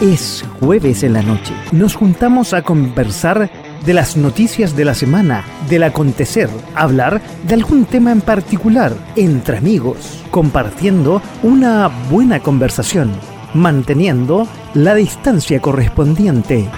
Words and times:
Es 0.00 0.44
jueves 0.60 1.02
en 1.04 1.12
la 1.12 1.22
noche. 1.22 1.54
Nos 1.72 1.94
juntamos 1.94 2.52
a 2.52 2.62
conversar 2.62 3.50
de 3.86 3.94
las 3.94 4.16
noticias 4.16 4.76
de 4.76 4.84
la 4.84 4.94
semana, 4.94 5.44
del 5.68 5.84
acontecer, 5.84 6.50
hablar 6.74 7.22
de 7.46 7.54
algún 7.54 7.84
tema 7.84 8.10
en 8.10 8.20
particular, 8.20 8.92
entre 9.14 9.58
amigos, 9.58 10.22
compartiendo 10.30 11.22
una 11.42 11.88
buena 12.10 12.40
conversación, 12.40 13.12
manteniendo 13.54 14.48
la 14.74 14.94
distancia 14.94 15.60
correspondiente. 15.60 16.68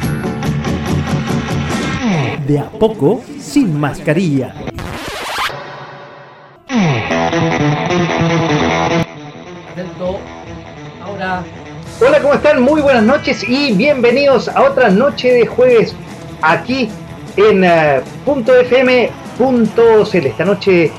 De 2.47 2.59
a 2.59 2.71
poco, 2.71 3.23
sin 3.41 3.81
mascarilla. 3.81 4.55
Hola, 11.99 12.21
¿cómo 12.21 12.35
están? 12.35 12.61
Muy 12.61 12.83
buenas 12.83 13.05
noches 13.05 13.43
y 13.49 13.73
bienvenidos 13.73 14.49
a 14.49 14.65
otra 14.65 14.91
noche 14.91 15.33
de 15.33 15.47
jueves 15.47 15.97
aquí 16.43 16.91
en 17.39 17.65
uh, 17.65 18.03
punto 18.23 18.53
.fm.cl. 18.53 20.27
Esta 20.27 20.45
noche 20.45 20.93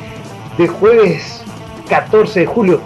de 0.58 0.68
jueves 0.68 1.44
14 1.88 2.40
de 2.40 2.46
julio. 2.48 2.82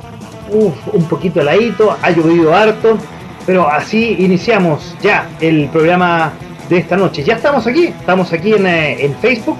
Un 0.51 1.07
poquito 1.07 1.39
heladito, 1.39 1.95
ha 2.01 2.09
llovido 2.09 2.53
harto, 2.53 2.97
pero 3.45 3.70
así 3.70 4.17
iniciamos 4.20 4.98
ya 5.01 5.29
el 5.39 5.70
programa 5.70 6.34
de 6.67 6.79
esta 6.79 6.98
noche. 6.98 7.23
Ya 7.23 7.35
estamos 7.35 7.65
aquí, 7.65 7.85
estamos 7.98 8.34
aquí 8.34 8.51
en, 8.51 8.65
uh, 8.65 8.67
en 8.67 9.15
Facebook, 9.21 9.57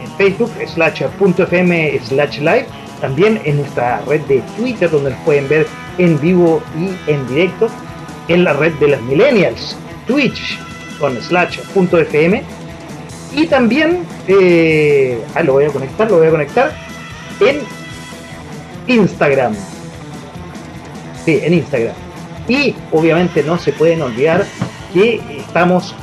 en 0.00 0.08
Facebook 0.12 0.52
slash 0.72 1.02
.fm 1.02 1.98
slash 2.04 2.38
live, 2.38 2.66
también 3.00 3.40
en 3.44 3.56
nuestra 3.56 4.00
red 4.06 4.20
de 4.26 4.40
Twitter 4.56 4.88
donde 4.88 5.10
nos 5.10 5.18
pueden 5.22 5.48
ver 5.48 5.66
en 5.98 6.20
vivo 6.20 6.62
y 6.78 7.10
en 7.10 7.26
directo 7.26 7.68
en 8.28 8.44
la 8.44 8.52
red 8.52 8.72
de 8.74 8.88
las 8.88 9.02
millennials, 9.02 9.76
Twitch 10.06 10.58
con 10.98 11.20
slash 11.20 11.60
punto 11.74 11.98
fm 11.98 12.42
y 13.34 13.46
también 13.46 14.04
eh, 14.26 15.22
ah, 15.34 15.42
lo 15.42 15.54
voy 15.54 15.64
a 15.64 15.68
conectar, 15.68 16.10
lo 16.10 16.18
voy 16.18 16.28
a 16.28 16.30
conectar 16.30 16.72
en 17.40 17.60
Instagram. 18.86 19.54
Sí, 21.24 21.40
en 21.42 21.54
Instagram. 21.54 21.94
Y 22.48 22.74
obviamente 22.90 23.42
no 23.42 23.58
se 23.58 23.72
pueden 23.72 24.02
olvidar 24.02 24.44
que 24.92 25.20
estamos 25.38 25.94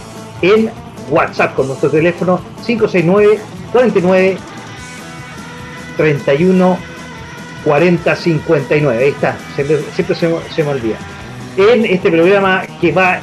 en 0.42 0.70
WhatsApp 1.10 1.56
con 1.56 1.68
nuestro 1.68 1.90
teléfono 1.90 2.40
569 2.66 3.40
49 3.72 4.38
31 5.98 6.78
40 7.64 8.16
59. 8.16 9.04
Ahí 9.04 9.10
está, 9.10 9.36
siempre, 9.56 9.80
siempre 9.96 10.16
se, 10.16 10.54
se, 10.54 10.64
me 10.64 10.70
olvida. 10.70 10.98
En 11.58 11.86
este 11.86 12.12
programa 12.12 12.64
que 12.82 12.92
va 12.92 13.20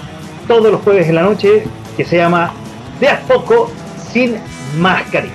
todos 0.48 0.72
los 0.72 0.80
jueves 0.82 1.08
en 1.08 1.16
la 1.16 1.22
noche, 1.22 1.64
que 1.96 2.04
se 2.04 2.16
llama 2.16 2.52
De 2.98 3.08
a 3.08 3.20
poco 3.20 3.70
sin 4.12 4.36
mascarilla. 4.78 5.34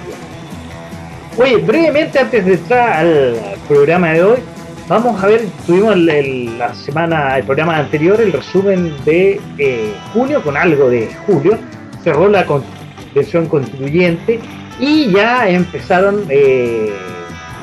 Oye, 1.38 1.58
brevemente 1.58 2.18
antes 2.18 2.46
de 2.46 2.54
entrar 2.54 3.06
al 3.06 3.36
programa 3.68 4.10
de 4.14 4.24
hoy, 4.24 4.40
vamos 4.88 5.24
a 5.24 5.28
ver, 5.28 5.46
tuvimos 5.68 5.96
la 5.98 6.74
semana, 6.74 7.38
el 7.38 7.44
programa 7.44 7.78
anterior, 7.78 8.20
el 8.20 8.34
resumen 8.34 8.94
de 9.06 9.40
eh, 9.60 9.94
junio, 10.14 10.42
con 10.42 10.58
algo 10.58 10.90
de 10.90 11.12
julio, 11.28 11.60
cerró 12.04 12.28
la 12.28 12.46
convención 12.46 13.46
constituyente 13.48 14.40
y 14.80 15.12
ya 15.12 15.48
empezaron 15.48 16.26
eh, 16.30 16.92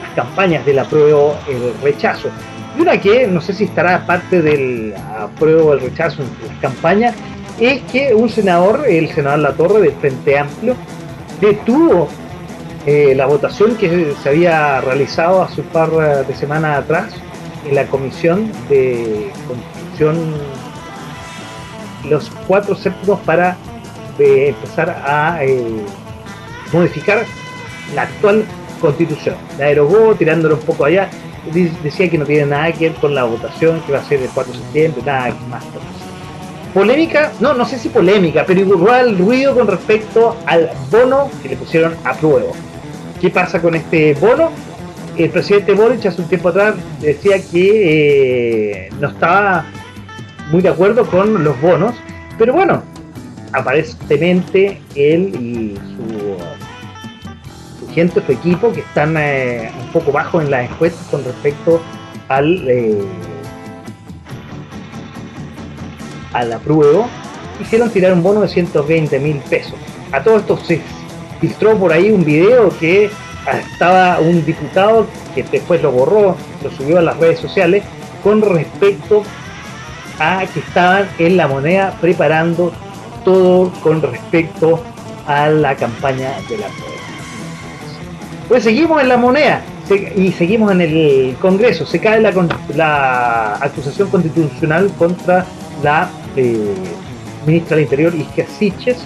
las 0.02 0.10
campañas 0.14 0.64
del 0.64 0.78
apruebo, 0.78 1.36
el 1.48 1.74
rechazo. 1.82 2.28
Y 2.76 2.80
una 2.80 3.00
que 3.00 3.26
no 3.26 3.40
sé 3.40 3.52
si 3.52 3.64
estará 3.64 4.04
parte 4.06 4.42
del 4.42 4.94
apruebo 5.18 5.70
o 5.70 5.72
el 5.74 5.80
rechazo 5.80 6.22
en 6.22 6.48
las 6.48 6.58
campañas, 6.58 7.14
es 7.60 7.82
que 7.82 8.14
un 8.14 8.28
senador, 8.28 8.84
el 8.88 9.08
senador 9.10 9.38
La 9.38 9.52
Torre 9.52 9.80
del 9.80 9.92
Frente 9.92 10.38
Amplio, 10.38 10.74
detuvo 11.40 12.08
eh, 12.86 13.14
la 13.14 13.26
votación 13.26 13.76
que 13.76 14.14
se 14.22 14.28
había 14.28 14.80
realizado 14.80 15.42
hace 15.42 15.60
un 15.60 15.68
par 15.68 15.90
de 16.26 16.34
semanas 16.34 16.78
atrás 16.78 17.14
en 17.66 17.74
la 17.74 17.86
Comisión 17.86 18.50
de 18.68 19.30
Constitución, 19.46 20.34
los 22.08 22.30
cuatro 22.46 22.74
séptimos 22.74 23.20
para 23.20 23.56
eh, 24.18 24.48
empezar 24.48 24.90
a 24.90 25.42
eh, 25.44 25.84
modificar 26.72 27.24
la 27.94 28.02
actual 28.02 28.44
constitución. 28.80 29.36
La 29.58 29.66
derogó 29.66 30.14
tirándolo 30.14 30.56
un 30.56 30.60
poco 30.60 30.84
allá, 30.84 31.08
decía 31.52 32.08
que 32.08 32.18
no 32.18 32.24
tiene 32.24 32.46
nada 32.46 32.72
que 32.72 32.88
ver 32.88 32.98
con 32.98 33.14
la 33.14 33.24
votación 33.24 33.80
que 33.82 33.92
va 33.92 33.98
a 33.98 34.04
ser 34.04 34.20
el 34.22 34.28
4 34.30 34.52
de 34.52 34.58
septiembre, 34.58 35.02
nada 35.04 35.34
más 35.48 35.64
polémica, 36.74 37.32
no, 37.38 37.54
no 37.54 37.64
sé 37.64 37.78
si 37.78 37.88
polémica, 37.88 38.44
pero 38.44 38.60
igual 38.60 39.16
ruido 39.16 39.54
con 39.54 39.68
respecto 39.68 40.36
al 40.44 40.70
bono 40.90 41.30
que 41.40 41.50
le 41.50 41.56
pusieron 41.56 41.94
a 42.04 42.14
prueba. 42.14 42.50
¿Qué 43.20 43.30
pasa 43.30 43.62
con 43.62 43.76
este 43.76 44.14
bono? 44.14 44.50
El 45.16 45.30
presidente 45.30 45.72
Boric 45.72 46.04
hace 46.04 46.20
un 46.20 46.28
tiempo 46.28 46.48
atrás 46.48 46.74
decía 47.00 47.36
que 47.40 48.86
eh, 48.86 48.88
no 49.00 49.08
estaba 49.08 49.64
muy 50.50 50.60
de 50.60 50.70
acuerdo 50.70 51.06
con 51.06 51.44
los 51.44 51.58
bonos, 51.60 51.94
pero 52.36 52.52
bueno, 52.52 52.82
aparentemente 53.52 54.80
él 54.96 55.32
y 55.40 55.74
su, 55.76 56.23
gente, 57.94 58.20
su 58.24 58.32
equipo, 58.32 58.72
que 58.72 58.80
están 58.80 59.16
eh, 59.16 59.70
un 59.80 59.92
poco 59.92 60.12
bajos 60.12 60.44
en 60.44 60.50
las 60.50 60.70
encuestas 60.70 61.06
con 61.08 61.24
respecto 61.24 61.80
al... 62.28 62.68
Eh, 62.68 63.04
a 66.32 66.42
la 66.42 66.58
prueba, 66.58 67.06
hicieron 67.60 67.90
tirar 67.90 68.12
un 68.12 68.22
bono 68.22 68.40
de 68.40 68.48
120 68.48 69.20
mil 69.20 69.36
pesos. 69.48 69.74
A 70.10 70.22
todo 70.22 70.38
esto 70.38 70.58
se 70.58 70.80
filtró 71.40 71.78
por 71.78 71.92
ahí 71.92 72.10
un 72.10 72.24
video 72.24 72.76
que 72.78 73.08
estaba 73.72 74.18
un 74.18 74.44
diputado 74.44 75.06
que 75.34 75.42
después 75.44 75.82
lo 75.82 75.92
borró, 75.92 76.36
lo 76.62 76.70
subió 76.70 76.98
a 76.98 77.02
las 77.02 77.16
redes 77.18 77.38
sociales, 77.38 77.84
con 78.22 78.42
respecto 78.42 79.22
a 80.18 80.44
que 80.52 80.60
estaban 80.60 81.08
en 81.18 81.36
la 81.36 81.48
moneda 81.48 81.96
preparando 82.00 82.72
todo 83.24 83.72
con 83.82 84.02
respecto 84.02 84.82
a 85.26 85.48
la 85.48 85.74
campaña 85.76 86.32
de 86.48 86.58
la 86.58 86.66
prueba. 86.68 86.93
Pues 88.48 88.64
seguimos 88.64 89.00
en 89.00 89.08
la 89.08 89.16
moneda 89.16 89.62
y 90.16 90.32
seguimos 90.32 90.72
en 90.72 90.80
el 90.82 91.36
Congreso. 91.40 91.86
Se 91.86 91.98
cae 91.98 92.20
la, 92.20 93.54
acusación 93.60 94.08
constitucional 94.10 94.90
contra 94.98 95.46
la 95.82 96.10
eh, 96.36 96.74
ministra 97.46 97.76
del 97.76 97.84
Interior, 97.84 98.14
Isquia 98.14 98.46
Siches, 98.46 98.98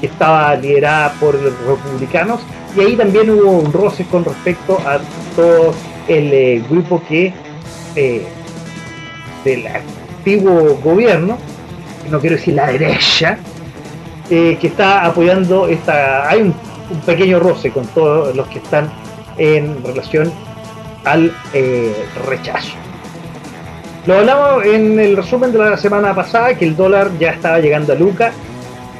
que 0.00 0.06
estaba 0.06 0.54
liderada 0.56 1.12
por 1.14 1.34
los 1.34 1.52
republicanos, 1.66 2.40
y 2.76 2.80
ahí 2.80 2.96
también 2.96 3.30
hubo 3.30 3.50
un 3.50 3.72
roce 3.72 4.04
con 4.04 4.24
respecto 4.24 4.78
a 4.86 4.98
todo 5.34 5.74
el 6.08 6.32
eh, 6.32 6.64
grupo 6.68 7.02
que 7.08 7.32
eh, 7.94 8.26
del 9.44 9.66
antiguo 9.66 10.78
gobierno, 10.82 11.38
no 12.10 12.20
quiero 12.20 12.36
decir 12.36 12.54
la 12.54 12.66
derecha, 12.66 13.38
que 14.28 14.58
está 14.60 15.04
apoyando 15.04 15.68
esta. 15.68 16.28
Hay 16.28 16.42
un, 16.42 16.54
un, 16.90 17.00
pequeño 17.00 17.40
roce 17.40 17.70
con 17.70 17.86
todos 17.88 18.34
los 18.34 18.46
que 18.48 18.58
están 18.58 18.90
en 19.38 19.82
relación 19.84 20.32
al 21.04 21.32
rechazo. 22.26 22.72
Lo 24.06 24.18
hablamos 24.18 24.64
en 24.64 24.98
el 25.00 25.16
resumen 25.16 25.52
de 25.52 25.58
la 25.58 25.76
semana 25.76 26.14
pasada, 26.14 26.54
que 26.54 26.64
el 26.64 26.76
dólar 26.76 27.10
ya 27.18 27.32
estaba 27.32 27.58
llegando 27.58 27.92
a 27.92 27.96
Luca 27.96 28.30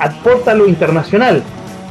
a 0.00 0.54
lo 0.54 0.66
internacional. 0.66 1.44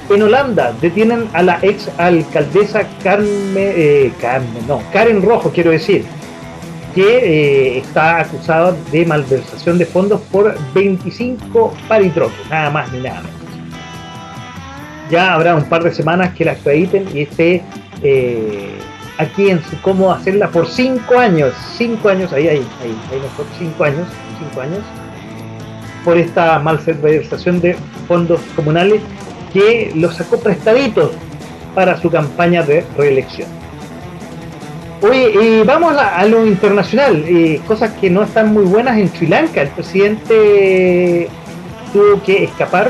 En 0.10 0.22
Holanda 0.22 0.74
detienen 0.82 1.30
a 1.32 1.44
la 1.44 1.60
ex 1.62 1.90
alcaldesa 1.98 2.84
Carmen, 3.02 3.56
eh, 3.56 4.12
Carmen, 4.20 4.68
no, 4.68 4.82
Karen 4.92 5.22
Rojo, 5.22 5.50
quiero 5.54 5.72
decir, 5.72 6.06
que 6.98 7.04
eh, 7.04 7.78
está 7.78 8.22
acusado 8.22 8.76
de 8.92 9.06
malversación 9.06 9.78
de 9.78 9.86
fondos 9.86 10.20
por 10.32 10.58
25 10.74 11.72
paritroques, 11.88 12.36
nada 12.50 12.72
más 12.72 12.92
ni 12.92 13.02
nada 13.02 13.22
menos. 13.22 13.38
ya 15.12 15.36
habrá 15.36 15.54
un 15.54 15.66
par 15.66 15.84
de 15.84 15.94
semanas 15.94 16.34
que 16.34 16.44
la 16.44 16.54
acrediten 16.54 17.06
y 17.14 17.22
esté 17.22 17.62
eh, 18.02 18.72
aquí 19.20 19.52
en 19.52 19.64
su 19.64 19.80
cómo 19.84 20.12
hacerla 20.12 20.50
por 20.50 20.68
cinco 20.68 21.20
años, 21.20 21.54
cinco 21.78 22.10
años, 22.10 22.34
ahí, 22.34 22.48
ahí, 22.48 22.66
ahí, 22.82 22.98
ahí 23.12 23.20
mejor, 23.20 23.46
cinco 23.60 23.84
años, 23.84 24.08
cinco 24.40 24.62
años, 24.62 24.80
por 26.04 26.18
esta 26.18 26.58
malversación 26.58 27.62
de 27.62 27.76
fondos 28.08 28.42
comunales 28.56 29.04
que 29.54 29.92
los 29.94 30.16
sacó 30.16 30.40
prestaditos 30.40 31.12
para 31.76 31.96
su 32.02 32.10
campaña 32.10 32.64
de 32.64 32.84
reelección. 32.98 33.67
Oye, 35.02 35.30
y 35.30 35.64
vamos 35.64 35.96
a, 35.96 36.26
lo 36.26 36.46
internacional, 36.46 37.24
cosas 37.68 37.92
que 38.02 38.10
no 38.10 38.24
están 38.24 38.52
muy 38.52 38.64
buenas 38.66 38.98
en 38.98 39.10
Sri 39.10 39.28
Lanka. 39.28 39.62
El 39.62 39.70
presidente 39.70 41.30
tuvo 41.94 42.22
que 42.24 42.44
escapar. 42.46 42.90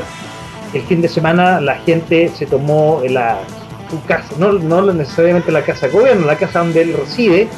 El 0.72 0.82
fin 0.82 1.02
de 1.02 1.08
semana 1.08 1.60
la 1.60 1.76
gente 1.76 2.30
se 2.34 2.46
tomó 2.46 3.02
la, 3.08 3.38
su 3.90 4.02
casa, 4.04 4.28
no, 4.38 4.52
no 4.52 4.92
necesariamente 4.92 5.50
la 5.52 5.62
casa 5.62 5.86
de 5.86 5.92
gobierno, 5.92 6.26
la 6.26 6.36
casa 6.36 6.60
donde 6.60 6.82
él 6.82 6.94
reside, 6.98 7.48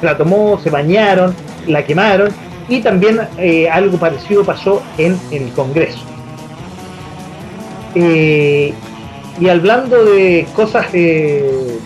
la 0.00 0.16
tomó, 0.16 0.58
se 0.62 0.70
bañaron, 0.70 1.34
la 1.66 1.84
quemaron 1.84 2.30
y 2.68 2.80
también 2.80 3.20
eh, 3.38 3.68
algo 3.68 3.98
parecido 3.98 4.44
pasó 4.44 4.82
en, 4.98 5.18
el 5.30 5.50
Congreso. 5.52 6.00
Eh, 7.94 8.72
y 9.40 9.48
hablando 9.48 10.04
de 10.04 10.46
cosas 10.54 10.86
eh, 10.92 11.78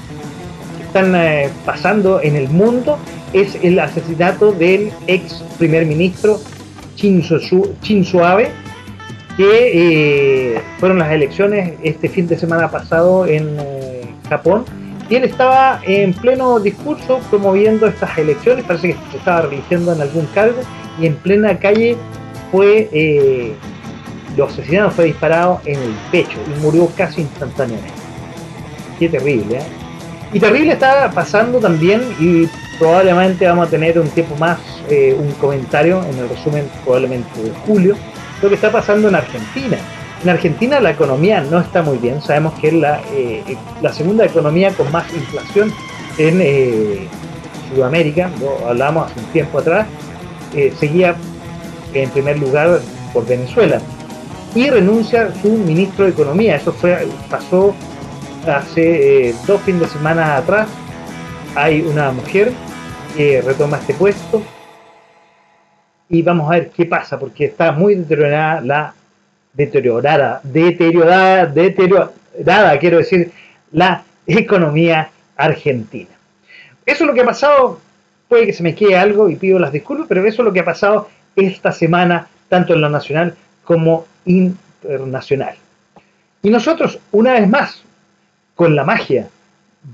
están 0.97 1.51
pasando 1.67 2.21
en 2.23 2.37
el 2.37 2.49
mundo, 2.49 2.99
es 3.33 3.59
el 3.63 3.79
asesinato 3.79 4.53
del 4.53 4.91
ex 5.07 5.45
primer 5.59 5.85
ministro 5.85 6.41
Shinzo, 6.97 7.39
Shinzo 7.83 8.25
Abe, 8.25 8.49
que 9.37 10.59
fueron 10.79 10.99
las 10.99 11.13
elecciones 11.13 11.75
este 11.83 12.09
fin 12.09 12.27
de 12.27 12.39
semana 12.39 12.71
pasado 12.71 13.27
en 13.27 13.57
Japón 14.31 14.65
y 15.11 15.17
él 15.17 15.25
estaba 15.25 15.81
en 15.85 16.15
pleno 16.15 16.59
discurso 16.61 17.21
promoviendo 17.31 17.87
estas 17.87 18.17
elecciones, 18.17 18.65
parece 18.65 18.89
que 18.89 18.97
se 19.11 19.19
estaba 19.19 19.43
religiendo 19.43 19.93
en 19.93 20.01
algún 20.01 20.27
cargo, 20.35 20.61
y 20.99 21.07
en 21.07 21.15
plena 21.17 21.59
calle 21.59 21.97
fue, 22.51 22.89
eh, 22.91 23.53
lo 24.37 24.47
asesinaron, 24.47 24.91
fue 24.91 25.05
disparado 25.05 25.61
en 25.67 25.79
el 25.79 25.95
pecho 26.11 26.39
y 26.47 26.61
murió 26.61 26.91
casi 26.97 27.21
instantáneamente. 27.21 27.93
Qué 28.99 29.09
terrible, 29.11 29.59
¿eh? 29.59 29.86
Y 30.33 30.41
terrible 30.41 30.73
está 30.73 31.11
pasando 31.11 31.59
también, 31.59 32.03
y 32.19 32.49
probablemente 32.79 33.47
vamos 33.47 33.69
a 33.69 33.71
tener 33.71 33.99
un 33.99 34.09
tiempo 34.09 34.37
más, 34.37 34.59
eh, 34.91 35.17
un 35.19 35.31
comentario 35.33 36.03
en 36.05 36.19
el 36.19 36.29
resumen 36.29 36.69
probablemente 36.85 37.43
de 37.43 37.51
julio, 37.67 37.97
lo 38.43 38.49
que 38.49 38.55
está 38.57 38.71
pasando 38.71 39.09
en 39.09 39.15
Argentina. 39.15 39.79
En 40.23 40.31
Argentina 40.31 40.81
la 40.81 40.91
economía 40.91 41.43
no 41.43 41.61
está 41.61 41.83
muy 41.83 41.99
bien, 41.99 42.21
sabemos 42.21 42.55
que 42.59 42.69
es 42.69 42.75
la, 42.75 43.01
eh, 43.13 43.57
la 43.81 43.93
segunda 43.93 44.25
economía 44.25 44.71
con 44.73 44.91
más 44.91 45.13
inflación 45.13 45.73
en 46.19 46.41
eh, 46.41 47.07
Sudamérica, 47.73 48.31
lo 48.41 48.69
hablamos 48.69 49.11
hace 49.11 49.21
un 49.21 49.27
tiempo 49.27 49.59
atrás, 49.59 49.87
seguía 50.79 51.15
en 51.93 52.09
primer 52.11 52.39
lugar 52.39 52.81
por 53.13 53.27
Venezuela. 53.27 53.79
Y 54.55 54.71
renuncia 54.71 55.31
su 55.43 55.51
ministro 55.51 56.07
de 56.07 56.13
Economía, 56.13 56.57
eso 56.57 56.73
fue 56.73 57.07
pasó 57.29 57.75
hace 58.49 59.35
dos 59.47 59.61
fines 59.63 59.83
de 59.83 59.89
semana 59.89 60.37
atrás, 60.37 60.69
hay 61.55 61.81
una 61.83 62.13
mujer 62.13 62.53
que 63.17 63.41
retoma 63.43 63.79
este 63.79 63.95
puesto 63.95 64.43
y 66.09 66.23
vamos 66.23 66.49
a 66.49 66.55
ver 66.55 66.71
qué 66.71 66.87
pasa, 66.87 67.19
porque 67.19 67.47
está 67.47 67.73
muy 67.73 67.95
deteriorada 67.95 68.61
la 68.61 68.95
deteriorada, 69.53 70.41
deteriorada, 70.43 71.47
deteriorada, 71.47 72.79
quiero 72.79 72.99
decir, 72.99 73.33
la 73.73 74.05
economía 74.27 75.11
argentina. 75.37 76.11
Eso 76.85 77.05
es 77.05 77.09
lo 77.09 77.15
que 77.15 77.23
ha 77.23 77.27
pasado, 77.27 77.81
puede 78.29 78.47
que 78.47 78.53
se 78.53 78.63
me 78.63 78.75
quede 78.75 78.97
algo 78.97 79.29
y 79.29 79.37
pido 79.37 79.59
las 79.59 79.73
disculpas, 79.73 80.07
pero 80.09 80.25
eso 80.27 80.43
es 80.43 80.47
lo 80.47 80.53
que 80.53 80.61
ha 80.61 80.65
pasado 80.65 81.09
esta 81.35 81.73
semana, 81.73 82.29
tanto 82.49 82.75
en 82.75 82.83
lo 82.83 82.91
nacional 82.91 83.35
como 83.65 84.07
internacional. 84.27 85.55
Y 86.43 86.51
nosotros, 86.51 86.99
una 87.13 87.33
vez 87.33 87.49
más, 87.49 87.83
con 88.57 88.75
la 88.75 88.85
magia 88.85 89.29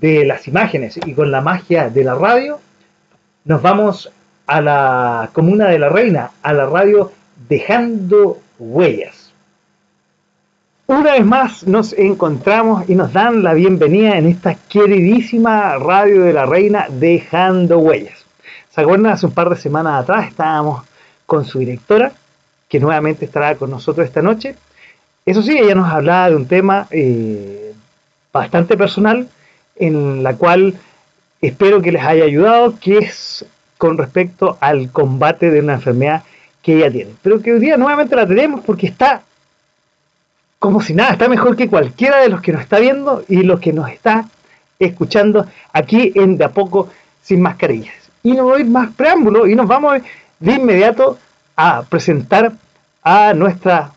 de 0.01 0.25
las 0.25 0.49
imágenes 0.49 0.99
y 1.05 1.13
con 1.13 1.31
la 1.31 1.43
magia 1.43 1.91
de 1.91 2.05
la 2.05 2.15
radio, 2.15 2.61
nos 3.45 3.61
vamos 3.61 4.11
a 4.47 4.61
la 4.61 5.31
comuna 5.33 5.69
de 5.69 5.79
la 5.79 5.89
reina, 5.89 6.31
a 6.43 6.53
la 6.53 6.67
radio 6.67 7.13
dejando 7.49 8.39
huellas. 8.59 9.33
Una 10.87 11.13
vez 11.13 11.25
más 11.25 11.67
nos 11.67 11.93
encontramos 11.95 12.89
y 12.89 12.95
nos 12.95 13.13
dan 13.13 13.43
la 13.43 13.55
bienvenida 13.55 14.17
en 14.17 14.27
esta 14.27 14.55
queridísima 14.55 15.77
radio 15.79 16.23
de 16.23 16.33
la 16.33 16.47
reina 16.47 16.87
Dejando 16.91 17.79
Huellas. 17.79 18.25
¿Se 18.71 18.81
acuerdan? 18.81 19.13
Hace 19.13 19.27
un 19.27 19.33
par 19.33 19.49
de 19.51 19.57
semanas 19.57 20.03
atrás 20.03 20.29
estábamos 20.29 20.85
con 21.27 21.45
su 21.45 21.61
directora, 21.61 22.13
que 22.69 22.79
nuevamente 22.79 23.25
estará 23.25 23.55
con 23.55 23.71
nosotros 23.71 24.07
esta 24.07 24.23
noche. 24.23 24.55
Eso 25.25 25.43
sí, 25.43 25.57
ella 25.57 25.75
nos 25.75 25.91
hablaba 25.91 26.31
de 26.31 26.37
un 26.37 26.47
tema 26.47 26.87
eh, 26.91 27.72
bastante 28.33 28.77
personal, 28.77 29.29
en 29.77 30.23
la 30.23 30.35
cual 30.35 30.75
espero 31.41 31.83
que 31.83 31.93
les 31.93 32.05
haya 32.05 32.25
ayudado, 32.25 32.79
que 32.81 32.99
es 32.99 33.45
con 33.79 33.99
respecto 33.99 34.57
al 34.61 34.91
combate 34.91 35.51
de 35.51 35.61
una 35.61 35.75
enfermedad 35.75 36.23
que 36.63 36.77
ella 36.77 36.91
tiene. 36.91 37.13
Pero 37.23 37.43
que 37.43 37.53
hoy 37.53 37.61
día 37.61 37.77
nuevamente 37.77 38.15
la 38.15 38.27
tenemos 38.27 38.61
porque 38.65 38.87
está 38.87 39.23
como 40.63 40.81
si 40.81 40.95
nada, 40.95 41.11
está 41.11 41.29
mejor 41.29 41.57
que 41.57 41.69
cualquiera 41.69 42.19
de 42.21 42.29
los 42.29 42.41
que 42.41 42.53
nos 42.53 42.63
está 42.63 42.79
viendo 42.79 43.25
y 43.27 43.43
los 43.43 43.59
que 43.59 43.73
nos 43.73 43.91
está 43.91 44.27
escuchando 44.79 45.45
aquí 45.73 46.13
en 46.15 46.39
De 46.39 46.45
a 46.45 46.51
poco 46.51 46.89
sin 47.21 47.43
mascarillas. 47.43 47.97
Y 48.23 48.31
no 48.35 48.45
voy 48.45 48.63
más 48.63 48.95
preámbulo 48.95 49.49
y 49.49 49.57
nos 49.57 49.67
vamos 49.67 49.99
de 50.39 50.53
inmediato 50.53 51.19
a 51.57 51.83
presentar 51.83 52.53
a 53.03 53.35
nuestra 53.35 53.91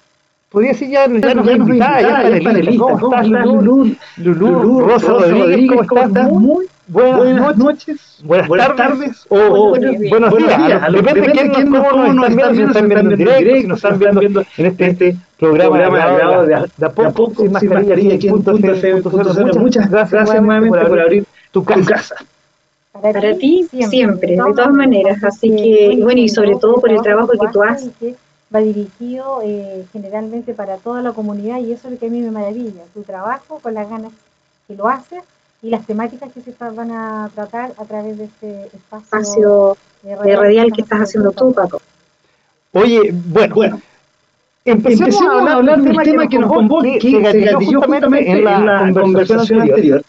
podría 0.56 0.72
decir 0.72 0.90
ya, 0.90 1.06
ya 1.06 1.34
nos 1.36 1.52
invitada, 1.52 2.02
ya, 2.02 2.30
ya 2.30 2.78
¿Cómo 2.78 3.12
estás, 3.12 3.28
Lulú? 3.28 3.94
Lulú, 4.16 4.80
Rosa 4.80 5.12
Rodríguez, 5.12 5.86
¿cómo 5.86 6.02
estás? 6.02 6.32
Muy 6.32 6.66
buenas, 6.88 7.58
noches, 7.58 8.22
buenas, 8.24 8.76
tardes. 8.78 9.26
o, 9.28 9.72
buenos, 9.72 10.38
días. 10.38 10.94
Depende 10.94 11.22
de 11.22 11.32
quién, 11.34 11.50
quién, 11.50 11.72
cómo 11.72 12.14
nos 12.14 12.30
están 12.30 12.56
viendo, 12.56 12.56
si 12.56 12.62
están 12.62 12.88
viendo 12.88 13.12
en 13.12 13.18
directo, 13.18 13.52
si 13.54 13.68
nos 13.68 13.78
están 13.84 14.00
viendo 14.00 14.44
en 14.56 14.66
este, 14.66 14.88
este 14.88 15.18
programa 15.38 16.46
de, 16.46 16.70
de 16.78 16.86
a 16.86 16.90
poco, 16.90 17.34
sin 17.36 17.52
mascarilla 17.52 18.16
aquí 18.16 18.28
en 18.30 18.42
punto 18.42 19.60
Muchas 19.60 19.92
gracias 19.92 20.42
nuevamente 20.42 20.86
por 20.86 21.02
abrir 21.02 21.26
tu 21.52 21.66
casa. 21.66 22.16
Para 22.94 23.36
ti 23.36 23.68
siempre, 23.90 24.38
de 24.38 24.38
todas 24.38 24.72
maneras. 24.72 25.22
Así 25.22 25.54
que, 25.54 26.00
bueno, 26.02 26.22
y 26.22 26.30
sobre 26.30 26.56
todo 26.56 26.76
por 26.76 26.90
el 26.90 27.02
trabajo 27.02 27.28
que 27.28 27.48
tú 27.52 27.62
haces 27.62 27.92
va 28.54 28.60
dirigido 28.60 29.42
eh, 29.44 29.86
generalmente 29.92 30.54
para 30.54 30.78
toda 30.78 31.02
la 31.02 31.14
comunidad 31.14 31.60
y 31.60 31.74
eso 31.74 31.88
es 31.88 31.94
lo 31.94 32.00
que 32.00 32.08
a 32.08 32.10
mí 32.10 32.22
me 32.22 32.32
maravilla, 32.32 32.84
tu 32.94 33.04
trabajo 33.04 33.60
con 33.60 33.74
las 33.74 33.90
ganas 33.90 34.12
que 34.68 34.76
lo 34.76 34.88
haces 34.88 35.24
y 35.62 35.70
las 35.70 35.86
temáticas 35.86 36.32
que 36.32 36.42
se 36.42 36.54
van 36.60 36.92
a 36.92 37.30
tratar 37.34 37.74
a 37.78 37.86
través 37.86 38.18
de 38.18 38.26
este 38.26 38.68
espacio, 38.68 39.76
de 40.04 40.36
radial, 40.36 40.72
que 40.72 40.82
estás 40.82 41.00
haciendo 41.02 41.32
tú, 41.32 41.54
Paco. 41.54 41.82
Oye, 42.74 43.12
bueno, 43.12 43.56
bueno. 43.56 43.82
Empecemos, 44.64 45.22
a 45.22 45.54
hablar, 45.54 45.82
del 45.82 45.96
tema 45.98 46.28
que, 46.28 46.40
nos 46.40 46.52
convocó, 46.52 46.82
que, 46.82 47.54
justamente 47.66 48.32
en 48.32 48.44
la, 48.44 48.92
conversación 48.94 49.62
anterior, 49.62 50.04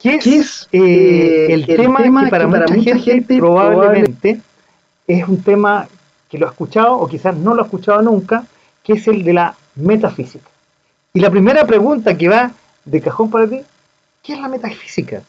que 0.00 0.16
es 0.16 0.68
eh, 0.72 0.78
eh, 0.80 1.46
el, 1.54 1.66
tema, 1.66 2.02
que 2.02 2.28
para, 2.28 2.46
mucha, 2.48 2.98
gente 2.98 3.38
probablemente 3.38 4.40
es 5.06 5.28
un 5.28 5.42
tema 5.42 5.88
que 6.34 6.40
lo 6.40 6.48
ha 6.48 6.50
escuchado 6.50 6.98
o 6.98 7.06
quizás 7.06 7.36
no 7.36 7.54
lo 7.54 7.62
ha 7.62 7.64
escuchado 7.66 8.02
nunca, 8.02 8.44
que 8.82 8.94
es 8.94 9.06
el 9.06 9.22
de 9.22 9.32
la 9.34 9.54
metafísica. 9.76 10.50
Y 11.12 11.20
la 11.20 11.30
primera 11.30 11.64
pregunta 11.64 12.18
que 12.18 12.28
va 12.28 12.50
de 12.84 13.00
cajón 13.00 13.30
para 13.30 13.46
ti, 13.46 13.60
¿qué 14.20 14.32
es 14.32 14.40
la 14.40 14.48
metafísica? 14.48 15.22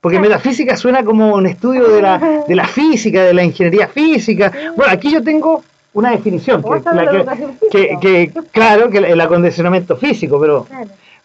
Porque 0.00 0.20
metafísica 0.20 0.76
suena 0.76 1.04
como 1.04 1.34
un 1.34 1.46
estudio 1.46 1.88
de 1.88 2.00
la, 2.00 2.44
de 2.48 2.54
la 2.54 2.68
física, 2.68 3.24
de 3.24 3.34
la 3.34 3.42
ingeniería 3.42 3.88
física. 3.88 4.52
Bueno, 4.76 4.92
aquí 4.92 5.10
yo 5.10 5.20
tengo 5.20 5.64
una 5.94 6.12
definición, 6.12 6.62
que, 7.72 7.98
que, 8.00 8.32
claro, 8.52 8.90
que 8.90 8.98
el 8.98 9.20
acondicionamiento 9.20 9.96
físico, 9.96 10.38
pero 10.38 10.68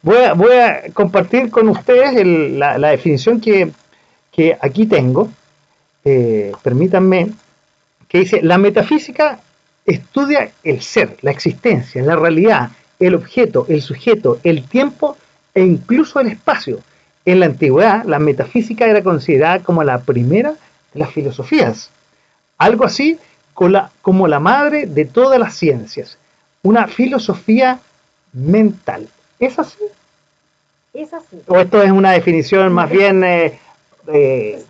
voy, 0.01 0.17
a, 0.17 0.33
voy 0.33 0.53
a 0.55 0.81
compartir 0.93 1.51
con 1.51 1.69
ustedes 1.69 2.25
la, 2.25 2.89
definición 2.89 3.39
que, 3.39 3.71
aquí 4.61 4.87
tengo. 4.87 5.29
Eh, 6.03 6.53
permítanme 6.63 7.27
que 8.09 8.19
dice, 8.19 8.41
la 8.41 8.57
metafísica 8.57 9.39
estudia 9.85 10.51
el 10.63 10.81
ser, 10.81 11.17
la 11.21 11.31
existencia, 11.31 12.03
la 12.03 12.15
realidad, 12.15 12.71
el 12.99 13.15
objeto, 13.15 13.65
el 13.69 13.81
sujeto, 13.81 14.39
el 14.43 14.63
tiempo 14.67 15.15
e 15.53 15.61
incluso 15.61 16.19
el 16.19 16.27
espacio. 16.27 16.81
En 17.23 17.39
la 17.39 17.45
antigüedad, 17.45 18.03
la 18.05 18.19
metafísica 18.19 18.87
era 18.87 19.03
considerada 19.03 19.59
como 19.59 19.83
la 19.83 19.99
primera 20.01 20.55
de 20.93 20.99
las 20.99 21.11
filosofías. 21.11 21.91
Algo 22.57 22.83
así 22.83 23.19
como 24.01 24.27
la 24.27 24.39
madre 24.39 24.85
de 24.85 25.05
todas 25.05 25.39
las 25.39 25.55
ciencias. 25.55 26.17
Una 26.63 26.87
filosofía 26.87 27.79
mental. 28.33 29.07
¿Es 29.37 29.59
así? 29.59 29.83
Es 30.93 31.13
así. 31.13 31.41
¿O 31.47 31.59
esto 31.59 31.81
es 31.83 31.91
una 31.91 32.11
definición 32.11 32.73
más 32.73 32.89
bien 32.89 33.23
eh, 33.23 33.59
eh, 34.07 34.63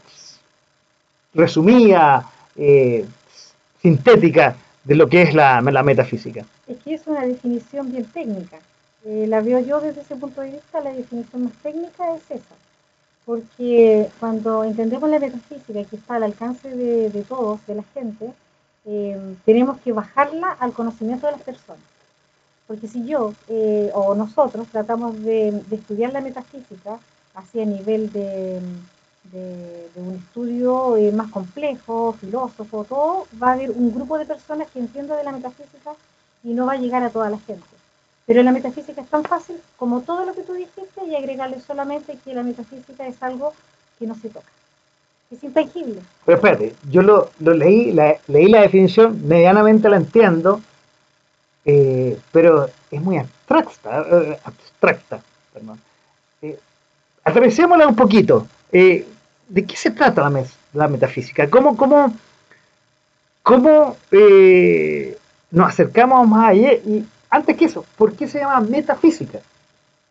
resumida, 1.33 2.29
eh, 2.55 3.05
sintética 3.81 4.55
de 4.83 4.95
lo 4.95 5.07
que 5.07 5.21
es 5.21 5.33
la, 5.33 5.61
metafísica? 5.61 6.45
Es 6.67 6.77
que 6.77 6.93
es 6.93 7.07
una 7.07 7.21
definición 7.21 7.91
bien 7.91 8.05
técnica. 8.05 8.57
la 9.03 9.41
veo 9.41 9.59
yo 9.59 9.79
desde 9.79 10.01
ese 10.01 10.15
punto 10.15 10.41
de 10.41 10.51
vista, 10.51 10.81
la 10.81 10.91
definición 10.91 11.45
más 11.45 11.53
técnica 11.63 12.15
es 12.15 12.23
esa. 12.29 12.55
Porque 13.25 14.09
cuando 14.19 14.63
entendemos 14.63 15.09
la 15.09 15.19
metafísica 15.19 15.83
que 15.83 15.95
está 15.95 16.15
al 16.15 16.23
alcance 16.23 16.69
de, 16.69 17.09
de 17.09 17.21
todos, 17.23 17.65
de 17.67 17.75
la 17.75 17.83
gente, 17.93 18.33
tenemos 19.45 19.79
que 19.81 19.91
bajarla 19.91 20.51
al 20.59 20.73
conocimiento 20.73 21.27
de 21.27 21.33
las 21.33 21.41
personas. 21.41 21.83
Porque 22.67 22.87
si 22.87 23.05
yo 23.05 23.33
eh, 23.47 23.89
o 23.93 24.15
nosotros 24.15 24.67
tratamos 24.67 25.21
de, 25.23 25.61
estudiar 25.71 26.13
la 26.13 26.21
metafísica 26.21 26.99
así 27.33 27.61
a 27.61 27.65
nivel 27.65 28.11
de, 28.11 28.59
un 29.33 30.15
estudio 30.15 30.97
eh, 30.97 31.11
más 31.11 31.29
complejo, 31.31 32.15
filósofo, 32.19 32.83
todo, 32.83 33.27
va 33.41 33.49
a 33.49 33.53
haber 33.53 33.71
un 33.71 33.93
grupo 33.93 34.17
de 34.17 34.25
personas 34.25 34.67
que 34.71 34.79
entienda 34.79 35.15
de 35.15 35.23
la 35.23 35.31
metafísica 35.31 35.91
y 36.43 36.53
no 36.53 36.65
va 36.65 36.73
a 36.73 36.77
llegar 36.77 37.03
a 37.03 37.09
toda 37.09 37.29
la 37.29 37.39
gente. 37.39 37.65
Pero 38.25 38.43
la 38.43 38.51
metafísica 38.51 39.01
es 39.01 39.07
tan 39.07 39.23
fácil 39.23 39.57
como 39.77 40.01
todo 40.01 40.25
lo 40.25 40.33
que 40.33 40.43
tú 40.43 40.53
dijiste 40.53 41.05
y 41.07 41.15
agregarle 41.15 41.59
solamente 41.61 42.17
que 42.23 42.33
la 42.33 42.43
metafísica 42.43 43.07
es 43.07 43.21
algo 43.21 43.53
que 43.97 44.07
no 44.07 44.15
se 44.15 44.29
toca. 44.29 44.51
Es 45.31 45.43
intangible. 45.43 46.01
Pero 46.25 46.37
espérate, 46.37 46.75
yo 46.89 47.01
lo, 47.01 47.29
leí, 47.39 47.95
leí 48.27 48.47
la 48.47 48.61
definición, 48.61 49.27
medianamente 49.27 49.89
la 49.89 49.97
entiendo, 49.97 50.61
eh, 51.65 52.19
pero 52.31 52.67
es 52.89 53.01
muy 53.01 53.17
abstracta, 53.17 54.05
eh, 54.11 54.39
abstracta 54.43 55.21
perdón. 55.53 55.79
Eh, 56.41 56.59
un 57.87 57.95
poquito. 57.95 58.47
Eh, 58.71 59.05
¿De 59.49 59.65
qué 59.65 59.75
se 59.75 59.91
trata 59.91 60.29
la, 60.73 60.87
metafísica? 60.87 61.49
¿Cómo, 61.49 61.75
cómo, 61.75 62.13
cómo 63.41 63.97
nos 65.51 65.67
acercamos 65.67 66.27
más 66.27 66.49
allá? 66.51 66.73
Y 66.73 67.05
antes 67.31 67.57
que 67.57 67.65
eso, 67.65 67.83
¿por 67.97 68.13
qué 68.13 68.27
se 68.27 68.39
llama 68.39 68.61
metafísica? 68.61 69.39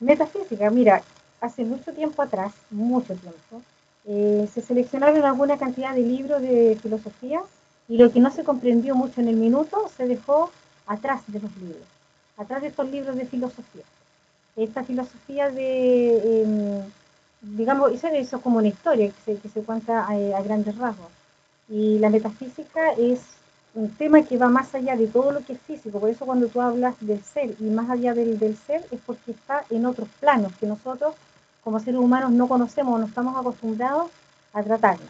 Metafísica, 0.00 0.68
mira, 0.70 1.02
hace 1.40 1.64
mucho 1.64 1.92
tiempo 1.92 2.20
atrás, 2.20 2.52
mucho 2.70 3.14
tiempo, 3.14 3.62
se 4.04 4.60
seleccionaron 4.60 5.24
alguna 5.24 5.56
cantidad 5.56 5.94
de 5.94 6.02
libros 6.02 6.42
de 6.42 6.76
filosofía 6.82 7.40
y 7.88 7.96
lo 7.96 8.10
que 8.12 8.20
no 8.20 8.30
se 8.30 8.42
comprendió 8.42 8.94
mucho 8.94 9.20
en 9.20 9.28
el 9.28 9.36
minuto 9.36 9.88
se 9.96 10.06
dejó 10.06 10.50
atrás 10.86 11.22
de 11.28 11.40
los 11.40 11.56
libros, 11.56 11.86
atrás 12.36 12.62
de 12.62 12.68
estos 12.68 12.88
libros 12.90 13.16
de 13.16 13.26
filosofía. 13.26 13.84
Esta 14.56 14.82
filosofía 14.82 15.50
de, 15.50 16.42
em, 16.42 16.82
digamos, 17.40 17.92
eso, 17.92 18.08
es 18.08 18.30
como 18.42 18.58
una 18.58 18.68
historia 18.68 19.08
que 19.08 19.20
se, 19.24 19.40
que 19.40 19.48
se 19.48 19.62
cuenta 19.62 20.06
a, 20.06 20.42
grandes 20.42 20.76
rasgos. 20.76 21.08
Y 21.68 21.98
la 21.98 22.10
metafísica 22.10 22.92
es 22.92 23.20
un 23.74 23.90
tema 23.90 24.22
que 24.22 24.38
va 24.38 24.48
más 24.48 24.74
allá 24.74 24.96
de 24.96 25.06
todo 25.06 25.32
lo 25.32 25.44
que 25.44 25.52
es 25.54 25.60
físico. 25.60 26.00
Por 26.00 26.10
eso 26.10 26.26
cuando 26.26 26.48
tú 26.48 26.60
hablas 26.60 26.94
del 27.00 27.22
ser 27.22 27.54
y 27.60 27.64
más 27.64 27.90
allá 27.90 28.14
del, 28.14 28.38
del 28.38 28.56
ser 28.56 28.84
es 28.90 29.00
porque 29.04 29.32
está 29.32 29.64
en 29.70 29.86
otros 29.86 30.08
planos 30.20 30.52
que 30.58 30.66
nosotros 30.66 31.14
como 31.62 31.80
seres 31.80 32.00
humanos 32.00 32.30
no 32.30 32.48
conocemos 32.48 32.94
o 32.94 32.98
no 32.98 33.06
estamos 33.06 33.36
acostumbrados 33.36 34.10
a 34.52 34.62
tratarla. 34.62 35.06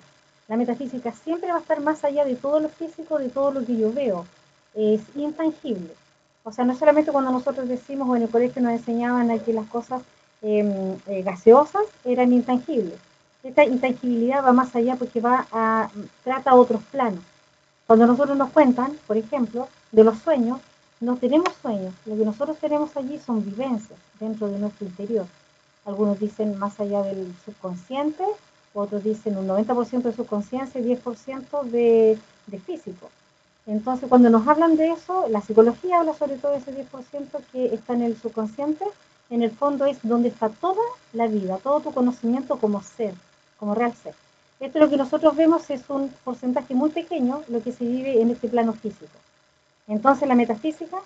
La 0.49 0.56
metafísica 0.56 1.12
siempre 1.12 1.50
va 1.50 1.58
a 1.58 1.61
estar 1.61 1.80
más 1.80 2.02
allá 2.04 2.25
de 2.25 2.35
todo 2.35 2.58
lo 2.58 2.68
físico, 2.68 3.18
de 3.18 3.28
todo 3.28 3.52
lo 3.52 3.64
que 3.64 3.76
yo 3.76 3.92
veo 3.92 4.26
es 4.75 5.02
intangible. 5.14 5.94
O 6.42 6.52
sea, 6.52 6.64
no 6.64 6.75
solamente 6.75 7.12
cuando 7.12 7.30
nosotros 7.30 7.68
decimos 7.68 8.08
o 8.08 8.16
en 8.16 8.23
el 8.23 8.28
colegio 8.30 8.62
nos 8.62 8.73
enseñaban 8.73 9.30
a 9.30 9.38
que 9.38 9.52
las 9.52 9.66
cosas 9.66 10.02
eh, 10.42 11.23
gaseosas 11.25 11.85
eran 12.04 12.33
intangibles. 12.33 12.99
Esta 13.42 13.64
intangibilidad 13.64 14.45
va 14.45 14.52
más 14.52 14.75
allá 14.75 14.97
porque 14.97 15.21
va 15.21 15.47
a, 15.52 15.90
trata 16.25 16.54
otros 16.54 16.83
planos. 16.90 17.23
Cuando 17.87 18.07
nosotros 18.07 18.37
nos 18.37 18.50
cuentan, 18.50 18.92
por 19.07 19.16
ejemplo, 19.16 19.68
de 19.92 20.04
los 20.04 20.18
sueños, 20.18 20.61
no 21.00 21.16
tenemos 21.16 21.49
sueños. 21.62 21.95
Lo 22.04 22.16
que 22.16 22.25
nosotros 22.25 22.59
tenemos 22.59 22.97
allí 22.97 23.18
son 23.18 23.45
vivencias 23.45 23.99
dentro 24.21 24.49
de 24.49 24.59
nuestro 24.59 24.87
interior. 24.87 25.26
Algunos 25.85 26.18
dicen 26.18 26.59
más 26.59 26.78
allá 26.80 27.02
del 27.02 27.33
subconsciente, 27.45 28.25
otros 28.75 29.02
dicen 29.04 29.38
un 29.38 29.49
90% 29.49 30.02
de 30.02 30.12
subconsciencia 30.12 30.80
y 30.80 30.85
10% 30.85 31.62
de, 31.62 32.18
de 32.47 32.59
físico. 32.59 33.09
Entonces, 33.66 34.09
cuando 34.09 34.30
nos 34.30 34.47
hablan 34.47 34.76
de 34.76 34.90
eso, 34.90 35.26
la 35.28 35.40
psicología 35.40 36.00
habla 36.00 36.14
sobre 36.14 36.37
todo 36.37 36.52
de 36.52 36.59
ese 36.59 36.75
10% 36.75 37.40
que 37.52 37.75
está 37.75 37.95
en 37.95 38.02
el 38.02 38.16
subconsciente, 38.21 38.85
en 39.30 39.42
el 39.42 39.50
fondo 39.50 39.87
es 39.87 39.99
donde 40.02 40.28
está 40.28 40.49
toda 40.49 40.82
la 41.12 41.26
vida, 41.26 41.58
todo 41.62 41.80
tu 41.80 41.92
conocimiento 41.92 42.58
como 42.58 42.82
ser, 42.82 43.14
como 43.58 43.75
real 43.75 43.92
ser. 44.02 44.14
Esto 44.61 44.78
lo 44.78 44.88
que 44.88 44.97
nosotros 44.97 45.37
vemos 45.37 45.70
es 45.70 45.82
un 45.88 46.12
porcentaje 46.25 46.75
muy 46.75 46.90
pequeño 46.90 47.42
lo 47.49 47.62
que 47.62 47.73
se 47.73 47.85
vive 47.85 48.20
en 48.20 48.30
este 48.30 48.49
plano 48.49 48.73
físico. 48.73 49.12
Entonces 49.87 50.28
la 50.28 50.35
metafísica 50.35 50.99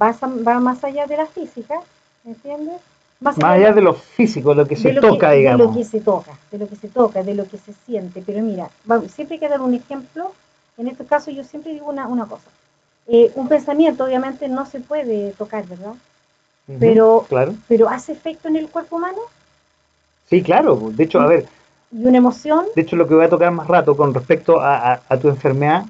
va, 0.00 0.60
más 0.60 0.82
allá 0.84 1.06
de 1.06 1.16
la 1.16 1.26
física, 1.26 1.80
¿entiendes? 2.24 2.80
Más, 3.18 3.42
allá, 3.42 3.72
de 3.72 3.80
lo 3.80 3.94
físico, 3.94 4.52
lo 4.52 4.66
que 4.66 4.76
se 4.76 4.92
toca, 4.92 5.30
digamos. 5.30 5.60
De 5.60 5.66
lo 5.66 5.72
que 5.72 5.84
se 5.84 6.00
toca, 6.00 6.38
de 6.50 6.58
lo 6.58 6.68
que 6.68 6.76
se 6.76 6.88
toca, 6.88 7.22
de 7.22 7.34
lo 7.34 7.48
que 7.48 7.56
se 7.56 7.72
siente. 7.86 8.22
Pero 8.24 8.42
mira, 8.42 8.68
siempre 9.08 9.36
hay 9.36 9.40
que 9.40 9.48
dar 9.48 9.62
un 9.62 9.72
ejemplo 9.72 10.32
en 10.78 10.88
este 10.88 11.04
caso 11.04 11.30
yo 11.30 11.44
siempre 11.44 11.72
digo 11.72 11.88
una, 11.88 12.06
una 12.06 12.26
cosa. 12.26 12.48
Eh, 13.06 13.32
un 13.34 13.48
pensamiento 13.48 14.04
obviamente 14.04 14.48
no 14.48 14.66
se 14.66 14.80
puede 14.80 15.32
tocar, 15.32 15.66
¿verdad? 15.66 15.94
Pero, 16.78 17.24
claro. 17.28 17.54
pero 17.68 17.88
¿hace 17.88 18.12
efecto 18.12 18.48
en 18.48 18.56
el 18.56 18.68
cuerpo 18.68 18.96
humano? 18.96 19.18
Sí, 20.28 20.42
claro. 20.42 20.90
De 20.92 21.04
hecho, 21.04 21.20
a 21.20 21.26
ver. 21.26 21.46
¿Y 21.92 22.04
una 22.04 22.18
emoción? 22.18 22.66
De 22.74 22.82
hecho, 22.82 22.96
lo 22.96 23.06
que 23.06 23.14
voy 23.14 23.24
a 23.24 23.28
tocar 23.28 23.50
más 23.52 23.68
rato 23.68 23.96
con 23.96 24.12
respecto 24.12 24.60
a, 24.60 25.00
tu 25.20 25.28
enfermedad, 25.28 25.84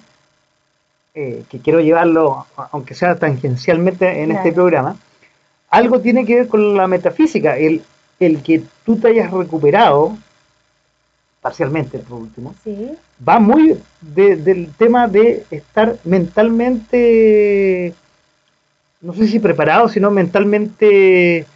eh, 1.15 1.45
que 1.49 1.59
quiero 1.59 1.81
llevarlo, 1.81 2.47
aunque 2.73 2.95
sea 2.95 3.17
tangencialmente 3.17 4.23
en 4.23 4.33
este 4.33 4.53
programa, 4.53 4.97
algo 5.71 6.01
tiene 6.01 6.27
que 6.27 6.35
ver 6.37 6.49
con 6.49 6.77
la 6.77 6.87
metafísica. 6.87 7.57
El, 7.57 7.83
el 8.21 8.43
que 8.43 8.63
tú 8.85 8.97
te 8.97 9.09
hayas 9.09 9.31
recuperado 9.31 10.17
parcialmente 11.47 12.01
por 12.01 12.23
último, 12.23 12.57
va 13.27 13.39
muy 13.39 13.81
del 14.01 14.69
tema 14.77 15.07
de 15.07 15.47
estar 15.53 15.97
mentalmente, 16.03 17.95
no 19.01 19.13
sé 19.15 19.27
si 19.27 19.39
preparado, 19.39 19.89
sino 19.89 20.11
mentalmente 20.11 21.47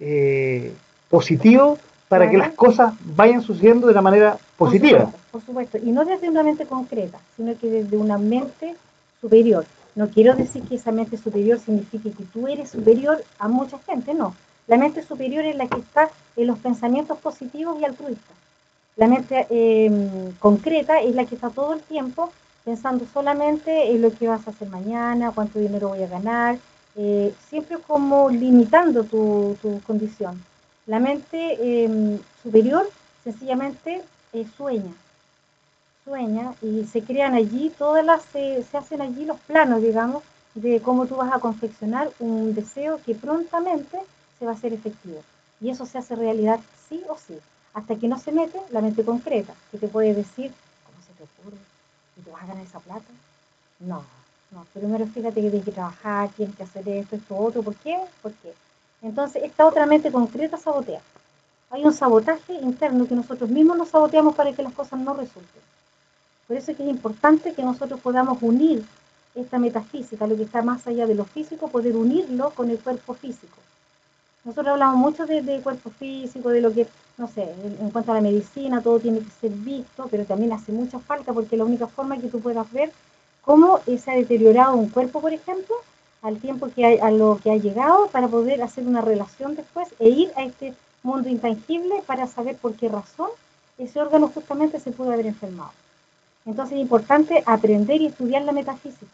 eh, 0.00 0.72
positivo 1.08 1.78
para 2.08 2.30
que 2.30 2.38
las 2.38 2.52
cosas 2.52 2.94
vayan 3.02 3.42
sucediendo 3.42 3.86
de 3.86 3.94
la 3.94 4.02
manera 4.02 4.38
positiva. 4.56 5.10
Por 5.30 5.42
supuesto, 5.42 5.78
y 5.78 5.92
no 5.92 6.04
desde 6.04 6.28
una 6.28 6.42
mente 6.42 6.66
concreta, 6.66 7.18
sino 7.36 7.56
que 7.58 7.68
desde 7.68 7.96
una 7.96 8.18
mente 8.18 8.74
superior. 9.20 9.66
No 9.94 10.08
quiero 10.08 10.34
decir 10.34 10.62
que 10.62 10.76
esa 10.76 10.92
mente 10.92 11.16
superior 11.16 11.58
signifique 11.58 12.12
que 12.12 12.24
tú 12.24 12.48
eres 12.48 12.70
superior 12.70 13.22
a 13.38 13.48
mucha 13.48 13.78
gente, 13.80 14.14
no. 14.14 14.34
La 14.66 14.76
mente 14.76 15.02
superior 15.02 15.44
es 15.44 15.56
la 15.56 15.66
que 15.66 15.80
está 15.80 16.10
en 16.36 16.46
los 16.46 16.58
pensamientos 16.58 17.18
positivos 17.18 17.80
y 17.80 17.84
altruistas. 17.84 18.36
La 18.96 19.06
mente 19.06 19.46
em, 19.50 20.32
concreta 20.38 21.00
es 21.00 21.14
la 21.14 21.24
que 21.24 21.34
está 21.34 21.50
todo 21.50 21.74
el 21.74 21.80
tiempo 21.80 22.32
pensando 22.64 23.06
solamente 23.12 23.90
en 23.90 24.02
lo 24.02 24.12
que 24.12 24.28
vas 24.28 24.46
a 24.46 24.50
hacer 24.50 24.68
mañana, 24.68 25.32
cuánto 25.34 25.58
dinero 25.58 25.88
voy 25.88 26.02
a 26.02 26.06
ganar, 26.06 26.58
eh, 26.98 27.32
siempre 27.48 27.78
como 27.78 28.28
limitando 28.28 29.04
tu, 29.04 29.56
condición. 29.86 30.42
La 30.86 30.98
mente 30.98 31.84
em, 31.84 32.18
superior 32.42 32.90
sencillamente 33.22 34.02
eh, 34.32 34.46
sueña, 34.56 34.92
sueña 36.04 36.54
y 36.60 36.84
se 36.86 37.02
crean 37.02 37.34
allí 37.34 37.70
todas 37.78 38.04
las, 38.04 38.22
se 38.32 38.64
hacen 38.72 39.00
allí 39.00 39.24
los 39.24 39.38
planos, 39.40 39.80
digamos, 39.80 40.22
de 40.54 40.80
cómo 40.80 41.06
tú 41.06 41.16
vas 41.16 41.32
a 41.32 41.38
confeccionar 41.38 42.10
un 42.18 42.54
deseo 42.54 43.00
que 43.06 43.14
prontamente 43.14 43.98
se 44.38 44.44
va 44.44 44.52
a 44.52 44.54
hacer 44.54 44.72
efectivo. 44.72 45.22
Y 45.60 45.70
eso 45.70 45.86
se 45.86 45.98
hace 45.98 46.16
realidad 46.16 46.60
sí 46.88 47.02
o 47.08 47.16
sí 47.16 47.38
hasta 47.74 47.94
que 47.96 48.08
no 48.08 48.18
se 48.18 48.32
mete 48.32 48.58
la 48.70 48.80
mente 48.80 49.04
concreta, 49.04 49.54
que 49.70 49.78
te 49.78 49.86
puede 49.86 50.12
decir, 50.14 50.52
¿cómo 50.84 50.98
se 51.06 51.12
te 51.12 51.22
ocurre? 51.22 51.58
¿Y 52.16 52.22
tú 52.22 52.30
vas 52.32 52.42
a 52.42 52.46
ganar 52.46 52.64
esa 52.64 52.80
plata? 52.80 53.06
No, 53.78 54.04
no, 54.50 54.64
primero 54.72 55.06
fíjate 55.06 55.42
que 55.42 55.50
tienes 55.50 55.64
que 55.64 55.72
trabajar, 55.72 56.30
tienes 56.30 56.56
que 56.56 56.62
hacer 56.62 56.88
esto, 56.88 57.16
esto, 57.16 57.36
otro, 57.36 57.62
¿por 57.62 57.74
qué? 57.76 57.98
¿Por 58.22 58.32
qué? 58.32 58.52
Entonces, 59.02 59.42
esta 59.44 59.66
otra 59.66 59.86
mente 59.86 60.10
concreta 60.10 60.56
sabotea. 60.56 61.00
Hay 61.70 61.84
un 61.84 61.92
sabotaje 61.92 62.54
interno 62.54 63.06
que 63.06 63.14
nosotros 63.14 63.50
mismos 63.50 63.76
nos 63.76 63.90
saboteamos 63.90 64.34
para 64.34 64.52
que 64.52 64.62
las 64.62 64.72
cosas 64.72 64.98
no 65.00 65.12
resulten. 65.14 65.62
Por 66.46 66.56
eso 66.56 66.70
es 66.70 66.76
que 66.78 66.82
es 66.82 66.88
importante 66.88 67.52
que 67.52 67.62
nosotros 67.62 68.00
podamos 68.00 68.38
unir 68.40 68.84
esta 69.34 69.58
metafísica, 69.58 70.26
lo 70.26 70.34
que 70.34 70.44
está 70.44 70.62
más 70.62 70.86
allá 70.86 71.06
de 71.06 71.14
lo 71.14 71.24
físico, 71.24 71.68
poder 71.68 71.94
unirlo 71.94 72.50
con 72.50 72.70
el 72.70 72.78
cuerpo 72.78 73.12
físico. 73.12 73.58
Nosotros 74.44 74.72
hablamos 74.72 74.96
mucho 74.96 75.26
de, 75.26 75.60
cuerpo 75.62 75.90
físico, 75.90 76.48
de 76.48 76.62
lo 76.62 76.72
que, 76.72 76.86
no 77.18 77.28
sé, 77.28 77.42
en, 77.42 77.90
cuanto 77.90 78.12
a 78.12 78.14
la 78.14 78.22
medicina, 78.22 78.80
todo 78.80 78.98
tiene 78.98 79.20
que 79.20 79.30
ser 79.30 79.50
visto, 79.50 80.08
pero 80.10 80.24
también 80.24 80.54
hace 80.54 80.72
mucha 80.72 80.98
falta 80.98 81.34
porque 81.34 81.58
la 81.58 81.64
única 81.64 81.86
forma 81.86 82.16
que 82.16 82.28
tú 82.28 82.40
puedas 82.40 82.70
ver 82.72 82.90
cómo 83.48 83.80
se 83.86 84.10
ha 84.10 84.14
deteriorado 84.14 84.76
un 84.76 84.90
cuerpo, 84.90 85.22
por 85.22 85.32
ejemplo, 85.32 85.74
al 86.20 86.36
tiempo 86.36 86.68
que 86.68 87.00
a 87.00 87.10
lo 87.10 87.40
que 87.42 87.50
ha 87.50 87.56
llegado 87.56 88.08
para 88.08 88.28
poder 88.28 88.60
hacer 88.62 88.86
una 88.86 89.00
relación 89.00 89.56
después 89.56 89.88
e 89.98 90.10
ir 90.10 90.30
a 90.36 90.44
este 90.44 90.74
mundo 91.02 91.30
intangible 91.30 92.02
para 92.04 92.26
saber 92.26 92.56
por 92.56 92.74
qué 92.74 92.90
razón 92.90 93.30
ese 93.78 93.98
órgano 94.02 94.28
justamente 94.28 94.78
se 94.78 94.90
pudo 94.90 95.12
haber 95.12 95.24
enfermado. 95.24 95.70
Entonces 96.44 96.76
es 96.76 96.82
importante 96.82 97.42
aprender 97.46 98.02
y 98.02 98.08
estudiar 98.08 98.42
la 98.42 98.52
metafísica, 98.52 99.10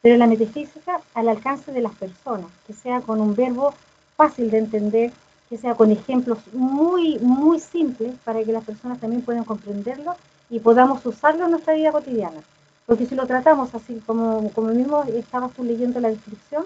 pero 0.00 0.16
la 0.16 0.28
metafísica 0.28 1.02
al 1.12 1.28
alcance 1.28 1.70
de 1.70 1.82
las 1.82 1.92
personas, 1.92 2.46
que 2.66 2.72
sea 2.72 3.02
con 3.02 3.20
un 3.20 3.34
verbo 3.34 3.74
fácil 4.16 4.50
de 4.50 4.60
entender, 4.60 5.12
que 5.50 5.58
sea 5.58 5.74
con 5.74 5.90
ejemplos 5.90 6.38
muy, 6.54 7.18
muy 7.18 7.60
simples 7.60 8.14
para 8.24 8.42
que 8.42 8.52
las 8.52 8.64
personas 8.64 8.98
también 8.98 9.20
puedan 9.20 9.44
comprenderlo 9.44 10.16
y 10.48 10.60
podamos 10.60 11.04
usarlo 11.04 11.44
en 11.44 11.50
nuestra 11.50 11.74
vida 11.74 11.92
cotidiana. 11.92 12.40
Porque 12.86 13.06
si 13.06 13.14
lo 13.14 13.26
tratamos 13.26 13.74
así, 13.74 14.02
como, 14.06 14.50
como 14.50 14.68
mismo 14.68 15.02
estabas 15.04 15.52
tú 15.52 15.64
leyendo 15.64 16.00
la 16.00 16.08
descripción, 16.10 16.64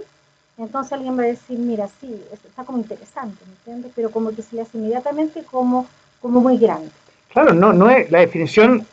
entonces 0.56 0.92
alguien 0.92 1.16
va 1.16 1.22
a 1.22 1.26
decir, 1.26 1.58
mira, 1.58 1.88
sí, 2.00 2.20
está 2.32 2.64
como 2.64 2.78
interesante, 2.78 3.44
¿me 3.46 3.52
entiendes? 3.52 3.92
Pero 3.94 4.10
como 4.10 4.30
que 4.30 4.42
se 4.42 4.56
le 4.56 4.62
hace 4.62 4.78
inmediatamente 4.78 5.44
como, 5.44 5.86
como 6.20 6.40
muy 6.40 6.58
grande. 6.58 6.90
Claro, 7.32 7.54
no, 7.54 7.72
no 7.72 7.88
es, 7.90 8.10
la 8.10 8.20
definición 8.20 8.84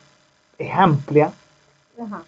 es 0.59 0.71
amplia. 0.73 1.31
Ajá. 1.99 2.23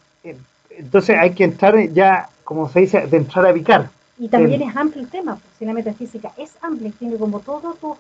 Entonces 0.69 1.17
hay 1.17 1.33
que 1.33 1.43
entrar 1.43 1.77
ya, 1.89 2.29
como 2.43 2.69
se 2.69 2.81
dice, 2.81 3.07
de 3.07 3.17
entrar 3.17 3.45
a 3.45 3.53
picar. 3.53 3.89
Y 4.19 4.27
también 4.29 4.61
es 4.63 4.75
amplio 4.75 5.03
el 5.03 5.09
tema, 5.09 5.35
pues, 5.35 5.45
si 5.59 5.65
la 5.65 5.73
metafísica 5.73 6.31
es 6.37 6.51
amplia, 6.61 6.91
tiene 6.97 7.17
como 7.17 7.39
todo 7.39 7.75
tu, 7.75 7.95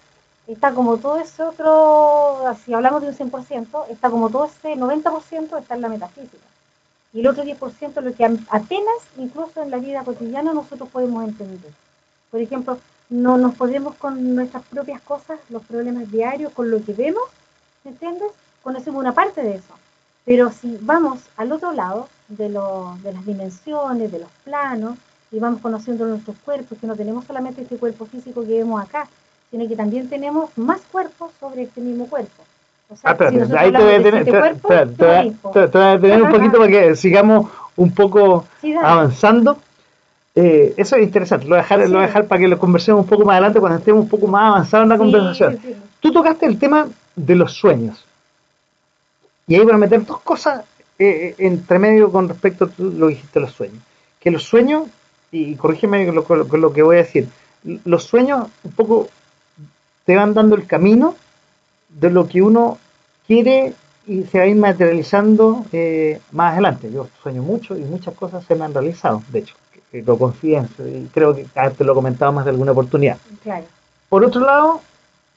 está 0.47 0.71
como 0.71 0.97
todo 0.97 1.19
ese 1.19 1.43
otro, 1.43 2.41
si 2.65 2.73
hablamos 2.73 3.01
de 3.01 3.09
un 3.09 3.15
100%, 3.15 3.85
está 3.89 4.09
como 4.09 4.29
todo 4.29 4.45
ese 4.45 4.75
90% 4.75 5.59
está 5.59 5.75
en 5.75 5.81
la 5.81 5.89
metafísica. 5.89 6.37
Y 7.13 7.21
el 7.21 7.27
otro 7.27 7.43
10% 7.43 7.97
es 7.97 8.03
lo 8.03 8.13
que 8.13 8.25
apenas, 8.25 8.95
incluso 9.17 9.61
en 9.61 9.71
la 9.71 9.77
vida 9.77 10.03
cotidiana, 10.03 10.53
nosotros 10.53 10.89
podemos 10.89 11.23
entender. 11.23 11.71
Por 12.29 12.41
ejemplo, 12.41 12.77
no 13.09 13.37
nos 13.37 13.55
podemos 13.55 13.95
con 13.95 14.35
nuestras 14.35 14.63
propias 14.65 15.01
cosas, 15.01 15.39
los 15.49 15.63
problemas 15.63 16.11
diarios, 16.11 16.51
con 16.53 16.69
lo 16.69 16.83
que 16.83 16.93
vemos, 16.93 17.23
¿me 17.83 17.91
entiendes? 17.91 18.31
Conocemos 18.61 18.99
una 18.99 19.13
parte 19.13 19.41
de 19.41 19.55
eso. 19.55 19.73
Pero 20.25 20.51
si 20.51 20.77
vamos 20.81 21.21
al 21.37 21.53
otro 21.53 21.71
lado 21.71 22.09
de, 22.27 22.49
de 22.49 23.13
las 23.13 23.25
dimensiones, 23.25 24.11
de 24.11 24.19
los 24.19 24.29
planos, 24.43 24.97
y 25.31 25.39
vamos 25.39 25.61
conociendo 25.61 26.05
nuestros 26.05 26.37
cuerpos, 26.39 26.77
que 26.79 26.87
no 26.87 26.95
tenemos 26.95 27.25
solamente 27.25 27.61
este 27.61 27.77
cuerpo 27.77 28.05
físico 28.05 28.41
que 28.41 28.57
vemos 28.57 28.81
acá, 28.81 29.07
sino 29.51 29.67
que 29.67 29.75
también 29.75 30.09
tenemos 30.09 30.57
más 30.57 30.81
cuerpos 30.91 31.31
sobre 31.39 31.63
este 31.63 31.81
mismo 31.81 32.07
cuerpo. 32.07 32.43
O 32.89 32.95
sea, 32.95 33.11
ah, 33.11 33.29
si 33.29 33.55
ahí 33.57 33.71
te 33.71 33.77
voy 33.83 33.93
a 33.95 34.03
tener, 34.03 34.25
tener 35.99 36.21
un 36.21 36.31
poquito 36.31 36.57
para 36.57 36.69
que 36.69 36.95
sigamos 36.95 37.47
un 37.75 37.91
poco 37.93 38.45
avanzando. 38.81 39.57
Eh, 40.35 40.75
eso 40.77 40.95
es 40.95 41.03
interesante, 41.03 41.45
lo 41.45 41.55
voy, 41.55 41.59
a 41.59 41.61
dejar, 41.63 41.79
lo 41.79 41.95
voy 41.95 42.03
a 42.03 42.07
dejar 42.07 42.27
para 42.27 42.39
que 42.39 42.47
lo 42.47 42.59
conversemos 42.59 43.01
un 43.01 43.07
poco 43.07 43.25
más 43.25 43.33
adelante 43.33 43.59
cuando 43.59 43.79
estemos 43.79 44.03
un 44.03 44.09
poco 44.09 44.27
más 44.27 44.51
avanzados 44.51 44.83
en 44.83 44.89
la 44.89 44.97
conversación. 44.97 45.59
Tú 45.99 46.11
tocaste 46.11 46.45
el 46.45 46.59
tema 46.59 46.87
de 47.15 47.35
los 47.35 47.53
sueños. 47.53 48.05
Y 49.47 49.55
ahí 49.55 49.61
voy 49.61 49.73
a 49.73 49.77
meter 49.77 50.05
dos 50.05 50.21
cosas 50.21 50.63
eh, 50.99 51.33
entre 51.39 51.79
medio 51.79 52.11
con 52.11 52.29
respecto 52.29 52.65
a 52.65 52.69
lo 52.77 53.07
que 53.07 53.15
dijiste 53.15 53.39
los 53.39 53.51
sueños. 53.51 53.81
Que 54.19 54.29
los 54.29 54.43
sueños 54.43 54.83
y 55.31 55.55
corrígeme 55.55 56.05
con 56.23 56.61
lo, 56.61 56.73
que 56.73 56.81
voy 56.81 56.97
a 56.97 56.99
decir, 56.99 57.27
los 57.63 58.03
sueños 58.03 58.47
un 58.63 58.71
poco 58.71 59.09
te 60.05 60.15
van 60.15 60.33
dando 60.33 60.55
el 60.55 60.65
camino 60.65 61.15
de 61.89 62.09
lo 62.09 62.27
que 62.27 62.41
uno 62.41 62.77
quiere 63.25 63.73
y 64.05 64.23
se 64.23 64.37
va 64.37 64.45
a 64.45 64.47
ir 64.47 64.55
materializando 64.55 65.65
eh, 65.71 66.19
más 66.31 66.53
adelante. 66.53 66.91
Yo 66.91 67.07
sueño 67.21 67.43
mucho 67.43 67.77
y 67.77 67.81
muchas 67.81 68.15
cosas 68.15 68.43
se 68.45 68.55
me 68.55 68.65
han 68.65 68.73
realizado, 68.73 69.21
de 69.31 69.39
hecho, 69.39 69.55
lo 69.91 70.17
confío 70.17 70.65
y 70.79 71.05
creo 71.13 71.35
que 71.35 71.45
te 71.77 71.83
lo 71.83 71.91
he 71.91 71.95
comentado 71.95 72.31
más 72.31 72.45
de 72.45 72.51
alguna 72.51 72.71
oportunidad. 72.71 73.17
Por 74.09 74.23
otro 74.23 74.41
lado, 74.41 74.81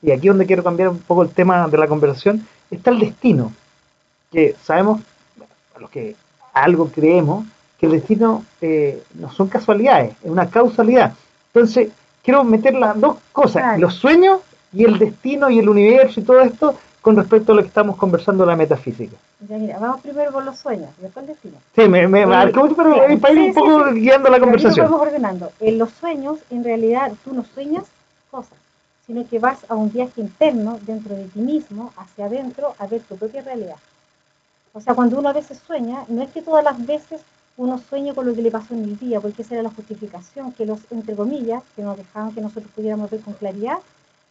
y 0.02 0.10
aquí 0.12 0.28
donde 0.28 0.46
quiero 0.46 0.62
cambiar 0.62 0.88
un 0.88 0.98
poco 0.98 1.22
el 1.22 1.30
tema 1.30 1.66
de 1.68 1.78
la 1.78 1.86
conversación, 1.86 2.46
está 2.70 2.90
el 2.90 3.00
destino, 3.00 3.52
que 4.30 4.56
sabemos, 4.62 5.00
a 5.74 5.80
los 5.80 5.90
que 5.90 6.16
algo 6.52 6.88
creemos, 6.88 7.46
que 7.78 7.86
el 7.86 7.92
destino 7.92 8.44
eh, 8.60 9.02
no 9.14 9.32
son 9.32 9.48
casualidades, 9.48 10.14
es 10.22 10.30
una 10.30 10.48
causalidad. 10.48 11.14
Entonces, 11.52 11.90
quiero 12.22 12.44
meter 12.44 12.74
las 12.74 13.00
dos 13.00 13.16
cosas, 13.32 13.78
los 13.78 13.94
sueños 13.94 14.40
y 14.72 14.84
el 14.84 14.98
destino 14.98 15.50
y 15.50 15.58
el 15.58 15.68
universo 15.68 16.20
y 16.20 16.22
todo 16.22 16.40
esto 16.40 16.76
con 17.00 17.16
respecto 17.16 17.52
a 17.52 17.56
lo 17.56 17.62
que 17.62 17.68
estamos 17.68 17.96
conversando 17.96 18.44
de 18.44 18.50
la 18.50 18.56
metafísica. 18.56 19.16
Ya, 19.48 19.56
mira, 19.56 19.78
vamos 19.78 20.02
primero 20.02 20.32
con 20.32 20.44
los 20.44 20.58
sueños, 20.58 20.90
después 21.00 21.24
el 21.24 21.32
destino. 21.32 21.56
Sí, 21.74 21.88
me, 21.88 22.06
me 22.06 22.26
marcó, 22.26 22.68
pero 22.76 22.94
para 23.20 23.34
ir 23.34 23.40
un 23.40 23.54
poco 23.54 23.92
guiando 23.92 24.28
la 24.28 24.38
conversación. 24.38 24.92
ordenando. 24.92 25.50
En 25.60 25.78
los 25.78 25.90
sueños, 25.92 26.38
en 26.50 26.62
realidad, 26.62 27.12
tú 27.24 27.32
no 27.32 27.44
sueñas 27.54 27.84
cosas, 28.30 28.58
sino 29.06 29.26
que 29.26 29.38
vas 29.38 29.58
a 29.68 29.74
un 29.74 29.90
viaje 29.90 30.20
interno 30.20 30.78
dentro 30.82 31.14
de 31.16 31.24
ti 31.24 31.40
mismo, 31.40 31.92
hacia 31.96 32.26
adentro, 32.26 32.74
a 32.78 32.86
ver 32.86 33.00
tu 33.00 33.16
propia 33.16 33.42
realidad. 33.42 33.76
O 34.72 34.80
sea, 34.80 34.94
cuando 34.94 35.18
uno 35.18 35.30
a 35.30 35.32
veces 35.32 35.58
sueña, 35.66 36.04
no 36.08 36.22
es 36.22 36.30
que 36.30 36.42
todas 36.42 36.62
las 36.62 36.86
veces 36.86 37.22
uno 37.56 37.80
sueña 37.88 38.14
con 38.14 38.26
lo 38.26 38.34
que 38.34 38.42
le 38.42 38.50
pasó 38.50 38.74
en 38.74 38.84
el 38.84 38.98
día, 38.98 39.20
porque 39.20 39.42
esa 39.42 39.54
era 39.54 39.62
la 39.64 39.70
justificación 39.70 40.52
que 40.52 40.66
los, 40.66 40.80
entre 40.90 41.16
comillas, 41.16 41.62
que 41.74 41.82
nos 41.82 41.96
dejaban 41.96 42.32
que 42.32 42.40
nosotros 42.40 42.70
pudiéramos 42.74 43.10
ver 43.10 43.20
con 43.20 43.34
claridad, 43.34 43.78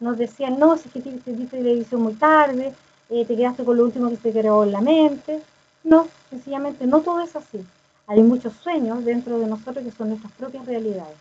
nos 0.00 0.16
decían, 0.16 0.58
no, 0.58 0.76
si 0.76 0.88
es 0.88 0.92
que 0.92 1.00
te 1.00 1.32
viste 1.32 1.58
televisión 1.58 2.02
muy 2.02 2.14
tarde, 2.14 2.72
eh, 3.10 3.24
te 3.24 3.36
quedaste 3.36 3.64
con 3.64 3.76
lo 3.76 3.84
último 3.84 4.08
que 4.08 4.16
te 4.16 4.32
quedó 4.32 4.64
en 4.64 4.72
la 4.72 4.80
mente. 4.80 5.40
No, 5.84 6.08
sencillamente 6.30 6.86
no 6.86 7.00
todo 7.00 7.20
es 7.20 7.36
así. 7.36 7.64
Hay 8.06 8.22
muchos 8.22 8.54
sueños 8.54 9.04
dentro 9.04 9.38
de 9.38 9.46
nosotros 9.46 9.84
que 9.84 9.90
son 9.92 10.08
nuestras 10.08 10.32
propias 10.32 10.66
realidades. 10.66 11.16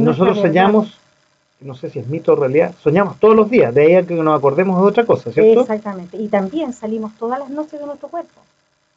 nosotros 0.00 0.38
soñamos, 0.38 0.98
no 1.60 1.74
sé 1.74 1.90
si 1.90 1.98
es 1.98 2.06
mito 2.06 2.32
o 2.32 2.36
realidad, 2.36 2.74
soñamos 2.80 3.18
todos 3.18 3.34
los 3.34 3.50
días, 3.50 3.74
de 3.74 3.82
ahí 3.82 3.94
a 3.94 4.06
que 4.06 4.14
nos 4.14 4.38
acordemos 4.38 4.80
de 4.80 4.86
otra 4.86 5.04
cosa, 5.04 5.32
¿cierto? 5.32 5.62
Exactamente, 5.62 6.16
y 6.16 6.28
también 6.28 6.72
salimos 6.72 7.12
todas 7.18 7.40
las 7.40 7.50
noches 7.50 7.80
de 7.80 7.86
nuestro 7.86 8.08
cuerpo. 8.08 8.40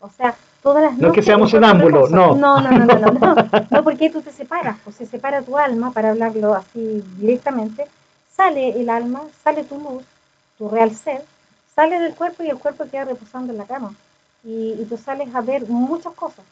O 0.02 0.10
sea, 0.10 0.36
todas 0.62 0.84
las 0.84 0.92
noches. 0.94 1.02
No 1.02 1.08
es 1.10 1.14
que 1.14 1.22
seamos 1.22 1.54
ámbulo, 1.54 2.10
no. 2.10 2.36
No, 2.36 2.60
no, 2.60 2.72
no, 2.72 2.86
no, 2.86 2.96
no, 2.96 3.12
no, 3.12 3.36
no, 3.72 3.84
porque 3.84 4.10
tú 4.10 4.22
te 4.22 4.32
separas, 4.32 4.78
pues 4.84 4.96
se 4.96 5.06
separa 5.06 5.42
tu 5.42 5.58
alma, 5.58 5.92
para 5.92 6.12
hablarlo 6.12 6.54
así 6.56 7.04
directamente, 7.18 7.86
sale 8.36 8.80
el 8.80 8.90
alma, 8.90 9.24
sale 9.44 9.64
tu 9.64 9.78
luz, 9.80 10.04
tu 10.58 10.70
real 10.70 10.96
ser, 10.96 11.24
sale 11.76 12.00
del 12.00 12.16
cuerpo 12.16 12.44
y 12.44 12.50
el 12.50 12.58
cuerpo 12.58 12.86
queda 12.90 13.06
reposando 13.06 13.54
en 13.54 13.60
la 13.60 13.66
cama. 13.66 13.94
Y, 14.44 14.74
y 14.80 14.86
tú 14.90 14.98
sales 14.98 15.34
a 15.36 15.42
ver 15.42 15.68
muchas 15.68 16.14
cosas, 16.14 16.46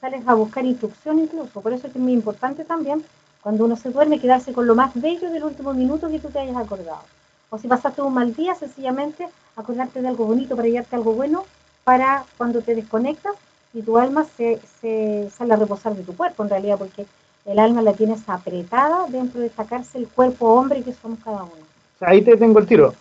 sales 0.00 0.22
a 0.26 0.34
buscar 0.34 0.64
instrucción 0.64 1.18
incluso, 1.18 1.60
por 1.60 1.72
eso 1.72 1.86
es 1.86 1.96
muy 1.96 2.12
importante 2.12 2.64
también 2.64 3.04
cuando 3.42 3.64
uno 3.64 3.76
se 3.76 3.90
duerme 3.90 4.20
quedarse 4.20 4.52
con 4.52 4.66
lo 4.66 4.76
más 4.76 4.92
bello 4.94 5.30
del 5.30 5.44
último 5.44 5.74
minuto 5.74 6.08
que 6.08 6.20
tú 6.20 6.28
te 6.28 6.38
hayas 6.38 6.56
acordado. 6.56 7.02
O 7.50 7.58
si 7.58 7.68
pasaste 7.68 8.00
un 8.00 8.14
mal 8.14 8.32
día, 8.34 8.54
sencillamente 8.54 9.28
acordarte 9.56 10.00
de 10.00 10.08
algo 10.08 10.24
bonito 10.26 10.56
para 10.56 10.68
llevarte 10.68 10.96
algo 10.96 11.12
bueno 11.12 11.44
para 11.84 12.24
cuando 12.38 12.62
te 12.62 12.74
desconectas 12.74 13.34
y 13.74 13.82
tu 13.82 13.98
alma 13.98 14.24
se, 14.36 14.60
se 14.80 15.28
sale 15.36 15.54
a 15.54 15.56
reposar 15.56 15.94
de 15.94 16.04
tu 16.04 16.16
cuerpo 16.16 16.44
en 16.44 16.50
realidad, 16.50 16.78
porque 16.78 17.06
el 17.44 17.58
alma 17.58 17.82
la 17.82 17.92
tienes 17.92 18.28
apretada 18.28 19.06
dentro 19.08 19.40
de 19.40 19.46
esta 19.46 19.64
cárcel 19.64 20.08
cuerpo 20.14 20.46
hombre 20.46 20.82
que 20.82 20.92
somos 20.92 21.18
cada 21.24 21.42
uno. 21.44 21.66
ahí 22.00 22.22
te 22.22 22.36
tengo 22.36 22.58
el 22.58 22.66
tiro. 22.66 22.94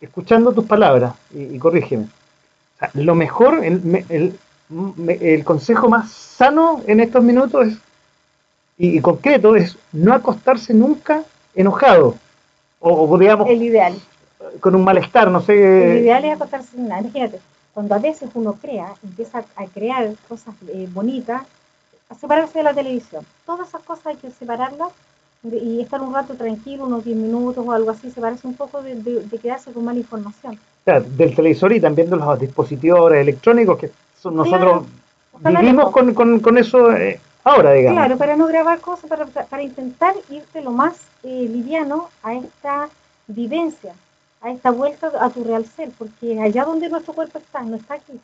Escuchando 0.00 0.52
tus 0.52 0.64
palabras, 0.64 1.14
y, 1.32 1.58
corrígeme, 1.58 2.08
lo 2.94 3.14
mejor, 3.14 3.64
el, 3.64 4.04
el, 4.08 4.38
el, 5.20 5.44
consejo 5.44 5.88
más 5.88 6.10
sano 6.10 6.80
en 6.86 6.98
estos 6.98 7.22
minutos 7.22 7.68
es, 7.68 7.78
y, 8.78 9.00
concreto 9.00 9.54
es 9.54 9.76
no 9.92 10.12
acostarse 10.12 10.74
nunca 10.74 11.22
enojado. 11.54 12.16
O, 12.80 13.16
digamos, 13.16 13.48
el 13.48 13.62
ideal. 13.62 13.94
Con 14.58 14.74
un 14.74 14.82
malestar, 14.82 15.30
no 15.30 15.40
sé. 15.40 15.92
El 15.92 15.98
ideal 16.00 16.24
es 16.24 16.34
acostarse, 16.34 16.76
imagínate, 16.76 17.38
cuando 17.72 17.94
a 17.94 17.98
veces 17.98 18.28
uno 18.34 18.54
crea, 18.54 18.94
empieza 19.04 19.44
a 19.54 19.66
crear 19.66 20.10
cosas 20.28 20.54
eh, 20.68 20.88
bonitas, 20.92 21.42
a 22.12 22.14
separarse 22.14 22.58
de 22.58 22.64
la 22.64 22.74
televisión. 22.74 23.24
Todas 23.46 23.68
esas 23.68 23.82
cosas 23.82 24.06
hay 24.08 24.16
que 24.16 24.30
separarlas 24.30 24.90
y 25.44 25.80
estar 25.80 26.00
un 26.00 26.14
rato 26.14 26.34
tranquilo, 26.34 26.84
unos 26.84 27.04
10 27.04 27.16
minutos 27.16 27.64
o 27.66 27.72
algo 27.72 27.90
así, 27.90 28.10
separarse 28.10 28.46
un 28.46 28.54
poco 28.54 28.82
de, 28.82 29.24
quedarse 29.40 29.72
con 29.72 29.84
mala 29.84 29.98
información. 29.98 30.58
del 30.84 31.34
televisor 31.34 31.72
y 31.72 31.80
también 31.80 32.10
de 32.10 32.16
los 32.16 32.38
dispositivos 32.38 33.12
electrónicos 33.12 33.78
que 33.78 33.90
son 34.20 34.36
nosotros 34.36 34.84
vivimos 35.40 35.90
con, 35.90 36.14
con, 36.14 36.38
con, 36.38 36.58
eso 36.58 36.92
eh, 36.92 37.18
ahora, 37.42 37.72
digamos. 37.72 37.98
Claro, 37.98 38.16
para 38.18 38.36
no 38.36 38.46
grabar 38.46 38.78
cosas, 38.80 39.08
para, 39.08 39.26
para 39.26 39.62
intentar 39.62 40.14
irte 40.30 40.60
lo 40.60 40.70
más 40.70 40.94
eh, 41.24 41.48
liviano 41.50 42.08
a 42.22 42.34
esta 42.34 42.88
vivencia 43.26 43.94
a 44.42 44.50
esta 44.50 44.70
vuelta 44.70 45.12
a 45.20 45.30
tu 45.30 45.44
real 45.44 45.64
ser, 45.64 45.90
porque 45.96 46.40
allá 46.40 46.64
donde 46.64 46.88
nuestro 46.88 47.14
cuerpo 47.14 47.38
está, 47.38 47.62
no 47.62 47.76
está 47.76 47.94
aquí. 47.94 48.20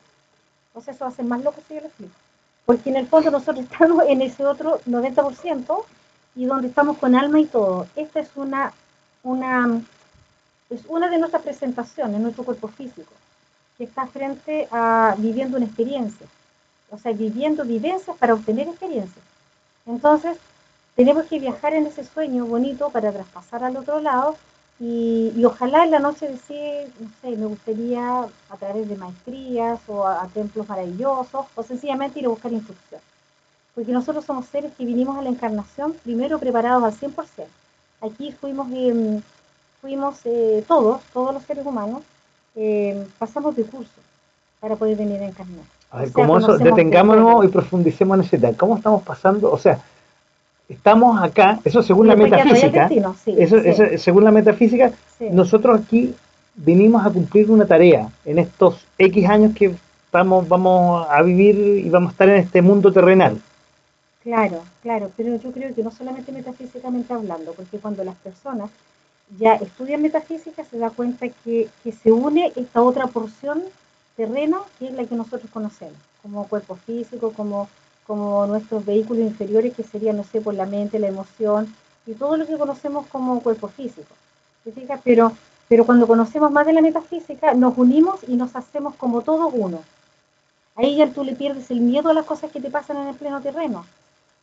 Sea, 0.81 0.95
eso 0.95 1.07
hace 1.07 1.23
más 1.23 1.43
loco 1.43 1.61
si 1.67 1.75
yo 1.75 1.81
lo 1.81 1.87
explico. 1.87 2.15
Porque 2.69 2.91
en 2.91 2.97
el 2.97 3.07
fondo 3.07 3.31
nosotros 3.31 3.65
estamos 3.71 4.05
en 4.07 4.21
ese 4.21 4.45
otro 4.45 4.79
90% 4.87 5.85
y 6.37 6.45
donde 6.45 6.69
estamos 6.69 6.99
con 6.99 7.15
alma 7.15 7.41
y 7.41 7.47
todo. 7.47 7.87
Esta 7.97 8.21
es 8.21 8.29
una, 8.35 8.75
una, 9.23 9.81
es 10.69 10.83
una 10.87 11.09
de 11.09 11.17
nuestras 11.17 11.41
presentaciones, 11.45 12.21
nuestro 12.21 12.45
cuerpo 12.45 12.69
físico, 12.69 13.11
que 13.79 13.85
está 13.85 14.07
frente 14.07 14.69
a 14.71 15.15
viviendo 15.17 15.57
una 15.57 15.65
experiencia. 15.65 16.27
O 16.91 16.99
sea, 16.99 17.13
viviendo 17.13 17.65
vivencias 17.65 18.15
para 18.19 18.35
obtener 18.35 18.69
experiencias. 18.69 19.25
Entonces, 19.87 20.37
tenemos 20.95 21.25
que 21.25 21.39
viajar 21.39 21.73
en 21.73 21.87
ese 21.87 22.05
sueño 22.05 22.45
bonito 22.45 22.91
para 22.91 23.13
traspasar 23.13 23.65
al 23.65 23.79
otro 23.79 23.99
lado 24.01 24.37
Y, 24.81 25.45
ojalá 25.45 25.85
en 25.85 25.91
la 25.91 25.99
noche 25.99 26.29
decir, 26.29 26.93
no 27.01 27.09
sé, 27.21 27.37
me 27.37 27.47
gustaría 27.47 28.21
a 28.21 28.57
través 28.59 28.89
de 28.89 28.97
maestrías 28.97 29.81
o 29.89 30.07
a, 30.07 30.27
templos 30.33 30.69
maravillosos 30.69 31.47
o 31.55 31.63
sencillamente 31.63 32.21
ir 32.21 32.27
a 32.27 32.31
buscar 32.31 32.53
instrucción. 32.53 33.01
Porque 33.75 33.93
nosotros 33.93 34.25
somos 34.25 34.47
seres 34.47 34.73
que 34.77 34.85
vinimos 34.85 35.19
a 35.19 35.23
la 35.23 35.31
encarnación 35.31 35.95
primero 36.05 36.39
preparados 36.39 36.85
al 36.85 36.93
100%. 36.93 37.15
Aquí 38.03 38.33
fuimos, 38.33 38.69
eh, 38.73 39.21
fuimos 39.81 40.21
eh, 40.25 40.65
todos, 40.69 41.03
todos 41.13 41.35
los 41.35 41.43
seres 41.43 41.67
humanos, 41.67 42.03
eh, 42.55 43.05
pasamos 43.19 43.57
de 43.57 43.65
curso 43.65 44.01
para 44.61 44.77
poder 44.77 44.97
venir 44.97 45.21
a 45.23 45.27
encarnar. 45.27 45.65
A 45.91 46.01
ver, 46.01 46.13
como 46.13 46.39
eso, 46.39 46.57
detengámonos 46.59 47.45
y 47.45 47.49
profundicemos 47.49 48.19
en 48.19 48.25
ese 48.25 48.39
tema. 48.39 48.57
¿Cómo 48.57 48.77
estamos 48.77 49.03
pasando? 49.03 49.51
O 49.51 49.59
sea, 49.59 49.81
estamos 50.69 51.21
acá, 51.23 51.61
eso 51.65 51.83
según 51.83 52.07
la 52.07 52.17
metafísica, 52.17 52.89
eso, 53.27 53.57
según 53.97 54.25
la 54.25 54.31
metafísica, 54.31 54.93
nosotros 55.33 55.81
aquí 55.81 56.15
vinimos 56.55 57.05
a 57.07 57.11
cumplir 57.11 57.51
una 57.51 57.67
tarea. 57.67 58.09
En 58.25 58.39
estos 58.39 58.87
X 58.99 59.29
años 59.29 59.55
que 59.55 59.75
vamos, 60.13 60.47
vamos 60.49 61.07
a 61.09 61.23
vivir 61.23 61.57
y 61.85 61.89
vamos 61.89 62.11
a 62.11 62.13
estar 62.13 62.29
en 62.29 62.37
este 62.37 62.63
mundo 62.63 62.93
terrenal. 62.93 63.41
Claro, 64.23 64.63
claro, 64.83 65.11
pero 65.17 65.37
yo 65.37 65.53
creo 65.53 65.75
que 65.75 65.83
no 65.83 65.91
solamente 65.91 66.33
metafísicamente 66.33 67.15
hablando, 67.15 67.53
porque 67.55 67.79
cuando 67.79 68.05
las 68.05 68.17
personas 68.17 68.71
ya 69.39 69.55
estudian 69.55 70.03
metafísica 70.03 70.65
se 70.65 70.79
da 70.79 70.91
cuenta 70.91 71.29
que, 71.29 71.69
que 71.83 71.93
se 71.93 72.13
une 72.13 72.53
esta 72.57 72.83
otra 72.83 73.07
porción 73.07 73.63
terrena 74.17 74.59
que 74.79 74.89
es 74.89 74.93
la 74.93 75.05
que 75.05 75.15
nosotros 75.15 75.51
conocemos, 75.51 75.97
como 76.23 76.47
cuerpo 76.49 76.75
físico, 76.75 77.33
como 77.33 77.69
como 78.09 78.47
nuestros 78.47 78.87
vehículos 78.87 79.23
inferiores, 79.23 79.75
que 79.75 79.83
serían, 79.85 80.17
no 80.17 80.25
sé, 80.25 80.41
por 80.41 80.55
la 80.55 80.65
mente, 80.65 80.99
la 80.99 81.09
emoción 81.09 81.73
y 82.07 82.15
todo 82.15 82.39
lo 82.39 82.47
que 82.47 82.57
conocemos 82.57 83.07
como 83.07 83.41
cuerpo 83.43 83.69
físico. 83.69 84.09
Pero, 85.05 85.33
pero 85.69 85.85
cuando 85.85 86.07
conocemos 86.07 86.51
más 86.51 86.65
de 86.65 86.73
la 86.73 86.81
metafísica, 86.81 87.53
nos 87.53 87.77
unimos 87.77 88.21
y 88.27 88.37
nos 88.37 88.57
hacemos 88.57 88.95
como 88.95 89.21
todos 89.21 89.53
uno. 89.55 89.83
Ahí 90.75 90.97
ya 90.97 91.11
tú 91.13 91.23
le 91.23 91.37
pierdes 91.37 91.71
el 91.71 91.81
miedo 91.81 92.09
a 92.09 92.15
las 92.15 92.25
cosas 92.25 92.51
que 92.51 92.63
te 92.63 92.71
pasan 92.71 92.97
en 92.97 93.09
el 93.09 93.15
pleno 93.15 93.43
terreno. 93.43 93.85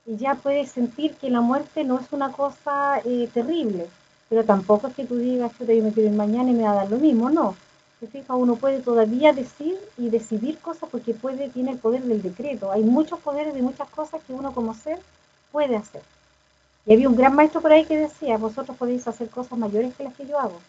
Y 0.05 0.15
ya 0.17 0.35
puedes 0.35 0.69
sentir 0.69 1.15
que 1.15 1.31
la 1.31 1.41
muerte 1.41 1.83
no 1.83 1.99
es 1.99 2.05
una 2.11 2.31
cosa 2.31 2.99
eh, 3.03 3.27
terrible, 3.33 3.87
pero 4.29 4.43
tampoco 4.43 4.87
es 4.87 4.93
que 4.93 5.05
tú 5.05 5.17
digas, 5.17 5.51
yo 5.57 5.65
me 5.65 5.91
quiero 5.91 6.09
ir 6.09 6.15
mañana 6.15 6.51
y 6.51 6.53
me 6.53 6.63
va 6.63 6.71
a 6.71 6.75
dar 6.75 6.91
lo 6.91 6.99
mismo, 6.99 7.31
no 7.31 7.55
fija, 8.07 8.35
uno 8.35 8.55
puede 8.55 8.79
todavía 8.79 9.33
decir 9.33 9.77
y 9.97 10.09
decidir 10.09 10.59
cosas 10.59 10.89
porque 10.89 11.13
puede, 11.13 11.49
tiene 11.49 11.71
el 11.71 11.77
poder 11.77 12.03
del 12.03 12.21
decreto. 12.21 12.71
Hay 12.71 12.83
muchos 12.83 13.19
poderes 13.19 13.53
de 13.53 13.61
muchas 13.61 13.89
cosas 13.89 14.21
que 14.23 14.33
uno 14.33 14.53
como 14.53 14.73
ser 14.73 14.99
puede 15.51 15.75
hacer. 15.75 16.01
Y 16.85 16.93
había 16.93 17.09
un 17.09 17.15
gran 17.15 17.35
maestro 17.35 17.61
por 17.61 17.71
ahí 17.71 17.85
que 17.85 17.97
decía, 17.97 18.37
vosotros 18.37 18.77
podéis 18.77 19.07
hacer 19.07 19.29
cosas 19.29 19.57
mayores 19.57 19.95
que 19.95 20.03
las 20.03 20.13
que 20.13 20.27
yo 20.27 20.39
hago. 20.39 20.59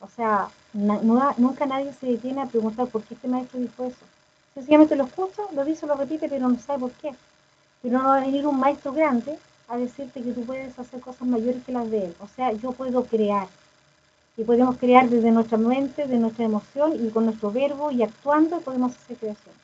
O 0.00 0.08
sea, 0.08 0.48
nunca 0.72 1.66
nadie 1.66 1.92
se 1.92 2.06
detiene 2.06 2.42
a 2.42 2.46
preguntar 2.46 2.88
por 2.88 3.02
qué 3.02 3.14
este 3.14 3.28
maestro 3.28 3.60
dijo 3.60 3.84
eso. 3.84 4.04
Sencillamente 4.54 4.96
lo 4.96 5.04
escucha, 5.04 5.42
lo 5.52 5.64
dice, 5.64 5.86
lo 5.86 5.94
repite, 5.94 6.28
pero 6.28 6.48
no 6.48 6.58
sabe 6.58 6.80
por 6.80 6.90
qué. 6.92 7.14
Pero 7.82 7.98
no 7.98 8.08
va 8.08 8.18
a 8.18 8.20
venir 8.20 8.46
un 8.46 8.58
maestro 8.58 8.92
grande 8.92 9.38
a 9.68 9.76
decirte 9.76 10.22
que 10.22 10.32
tú 10.32 10.44
puedes 10.44 10.78
hacer 10.78 11.00
cosas 11.00 11.26
mayores 11.26 11.62
que 11.64 11.72
las 11.72 11.90
de 11.90 12.06
él. 12.06 12.16
O 12.20 12.28
sea, 12.28 12.52
yo 12.52 12.72
puedo 12.72 13.04
crear 13.04 13.48
y 14.36 14.44
podemos 14.44 14.76
crear 14.78 15.08
desde 15.08 15.30
nuestra 15.30 15.58
mente, 15.58 16.06
de 16.06 16.18
nuestra 16.18 16.44
emoción 16.44 16.92
y 17.04 17.10
con 17.10 17.24
nuestro 17.24 17.52
verbo 17.52 17.90
y 17.90 18.02
actuando 18.02 18.60
podemos 18.60 18.92
hacer 18.92 19.16
creación. 19.16 19.54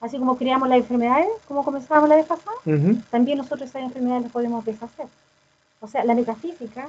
Así 0.00 0.18
como 0.18 0.36
creamos 0.36 0.68
las 0.68 0.78
enfermedades, 0.78 1.28
como 1.46 1.64
comenzábamos 1.64 2.08
la 2.08 2.16
vez 2.16 2.26
pasada, 2.26 2.56
también 3.10 3.38
nosotros 3.38 3.68
esas 3.68 3.82
enfermedades 3.82 4.24
las 4.24 4.32
podemos 4.32 4.64
deshacer. 4.64 5.06
O 5.80 5.86
sea, 5.86 6.04
la 6.04 6.14
metafísica 6.14 6.88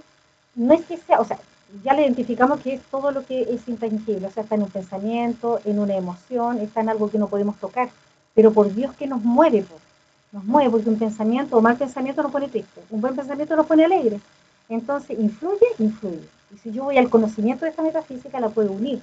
no 0.55 0.73
es 0.73 0.85
que 0.85 0.97
sea, 0.97 1.19
o 1.19 1.25
sea, 1.25 1.37
ya 1.83 1.93
le 1.93 2.03
identificamos 2.03 2.59
que 2.61 2.75
es 2.75 2.81
todo 2.83 3.11
lo 3.11 3.25
que 3.25 3.41
es 3.41 3.67
intangible, 3.67 4.27
o 4.27 4.31
sea, 4.31 4.43
está 4.43 4.55
en 4.55 4.63
un 4.63 4.69
pensamiento, 4.69 5.59
en 5.65 5.79
una 5.79 5.95
emoción, 5.95 6.59
está 6.59 6.81
en 6.81 6.89
algo 6.89 7.09
que 7.09 7.17
no 7.17 7.27
podemos 7.27 7.57
tocar, 7.57 7.89
pero 8.33 8.51
por 8.51 8.73
Dios 8.73 8.93
que 8.95 9.07
nos 9.07 9.21
mueve, 9.21 9.65
nos 10.31 10.43
mueve, 10.43 10.71
porque 10.71 10.89
un 10.89 10.99
pensamiento 10.99 11.57
o 11.57 11.61
mal 11.61 11.77
pensamiento 11.77 12.23
nos 12.23 12.31
pone 12.31 12.47
triste, 12.47 12.81
un 12.89 13.01
buen 13.01 13.15
pensamiento 13.15 13.55
nos 13.55 13.65
pone 13.65 13.85
alegre. 13.85 14.19
Entonces, 14.69 15.19
influye, 15.19 15.67
influye. 15.77 16.27
Y 16.53 16.57
si 16.59 16.71
yo 16.71 16.83
voy 16.83 16.97
al 16.97 17.09
conocimiento 17.09 17.65
de 17.65 17.71
esta 17.71 17.81
metafísica, 17.81 18.39
la 18.39 18.49
puedo 18.49 18.71
unir 18.71 19.01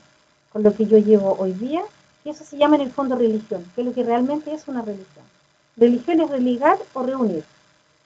con 0.53 0.63
lo 0.63 0.75
que 0.75 0.87
yo 0.87 0.99
llevo 0.99 1.37
hoy 1.39 1.53
día, 1.53 1.83
y 2.25 2.31
eso 2.31 2.45
se 2.45 2.57
llama 2.57 2.77
en 2.77 2.83
el 2.83 2.91
fondo 2.91 3.17
religión, 3.17 3.65
que 3.75 3.81
es 3.81 3.87
lo 3.87 3.95
que 3.95 4.05
realmente 4.05 4.53
es 4.53 4.69
una 4.69 4.83
religión. 4.83 5.25
Religión 5.77 6.21
es 6.21 6.31
religar 6.31 6.79
o 6.93 7.03
reunir. 7.03 7.45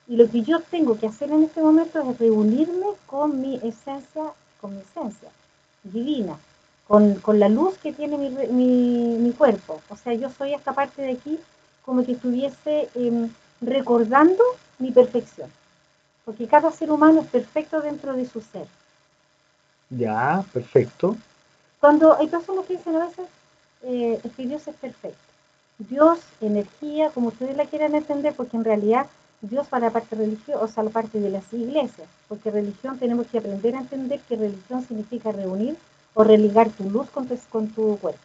Y 0.06 0.16
lo 0.16 0.30
que 0.30 0.42
yo 0.42 0.60
tengo 0.60 0.98
que 0.98 1.06
hacer 1.06 1.30
en 1.30 1.44
este 1.44 1.62
momento 1.62 2.00
es 2.00 2.18
reunirme 2.18 2.86
con 3.06 3.40
mi 3.40 3.56
esencia, 3.56 4.32
con 4.60 4.74
mi 4.74 4.82
esencia 4.82 5.30
divina, 5.82 6.38
con, 6.86 7.18
la 7.38 7.48
luz 7.48 7.76
que 7.78 7.92
tiene 7.92 8.16
mi, 8.18 9.32
cuerpo. 9.36 9.80
O 9.88 9.96
sea, 9.96 10.14
yo 10.14 10.30
soy 10.30 10.54
esta 10.54 10.72
parte 10.72 11.02
de 11.02 11.12
aquí 11.12 11.38
como 11.84 12.04
que 12.04 12.12
estuviese 12.12 12.88
em, 12.94 13.30
recordando 13.60 14.42
mi 14.78 14.90
perfección. 14.90 15.50
Porque 16.24 16.46
cada 16.46 16.70
ser 16.70 16.90
humano 16.90 17.22
es 17.22 17.26
perfecto 17.26 17.80
dentro 17.80 18.14
de 18.14 18.26
su 18.26 18.40
ser. 18.40 18.66
Ya, 19.90 20.44
perfecto. 20.52 21.16
Cuando 21.80 22.16
hay 22.16 22.26
personas 22.28 22.66
que 22.66 22.76
dicen 22.76 22.96
a 22.96 23.06
veces 23.06 23.26
eh, 23.82 24.20
es 24.22 24.32
que 24.32 24.46
Dios 24.46 24.66
es 24.66 24.74
perfecto. 24.76 25.18
Dios, 25.78 26.18
energía, 26.40 27.10
como 27.10 27.28
ustedes 27.28 27.56
la 27.56 27.66
quieran 27.66 27.94
entender, 27.94 28.34
porque 28.34 28.56
en 28.56 28.64
realidad 28.64 29.06
Dios 29.40 29.66
para 29.66 29.86
la 29.86 29.92
parte 29.92 30.16
religiosa, 30.16 30.62
o 30.62 30.68
sea, 30.68 30.84
la 30.84 30.90
parte 30.90 31.20
de 31.20 31.28
las 31.28 31.52
iglesias, 31.52 32.08
porque 32.28 32.50
religión 32.50 32.98
tenemos 32.98 33.26
que 33.26 33.38
aprender 33.38 33.74
a 33.74 33.80
entender 33.80 34.20
que 34.20 34.36
religión 34.36 34.86
significa 34.86 35.32
reunir 35.32 35.76
o 36.14 36.24
religar 36.24 36.70
tu 36.70 36.88
luz 36.88 37.10
con 37.10 37.26
tu, 37.26 37.36
con 37.50 37.68
tu 37.68 37.98
cuerpo. 37.98 38.20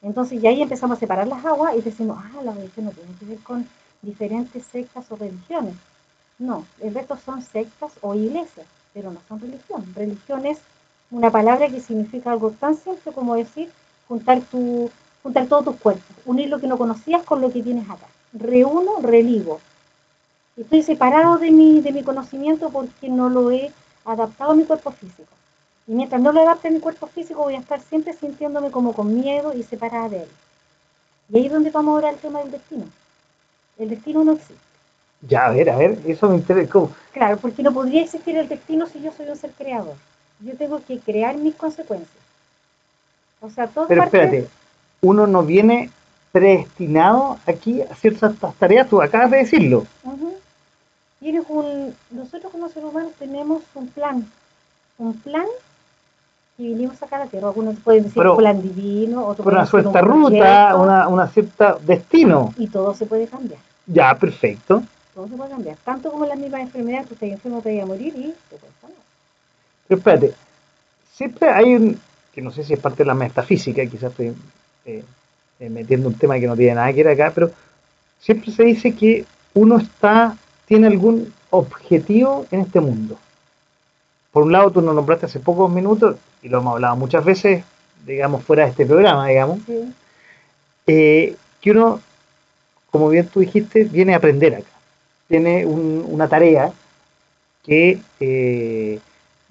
Entonces 0.00 0.42
ya 0.42 0.50
ahí 0.50 0.62
empezamos 0.62 0.96
a 0.96 1.00
separar 1.00 1.28
las 1.28 1.44
aguas 1.44 1.76
y 1.76 1.82
decimos, 1.82 2.18
ah, 2.20 2.42
la 2.42 2.52
religión 2.52 2.86
no 2.86 2.90
tiene 2.90 3.14
que 3.20 3.24
ver 3.26 3.38
con 3.38 3.68
diferentes 4.00 4.64
sectas 4.64 5.04
o 5.10 5.16
religiones. 5.16 5.76
No, 6.38 6.66
el 6.80 6.92
resto 6.92 7.16
son 7.24 7.42
sectas 7.42 7.92
o 8.00 8.14
iglesias, 8.14 8.66
pero 8.92 9.12
no 9.12 9.20
son 9.28 9.40
religión. 9.40 9.86
Religión 9.94 10.44
es 10.46 10.58
una 11.12 11.30
palabra 11.30 11.68
que 11.68 11.80
significa 11.80 12.32
algo 12.32 12.50
tan 12.52 12.74
simple 12.74 13.12
como 13.12 13.36
decir 13.36 13.70
juntar, 14.08 14.40
tu, 14.40 14.90
juntar 15.22 15.46
todos 15.46 15.64
tus 15.66 15.76
cuerpos, 15.76 16.16
unir 16.24 16.48
lo 16.48 16.58
que 16.58 16.66
no 16.66 16.78
conocías 16.78 17.22
con 17.22 17.40
lo 17.40 17.52
que 17.52 17.62
tienes 17.62 17.88
acá. 17.88 18.06
Reúno, 18.32 18.96
religo. 19.02 19.60
Estoy 20.56 20.82
separado 20.82 21.36
de 21.36 21.50
mi, 21.50 21.80
de 21.80 21.92
mi 21.92 22.02
conocimiento 22.02 22.70
porque 22.70 23.08
no 23.08 23.28
lo 23.28 23.50
he 23.50 23.70
adaptado 24.06 24.52
a 24.52 24.54
mi 24.54 24.64
cuerpo 24.64 24.90
físico. 24.90 25.28
Y 25.86 25.92
mientras 25.92 26.20
no 26.20 26.32
lo 26.32 26.40
adapte 26.40 26.68
a 26.68 26.70
mi 26.70 26.80
cuerpo 26.80 27.06
físico 27.06 27.42
voy 27.42 27.54
a 27.54 27.60
estar 27.60 27.80
siempre 27.80 28.14
sintiéndome 28.14 28.70
como 28.70 28.94
con 28.94 29.14
miedo 29.14 29.52
y 29.52 29.62
separada 29.62 30.08
de 30.08 30.22
él. 30.22 30.28
Y 31.28 31.38
ahí 31.38 31.46
es 31.46 31.52
donde 31.52 31.70
vamos 31.70 31.94
ahora 31.94 32.08
al 32.08 32.16
tema 32.16 32.40
del 32.40 32.52
destino. 32.52 32.84
El 33.78 33.90
destino 33.90 34.24
no 34.24 34.32
existe. 34.32 34.62
Ya, 35.28 35.46
a 35.46 35.50
ver, 35.50 35.70
a 35.70 35.76
ver, 35.76 35.98
eso 36.06 36.28
me 36.28 36.36
interesa. 36.36 36.88
Claro, 37.12 37.36
porque 37.36 37.62
no 37.62 37.72
podría 37.72 38.02
existir 38.02 38.36
el 38.36 38.48
destino 38.48 38.86
si 38.86 39.00
yo 39.00 39.12
soy 39.12 39.28
un 39.28 39.36
ser 39.36 39.52
creador 39.52 39.94
yo 40.44 40.56
tengo 40.56 40.80
que 40.86 40.98
crear 40.98 41.36
mis 41.36 41.54
consecuencias. 41.54 42.10
O 43.40 43.50
sea, 43.50 43.66
todo 43.66 43.86
Pero 43.88 44.04
espérate, 44.04 44.48
uno 45.00 45.26
no 45.26 45.42
viene 45.42 45.90
predestinado 46.30 47.38
aquí 47.46 47.82
a 47.82 47.94
ciertas 47.94 48.34
tareas, 48.58 48.88
tú 48.88 49.02
acabas 49.02 49.30
de 49.30 49.38
decirlo. 49.38 49.86
un, 51.20 51.94
nosotros 52.10 52.50
como 52.50 52.68
seres 52.68 52.88
humanos 52.88 53.12
tenemos 53.18 53.62
un 53.74 53.88
plan, 53.88 54.26
un 54.98 55.14
plan 55.14 55.46
y 56.58 56.68
vinimos 56.68 57.02
acá 57.02 57.16
a 57.16 57.18
la 57.20 57.26
Tierra. 57.26 57.48
Algunos 57.48 57.78
pueden 57.80 58.04
decir 58.04 58.26
un 58.26 58.36
plan 58.36 58.62
divino, 58.62 59.26
otros 59.26 59.46
una 59.46 59.66
cierta 59.66 60.00
ruta, 60.00 60.76
una, 60.76 61.08
una 61.08 61.28
cierta 61.28 61.76
destino. 61.82 62.54
Y 62.56 62.68
todo 62.68 62.94
se 62.94 63.06
puede 63.06 63.26
cambiar. 63.26 63.60
Ya, 63.86 64.14
perfecto. 64.16 64.82
Todo 65.14 65.28
se 65.28 65.34
puede 65.34 65.50
cambiar. 65.50 65.76
Tanto 65.84 66.10
como 66.10 66.26
las 66.26 66.38
mismas 66.38 66.62
enfermedades, 66.62 67.08
tú 67.08 67.14
estás 67.14 67.28
enfermo, 67.28 67.60
te 67.60 67.74
vas 67.74 67.82
a 67.82 67.86
morir 67.86 68.14
y 68.16 68.34
te 68.48 68.56
puedes. 68.56 69.01
Pero 69.92 69.98
espérate, 69.98 70.34
siempre 71.12 71.50
hay 71.50 71.74
un, 71.74 72.00
que 72.32 72.40
no 72.40 72.50
sé 72.50 72.64
si 72.64 72.72
es 72.72 72.80
parte 72.80 73.02
de 73.02 73.08
la 73.08 73.14
metafísica, 73.14 73.84
quizás 73.84 74.10
estoy 74.10 74.32
eh, 74.86 75.04
eh, 75.60 75.68
metiendo 75.68 76.08
un 76.08 76.14
tema 76.14 76.40
que 76.40 76.46
no 76.46 76.56
tiene 76.56 76.76
nada 76.76 76.90
que 76.94 77.04
ver 77.04 77.12
acá, 77.12 77.30
pero 77.34 77.50
siempre 78.18 78.50
se 78.52 78.62
dice 78.62 78.94
que 78.94 79.26
uno 79.52 79.76
está, 79.76 80.34
tiene 80.64 80.86
algún 80.86 81.30
objetivo 81.50 82.46
en 82.50 82.60
este 82.60 82.80
mundo. 82.80 83.18
Por 84.30 84.44
un 84.44 84.52
lado, 84.52 84.70
tú 84.70 84.80
nos 84.80 84.94
nombraste 84.94 85.26
hace 85.26 85.40
pocos 85.40 85.70
minutos, 85.70 86.16
y 86.40 86.48
lo 86.48 86.60
hemos 86.60 86.72
hablado 86.72 86.96
muchas 86.96 87.22
veces, 87.22 87.62
digamos, 88.06 88.42
fuera 88.44 88.64
de 88.64 88.70
este 88.70 88.86
programa, 88.86 89.28
digamos, 89.28 89.58
eh, 90.86 91.36
que 91.60 91.70
uno, 91.70 92.00
como 92.90 93.10
bien 93.10 93.26
tú 93.26 93.40
dijiste, 93.40 93.84
viene 93.84 94.14
a 94.14 94.16
aprender 94.16 94.54
acá. 94.54 94.70
Tiene 95.28 95.66
una 95.66 96.28
tarea 96.28 96.72
que 97.62 98.00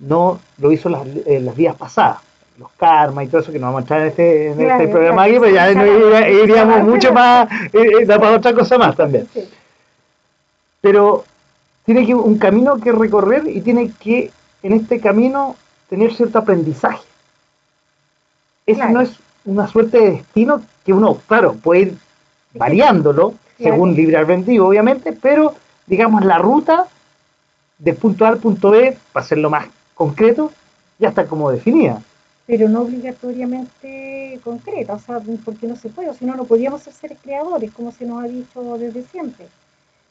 no 0.02 0.40
lo 0.58 0.72
hizo 0.72 0.90
las, 0.90 1.06
eh, 1.26 1.40
las 1.42 1.56
días 1.56 1.76
pasadas, 1.76 2.20
los 2.58 2.70
karmas 2.72 3.26
y 3.26 3.28
todo 3.28 3.42
eso 3.42 3.52
que 3.52 3.60
nos 3.60 3.68
vamos 3.68 3.80
a 3.80 3.82
entrar 3.82 4.02
en 4.02 4.08
este, 4.08 4.48
en 4.52 4.62
este 4.62 4.88
programa 4.88 5.24
aquí, 5.24 5.38
pero 5.40 5.50
ya 5.50 5.72
iríamos 6.30 6.84
mucho 6.84 7.14
más, 7.14 7.50
eh, 7.72 7.92
eh, 8.02 8.06
da 8.06 8.20
para 8.20 8.36
otra 8.36 8.54
cosa 8.54 8.78
más 8.78 8.96
también. 8.96 9.28
Pero 10.82 11.24
tiene 11.86 12.06
que 12.06 12.16
un 12.16 12.38
camino 12.38 12.78
que 12.80 12.92
recorrer 12.92 13.48
y 13.48 13.62
tiene 13.62 13.92
que 14.00 14.32
en 14.64 14.74
este 14.74 15.00
camino 15.00 15.56
tener 15.90 16.14
cierto 16.14 16.40
aprendizaje. 16.40 17.04
Eso 18.66 18.86
no 18.90 19.02
es 19.02 19.12
una 19.46 19.68
suerte 19.68 20.00
de 20.00 20.12
destino 20.12 20.62
que 20.86 20.94
uno, 20.94 21.18
claro, 21.28 21.54
puede 21.54 21.82
ir 21.82 21.98
variándolo 22.54 23.34
según 23.58 23.94
libre 23.94 24.18
albedrío, 24.18 24.68
obviamente, 24.68 25.14
pero 25.14 25.54
digamos 25.86 26.26
la 26.26 26.40
ruta 26.40 26.88
de 27.78 27.94
punto 27.94 28.26
A 28.26 28.30
al 28.30 28.38
punto 28.38 28.72
B, 28.72 28.98
para 29.12 29.24
hacerlo 29.24 29.50
más 29.50 29.68
concreto, 30.02 30.52
ya 30.98 31.10
está 31.10 31.28
como 31.28 31.52
definida. 31.52 32.02
Pero 32.48 32.68
no 32.68 32.82
obligatoriamente 32.82 34.40
concreta, 34.44 34.94
o 34.94 35.00
sea, 35.00 35.22
porque 35.46 35.68
no 35.68 35.76
se 35.76 35.90
puede, 35.90 36.10
o 36.10 36.16
si 36.16 36.26
no, 36.26 36.36
no 36.36 36.46
podríamos 36.46 36.82
ser 36.82 36.94
seres 36.94 37.20
creadores, 37.22 37.72
como 37.72 37.92
se 37.92 38.08
nos 38.08 38.24
ha 38.24 38.28
dicho 38.28 38.78
desde 38.80 39.04
siempre. 39.04 39.46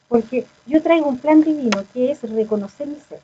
Porque 0.07 0.45
yo 0.65 0.81
traigo 0.81 1.09
un 1.09 1.17
plan 1.17 1.41
divino 1.43 1.83
que 1.91 2.11
es 2.11 2.21
reconocer 2.21 2.87
mi 2.87 2.99
ser. 3.09 3.19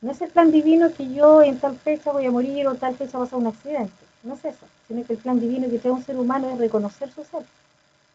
No 0.00 0.10
es 0.10 0.20
el 0.20 0.30
plan 0.30 0.50
divino 0.50 0.92
que 0.92 1.14
yo 1.14 1.42
en 1.42 1.58
tal 1.60 1.76
fecha 1.76 2.10
voy 2.10 2.26
a 2.26 2.32
morir 2.32 2.66
o 2.66 2.74
tal 2.74 2.96
fecha 2.96 3.16
va 3.16 3.24
a 3.24 3.26
pasar 3.26 3.38
un 3.38 3.46
accidente. 3.46 4.02
No 4.24 4.34
es 4.34 4.44
eso, 4.44 4.66
sino 4.88 5.04
que 5.04 5.12
el 5.12 5.18
plan 5.20 5.38
divino 5.38 5.70
que 5.70 5.78
trae 5.78 5.92
un 5.92 6.04
ser 6.04 6.16
humano 6.16 6.50
es 6.50 6.58
reconocer 6.58 7.08
su 7.12 7.22
ser. 7.22 7.44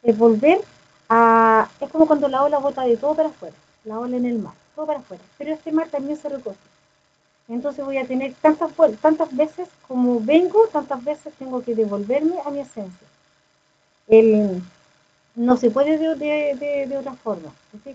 Es 0.04 0.18
volver 0.18 0.60
a... 1.08 1.70
Es 1.80 1.90
como 1.92 2.08
cuando 2.08 2.28
la 2.28 2.44
ola 2.44 2.58
bota 2.58 2.84
de 2.84 2.98
todo 2.98 3.16
para 3.16 3.30
afuera, 3.30 3.56
la 3.86 4.00
ola 4.00 4.18
en 4.18 4.26
el 4.26 4.40
mar, 4.40 4.54
todo 4.76 4.86
para 4.86 5.00
afuera. 5.00 5.24
Pero 5.38 5.54
este 5.54 5.72
mar 5.72 5.88
también 5.88 6.18
se 6.18 6.28
recoge. 6.28 6.58
Entonces 7.48 7.86
voy 7.86 7.98
a 7.98 8.08
tener 8.08 8.34
tantas, 8.42 8.72
tantas 9.02 9.36
veces 9.36 9.68
como 9.88 10.20
vengo, 10.20 10.68
tantas 10.72 11.04
veces 11.04 11.34
tengo 11.38 11.62
que 11.62 11.76
devolverme 11.76 12.36
a 12.44 12.50
mi 12.50 12.60
esencia. 12.60 13.08
No 15.36 15.58
se 15.58 15.70
puede 15.70 15.98
de, 15.98 16.86
de, 16.88 16.98
otra 16.98 17.14
forma. 17.14 17.52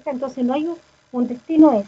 Entonces 0.06 0.44
no 0.44 0.52
hay 0.54 0.68
un, 1.12 1.26
destino, 1.26 1.72
es. 1.72 1.86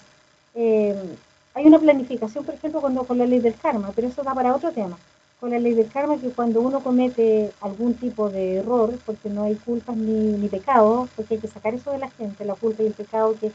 Eh, 0.54 1.16
hay 1.54 1.66
una 1.66 1.78
planificación, 1.78 2.44
por 2.44 2.54
ejemplo, 2.54 2.80
cuando, 2.80 3.04
con 3.04 3.18
la 3.18 3.26
ley 3.26 3.38
del 3.38 3.54
karma, 3.54 3.92
pero 3.94 4.08
eso 4.08 4.22
da 4.22 4.34
para 4.34 4.54
otro 4.54 4.72
tema. 4.72 4.98
Con 5.38 5.50
la 5.50 5.58
ley 5.58 5.74
del 5.74 5.90
karma, 5.90 6.18
que 6.18 6.30
cuando 6.30 6.60
uno 6.60 6.80
comete 6.80 7.52
algún 7.60 7.94
tipo 7.94 8.30
de 8.30 8.56
error, 8.56 8.98
porque 9.04 9.28
no 9.28 9.44
hay 9.44 9.56
culpas 9.56 9.96
ni, 9.96 10.32
ni 10.38 10.48
pecados, 10.48 11.10
porque 11.14 11.34
hay 11.34 11.40
que 11.40 11.48
sacar 11.48 11.74
eso 11.74 11.90
de 11.92 11.98
la 11.98 12.10
gente, 12.10 12.44
la 12.44 12.54
culpa 12.54 12.82
y 12.82 12.86
el 12.86 12.94
pecado 12.94 13.36
que 13.38 13.52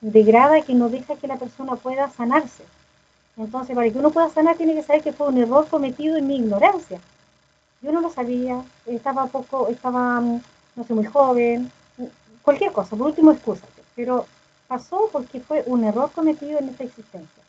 degrada, 0.00 0.60
que 0.62 0.74
no 0.74 0.90
deja 0.90 1.16
que 1.16 1.26
la 1.26 1.38
persona 1.38 1.76
pueda 1.76 2.10
sanarse. 2.10 2.64
Entonces, 3.38 3.74
para 3.76 3.88
que 3.88 3.98
uno 3.98 4.10
pueda 4.10 4.28
sanar, 4.28 4.56
tiene 4.56 4.74
que 4.74 4.82
saber 4.82 5.02
que 5.02 5.12
fue 5.12 5.28
un 5.28 5.38
error 5.38 5.66
cometido 5.68 6.16
en 6.16 6.26
mi 6.26 6.36
ignorancia. 6.36 7.00
Yo 7.80 7.92
no 7.92 8.00
lo 8.00 8.10
sabía, 8.10 8.62
estaba 8.86 9.26
poco, 9.26 9.68
estaba, 9.68 10.20
no 10.20 10.84
sé, 10.84 10.94
muy 10.94 11.04
joven, 11.04 11.70
cualquier 12.42 12.72
cosa, 12.72 12.96
por 12.96 13.06
último, 13.06 13.30
excusa. 13.30 13.64
Pero 13.94 14.26
pasó 14.66 15.08
porque 15.12 15.38
fue 15.40 15.62
un 15.66 15.84
error 15.84 16.10
cometido 16.12 16.58
en 16.58 16.68
esta 16.70 16.82
existencia. 16.82 17.42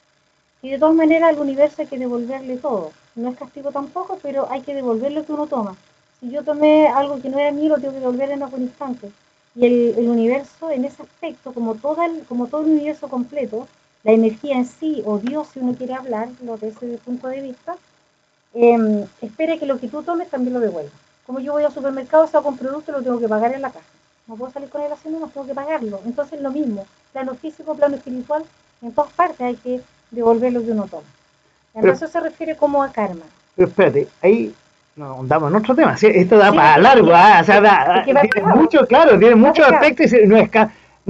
Y 0.61 0.69
de 0.69 0.77
todas 0.77 0.95
maneras, 0.95 1.29
al 1.29 1.39
universo 1.39 1.81
hay 1.81 1.87
que 1.87 1.97
devolverle 1.97 2.57
todo. 2.57 2.91
No 3.15 3.29
es 3.29 3.37
castigo 3.37 3.71
tampoco, 3.71 4.19
pero 4.21 4.47
hay 4.51 4.61
que 4.61 4.75
devolver 4.75 5.11
lo 5.11 5.25
que 5.25 5.31
uno 5.31 5.47
toma. 5.47 5.75
Si 6.19 6.29
yo 6.29 6.43
tomé 6.43 6.87
algo 6.87 7.19
que 7.19 7.29
no 7.29 7.39
era 7.39 7.51
mío, 7.51 7.69
lo 7.69 7.77
tengo 7.77 7.93
que 7.93 7.99
devolver 7.99 8.29
en 8.29 8.43
algún 8.43 8.61
instante. 8.63 9.09
Y 9.55 9.65
el, 9.65 9.95
el, 9.97 10.07
universo, 10.07 10.69
en 10.69 10.85
ese 10.85 11.01
aspecto, 11.01 11.51
como 11.51 11.75
todo, 11.75 12.03
el, 12.03 12.23
como 12.25 12.47
todo 12.47 12.61
el 12.61 12.71
universo 12.71 13.07
completo, 13.07 13.67
la 14.03 14.11
energía 14.11 14.55
en 14.55 14.65
sí, 14.65 15.01
o 15.05 15.17
Dios, 15.17 15.49
si 15.53 15.59
uno 15.59 15.75
quiere 15.75 15.93
hablar, 15.93 16.29
lo 16.43 16.57
desde 16.57 16.87
ese 16.87 16.97
punto 16.99 17.27
de 17.27 17.41
vista, 17.41 17.75
eh, 18.53 19.05
espera 19.21 19.57
que 19.57 19.65
lo 19.65 19.79
que 19.79 19.87
tú 19.87 20.01
tomes 20.03 20.29
también 20.29 20.53
lo 20.53 20.59
devuelva. 20.59 20.91
Como 21.25 21.39
yo 21.39 21.53
voy 21.53 21.63
al 21.63 21.73
supermercado, 21.73 22.27
saco 22.27 22.49
un 22.49 22.57
producto, 22.57 22.91
lo 22.91 23.01
tengo 23.01 23.19
que 23.19 23.27
pagar 23.27 23.53
en 23.53 23.61
la 23.61 23.69
caja. 23.69 23.85
No 24.27 24.35
puedo 24.35 24.51
salir 24.51 24.69
con 24.69 24.81
él 24.81 24.91
haciendo, 24.91 25.19
no 25.19 25.27
tengo 25.27 25.45
que 25.45 25.53
pagarlo. 25.53 25.99
Entonces 26.05 26.41
lo 26.41 26.51
mismo, 26.51 26.85
plano 27.11 27.35
físico, 27.35 27.75
plano 27.75 27.97
espiritual, 27.97 28.43
en 28.81 28.91
todas 28.93 29.11
partes 29.13 29.41
hay 29.41 29.55
que 29.55 29.81
devolver 30.11 30.53
lo 30.53 30.63
que 30.63 30.71
uno 30.71 30.87
toma. 30.89 31.07
Entonces 31.73 32.03
eso 32.03 32.11
se 32.11 32.19
refiere 32.19 32.55
como 32.55 32.81
a 32.81 32.91
karma. 32.91 33.25
Pero 33.55 33.67
espérate, 33.67 34.07
ahí 34.21 34.53
no, 34.95 35.19
andamos 35.19 35.49
en 35.49 35.57
otro 35.57 35.75
tema. 35.75 35.95
Esto 36.01 36.37
da 36.37 36.51
para 36.51 36.77
largo, 36.77 37.11
¿ah? 37.13 37.39
o 37.41 37.43
sea, 37.45 38.03
tiene 38.03 38.21
mucho, 38.55 38.85
claro, 38.85 39.17
tiene 39.17 39.35
muchos 39.35 39.65
aspectos 39.65 40.11
y 40.13 40.27
no 40.27 40.37
es, 40.37 40.49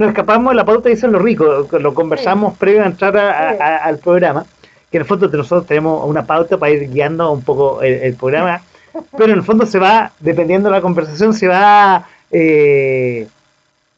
nos 0.00 0.08
escapamos 0.08 0.52
de 0.52 0.56
la 0.56 0.64
pauta 0.64 0.88
y 0.88 0.94
eso 0.94 1.06
es 1.06 1.12
lo 1.12 1.18
rico, 1.18 1.68
lo 1.70 1.94
conversamos 1.94 2.56
previo 2.56 2.82
a 2.82 2.86
entrar 2.86 3.16
al 3.18 3.98
programa, 3.98 4.46
que 4.90 4.96
en 4.96 5.02
el 5.02 5.06
fondo 5.06 5.28
nosotros 5.28 5.66
tenemos 5.66 6.08
una 6.08 6.24
pauta 6.24 6.56
para 6.56 6.72
ir 6.72 6.90
guiando 6.90 7.30
un 7.30 7.42
poco 7.42 7.82
el, 7.82 8.14
programa, 8.14 8.62
pero 9.16 9.32
en 9.32 9.38
el 9.38 9.42
fondo 9.44 9.66
se 9.66 9.78
va, 9.78 10.10
dependiendo 10.18 10.70
de 10.70 10.76
la 10.76 10.80
conversación, 10.80 11.34
se 11.34 11.46
va 11.48 12.06
eh, 12.30 13.28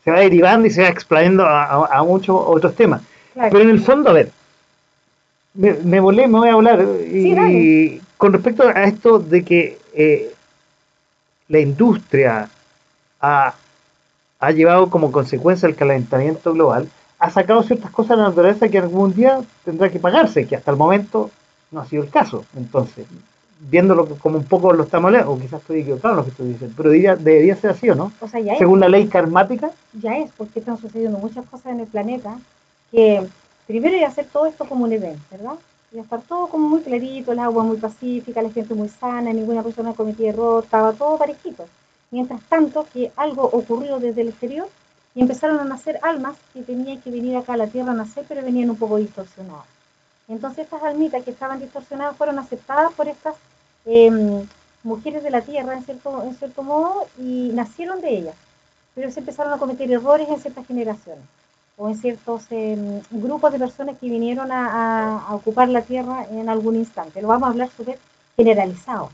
se 0.05 0.11
va 0.11 0.19
derivando 0.19 0.67
y 0.67 0.71
se 0.71 0.83
va 0.83 0.88
explayando 0.88 1.47
a, 1.47 2.03
muchos 2.03 2.37
otros 2.37 2.75
temas. 2.75 3.03
Pero 3.35 3.61
en 3.61 3.71
el 3.71 3.81
fondo, 3.81 4.11
a 4.11 4.15
ver, 4.15 4.31
me, 5.55 6.01
volé, 6.01 6.27
me 6.27 6.38
voy 6.41 6.49
a 6.49 6.55
hablar 6.55 6.85
y, 7.05 8.01
con 8.17 8.33
respecto 8.33 8.65
a 8.65 8.83
esto 8.83 9.21
de 9.21 9.45
que 9.45 9.79
eh, 9.95 10.35
la 11.47 11.61
industria 11.61 12.49
ha 13.21 13.55
ha 14.43 14.51
llevado 14.51 14.91
como 14.91 15.13
consecuencia 15.13 15.69
el 15.69 15.77
calentamiento 15.77 16.53
global, 16.53 16.89
ha 17.21 17.31
sacado 17.31 17.63
ciertas 17.63 17.93
cosas 17.93 18.17
de 18.17 18.25
la 18.25 18.29
naturaleza 18.31 18.69
que 18.69 18.79
algún 18.79 19.15
día 19.15 19.41
tendrá 19.65 19.89
que 19.89 20.01
pagarse, 20.01 20.49
que 20.49 20.57
hasta 20.57 20.73
el 20.73 20.77
momento 20.77 21.31
no 21.71 21.81
ha 21.81 21.87
sido 21.87 22.03
el 22.03 22.11
caso. 22.11 22.45
Entonces, 22.57 23.07
viéndolo 23.61 24.05
como 24.17 24.39
un 24.39 24.45
poco 24.45 24.73
lo 24.73 24.83
estamos 24.83 25.13
leyendo, 25.13 25.33
o 25.33 25.39
quizás 25.39 25.61
estoy 25.61 25.83
equivocado 25.83 26.15
en 26.15 26.17
lo 26.17 26.25
que 26.25 26.31
estoy 26.31 26.49
diciendo, 26.49 26.75
pero 26.77 26.91
debería 26.91 27.55
ser 27.55 27.71
así, 27.71 27.89
¿o 27.89 27.95
no? 27.95 28.11
O 28.21 28.27
sea, 28.27 28.41
ya 28.41 28.59
Según 28.59 28.81
la 28.81 28.89
ley 28.89 29.07
karmática. 29.07 29.71
Ya 29.93 30.19
es, 30.19 30.33
porque 30.37 30.59
están 30.59 30.77
sucediendo 30.77 31.21
muchas 31.21 31.47
cosas 31.47 31.67
en 31.67 31.79
el 31.79 31.87
planeta 31.87 32.37
que 32.91 33.25
primero 33.69 33.95
hay 33.95 34.03
hacer 34.03 34.27
todo 34.27 34.47
esto 34.47 34.65
como 34.65 34.87
un 34.87 34.93
evento, 34.93 35.23
¿verdad? 35.31 35.55
Y 35.93 36.01
estar 36.01 36.21
todo 36.21 36.49
como 36.49 36.69
muy 36.69 36.81
clarito, 36.81 37.31
el 37.31 37.39
agua 37.39 37.63
muy 37.63 37.77
pacífica, 37.77 38.43
la 38.43 38.51
gente 38.51 38.75
muy 38.75 38.89
sana, 38.89 39.33
ninguna 39.33 39.63
persona 39.63 39.93
cometía 39.93 40.31
error, 40.31 40.65
estaba 40.65 40.93
todo 40.95 41.17
parejito. 41.17 41.65
Mientras 42.12 42.42
tanto, 42.42 42.87
que 42.92 43.11
algo 43.16 43.42
ocurrió 43.42 43.98
desde 43.98 44.20
el 44.20 44.29
exterior 44.29 44.68
y 45.14 45.22
empezaron 45.22 45.59
a 45.59 45.64
nacer 45.64 45.98
almas 46.03 46.37
que 46.53 46.61
tenían 46.61 47.01
que 47.01 47.11
venir 47.11 47.37
acá 47.37 47.55
a 47.55 47.57
la 47.57 47.66
Tierra 47.66 47.92
a 47.92 47.94
nacer, 47.94 48.27
pero 48.29 48.42
venían 48.42 48.68
un 48.68 48.77
poco 48.77 48.98
distorsionadas. 48.98 49.64
Entonces 50.29 50.64
estas 50.64 50.83
almitas 50.83 51.25
que 51.25 51.31
estaban 51.31 51.59
distorsionadas 51.59 52.16
fueron 52.16 52.38
aceptadas 52.38 52.92
por 52.92 53.09
estas 53.09 53.35
em, 53.87 54.46
mujeres 54.83 55.22
de 55.22 55.31
la 55.31 55.40
Tierra, 55.40 55.75
en 55.75 55.85
cierto, 55.85 56.62
modo, 56.62 57.07
y 57.18 57.51
nacieron 57.55 58.03
de 58.03 58.18
ellas. 58.18 58.37
Pero 58.94 59.11
se 59.11 59.20
empezaron 59.20 59.53
a 59.55 59.59
cometer 59.59 59.90
errores 59.90 60.29
en 60.29 60.38
ciertas 60.38 60.66
generaciones 60.66 61.25
o 61.79 61.88
en 61.88 61.96
ciertos 61.96 62.44
em, 62.51 63.01
grupos 63.11 63.53
de 63.53 63.59
personas 63.59 63.96
que 63.98 64.11
vinieron 64.11 64.53
a, 64.53 65.29
ocupar 65.31 65.70
la 65.70 65.81
Tierra 65.81 66.27
en 66.31 66.51
algún 66.51 66.77
instante. 66.77 67.22
Lo 67.22 67.29
vamos 67.29 67.46
a 67.46 67.53
hablar 67.53 67.70
súper 67.75 67.98
generalizado. 68.37 69.11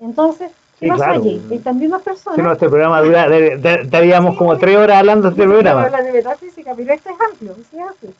Entonces, 0.00 0.50
Sí, 0.78 0.88
claro. 0.88 1.14
allí, 1.14 1.40
estas 1.50 1.74
mismas 1.76 2.02
personas. 2.02 2.36
Si 2.36 2.42
no, 2.42 2.52
este 2.52 2.68
programa 2.68 3.00
dura, 3.00 3.26
estaríamos 3.36 4.36
como 4.36 4.58
tres 4.58 4.76
horas 4.76 4.98
hablando 4.98 5.30
de 5.30 5.34
este 5.34 5.44
programa. 5.44 5.88
de 5.88 6.12
metafísica, 6.12 6.74
pero 6.74 6.92
esto 6.92 7.10
es 7.10 7.16
amplio, 7.30 7.54
¿sí? 7.70 7.78
así. 7.78 8.14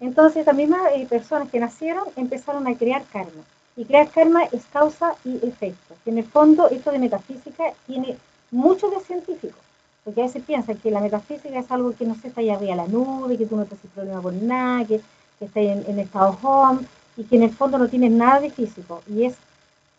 Entonces, 0.00 0.38
estas 0.38 0.54
mismas 0.54 0.80
eh, 0.94 1.06
personas 1.08 1.48
que 1.50 1.58
nacieron 1.58 2.04
empezaron 2.16 2.66
a 2.66 2.76
crear 2.76 3.02
karma. 3.12 3.42
Y 3.76 3.86
crear 3.86 4.08
karma 4.08 4.44
es 4.52 4.64
causa 4.72 5.14
y 5.24 5.36
efecto. 5.46 5.94
En 6.04 6.18
el 6.18 6.24
fondo, 6.24 6.68
esto 6.68 6.92
de 6.92 6.98
metafísica 6.98 7.64
tiene 7.86 8.16
mucho 8.50 8.90
de 8.90 9.00
científico. 9.00 9.58
Porque 10.04 10.20
a 10.20 10.24
veces 10.24 10.42
piensan 10.46 10.76
que 10.76 10.90
la 10.90 11.00
metafísica 11.00 11.58
es 11.58 11.70
algo 11.70 11.94
que 11.96 12.04
no 12.04 12.14
se 12.16 12.28
está 12.28 12.42
allá 12.42 12.56
arriba 12.56 12.76
la 12.76 12.86
nube, 12.86 13.38
que 13.38 13.46
tú 13.46 13.56
no 13.56 13.64
te 13.64 13.74
haces 13.74 13.90
problema 13.94 14.20
por 14.20 14.34
nada, 14.34 14.84
que, 14.84 15.00
que 15.38 15.44
está 15.46 15.60
en, 15.60 15.84
en 15.88 15.98
estado 15.98 16.36
home, 16.42 16.80
y 17.16 17.24
que 17.24 17.36
en 17.36 17.44
el 17.44 17.50
fondo 17.50 17.78
no 17.78 17.88
tiene 17.88 18.10
nada 18.10 18.40
de 18.40 18.50
físico. 18.50 19.02
Y 19.08 19.24
es 19.24 19.36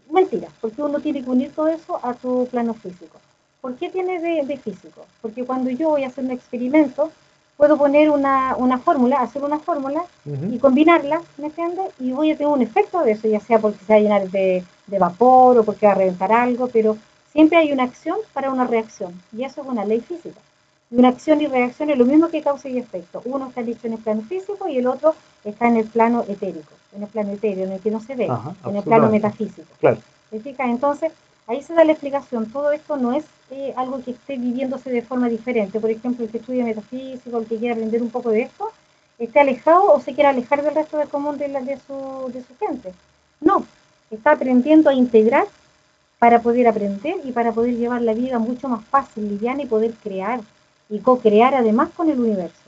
mentira, 0.10 0.48
porque 0.62 0.82
uno 0.82 1.00
tiene 1.00 1.24
que 1.24 1.30
unir 1.30 1.52
todo 1.54 1.68
eso 1.68 2.00
a 2.04 2.14
tu 2.14 2.48
plano 2.48 2.74
físico. 2.74 3.20
¿Por 3.62 3.76
qué 3.76 3.90
tiene 3.90 4.20
de, 4.20 4.58
físico? 4.58 5.06
Porque 5.22 5.44
cuando 5.44 5.72
yo 5.72 5.90
voy 5.90 6.04
a 6.04 6.08
hacer 6.08 6.24
un 6.24 6.32
experimento, 6.32 7.12
puedo 7.58 7.78
poner 7.78 8.10
una, 8.12 8.56
fórmula, 8.84 9.18
hacer 9.18 9.44
una 9.44 9.60
fórmula 9.60 10.04
y 10.52 10.60
combinarla, 10.60 11.22
¿me 11.38 11.48
entiendes? 11.48 11.88
Y 12.00 12.12
voy 12.12 12.32
a 12.32 12.38
tener 12.38 12.54
un 12.54 12.62
efecto 12.62 13.02
de 13.02 13.14
eso, 13.14 13.28
ya 13.28 13.40
sea 13.40 13.60
porque 13.60 13.80
se 13.84 13.94
va 13.94 13.98
a 13.98 14.02
llenar 14.02 14.30
de, 14.30 14.64
de, 14.88 15.00
vapor 15.00 15.58
o 15.58 15.64
porque 15.64 15.88
va 15.88 15.94
a 15.94 15.96
reventar 15.96 16.32
algo, 16.32 16.68
pero 16.68 16.98
siempre 17.32 17.58
hay 17.58 17.72
una 17.72 17.84
acción 17.84 18.18
para 18.34 18.52
una 18.52 18.66
reacción, 18.66 19.20
y 19.36 19.44
eso 19.44 19.62
es 19.62 19.68
una 19.68 19.86
ley 19.86 20.02
física. 20.02 20.40
Y 20.92 20.98
una 20.98 21.10
acción 21.10 21.42
y 21.42 21.48
reacción 21.48 21.90
es 21.90 21.98
lo 21.98 22.06
mismo 22.06 22.30
que 22.30 22.44
causa 22.44 22.70
y 22.70 22.78
efecto. 22.78 23.22
Uno 23.26 23.48
está 23.48 23.64
dicho 23.64 23.88
en 23.88 23.94
el 23.94 24.00
plano 24.00 24.22
físico 24.22 24.68
y 24.68 24.78
el 24.78 24.88
otro 24.88 25.16
está 25.46 25.68
en 25.68 25.78
el 25.78 25.86
plano 25.86 26.26
etérico 26.28 26.76
en 26.96 27.04
el 27.04 27.10
plano 27.10 27.32
etéreo, 27.34 27.66
en 27.66 27.74
el 27.74 27.80
que 27.80 27.92
no 27.92 28.00
se 28.00 28.16
ve, 28.16 28.30
en 28.66 28.76
el 28.76 28.84
plano 28.84 29.10
metafísico. 29.10 29.68
Claro. 29.80 29.98
Entonces, 30.32 31.12
ahí 31.48 31.62
se 31.62 31.74
da 31.74 31.84
la 31.84 31.92
explicación. 31.92 32.52
Todo 32.52 32.72
esto 32.72 32.98
no 32.98 33.14
es 33.14 33.26
eh, 33.52 33.74
algo 33.76 34.02
que 34.04 34.12
esté 34.12 34.38
viviéndose 34.38 34.90
de 34.90 35.02
forma 35.02 35.30
diferente. 35.30 35.80
Por 35.80 35.92
ejemplo, 35.92 36.26
el 36.26 36.32
que 36.32 36.40
estudia 36.40 36.64
metafísico, 36.64 37.38
el 37.38 37.46
que 37.46 37.58
quiera 37.58 37.76
aprender 37.76 38.02
un 38.02 38.10
poco 38.10 38.32
de 38.32 38.44
esto, 38.44 38.72
esté 39.20 39.40
alejado 39.40 39.94
o 39.94 40.00
se 40.00 40.14
quiera 40.14 40.30
alejar 40.30 40.64
del 40.64 40.76
resto 40.76 40.98
del 40.98 41.10
común 41.10 41.38
de, 41.38 41.48
la, 41.50 41.62
de, 41.62 41.78
su, 41.78 42.32
de 42.34 42.42
su 42.44 42.56
gente. 42.58 42.94
No, 43.40 43.66
está 44.12 44.32
aprendiendo 44.32 44.90
a 44.90 44.94
integrar 44.94 45.48
para 46.20 46.42
poder 46.42 46.68
aprender 46.68 47.16
y 47.24 47.32
para 47.32 47.52
poder 47.52 47.76
llevar 47.76 48.02
la 48.02 48.14
vida 48.14 48.40
mucho 48.40 48.68
más 48.68 48.84
fácil, 48.86 49.30
liviana 49.30 49.64
y 49.64 49.68
poder 49.68 49.94
crear 50.02 50.40
y 50.90 51.00
co-crear 51.00 51.56
además 51.56 51.90
con 51.96 52.10
el 52.10 52.20
universo. 52.20 52.65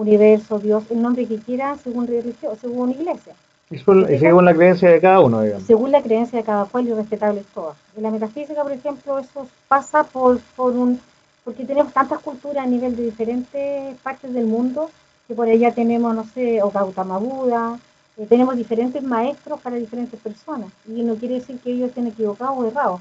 Universo, 0.00 0.58
Dios, 0.58 0.84
el 0.90 1.02
nombre 1.02 1.26
que 1.26 1.38
quiera 1.38 1.76
según 1.82 2.06
religión, 2.06 2.56
según 2.60 2.90
iglesia. 2.90 3.34
según 3.68 4.44
la 4.44 4.54
creencia 4.54 4.90
de 4.90 5.00
cada 5.00 5.20
uno, 5.20 5.42
digamos. 5.42 5.66
Según 5.66 5.92
la 5.92 6.02
creencia 6.02 6.38
de 6.38 6.44
cada 6.44 6.64
cual 6.64 6.88
y 6.88 6.94
respetable 6.94 7.44
todas. 7.54 7.76
En 7.96 8.02
la 8.02 8.10
metafísica, 8.10 8.62
por 8.62 8.72
ejemplo, 8.72 9.18
eso 9.18 9.46
pasa 9.68 10.04
por, 10.04 10.40
por 10.56 10.72
un... 10.72 11.00
porque 11.44 11.64
tenemos 11.64 11.92
tantas 11.92 12.20
culturas 12.20 12.64
a 12.64 12.68
nivel 12.68 12.96
de 12.96 13.04
diferentes 13.04 13.96
partes 13.98 14.32
del 14.32 14.46
mundo, 14.46 14.90
que 15.28 15.34
por 15.34 15.48
allá 15.48 15.72
tenemos, 15.72 16.14
no 16.14 16.24
sé, 16.24 16.62
o 16.62 16.70
Gautama 16.70 17.18
Buda, 17.18 17.78
eh, 18.16 18.26
tenemos 18.26 18.56
diferentes 18.56 19.02
maestros 19.02 19.60
para 19.60 19.76
diferentes 19.76 20.18
personas. 20.18 20.70
Y 20.88 21.02
no 21.02 21.14
quiere 21.16 21.34
decir 21.34 21.58
que 21.60 21.72
ellos 21.72 21.90
estén 21.90 22.06
equivocados 22.06 22.56
o 22.58 22.66
errados. 22.66 23.00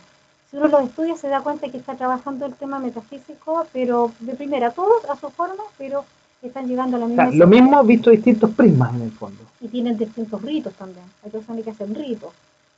Si 0.52 0.58
uno 0.58 0.68
los 0.68 0.84
estudia, 0.84 1.16
se 1.16 1.30
da 1.30 1.42
cuenta 1.42 1.70
que 1.70 1.78
está 1.78 1.96
trabajando 1.96 2.46
el 2.46 2.56
tema 2.56 2.80
metafísico, 2.80 3.66
pero 3.72 4.12
de 4.20 4.34
primera, 4.36 4.72
todos 4.72 5.06
a 5.10 5.16
su 5.16 5.30
forma, 5.30 5.64
pero 5.78 6.04
están 6.48 6.68
llegando 6.68 6.98
a 6.98 7.00
la 7.02 7.06
misma. 7.08 7.32
lo 7.32 7.48
mismo 7.48 7.84
visto 7.84 8.10
distintos 8.10 8.52
prismas 8.52 8.94
en 8.96 9.02
el 9.02 9.12
fondo. 9.12 9.44
Y 9.62 9.68
tienen 9.68 9.98
distintos 9.98 10.42
ritos 10.42 10.74
también. 10.74 11.06
Hay 11.24 11.32
personas 11.32 11.64
que 11.64 11.72
hacen 11.72 11.94
ritos. 11.94 12.34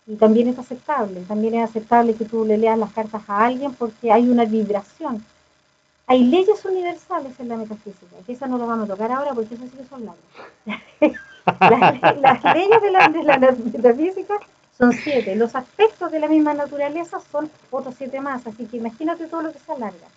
Y 0.07 0.15
también 0.15 0.47
es 0.47 0.57
aceptable. 0.57 1.21
También 1.21 1.55
es 1.55 1.69
aceptable 1.69 2.15
que 2.15 2.25
tú 2.25 2.43
le 2.43 2.57
leas 2.57 2.77
las 2.77 2.91
cartas 2.91 3.21
a 3.27 3.45
alguien 3.45 3.73
porque 3.73 4.11
hay 4.11 4.27
una 4.27 4.45
vibración. 4.45 5.23
Hay 6.07 6.23
leyes 6.25 6.65
universales 6.65 7.39
en 7.39 7.47
la 7.47 7.55
metafísica, 7.55 8.17
que 8.25 8.33
esa 8.33 8.47
no 8.47 8.57
lo 8.57 8.67
vamos 8.67 8.89
a 8.89 8.93
tocar 8.93 9.11
ahora 9.11 9.33
porque 9.33 9.55
eso 9.55 9.63
sí 9.63 9.77
que 9.77 9.85
son 9.85 10.05
largas. 10.05 11.17
las, 12.21 12.55
leyes 12.55 12.81
de 12.81 12.91
la, 12.91 13.07
de 13.07 13.23
la 13.23 13.37
metafísica 13.37 14.33
son 14.77 14.91
siete. 14.91 15.35
Los 15.35 15.55
aspectos 15.55 16.11
de 16.11 16.19
la 16.19 16.27
misma 16.27 16.53
naturaleza 16.53 17.19
son 17.31 17.49
otros 17.69 17.95
siete 17.97 18.19
más. 18.19 18.45
Así 18.45 18.65
que 18.65 18.77
imagínate 18.77 19.27
todo 19.27 19.43
lo 19.43 19.53
que 19.53 19.59
se 19.59 19.71
alarga. 19.71 20.07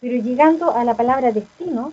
Pero 0.00 0.22
llegando 0.22 0.74
a 0.74 0.84
la 0.84 0.94
palabra 0.94 1.32
destino, 1.32 1.92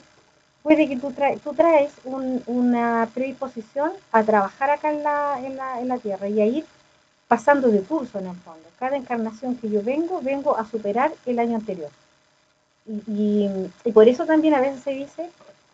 puede 0.63 0.87
que 0.87 0.97
tú, 0.97 1.11
traes 1.53 1.91
una 2.03 3.09
predisposición 3.13 3.91
a 4.11 4.23
trabajar 4.23 4.69
acá 4.69 4.91
en 4.91 5.03
la, 5.03 5.39
en, 5.79 5.87
la, 5.87 5.97
Tierra 5.97 6.27
y 6.27 6.41
a 6.41 6.45
ir 6.45 6.65
pasando 7.27 7.69
de 7.69 7.81
curso 7.81 8.19
en 8.19 8.27
el 8.27 8.35
fondo. 8.37 8.67
Cada 8.77 8.97
encarnación 8.97 9.55
que 9.55 9.69
yo 9.69 9.81
vengo, 9.83 10.21
vengo 10.21 10.57
a 10.57 10.65
superar 10.65 11.11
el 11.25 11.39
año 11.39 11.55
anterior. 11.55 11.89
Y, 12.85 13.49
y, 13.85 13.91
por 13.91 14.07
eso 14.07 14.25
también 14.25 14.53
a 14.55 14.61
veces 14.61 14.81
se 14.83 14.91
dice 14.91 15.29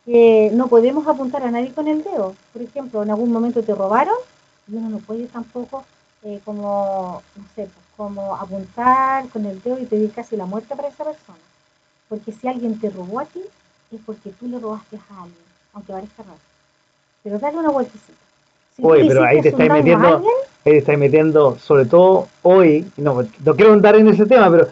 que 0.05 0.51
no 0.53 0.67
podemos 0.67 1.07
apuntar 1.07 1.43
a 1.43 1.51
nadie 1.51 1.73
con 1.73 1.87
el 1.87 2.03
dedo. 2.03 2.35
Por 2.53 2.61
ejemplo, 2.61 3.03
en 3.03 3.09
algún 3.09 3.31
momento 3.31 3.63
te 3.63 3.73
robaron 3.73 4.15
y 4.67 4.75
uno 4.75 4.89
no 4.89 4.97
puede 4.99 5.25
tampoco 5.27 5.85
eh, 6.23 6.41
como, 6.43 7.21
no 7.35 7.43
sé, 7.55 7.63
pues, 7.63 7.85
como 7.95 8.35
apuntar 8.35 9.29
con 9.29 9.45
el 9.45 9.61
dedo 9.61 9.79
y 9.79 9.85
pedir 9.85 10.11
casi 10.11 10.35
la 10.35 10.45
muerte 10.45 10.75
para 10.75 10.87
esa 10.87 11.05
persona. 11.05 11.37
Porque 12.09 12.31
si 12.31 12.47
alguien 12.47 12.79
te 12.79 12.89
robó 12.89 13.19
a 13.19 13.25
ti, 13.25 13.41
es 13.95 14.01
porque 14.05 14.31
tú 14.31 14.47
le 14.47 14.59
robaste 14.59 14.97
a 14.97 15.23
alguien, 15.23 15.39
aunque 15.73 15.93
parezca 15.93 16.23
raro. 16.23 16.39
Pero 17.23 17.39
dale 17.39 17.57
una 17.57 17.69
vueltecita. 17.69 18.13
Si 18.75 18.81
pero 18.81 19.23
ahí 19.23 19.41
te 19.41 19.49
estáis 19.49 19.71
metiendo, 19.71 20.17
ahí 20.17 20.71
te 20.71 20.77
estáis 20.77 20.99
metiendo, 20.99 21.57
sobre 21.57 21.85
todo 21.85 22.27
hoy, 22.43 22.91
no, 22.97 23.23
no 23.43 23.55
quiero 23.55 23.73
andar 23.73 23.95
en 23.95 24.07
ese 24.09 24.25
tema, 24.25 24.51
pero 24.51 24.67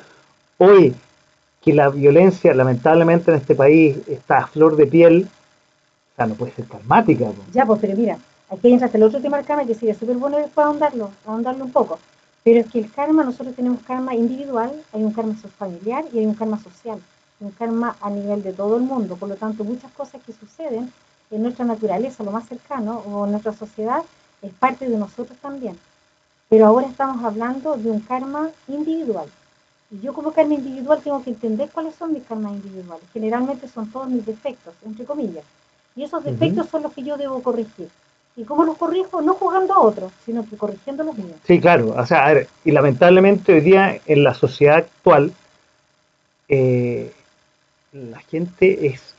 hoy 0.58 0.94
que 1.62 1.74
la 1.74 1.90
violencia 1.90 2.54
lamentablemente 2.54 3.32
en 3.32 3.38
este 3.38 3.56
país 3.56 3.98
está 4.08 4.40
a 4.40 4.48
flor 4.48 4.76
de 4.76 4.86
piel, 4.86 5.28
o 6.12 6.16
sea, 6.16 6.26
no 6.26 6.36
puede 6.36 6.52
ser 6.52 6.66
karmática. 6.66 7.28
Ya, 7.54 7.66
pues, 7.66 7.80
pero 7.80 7.96
mira, 7.96 8.18
aquí 8.50 8.72
entra 8.72 8.88
hasta 8.88 8.98
el 8.98 9.04
otro 9.04 9.22
tema 9.22 9.38
del 9.38 9.46
karma 9.46 9.66
que 9.66 9.74
sería 9.74 9.96
súper 9.96 10.18
bueno 10.18 10.38
después 10.38 10.68
ahondarlo, 10.68 11.12
ahondarlo 11.26 11.64
un 11.64 11.72
poco. 11.72 12.00
Pero 12.44 12.60
es 12.60 12.70
que 12.70 12.80
el 12.80 12.92
karma, 12.92 13.24
nosotros 13.24 13.56
tenemos 13.56 13.82
karma 13.84 14.14
individual, 14.14 14.74
hay 14.92 15.02
un 15.02 15.14
karma 15.14 15.34
familiar 15.58 16.04
y 16.12 16.20
hay 16.20 16.26
un 16.26 16.36
karma 16.36 16.60
social 16.62 17.00
un 17.40 17.52
karma 17.52 17.96
a 18.02 18.10
nivel 18.10 18.44
de 18.44 18.54
todo 18.54 18.78
el 18.78 18.84
mundo. 18.84 19.16
Por 19.16 19.30
lo 19.30 19.36
tanto, 19.36 19.64
muchas 19.64 19.92
cosas 19.92 20.22
que 20.24 20.34
suceden 20.34 20.92
en 21.32 21.42
nuestra 21.42 21.66
naturaleza, 21.66 22.24
lo 22.24 22.32
más 22.32 22.48
cercano, 22.48 23.04
o 23.08 23.26
en 23.26 23.32
nuestra 23.32 23.54
sociedad, 23.54 24.04
es 24.42 24.52
parte 24.54 24.88
de 24.88 24.98
nosotros 24.98 25.38
también. 25.40 25.78
Pero 26.50 26.68
ahora 26.68 26.88
estamos 26.88 27.24
hablando 27.24 27.76
de 27.76 27.90
un 27.90 28.00
karma 28.02 28.50
individual. 28.68 29.28
Y 29.90 30.00
yo 30.00 30.14
como 30.14 30.32
karma 30.32 30.54
individual 30.56 31.02
tengo 31.04 31.24
que 31.24 31.32
entender 31.32 31.70
cuáles 31.72 31.96
son 31.96 32.14
mis 32.14 32.24
karmas 32.24 32.54
individuales. 32.54 33.06
Generalmente 33.14 33.68
son 33.68 33.92
todos 33.92 34.08
mis 34.08 34.26
defectos, 34.26 34.74
entre 34.86 35.06
comillas. 35.06 35.44
Y 35.96 36.04
esos 36.04 36.24
defectos 36.24 36.68
son 36.70 36.84
los 36.84 36.94
que 36.94 37.04
yo 37.04 37.18
debo 37.18 37.42
corregir. 37.42 37.90
¿Y 38.36 38.44
cómo 38.46 38.64
los 38.64 38.78
corrijo? 38.78 39.22
No 39.22 39.36
jugando 39.36 39.74
a 39.76 39.82
otros, 39.82 40.12
sino 40.26 40.44
que 40.48 40.58
corrigiendo 40.58 41.04
los 41.04 41.16
míos. 41.16 41.38
Sí, 41.46 41.60
claro. 41.60 41.94
O 41.96 42.06
sea, 42.06 42.26
a 42.26 42.34
ver, 42.34 42.48
y 42.66 42.72
lamentablemente 42.72 43.54
hoy 43.54 43.62
día 43.62 44.00
en 44.08 44.24
la 44.24 44.34
sociedad 44.34 44.78
actual, 44.78 45.32
eh, 46.50 47.14
la 47.94 48.20
gente 48.20 48.88
es 48.88 49.14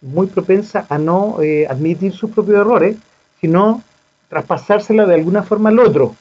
muy 0.00 0.26
propensa 0.26 0.86
a 0.88 0.98
no 0.98 1.40
eh, 1.40 1.66
admitir 1.68 2.12
sus 2.12 2.30
propios 2.30 2.58
errores, 2.58 2.96
sino 3.40 3.82
traspasársela 4.28 5.06
de 5.06 5.14
alguna 5.14 5.42
forma 5.42 5.68
al 5.68 5.78
otro. 5.78 6.14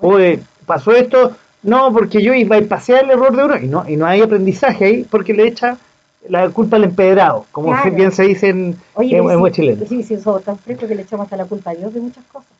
Oye, 0.00 0.40
pasó 0.66 0.92
esto, 0.92 1.34
no, 1.62 1.92
porque 1.92 2.22
yo 2.22 2.34
iba 2.34 2.56
a 2.56 2.62
pasear 2.62 3.04
el 3.04 3.12
error 3.12 3.34
de 3.34 3.44
uno, 3.44 3.58
y 3.58 3.66
no, 3.66 3.88
y 3.88 3.96
no 3.96 4.06
hay 4.06 4.20
aprendizaje 4.20 4.84
ahí 4.84 5.06
porque 5.10 5.32
le 5.32 5.46
echa 5.46 5.78
la 6.28 6.48
culpa 6.50 6.76
al 6.76 6.84
empedrado, 6.84 7.46
como 7.52 7.74
bien 7.92 8.12
se 8.12 8.24
dice 8.24 8.48
en, 8.48 8.76
Oye, 8.94 9.16
en, 9.16 9.30
en 9.30 9.52
chileno. 9.52 9.86
Sí, 9.86 10.02
sí, 10.02 10.18
somos 10.18 10.42
tan 10.42 10.58
frescos 10.58 10.88
que 10.88 10.94
le 10.94 11.02
echamos 11.02 11.24
hasta 11.24 11.36
la 11.36 11.46
culpa 11.46 11.70
a 11.70 11.74
Dios 11.74 11.92
de 11.92 12.00
muchas 12.00 12.24
cosas. 12.26 12.50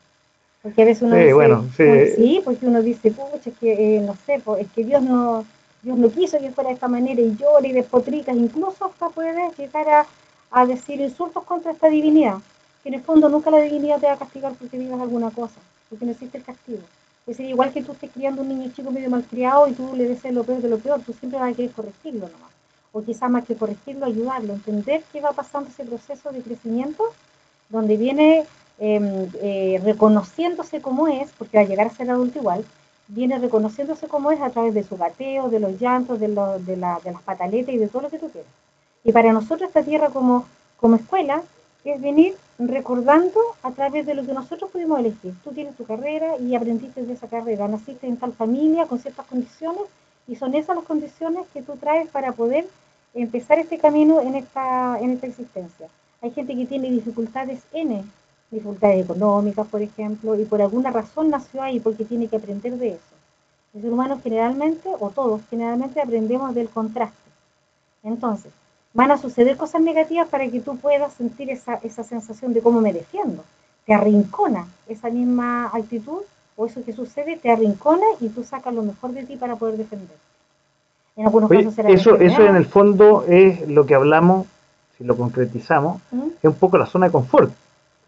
Porque 0.61 0.81
a 0.81 0.85
veces 0.85 1.03
uno 1.03 1.15
sí, 1.15 1.21
dice, 1.21 1.33
bueno, 1.33 1.65
sí. 1.77 1.83
sí, 2.15 2.41
porque 2.43 2.65
uno 2.65 2.81
dice, 2.81 3.11
pucha, 3.11 3.49
es 3.49 3.57
que, 3.59 3.97
eh, 3.97 4.01
no 4.01 4.15
sé, 4.25 4.41
es 4.59 4.67
que 4.73 4.83
Dios 4.83 5.01
no, 5.03 5.45
Dios 5.85 5.99
no 5.99 6.09
quiso 6.09 6.39
que 6.39 6.49
fuera 6.49 6.69
de 6.69 6.73
esta 6.73 6.87
manera 6.87 7.21
y 7.21 7.37
llora 7.37 7.67
y 7.67 7.71
despotricas, 7.71 8.35
incluso 8.35 8.85
hasta 8.85 9.07
puedes 9.09 9.55
llegar 9.55 10.07
a, 10.51 10.65
decir 10.65 10.99
insultos 10.99 11.43
contra 11.43 11.73
esta 11.73 11.89
divinidad, 11.89 12.39
que 12.81 12.89
en 12.89 12.95
el 12.95 13.03
fondo 13.03 13.29
nunca 13.29 13.51
la 13.51 13.59
divinidad 13.59 13.99
te 13.99 14.07
va 14.07 14.13
a 14.13 14.17
castigar 14.17 14.53
porque 14.53 14.79
digas 14.79 14.99
alguna 14.99 15.29
cosa, 15.29 15.59
porque 15.87 16.05
no 16.05 16.11
existe 16.13 16.39
el 16.39 16.43
castigo. 16.43 16.79
Es 17.27 17.37
decir, 17.37 17.45
igual 17.45 17.71
que 17.71 17.83
tú 17.83 17.91
estés 17.91 18.09
criando 18.09 18.41
un 18.41 18.49
niño 18.49 18.71
chico 18.75 18.89
medio 18.89 19.11
malcriado 19.11 19.67
y 19.67 19.73
tú 19.73 19.95
le 19.95 20.07
deseas 20.07 20.33
lo 20.33 20.43
peor 20.43 20.59
de 20.59 20.69
lo 20.69 20.79
peor, 20.79 21.01
tú 21.01 21.13
siempre 21.13 21.39
vas 21.39 21.51
a 21.51 21.55
querer 21.55 21.71
corregirlo 21.71 22.29
nomás. 22.29 22.51
O 22.91 23.03
quizás 23.03 23.29
más 23.29 23.45
que 23.45 23.55
corregirlo, 23.55 24.07
ayudarlo, 24.07 24.53
entender 24.53 25.03
qué 25.13 25.21
va 25.21 25.33
pasando 25.33 25.69
ese 25.69 25.85
proceso 25.85 26.31
de 26.31 26.41
crecimiento, 26.41 27.03
donde 27.69 27.95
viene 27.95 28.45
em, 28.79 29.29
eh, 29.39 29.79
reconociéndose 29.83 30.81
como 30.81 31.07
es, 31.07 31.31
porque 31.37 31.57
va 31.57 31.63
a 31.63 31.67
llegar 31.67 31.85
a 31.85 31.95
ser 31.95 32.09
adulto 32.09 32.39
igual, 32.39 32.65
viene 33.07 33.37
reconociéndose 33.39 34.07
como 34.07 34.31
es 34.31 34.41
a 34.41 34.49
través 34.49 34.73
de 34.73 34.83
su 34.83 34.97
gateo, 34.97 35.49
de 35.49 35.59
los 35.59 35.79
llantos, 35.79 36.19
de, 36.19 36.27
de, 36.27 36.77
la, 36.77 36.99
de 37.03 37.11
las 37.11 37.21
pataletas 37.23 37.73
y 37.73 37.77
de 37.77 37.87
todo 37.87 38.03
lo 38.03 38.09
que 38.09 38.19
tú 38.19 38.29
quieras. 38.29 38.51
Y 39.03 39.11
para 39.11 39.31
nosotros 39.33 39.67
esta 39.67 39.83
tierra 39.83 40.09
como, 40.09 40.45
como 40.77 40.95
escuela 40.95 41.43
es 41.85 42.01
venir 42.01 42.35
recordando 42.57 43.39
a 43.61 43.71
través 43.71 44.05
de 44.05 44.15
lo 44.15 44.25
que 44.25 44.33
nosotros 44.33 44.71
pudimos 44.71 44.99
elegir. 44.99 45.33
Tú 45.43 45.51
tienes 45.51 45.75
tu 45.75 45.85
carrera 45.85 46.37
y 46.39 46.55
aprendiste 46.55 47.03
de 47.03 47.13
esa 47.13 47.27
carrera, 47.27 47.67
naciste 47.67 48.07
en 48.07 48.17
tal 48.17 48.33
familia 48.33 48.87
con 48.87 48.99
ciertas 48.99 49.25
condiciones 49.27 49.83
y 50.27 50.35
son 50.35 50.55
esas 50.55 50.75
las 50.75 50.85
condiciones 50.85 51.45
que 51.53 51.61
tú 51.61 51.75
traes 51.77 52.09
para 52.09 52.31
poder 52.31 52.67
empezar 53.13 53.59
este 53.59 53.77
camino 53.77 54.19
en 54.21 54.35
esta, 54.35 54.97
en 54.99 55.11
esta 55.11 55.27
existencia. 55.27 55.87
Hay 56.21 56.31
gente 56.31 56.55
que 56.55 56.65
tiene 56.65 56.89
dificultades 56.89 57.61
N, 57.71 58.03
dificultades 58.51 59.03
económicas, 59.03 59.67
por 59.67 59.81
ejemplo, 59.81 60.39
y 60.39 60.45
por 60.45 60.61
alguna 60.61 60.91
razón 60.91 61.29
nació 61.29 61.61
ahí 61.61 61.79
porque 61.79 62.05
tiene 62.05 62.27
que 62.27 62.37
aprender 62.37 62.73
de 62.77 62.89
eso. 62.89 63.15
El 63.73 63.81
ser 63.81 63.91
humano 63.91 64.19
generalmente, 64.23 64.89
o 64.99 65.09
todos 65.09 65.41
generalmente, 65.49 66.01
aprendemos 66.01 66.55
del 66.55 66.69
contraste. 66.69 67.17
Entonces, 68.03 68.51
van 68.93 69.11
a 69.11 69.17
suceder 69.17 69.57
cosas 69.57 69.81
negativas 69.81 70.29
para 70.29 70.47
que 70.47 70.61
tú 70.61 70.77
puedas 70.77 71.13
sentir 71.13 71.49
esa, 71.49 71.75
esa 71.75 72.03
sensación 72.03 72.53
de 72.53 72.61
cómo 72.61 72.79
me 72.79 72.93
defiendo. 72.93 73.43
Te 73.85 73.93
arrincona 73.93 74.67
esa 74.87 75.09
misma 75.09 75.69
actitud 75.73 76.21
o 76.55 76.65
eso 76.65 76.83
que 76.85 76.93
sucede, 76.93 77.37
te 77.37 77.51
arrincona 77.51 78.05
y 78.21 78.29
tú 78.29 78.43
sacas 78.43 78.73
lo 78.73 78.83
mejor 78.83 79.11
de 79.11 79.25
ti 79.25 79.35
para 79.35 79.57
poder 79.57 79.77
defender. 79.77 80.17
En 81.17 81.25
algunos 81.25 81.49
casos 81.49 81.73
será 81.73 81.89
eso, 81.89 82.15
eso 82.17 82.45
en 82.45 82.55
el 82.55 82.65
fondo 82.65 83.25
es 83.27 83.67
lo 83.67 83.85
que 83.85 83.95
hablamos, 83.95 84.47
si 84.97 85.03
lo 85.03 85.17
concretizamos, 85.17 86.01
¿Mm? 86.11 86.27
es 86.41 86.45
un 86.45 86.55
poco 86.55 86.77
la 86.77 86.85
zona 86.85 87.07
de 87.07 87.11
confort 87.11 87.51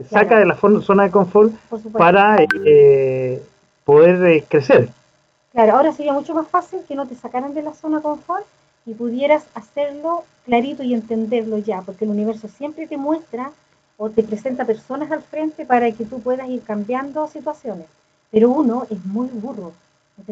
saca 0.05 0.39
de 0.39 0.45
la 0.45 0.55
zona 0.55 1.03
de 1.03 1.11
confort 1.11 1.53
para 1.93 2.37
eh, 2.65 3.43
poder 3.83 4.23
eh, 4.25 4.45
crecer. 4.47 4.89
Claro, 5.51 5.77
ahora 5.77 5.91
sería 5.91 6.13
mucho 6.13 6.35
más 6.35 6.47
fácil 6.47 6.81
que 6.87 6.95
no 6.95 7.07
te 7.07 7.15
sacaran 7.15 7.53
de 7.53 7.63
la 7.63 7.73
zona 7.73 7.97
de 7.97 8.03
confort 8.03 8.45
y 8.85 8.93
pudieras 8.93 9.45
hacerlo 9.55 10.23
clarito 10.45 10.83
y 10.83 10.93
entenderlo 10.93 11.57
ya, 11.57 11.81
porque 11.81 12.05
el 12.05 12.11
universo 12.11 12.47
siempre 12.47 12.87
te 12.87 12.97
muestra 12.97 13.51
o 13.97 14.09
te 14.09 14.21
presenta 14.21 14.65
personas 14.65 15.11
al 15.11 15.23
frente 15.23 15.65
para 15.65 15.91
que 15.91 16.05
tú 16.05 16.21
puedas 16.21 16.47
ir 16.47 16.61
cambiando 16.61 17.27
situaciones. 17.27 17.87
Pero 18.29 18.49
uno 18.49 18.85
es 18.89 19.03
muy 19.05 19.27
burro, 19.27 19.73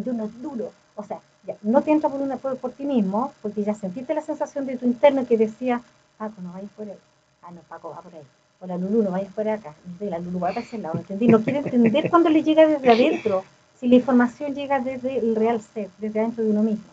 Uno 0.05 0.25
es 0.25 0.41
duro. 0.41 0.71
O 0.95 1.03
sea, 1.03 1.19
ya, 1.45 1.55
no 1.63 1.81
te 1.81 1.91
entra 1.91 2.09
por, 2.09 2.21
una, 2.21 2.37
por, 2.37 2.57
por, 2.57 2.71
ti 2.71 2.85
mismo, 2.85 3.33
porque 3.41 3.63
ya 3.63 3.73
sentiste 3.73 4.13
la 4.13 4.21
sensación 4.21 4.65
de 4.65 4.77
tu 4.77 4.85
interno 4.85 5.25
que 5.25 5.37
decía, 5.37 5.81
Paco, 6.17 6.41
no 6.41 6.53
vayas 6.53 6.69
por 6.77 6.87
ahí. 6.87 6.97
Ah, 7.41 7.51
no, 7.51 7.61
Paco, 7.67 7.89
va 7.89 8.01
por 8.01 8.13
ahí 8.13 8.21
o 8.59 8.67
la 8.67 8.77
Lulu 8.77 9.03
no 9.03 9.11
vayas 9.11 9.33
por 9.33 9.47
acá, 9.47 9.73
la 9.99 10.19
Lulu 10.19 10.39
va 10.39 10.49
para 10.49 10.61
ese 10.61 10.77
lado, 10.77 10.97
¿entendí? 10.97 11.27
No 11.27 11.41
quiere 11.41 11.59
entender 11.59 12.09
cuando 12.11 12.29
le 12.29 12.43
llega 12.43 12.67
desde 12.67 12.89
adentro, 12.89 13.43
si 13.79 13.87
la 13.87 13.95
información 13.95 14.53
llega 14.53 14.79
desde 14.79 15.17
el 15.17 15.35
real 15.35 15.61
ser, 15.61 15.89
desde 15.97 16.19
adentro 16.19 16.43
de 16.43 16.51
uno 16.51 16.63
mismo. 16.63 16.85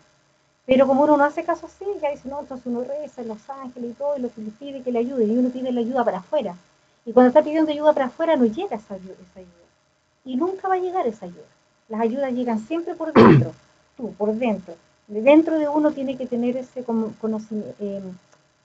Pero 0.66 0.86
como 0.86 1.02
uno 1.02 1.16
no 1.16 1.24
hace 1.24 1.44
caso 1.44 1.66
así, 1.66 1.84
ya 2.00 2.10
dice, 2.10 2.28
no, 2.28 2.40
entonces 2.40 2.66
uno 2.66 2.84
reza 2.84 3.22
en 3.22 3.28
los 3.28 3.50
ángeles 3.50 3.90
y 3.90 3.94
todo, 3.94 4.16
y 4.16 4.20
lo 4.20 4.32
que 4.32 4.40
le 4.40 4.50
pide 4.50 4.82
que 4.82 4.92
le 4.92 5.00
ayude, 5.00 5.24
y 5.24 5.36
uno 5.36 5.50
pide 5.50 5.72
la 5.72 5.80
ayuda 5.80 6.04
para 6.04 6.18
afuera. 6.18 6.54
Y 7.04 7.12
cuando 7.12 7.28
está 7.28 7.42
pidiendo 7.42 7.72
ayuda 7.72 7.92
para 7.92 8.06
afuera, 8.06 8.36
no 8.36 8.46
llega 8.46 8.76
esa, 8.76 8.94
ayuda. 8.94 9.14
y 10.24 10.36
nunca 10.36 10.68
va 10.68 10.74
a 10.74 10.78
llegar 10.78 11.06
esa 11.06 11.26
ayuda. 11.26 11.42
Las 11.88 12.00
ayudas 12.00 12.32
llegan 12.32 12.60
siempre 12.60 12.94
por 12.94 13.12
dentro, 13.12 13.52
tú, 13.96 14.12
por 14.14 14.32
dentro. 14.34 14.74
dentro 15.08 15.58
de 15.58 15.68
uno 15.68 15.90
tiene 15.92 16.16
que 16.16 16.26
tener 16.26 16.56
ese 16.56 16.84
conocimiento. 16.84 17.74
Eh, 17.80 18.02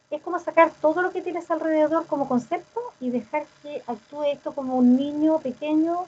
es 0.10 0.22
como 0.22 0.40
sacar 0.40 0.72
todo 0.82 1.02
lo 1.02 1.12
que 1.12 1.22
tienes 1.22 1.50
alrededor 1.52 2.06
como 2.06 2.28
concepto 2.28 2.80
y 3.02 3.10
dejar 3.10 3.46
que 3.62 3.82
actúe 3.88 4.24
esto 4.24 4.54
como 4.54 4.78
un 4.78 4.96
niño 4.96 5.40
pequeño, 5.40 6.06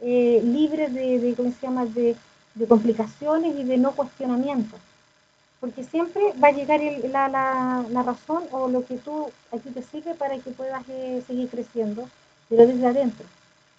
eh, 0.00 0.40
libre 0.42 0.88
de, 0.88 1.18
de, 1.18 1.34
¿cómo 1.34 1.50
se 1.50 1.66
llama?, 1.66 1.84
de, 1.84 2.16
de, 2.54 2.66
complicaciones 2.66 3.54
y 3.58 3.64
de 3.64 3.76
no 3.76 3.92
cuestionamiento. 3.92 4.76
Porque 5.60 5.84
siempre 5.84 6.22
va 6.42 6.48
a 6.48 6.52
llegar 6.52 6.80
la, 7.10 7.28
la, 7.88 8.02
razón 8.02 8.42
o 8.50 8.68
lo 8.68 8.84
que 8.84 8.96
tú 8.96 9.30
a 9.52 9.58
ti 9.58 9.70
te 9.70 9.82
sirve 9.82 10.14
para 10.14 10.36
que 10.38 10.50
puedas 10.50 10.82
eh, 10.88 11.22
seguir 11.26 11.48
creciendo, 11.48 12.08
pero 12.48 12.66
desde 12.66 12.86
adentro. 12.86 13.26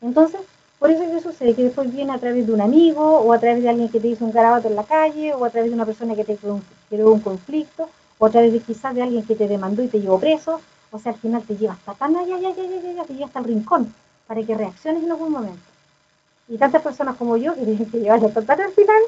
Entonces, 0.02 0.42
por 0.80 0.92
eso 0.92 1.04
que 1.04 1.20
sucede 1.20 1.56
que 1.56 1.64
después 1.64 1.92
viene 1.92 2.14
a 2.14 2.20
través 2.20 2.46
de 2.48 2.54
un 2.54 2.62
amigo 2.62 3.20
o 3.20 3.34
a 3.34 3.40
través 3.40 3.64
de 3.64 3.70
alguien 3.70 3.90
que 3.90 4.00
te 4.00 4.08
hizo 4.08 4.24
un 4.24 4.32
garabato 4.32 4.70
en 4.70 4.76
la 4.76 4.84
calle 4.84 5.34
o 5.34 5.44
a 5.44 5.50
través 5.50 5.72
de 5.72 5.76
una 5.76 5.86
persona 5.86 6.16
que 6.16 6.24
te 6.24 6.38
creó 6.38 7.12
un 7.12 7.20
conflicto 7.20 7.90
través 8.32 8.54
de 8.54 8.60
quizás 8.60 8.94
de 8.96 9.02
alguien 9.02 9.26
que 9.26 9.36
te 9.36 9.48
demandó 9.48 9.84
y 9.84 9.88
te 9.88 10.00
llevó 10.00 10.20
preso, 10.20 10.62
o 10.92 11.00
sea, 11.00 11.12
al 11.12 11.18
final 11.18 11.42
te 11.44 11.56
lleva 11.56 11.74
hasta 11.74 11.94
tan 11.94 12.16
allá, 12.16 12.36
allá, 12.36 12.50
allá, 12.50 12.64
allá, 12.64 13.04
te 13.06 13.14
lleva 13.14 13.26
hasta 13.26 13.40
el 13.40 13.46
rincón 13.46 13.94
para 14.28 14.44
que 14.44 14.56
reacciones 14.56 15.04
en 15.04 15.12
algún 15.12 15.32
momento. 15.32 15.62
Y 16.48 16.58
tantas 16.58 16.82
personas 16.82 17.16
como 17.16 17.38
yo 17.38 17.54
que 17.56 17.62
tienen 17.62 17.86
que 17.90 18.00
llevarlo 18.00 18.28
hasta 18.28 18.42
tan 18.42 18.62
al 18.62 18.72
final 18.72 19.02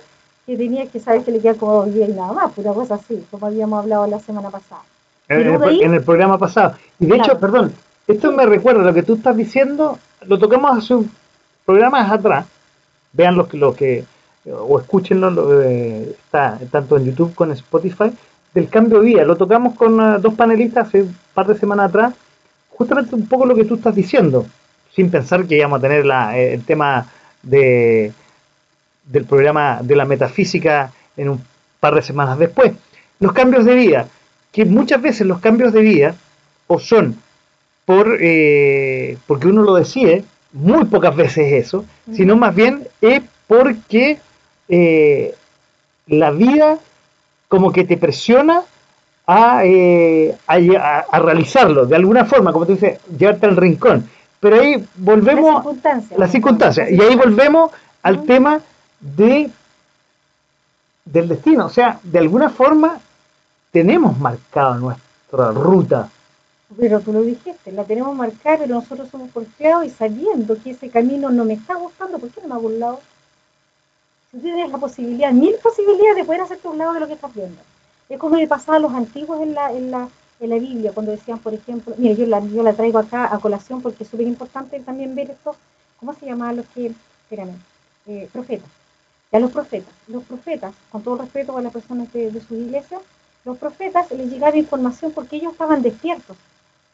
que 0.46 0.58
tenía 0.58 0.88
que 0.88 1.00
saber 1.00 1.24
que 1.24 1.32
le 1.32 1.40
queda 1.40 1.56
como 1.56 1.74
dos 1.74 1.94
días 1.94 2.10
y 2.10 2.14
nada 2.14 2.34
más, 2.34 2.52
pura 2.54 2.74
cosa 2.74 2.96
así, 2.96 3.24
como 3.32 3.48
habíamos 3.48 3.84
hablado 3.84 4.08
la 4.08 4.20
semana 4.20 4.50
pasada. 4.50 4.82
En, 5.28 5.94
el, 5.94 6.04
programa 6.04 6.38
pasado. 6.38 6.76
Y 7.00 7.08
de 7.08 7.18
hecho, 7.18 7.40
perdón, 7.40 7.74
esto 8.08 8.32
me 8.32 8.46
recuerda 8.46 8.84
lo 8.84 8.94
que 8.94 9.02
tú 9.02 9.16
estás 9.16 9.36
diciendo, 9.36 9.98
lo 10.22 10.38
tocamos 10.38 10.78
hace 10.78 10.94
un 10.94 11.12
programa 11.66 12.12
atrás, 12.12 12.46
vean 13.12 13.36
los 13.36 13.48
que, 13.48 13.58
lo 13.58 13.74
que 13.74 14.06
o 14.46 14.80
escúchenlo, 14.80 15.32
lo, 15.32 15.64
eh, 15.64 16.12
está 16.12 16.60
tanto 16.72 16.98
en 16.98 17.06
YouTube 17.06 17.34
como 17.34 17.52
en 17.52 17.58
Spotify, 17.58 18.12
del 18.56 18.70
cambio 18.70 19.02
de 19.02 19.06
vida. 19.06 19.24
Lo 19.26 19.36
tocamos 19.36 19.76
con 19.76 20.00
uh, 20.00 20.20
dos 20.20 20.34
panelistas 20.34 20.88
hace 20.88 21.04
un 21.04 21.16
par 21.34 21.46
de 21.46 21.58
semanas 21.60 21.90
atrás, 21.90 22.14
justamente 22.70 23.14
un 23.14 23.28
poco 23.28 23.46
lo 23.46 23.54
que 23.54 23.66
tú 23.66 23.76
estás 23.76 23.94
diciendo, 23.94 24.48
sin 24.96 25.12
pensar 25.12 25.46
que 25.46 25.58
íbamos 25.58 25.80
a 25.80 25.82
tener 25.82 26.06
la, 26.06 26.38
eh, 26.40 26.54
el 26.54 26.64
tema 26.64 27.06
de, 27.44 28.14
del 29.04 29.26
programa 29.26 29.82
de 29.84 29.96
la 29.96 30.06
metafísica 30.06 30.92
en 31.18 31.30
un 31.30 31.44
par 31.82 31.96
de 31.96 32.02
semanas 32.02 32.40
después. 32.40 32.72
Los 33.20 33.34
cambios 33.34 33.66
de 33.66 33.76
vida, 33.76 34.08
que 34.52 34.66
muchas 34.66 35.02
veces 35.02 35.28
los 35.28 35.40
cambios 35.40 35.74
de 35.74 35.82
vida 35.82 36.16
o 36.68 36.80
son 36.80 37.18
por 37.84 38.18
eh, 38.20 39.18
porque 39.28 39.48
uno 39.48 39.64
lo 39.64 39.76
decide, 39.76 40.24
muy 40.54 40.86
pocas 40.86 41.16
veces 41.16 41.52
eso, 41.54 41.86
sino 42.14 42.38
más 42.38 42.56
bien 42.56 42.88
es 43.02 43.22
porque 43.48 44.18
eh, 44.70 45.36
la 46.08 46.32
vida 46.32 46.80
como 47.48 47.72
que 47.72 47.84
te 47.86 47.98
presiona 47.98 48.62
eh, 49.64 50.36
a, 50.48 51.00
a, 51.12 51.20
realizarlo, 51.20 51.86
de 51.86 51.96
alguna 51.96 52.26
forma, 52.26 52.52
como 52.52 52.66
tú 52.66 52.74
dices, 52.74 53.00
llevarte 53.18 53.46
al 53.46 53.58
rincón. 53.58 54.10
Pero 54.40 54.62
ahí 54.62 54.86
volvemos 54.96 55.66
a 55.84 56.02
las 56.18 56.32
circunstancias, 56.32 56.92
y 56.92 57.02
ahí 57.02 57.16
volvemos 57.16 57.72
al 58.04 58.24
tema 58.24 58.60
de 59.00 59.50
del 61.06 61.28
destino. 61.28 61.68
O 61.68 61.70
sea, 61.70 62.00
de 62.04 62.20
alguna 62.20 62.50
forma 62.50 63.00
tenemos 63.72 64.18
marcado 64.20 64.76
nuestra 64.76 65.52
ruta. 65.52 66.10
Pero 66.78 67.00
tú 67.00 67.14
lo 67.14 67.22
dijiste, 67.22 67.72
la 67.72 67.84
tenemos 67.84 68.16
marcada, 68.16 68.60
pero 68.60 68.76
nosotros 68.76 69.08
somos 69.10 69.30
porfiados 69.30 69.86
y 69.86 69.90
sabiendo 69.90 70.58
que 70.62 70.72
ese 70.72 70.90
camino 70.90 71.30
no 71.30 71.46
me 71.46 71.54
está 71.54 71.76
gustando, 71.76 72.18
¿por 72.18 72.30
qué 72.30 72.42
no 72.42 72.48
me 72.48 72.56
hago 72.56 72.68
un 72.68 72.80
lado? 72.80 73.00
Tienes 74.40 74.70
la 74.70 74.78
posibilidad, 74.78 75.32
mil 75.32 75.56
posibilidades 75.62 76.18
de 76.18 76.24
poder 76.24 76.42
hacerte 76.42 76.68
un 76.68 76.78
lado 76.78 76.94
de 76.94 77.00
lo 77.02 77.08
que 77.08 77.14
estás 77.14 77.34
viendo. 77.34 77.62
Es 78.10 78.20
como 78.20 78.36
le 78.36 78.48
pasaba 78.48 78.78
a 78.78 78.82
los 78.82 78.94
antiguos 78.94 79.42
en 79.42 79.54
la, 79.54 79.72
en 79.72 79.92
la, 79.92 80.08
en 80.40 80.50
la 80.50 80.56
Biblia, 80.58 80.92
cuando 80.94 81.12
decían, 81.12 81.40
por 81.40 81.54
ejemplo, 81.54 81.96
mira, 81.98 82.14
yo 82.14 82.26
la, 82.26 82.40
yo 82.40 82.64
la 82.64 82.74
traigo 82.74 83.00
acá 83.00 83.34
a 83.34 83.40
colación 83.40 83.82
porque 83.82 84.04
es 84.04 84.10
súper 84.10 84.28
importante 84.28 84.80
también 84.80 85.16
ver 85.16 85.32
esto, 85.32 85.56
¿cómo 86.00 86.14
se 86.14 86.26
llamaban 86.26 86.58
los 86.58 86.66
que, 86.68 86.94
espérame, 87.24 87.58
eh, 88.08 88.30
profetas? 88.32 88.70
Ya 89.32 89.40
los 89.40 89.52
profetas, 89.52 89.94
los 90.08 90.24
profetas, 90.24 90.74
con 90.92 91.02
todo 91.02 91.18
respeto 91.18 91.58
a 91.58 91.62
las 91.62 91.74
personas 91.74 92.12
de, 92.14 92.32
de 92.32 92.42
su 92.42 92.56
iglesia, 92.56 93.00
los 93.44 93.58
profetas 93.58 94.12
les 94.12 94.30
llegaba 94.30 94.58
información 94.58 95.12
porque 95.12 95.38
ellos 95.38 95.54
estaban 95.54 95.82
despiertos, 95.82 96.38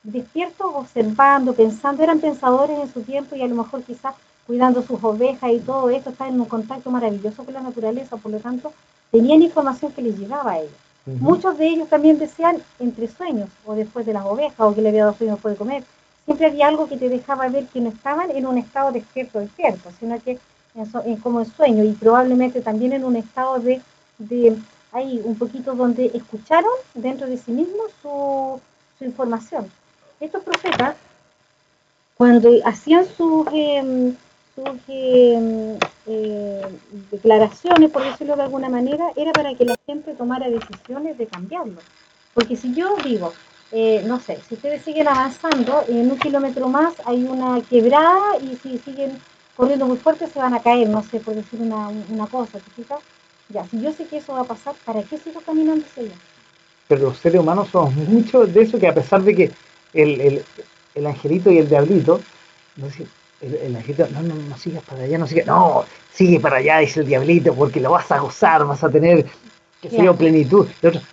despiertos 0.04 0.72
observando, 0.74 1.54
pensando, 1.54 2.04
eran 2.04 2.20
pensadores 2.20 2.80
en 2.80 2.92
su 2.92 3.02
tiempo 3.02 3.36
y 3.36 3.42
a 3.42 3.48
lo 3.48 3.56
mejor 3.56 3.84
quizás 3.84 4.16
cuidando 4.52 4.82
sus 4.82 5.02
ovejas 5.02 5.49
y 5.49 5.60
todo 5.60 5.89
esto, 5.89 6.10
está 6.10 6.28
en 6.28 6.38
un 6.38 6.45
contacto 6.45 6.91
maravilloso 6.91 7.45
con 7.45 7.54
la 7.54 7.62
naturaleza, 7.62 8.18
por 8.18 8.34
lo 8.34 8.39
tanto, 8.39 8.74
tenían 9.10 9.41
información 9.41 9.93
que 9.93 10.02
les 10.02 10.20
llegaba 10.20 10.52
a 10.52 10.60
ellos. 10.60 10.76
Muchos 11.06 11.58
de 11.58 11.68
ellos 11.68 11.88
también 11.88 12.20
decían 12.20 12.58
entre 12.78 13.08
sueños, 13.08 13.47
o 13.66 13.76
después 13.76 14.06
de 14.06 14.12
las 14.12 14.26
ovejas, 14.26 14.60
o 14.60 14.76
que 14.76 14.82
le 14.82 14.89
había 14.89 15.06
dado 15.06 15.16
sueño 15.16 15.36
después 15.36 15.54
de 15.54 15.58
comer. 15.58 15.84
Siempre 16.26 16.47
había 16.47 16.68
algo 16.68 16.89
que 16.89 16.97
te 16.97 17.08
dejaba 17.08 17.47
ver 17.47 17.66
que 17.68 17.80
no 17.80 17.91
estaban 17.91 18.30
en 18.32 18.45
un 18.45 18.58
estado 18.58 18.91
despierto, 18.91 19.39
despierto, 19.39 19.89
sino 19.97 20.20
que 20.22 20.38
en, 20.76 21.16
como 21.16 21.39
en 21.39 21.45
sueño, 21.45 21.86
y 21.86 21.93
probablemente 21.93 22.60
también 22.60 22.91
en 22.91 23.06
un 23.06 23.16
estado 23.16 23.58
de, 23.58 23.82
de 24.18 24.58
ahí, 24.91 25.22
un 25.24 25.38
poquito 25.38 25.76
donde 25.76 26.12
escucharon 26.14 26.74
dentro 26.93 27.26
de 27.26 27.38
sí 27.38 27.54
mismos 27.54 27.89
su, 28.02 28.60
su 28.99 29.06
información. 29.06 29.72
Estos 30.20 30.43
profetas, 30.43 30.97
cuando 32.18 32.49
hacían 32.66 33.06
sus... 33.16 33.47
Em, 33.54 34.14
sus 34.56 34.68
eh, 34.88 36.62
declaraciones, 37.12 37.89
por 37.91 38.04
decirlo 38.04 38.36
de 38.36 38.43
alguna 38.43 38.70
manera, 38.70 39.12
era 39.16 39.32
para 39.32 39.54
que 39.56 39.66
la 39.66 39.76
gente 39.86 40.14
tomara 40.14 40.49
decisiones 40.49 41.18
de 41.18 41.28
cambiarlo. 41.28 41.80
Porque 42.34 42.56
si 42.56 42.74
yo 42.74 42.95
digo, 43.04 43.34
eh, 43.72 44.04
no 44.06 44.20
sé, 44.20 44.39
si 44.47 44.56
ustedes 44.56 44.84
siguen 44.84 45.08
avanzando, 45.08 45.84
en 45.88 46.12
un 46.12 46.20
kilómetro 46.20 46.68
más 46.68 46.93
hay 47.06 47.24
una 47.24 47.62
quebrada 47.62 48.38
y 48.41 48.58
si 48.58 48.78
siguen 48.80 49.18
corriendo 49.56 49.86
muy 49.86 49.97
fuerte 49.97 50.28
se 50.28 50.39
van 50.39 50.54
a 50.54 50.62
caer, 50.62 50.89
no 50.89 51.04
sé, 51.04 51.20
por 51.20 51.36
decir 51.36 51.62
una, 51.62 51.89
una 52.10 52.28
cosa, 52.28 52.60
¿te 52.60 52.84
Ya, 53.49 53.66
si 53.66 53.82
yo 53.82 53.91
sé 53.93 54.06
que 54.06 54.18
eso 54.18 54.34
va 54.34 54.41
a 54.41 54.45
pasar, 54.45 54.76
¿para 54.86 55.04
qué 55.04 55.18
sigo 55.18 55.41
caminando 55.41 55.86
hacia 55.86 56.04
allá? 56.04 56.16
Pero 56.88 57.04
los 57.04 57.18
seres 57.18 57.39
humanos 57.39 57.70
somos 57.70 57.93
muchos 57.95 58.54
de 58.54 58.64
eso 58.64 58.80
que 58.80 58.88
a 58.88 58.93
pesar 58.93 59.22
de 59.24 59.36
que 59.36 59.52
el, 59.93 60.20
el, 60.20 60.43
el 60.95 61.08
angelito 61.08 61.52
y 61.52 61.60
el 61.60 61.70
diablito, 61.70 62.20
no 62.76 62.89
sé, 62.89 63.08
el, 63.42 63.56
el 63.56 63.74
no, 63.74 64.22
no, 64.22 64.36
no 64.36 64.58
sigas 64.58 64.84
para 64.84 65.04
allá, 65.04 65.18
no 65.18 65.28
sigas, 65.28 65.48
no, 65.48 65.84
sigue 66.14 66.39
para 66.39 66.58
allá, 66.58 66.80
dice 66.80 67.00
el 67.00 67.08
diablito, 67.08 67.54
porque 67.54 67.80
lo 67.80 67.92
vas 67.92 68.12
a 68.12 68.20
gozar, 68.20 68.66
vas 68.66 68.84
a 68.84 68.89
tener, 68.89 69.26
que 69.82 69.89
sea, 69.89 70.14
plenitud. 70.14 70.68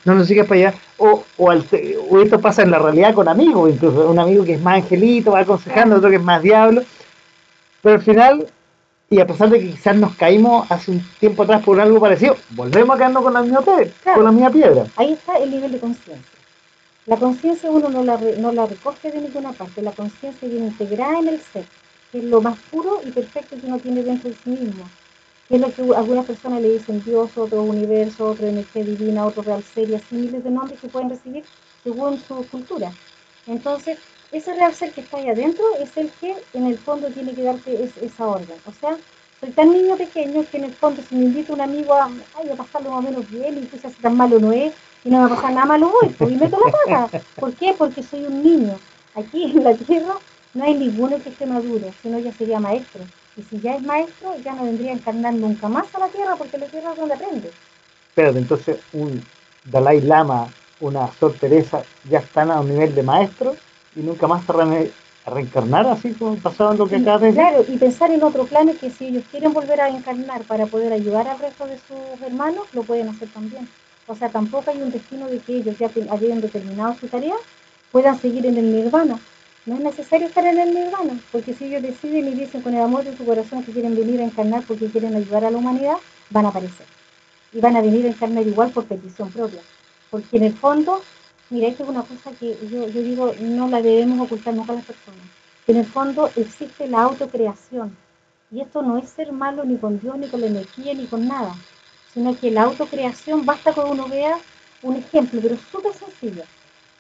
no, 0.04 0.14
no 0.14 0.24
sigas 0.24 0.46
para 0.46 0.60
allá. 0.60 0.74
O, 0.98 1.24
o, 1.38 1.52
esto 1.52 2.40
pasa 2.40 2.62
en 2.62 2.70
la 2.70 2.78
realidad 2.78 3.14
con 3.14 3.28
amigos, 3.28 3.70
incluso 3.70 4.10
un 4.10 4.18
amigo 4.18 4.44
que 4.44 4.54
es 4.54 4.60
más 4.60 4.82
angelito, 4.82 5.32
va 5.32 5.40
aconsejando, 5.40 5.96
otro 5.96 6.10
que 6.10 6.16
es 6.16 6.22
más 6.22 6.42
diablo. 6.42 6.82
Pero 7.82 7.94
al 7.94 8.02
final, 8.02 8.46
y 9.08 9.20
a 9.20 9.26
pesar 9.26 9.48
de 9.48 9.60
que 9.60 9.70
quizás 9.70 9.96
nos 9.96 10.14
caímos 10.16 10.70
hace 10.70 10.90
un 10.90 11.02
tiempo 11.18 11.44
atrás 11.44 11.62
por 11.62 11.80
algo 11.80 11.98
parecido, 11.98 12.36
volvemos 12.50 12.94
a 12.94 12.98
quedarnos 12.98 13.22
con 13.22 13.32
la 13.32 13.40
misma, 13.42 13.60
con 14.14 14.24
la 14.24 14.32
misma 14.32 14.50
piedra. 14.50 14.84
Ahí 14.96 15.12
está 15.14 15.38
el 15.38 15.50
nivel 15.50 15.72
de 15.72 15.78
conciencia. 15.78 16.38
La 17.06 17.16
conciencia 17.16 17.70
uno 17.70 17.88
no 17.88 18.04
la, 18.04 18.20
no 18.38 18.52
la 18.52 18.66
recoge 18.66 19.10
de 19.10 19.22
ninguna 19.22 19.52
parte, 19.52 19.80
la 19.80 19.92
conciencia 19.92 20.46
viene 20.46 20.66
integrada 20.66 21.20
en 21.20 21.28
el 21.28 21.40
ser 21.40 21.64
que 22.12 22.18
es 22.18 22.24
lo 22.24 22.40
más 22.40 22.58
puro 22.70 23.00
y 23.04 23.10
perfecto 23.10 23.56
que 23.60 23.66
uno 23.66 23.78
tiene 23.78 24.02
dentro 24.02 24.30
de 24.30 24.36
sí 24.36 24.50
mismo. 24.50 24.84
Que 25.48 25.56
es 25.56 25.60
lo 25.60 25.72
que 25.72 25.82
algunas 25.96 26.26
personas 26.26 26.60
le 26.60 26.72
dicen 26.72 27.02
Dios, 27.04 27.30
otro 27.36 27.62
universo, 27.62 28.30
otra 28.30 28.48
energía 28.48 28.84
divina, 28.84 29.26
otro 29.26 29.42
real 29.42 29.62
ser 29.62 29.88
y 29.88 29.94
así 29.94 30.14
miles 30.14 30.44
de 30.44 30.50
nombres 30.50 30.80
que 30.80 30.88
pueden 30.88 31.10
recibir 31.10 31.44
según 31.84 32.20
su 32.20 32.46
cultura. 32.48 32.92
Entonces, 33.46 33.98
ese 34.30 34.54
real 34.54 34.74
ser 34.74 34.92
que 34.92 35.00
está 35.00 35.16
ahí 35.16 35.28
adentro 35.28 35.64
es 35.80 35.96
el 35.96 36.10
que 36.20 36.36
en 36.52 36.66
el 36.66 36.76
fondo 36.78 37.08
tiene 37.08 37.32
que 37.32 37.42
darte 37.42 37.90
esa 38.02 38.26
orden. 38.26 38.58
O 38.66 38.72
sea, 38.72 38.96
soy 39.40 39.50
tan 39.50 39.72
niño 39.72 39.96
pequeño 39.96 40.44
que 40.50 40.58
en 40.58 40.64
el 40.64 40.74
fondo 40.74 41.00
si 41.08 41.14
me 41.14 41.26
invita 41.26 41.54
un 41.54 41.60
amigo 41.60 41.94
a, 41.94 42.10
ay, 42.36 42.50
a 42.50 42.56
pasarlo 42.56 42.90
más 42.90 42.98
o 42.98 43.02
menos 43.02 43.30
bien, 43.30 43.56
y 43.58 43.78
si 43.78 43.88
tan 44.02 44.16
malo 44.16 44.38
no 44.38 44.52
es, 44.52 44.72
y 45.04 45.10
no 45.10 45.22
me 45.22 45.28
pasa 45.28 45.50
nada 45.50 45.64
malo 45.64 45.90
voy, 45.90 46.08
pues, 46.10 46.30
y 46.30 46.36
meto 46.36 46.58
la 46.62 46.72
pata. 46.72 47.22
¿Por 47.36 47.54
qué? 47.54 47.74
Porque 47.78 48.02
soy 48.02 48.24
un 48.24 48.42
niño. 48.42 48.78
Aquí 49.14 49.44
en 49.44 49.64
la 49.64 49.74
tierra 49.74 50.14
no 50.54 50.64
hay 50.64 50.74
ninguno 50.74 51.22
que 51.22 51.28
esté 51.28 51.46
maduro, 51.46 51.90
sino 52.02 52.18
ya 52.18 52.32
sería 52.32 52.58
maestro. 52.58 53.02
Y 53.36 53.42
si 53.42 53.60
ya 53.60 53.76
es 53.76 53.82
maestro, 53.82 54.34
ya 54.44 54.54
no 54.54 54.64
vendría 54.64 54.92
a 54.92 54.94
encarnar 54.94 55.34
nunca 55.34 55.68
más 55.68 55.94
a 55.94 55.98
la 56.00 56.08
tierra, 56.08 56.34
porque 56.36 56.58
la 56.58 56.66
tierra 56.66 56.92
es 56.92 56.98
donde 56.98 57.14
aprende. 57.14 57.50
Pero 58.14 58.30
entonces 58.30 58.78
un 58.92 59.22
Dalai 59.64 60.00
Lama, 60.00 60.48
una 60.80 61.08
Sor 61.12 61.34
Teresa, 61.34 61.82
ya 62.08 62.18
están 62.18 62.50
a 62.50 62.60
un 62.60 62.68
nivel 62.68 62.94
de 62.94 63.02
maestro 63.02 63.54
y 63.94 64.00
nunca 64.00 64.26
más 64.26 64.44
se 64.44 64.52
a 64.52 65.30
reencarnar 65.30 65.86
así 65.86 66.12
como 66.12 66.36
pasaba 66.36 66.74
lo 66.74 66.86
que 66.86 66.96
acá 66.96 67.18
de 67.18 67.32
Claro, 67.32 67.64
y 67.68 67.76
pensar 67.76 68.10
en 68.10 68.22
otro 68.22 68.44
plano 68.44 68.72
que 68.80 68.90
si 68.90 69.08
ellos 69.08 69.24
quieren 69.30 69.52
volver 69.52 69.80
a 69.80 69.88
encarnar 69.88 70.42
para 70.44 70.66
poder 70.66 70.92
ayudar 70.92 71.28
al 71.28 71.38
resto 71.38 71.66
de 71.66 71.76
sus 71.76 72.22
hermanos, 72.26 72.66
lo 72.72 72.82
pueden 72.82 73.08
hacer 73.08 73.28
también. 73.28 73.68
O 74.06 74.14
sea, 74.14 74.30
tampoco 74.30 74.70
hay 74.70 74.80
un 74.80 74.90
destino 74.90 75.28
de 75.28 75.38
que 75.38 75.56
ellos 75.56 75.76
ya 75.78 75.90
hayan 76.10 76.40
determinado 76.40 76.96
su 76.98 77.08
tarea, 77.08 77.34
puedan 77.92 78.18
seguir 78.18 78.46
en 78.46 78.56
el 78.56 78.72
nirvana 78.72 79.18
no 79.68 79.76
es 79.76 79.82
necesario 79.82 80.28
estar 80.28 80.46
en 80.46 80.58
el 80.58 80.74
nirvana, 80.74 81.20
porque 81.30 81.52
si 81.52 81.66
ellos 81.66 81.82
deciden 81.82 82.28
y 82.28 82.34
dicen 82.34 82.62
con 82.62 82.74
el 82.74 82.80
amor 82.80 83.04
de 83.04 83.14
su 83.14 83.26
corazón 83.26 83.62
que 83.62 83.72
quieren 83.72 83.94
venir 83.94 84.18
a 84.22 84.24
encarnar 84.24 84.62
porque 84.66 84.86
quieren 84.86 85.14
ayudar 85.14 85.44
a 85.44 85.50
la 85.50 85.58
humanidad, 85.58 85.98
van 86.30 86.46
a 86.46 86.48
aparecer. 86.48 86.86
Y 87.52 87.60
van 87.60 87.76
a 87.76 87.82
venir 87.82 88.06
a 88.06 88.08
encarnar 88.08 88.46
igual 88.46 88.70
por 88.70 88.86
petición 88.86 89.30
propia. 89.30 89.60
Porque 90.10 90.38
en 90.38 90.44
el 90.44 90.54
fondo, 90.54 91.02
mira, 91.50 91.68
esto 91.68 91.82
es 91.82 91.88
una 91.90 92.02
cosa 92.02 92.30
que 92.40 92.56
yo, 92.70 92.86
digo, 92.86 93.34
no 93.40 93.68
la 93.68 93.82
debemos 93.82 94.18
ocultar 94.20 94.54
nunca 94.54 94.72
a 94.72 94.76
las 94.76 94.86
personas. 94.86 95.20
En 95.66 95.76
el 95.76 95.84
fondo 95.84 96.30
existe 96.34 96.88
la 96.88 97.02
autocreación. 97.02 97.94
Y 98.50 98.62
esto 98.62 98.80
no 98.80 98.96
es 98.96 99.10
ser 99.10 99.32
malo 99.32 99.64
ni 99.66 99.76
con 99.76 100.00
Dios, 100.00 100.16
ni 100.16 100.28
con 100.28 100.40
la 100.40 100.46
energía, 100.46 100.94
ni 100.94 101.04
con 101.04 101.28
nada. 101.28 101.54
Sino 102.14 102.34
que 102.38 102.50
la 102.50 102.62
autocreación 102.62 103.44
basta 103.44 103.74
con 103.74 103.90
uno 103.90 104.08
vea 104.08 104.38
un 104.80 104.96
ejemplo, 104.96 105.40
pero 105.42 105.58
súper 105.70 105.92
sencillo. 105.92 106.44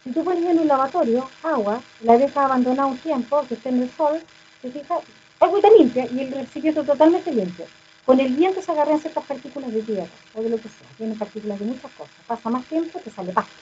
Si 0.04 0.12
tú 0.12 0.24
pones 0.24 0.44
en 0.44 0.58
un 0.58 0.68
lavatorio 0.68 1.28
agua, 1.42 1.80
la 2.02 2.16
dejas 2.16 2.36
abandonada 2.36 2.86
un 2.86 2.98
tiempo, 2.98 3.44
que 3.48 3.54
esté 3.54 3.68
en 3.68 3.82
el 3.82 3.90
sol, 3.90 4.20
te 4.62 4.70
fijas, 4.70 5.00
agüita 5.40 5.68
limpia 5.78 6.06
y 6.10 6.20
el 6.20 6.32
recipiente 6.32 6.82
totalmente 6.82 7.32
limpio. 7.32 7.66
Con 8.06 8.18
el 8.20 8.32
viento 8.32 8.62
se 8.62 8.72
agarran 8.72 8.98
ciertas 8.98 9.24
partículas 9.24 9.70
de 9.72 9.82
tierra 9.82 10.08
o 10.34 10.42
de 10.42 10.48
lo 10.48 10.56
que 10.56 10.68
sea. 10.68 10.88
Tienen 10.96 11.18
partículas 11.18 11.58
de 11.58 11.66
muchas 11.66 11.92
cosas. 11.92 12.14
Pasa 12.26 12.48
más 12.48 12.64
tiempo, 12.64 12.98
te 13.00 13.10
sale 13.10 13.32
pasto. 13.32 13.52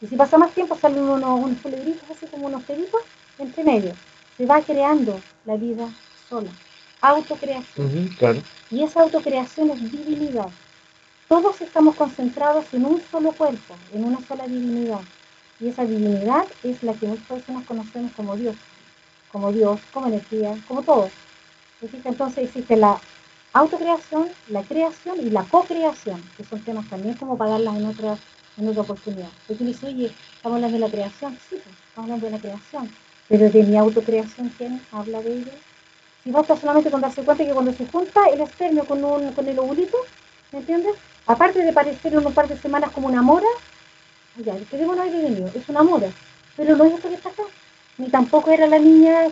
Y 0.00 0.06
si 0.06 0.16
pasa 0.16 0.38
más 0.38 0.52
tiempo, 0.52 0.76
salen 0.76 1.02
unos, 1.02 1.40
unos 1.40 1.60
culebritos 1.60 2.08
así 2.10 2.26
como 2.26 2.46
unos 2.46 2.62
peditos 2.62 3.02
entre 3.38 3.64
medio. 3.64 3.92
Se 4.36 4.46
va 4.46 4.62
creando 4.62 5.20
la 5.44 5.56
vida 5.56 5.88
sola. 6.30 6.50
Autocreación. 7.00 8.08
claro. 8.18 8.42
Y 8.70 8.84
esa 8.84 9.02
autocreación 9.02 9.70
es 9.70 9.92
divinidad. 9.92 10.48
Todos 11.28 11.60
estamos 11.60 11.94
concentrados 11.94 12.64
en 12.72 12.86
un 12.86 13.02
solo 13.10 13.32
cuerpo, 13.32 13.74
en 13.92 14.04
una 14.04 14.18
sola 14.26 14.46
divinidad. 14.46 15.00
Y 15.60 15.68
esa 15.68 15.84
divinidad 15.84 16.44
es 16.62 16.82
la 16.82 16.94
que 16.94 17.06
muchas 17.06 17.26
personas 17.26 17.64
conocemos 17.64 18.12
como 18.12 18.36
Dios, 18.36 18.56
como 19.32 19.52
Dios, 19.52 19.80
como 19.92 20.06
energía, 20.06 20.56
como 20.68 20.82
todo. 20.82 21.10
Entonces 21.80 22.44
existe 22.44 22.76
la 22.76 22.98
autocreación, 23.52 24.28
la 24.48 24.62
creación 24.62 25.16
y 25.20 25.30
la 25.30 25.44
co-creación, 25.44 26.22
que 26.36 26.44
son 26.44 26.60
temas 26.62 26.88
también 26.88 27.14
como 27.14 27.36
para 27.36 27.52
darlas 27.52 27.76
en 27.76 27.86
otra, 27.86 28.18
en 28.56 28.68
otra 28.68 28.82
oportunidad. 28.82 29.28
Porque 29.46 29.64
dice, 29.64 29.86
oye, 29.86 30.12
estamos 30.36 30.56
hablando 30.56 30.76
de 30.76 30.84
la 30.86 30.90
creación, 30.90 31.38
sí, 31.48 31.56
pues, 31.62 31.76
estamos 31.88 32.10
hablando 32.10 32.26
de 32.26 32.32
la 32.32 32.38
creación, 32.38 32.90
pero 33.28 33.50
de 33.50 33.62
mi 33.62 33.76
autocreación, 33.76 34.52
¿quién 34.56 34.80
habla 34.92 35.20
de 35.22 35.34
ello? 35.34 35.52
Si 36.24 36.30
basta 36.30 36.56
solamente 36.56 36.90
con 36.90 37.00
darse 37.00 37.22
cuenta 37.22 37.44
que 37.44 37.52
cuando 37.52 37.72
se 37.72 37.86
junta 37.86 38.26
el 38.32 38.40
espermio 38.40 38.84
con, 38.84 39.04
un, 39.04 39.32
con 39.32 39.48
el 39.48 39.58
ovulito, 39.58 39.96
¿me 40.52 40.58
entiendes? 40.58 40.94
Aparte 41.26 41.62
de 41.62 41.72
parecer 41.72 42.12
en 42.12 42.26
un 42.26 42.34
par 42.34 42.48
de 42.48 42.56
semanas 42.56 42.90
como 42.90 43.06
una 43.06 43.22
mora, 43.22 43.46
ya, 44.44 44.54
el 44.54 44.86
no 44.86 45.02
hay 45.02 45.10
venido, 45.10 45.50
es 45.54 45.68
una 45.68 45.82
mora, 45.82 46.08
pero 46.56 46.76
no 46.76 46.84
es 46.84 46.94
esto 46.94 47.08
que 47.08 47.14
está 47.14 47.28
acá. 47.30 47.42
Ni 47.98 48.08
tampoco 48.08 48.50
era 48.50 48.66
la 48.66 48.78
niña, 48.78 49.22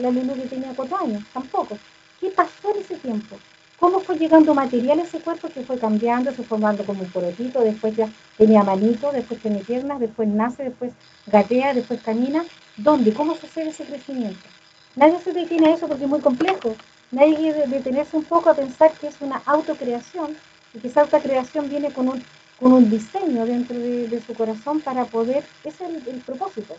la 0.00 0.10
niña 0.10 0.34
que 0.34 0.48
tenía 0.48 0.72
cuatro 0.74 0.96
años, 0.96 1.22
tampoco. 1.32 1.76
¿Qué 2.20 2.30
pasó 2.30 2.70
en 2.74 2.80
ese 2.80 2.96
tiempo? 2.96 3.36
¿Cómo 3.78 4.00
fue 4.00 4.16
llegando 4.16 4.54
material 4.54 5.00
a 5.00 5.02
ese 5.02 5.20
cuerpo 5.20 5.48
que 5.48 5.62
fue 5.62 5.78
cambiando, 5.78 6.32
se 6.32 6.42
formando 6.42 6.82
como 6.84 7.02
un 7.02 7.10
porotito, 7.10 7.60
después 7.60 7.94
ya 7.94 8.08
tenía 8.38 8.62
manito, 8.62 9.12
después 9.12 9.40
tiene 9.40 9.60
piernas, 9.60 10.00
después 10.00 10.28
nace, 10.28 10.64
después 10.64 10.92
gatea, 11.26 11.74
después 11.74 12.00
camina? 12.00 12.42
¿Dónde? 12.78 13.12
¿Cómo 13.12 13.34
sucede 13.34 13.68
ese 13.68 13.84
crecimiento? 13.84 14.48
Nadie 14.94 15.20
se 15.20 15.34
detiene 15.34 15.68
a 15.68 15.74
eso 15.74 15.86
porque 15.86 16.04
es 16.04 16.10
muy 16.10 16.20
complejo. 16.20 16.74
Nadie 17.10 17.36
quiere 17.36 17.66
detenerse 17.66 18.16
un 18.16 18.24
poco 18.24 18.48
a 18.48 18.54
pensar 18.54 18.92
que 18.92 19.08
es 19.08 19.16
una 19.20 19.42
autocreación 19.44 20.34
y 20.72 20.78
que 20.78 20.88
esa 20.88 21.02
autocreación 21.02 21.68
viene 21.68 21.92
con 21.92 22.08
un 22.08 22.22
con 22.60 22.72
un 22.72 22.90
diseño 22.90 23.44
dentro 23.44 23.78
de, 23.78 24.22
su 24.26 24.34
corazón 24.34 24.80
para 24.80 25.04
poder, 25.04 25.44
ese 25.64 25.84
es 25.84 26.06
el, 26.06 26.20
propósito. 26.20 26.74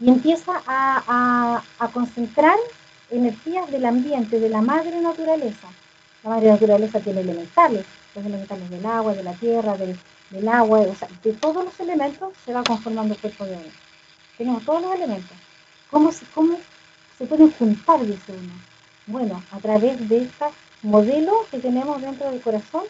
Y 0.00 0.08
empieza 0.08 0.62
a, 0.66 1.62
concentrar 1.92 2.56
energías 3.10 3.70
del 3.70 3.84
ambiente, 3.84 4.40
de 4.40 4.48
la 4.48 4.62
madre 4.62 5.00
naturaleza. 5.00 5.68
La 6.22 6.30
madre 6.30 6.50
naturaleza 6.50 7.00
tiene 7.00 7.20
elementales, 7.20 7.84
los 8.14 8.24
elementales 8.24 8.70
del 8.70 8.86
agua, 8.86 9.14
de 9.14 9.22
la 9.22 9.34
tierra, 9.34 9.76
del, 9.76 10.48
agua, 10.48 10.80
o 10.80 10.94
sea, 10.94 11.08
de 11.22 11.32
todos 11.34 11.64
los 11.64 11.78
elementos 11.78 12.32
se 12.44 12.52
va 12.52 12.64
conformando 12.64 13.14
el 13.14 13.20
cuerpo 13.20 13.44
de 13.44 13.52
uno. 13.52 13.72
Tenemos 14.38 14.64
todos 14.64 14.82
los 14.82 14.94
elementos. 14.94 15.36
¿Cómo 15.90 16.10
se, 16.10 16.24
cómo 16.34 16.58
se 17.18 17.26
pueden 17.26 17.52
juntar, 17.52 18.04
dice 18.04 18.32
uno? 18.32 18.52
Bueno, 19.06 19.42
a 19.52 19.58
través 19.58 20.08
de 20.08 20.22
este 20.22 20.46
modelo 20.82 21.46
que 21.50 21.58
tenemos 21.58 22.00
dentro 22.00 22.30
del 22.30 22.40
corazón 22.40 22.84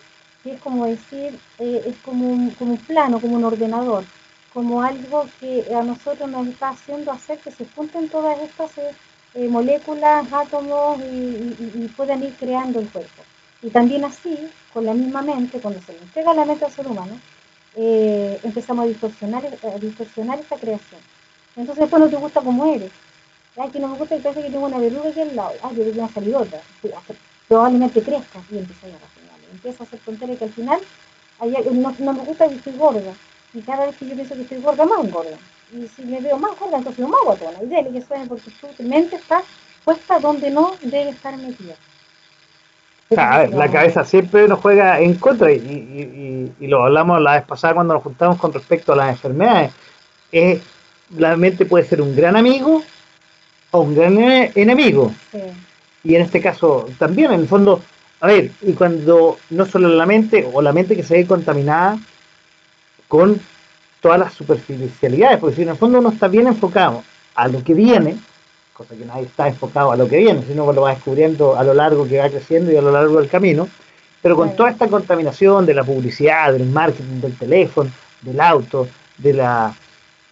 que 0.45 0.53
es 0.53 0.61
como 0.61 0.85
decir, 0.85 1.39
eh, 1.59 1.83
es 1.87 1.97
como 2.05 2.29
un, 2.29 2.51
como 2.51 2.73
un 2.73 2.79
plano, 2.79 3.19
como 3.19 3.37
un 3.37 3.45
ordenador, 3.45 4.05
como 4.53 4.83
algo 4.83 5.27
que 5.41 5.65
a 5.75 5.83
nosotros 5.83 6.29
nos 6.29 6.47
está 6.47 6.69
haciendo 6.69 7.11
hacer 7.11 7.39
que 7.39 7.51
se 7.51 7.67
junten 7.75 8.11
todas 8.11 8.39
estas 8.41 8.77
eh, 8.77 8.95
eh, 9.35 9.49
moléculas, 9.49 10.31
átomos 10.31 11.01
y, 11.01 11.91
puedan 11.97 12.23
ir 12.23 12.35
creando 12.39 12.79
el 12.79 12.89
cuerpo. 12.89 13.23
Y 13.63 13.71
también 13.71 14.05
así, 14.05 14.51
con 14.75 14.85
la 14.85 14.93
misma 14.93 15.23
mente, 15.23 15.61
cuando 15.61 15.81
se 15.81 15.93
le 15.93 15.99
entrega 16.01 16.35
la 16.35 16.45
mente 16.45 16.67
al 16.67 16.73
ser 16.73 16.87
humano, 16.87 17.19
empezamos 17.77 18.85
a 18.85 18.89
distorsionar, 18.89 19.43
distorsionar 19.81 20.39
esta 20.39 20.57
creación. 20.57 21.01
Entonces 21.57 21.83
después 21.83 22.03
no 22.03 22.09
te 22.09 22.17
gusta 22.17 22.41
como 22.43 22.67
eres. 22.67 22.93
Ay, 23.57 23.71
que 23.71 23.81
no 23.81 23.89
me 23.89 23.97
gusta, 23.97 24.17
parece 24.19 24.43
que 24.43 24.51
tengo 24.51 24.67
una 24.67 24.79
verruga 24.79 25.09
aquí 25.09 25.21
al 25.21 25.35
lado. 25.35 25.55
Ay, 25.63 25.77
yo 25.77 25.85
voy 25.85 26.01
a 26.01 26.09
salir 26.09 26.37
otra. 26.37 26.61
Probablemente 27.49 28.03
crezca 28.03 28.41
y 28.51 28.59
empieza 28.59 28.87
a 28.87 29.34
empieza 29.55 29.83
a 29.83 29.87
hacer 29.87 29.99
tontería 30.01 30.37
que 30.37 30.45
al 30.45 30.53
final 30.53 30.81
no, 31.41 31.95
no, 31.99 32.13
me 32.13 32.25
gusta 32.25 32.49
que 32.49 32.55
estoy 32.55 32.77
gorda. 32.77 33.13
Y 33.53 33.61
cada 33.61 33.87
vez 33.87 33.97
que 33.97 34.09
yo 34.09 34.15
pienso 34.15 34.35
que 34.35 34.43
estoy 34.43 34.59
gorda, 34.59 34.85
más 34.85 35.11
gorda. 35.11 35.37
Y 35.73 35.87
si 35.89 36.03
me 36.03 36.21
veo 36.21 36.39
más 36.39 36.59
gorda, 36.59 36.79
entonces 36.79 37.07
más 37.07 37.21
guatona. 37.25 37.63
Y 37.63 37.67
dele 37.67 37.93
que 37.93 38.03
suene 38.03 38.27
porque 38.27 38.51
tu 38.77 38.83
mente 38.83 39.17
está 39.17 39.43
puesta 39.85 40.19
donde 40.19 40.51
no 40.51 40.73
debe 40.83 41.11
estar 41.11 41.37
metida. 41.37 41.75
la 43.11 43.71
cabeza 43.71 44.05
siempre 44.05 44.49
nos 44.49 44.61
juega 44.61 44.99
en 45.01 45.15
contra 45.15 45.53
y, 45.53 46.53
y, 46.59 46.67
lo 46.67 46.85
hablamos 46.85 47.21
la 47.21 47.35
vez 47.35 47.45
pasada 47.45 47.75
cuando 47.75 47.95
nos 47.95 48.03
juntamos 48.03 48.39
con 48.39 48.53
respecto 48.53 48.93
a 48.93 48.97
las 48.97 49.11
enfermedades. 49.11 49.73
la 51.17 51.37
mente 51.37 51.67
puede 51.67 51.85
ser 51.85 52.01
un 52.01 52.17
gran 52.17 52.35
amigo 52.37 52.83
o 53.71 53.81
un 53.81 53.95
gran 53.95 54.19
enemigo. 54.55 55.13
Y 56.03 56.15
en 56.17 56.23
este 56.23 56.41
caso 56.41 56.87
también, 56.99 57.33
en 57.33 57.41
el 57.41 57.49
fondo, 57.49 57.83
a 58.25 58.27
ver, 58.27 58.53
y 58.63 58.73
cuando 58.73 59.37
no 59.51 59.67
solo 59.67 59.87
la 59.87 60.07
mente, 60.07 60.49
o 60.51 60.63
la 60.63 60.73
mente 60.73 60.97
que 60.97 61.03
se 61.03 61.13
ve 61.13 61.27
contaminada 61.27 61.99
con 63.07 63.39
todas 64.01 64.19
las 64.19 64.33
superficialidades, 64.33 65.39
porque 65.39 65.57
si 65.57 65.63
en 65.63 65.69
el 65.69 65.77
fondo 65.77 65.99
uno 65.99 66.09
está 66.09 66.29
bien 66.29 66.47
enfocado 66.47 67.05
a 67.35 67.49
lo 67.49 67.63
que 67.63 67.75
viene, 67.75 68.17
cosa 68.73 68.95
que 68.95 69.05
nadie 69.05 69.25
está 69.25 69.49
enfocado 69.49 69.93
a 69.93 69.97
lo 69.97 70.09
que 70.09 70.17
viene, 70.17 70.43
sino 70.49 70.67
que 70.67 70.73
lo 70.73 70.81
va 70.81 70.95
descubriendo 70.95 71.59
a 71.59 71.63
lo 71.65 71.75
largo 71.75 72.09
que 72.09 72.17
va 72.17 72.31
creciendo 72.31 72.73
y 72.73 72.77
a 72.79 72.81
lo 72.81 72.93
largo 72.93 73.21
del 73.21 73.29
camino, 73.29 73.69
pero 74.23 74.37
con 74.37 74.57
toda 74.57 74.71
esta 74.71 74.89
contaminación 74.89 75.67
de 75.67 75.75
la 75.75 75.85
publicidad, 75.85 76.55
del 76.55 76.65
marketing, 76.65 77.21
del 77.21 77.37
teléfono, 77.37 77.91
del 78.23 78.41
auto, 78.41 78.89
de 79.19 79.35
la 79.35 79.75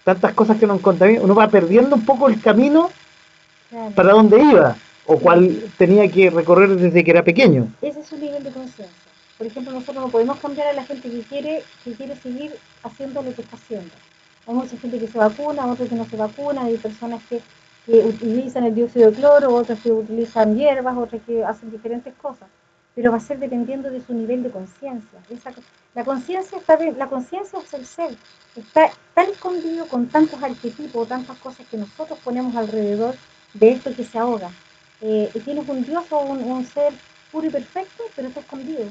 tantas 0.03 0.33
cosas 0.33 0.57
que 0.57 0.67
nos 0.67 0.81
contaminan, 0.81 1.25
uno 1.25 1.35
va 1.35 1.49
perdiendo 1.49 1.95
un 1.95 2.07
poco 2.07 2.29
el 2.29 2.41
camino 2.41 2.91
para 3.95 4.13
donde 4.15 4.43
iba 4.43 4.77
o 5.07 5.19
cuál 5.19 5.71
tenía 5.79 6.09
que 6.09 6.31
recorrer 6.31 6.77
desde 6.77 7.05
que 7.05 7.11
era 7.11 7.25
pequeño. 7.25 7.69
Ese 7.83 8.01
es 8.01 8.07
su 8.07 8.17
nivel 8.17 8.43
de 8.43 8.51
conciencia. 8.51 9.13
Por 9.39 9.47
ejemplo, 9.47 9.73
nosotros 9.73 10.05
no 10.05 10.11
podemos 10.11 10.39
cambiar 10.39 10.69
a 10.69 10.73
la 10.73 10.85
gente 10.85 11.11
que 11.11 11.21
quiere, 11.23 11.65
que 11.85 11.93
quiere 11.95 12.15
seguir 12.17 12.55
haciendo 12.83 13.23
lo 13.23 13.35
que 13.35 13.43
está 13.43 13.57
haciendo. 13.57 13.91
Hay 14.47 14.55
mucha 14.55 14.77
gente 14.77 14.99
que 14.99 15.09
se 15.09 15.19
vacuna, 15.19 15.67
otros 15.67 15.89
que 15.89 15.95
no 15.95 16.05
se 16.05 16.17
vacuna, 16.17 16.63
hay 16.63 16.77
personas 16.77 17.23
que, 17.29 17.41
utilizan 17.89 18.63
el 18.63 18.77
dióxido 18.77 19.11
de 19.11 19.17
cloro, 19.17 19.53
otros 19.53 19.81
que 19.81 19.91
utilizan 19.91 20.57
hierbas, 20.57 20.97
otros 20.97 21.21
que 21.27 21.43
hacen 21.43 21.73
diferentes 21.73 22.15
cosas. 22.15 22.49
Pero 22.95 23.11
va 23.11 23.17
a 23.17 23.21
ser 23.21 23.41
dependiendo 23.41 23.91
de 23.91 24.01
su 24.01 24.15
nivel 24.15 24.45
de 24.45 24.51
conciencia. 24.51 25.19
La 25.93 26.05
conciencia 26.05 26.59
está 26.59 26.79
la 26.79 27.09
conciencia 27.09 27.59
es 27.59 27.75
el 27.75 27.85
ser. 27.85 28.15
Está 28.55 28.93
tan 29.15 29.29
escondido 29.31 29.89
con 29.89 30.07
tantos 30.07 30.41
arquetipos, 30.41 31.09
tantas 31.09 31.37
cosas 31.39 31.67
que 31.69 31.77
nosotros 31.77 32.21
ponemos 32.23 32.55
alrededor 32.55 33.17
de 33.55 33.73
esto 33.73 33.93
que 33.93 34.05
se 34.05 34.17
ahoga 34.17 34.53
eh, 35.03 35.31
tienes 35.45 35.69
un 35.69 35.85
Dios 35.85 36.05
o 36.11 36.21
un, 36.21 36.65
ser 36.65 36.93
puro 37.33 37.47
y 37.49 37.51
perfecto, 37.51 38.05
pero 38.15 38.29
está 38.29 38.41
escondido. 38.41 38.85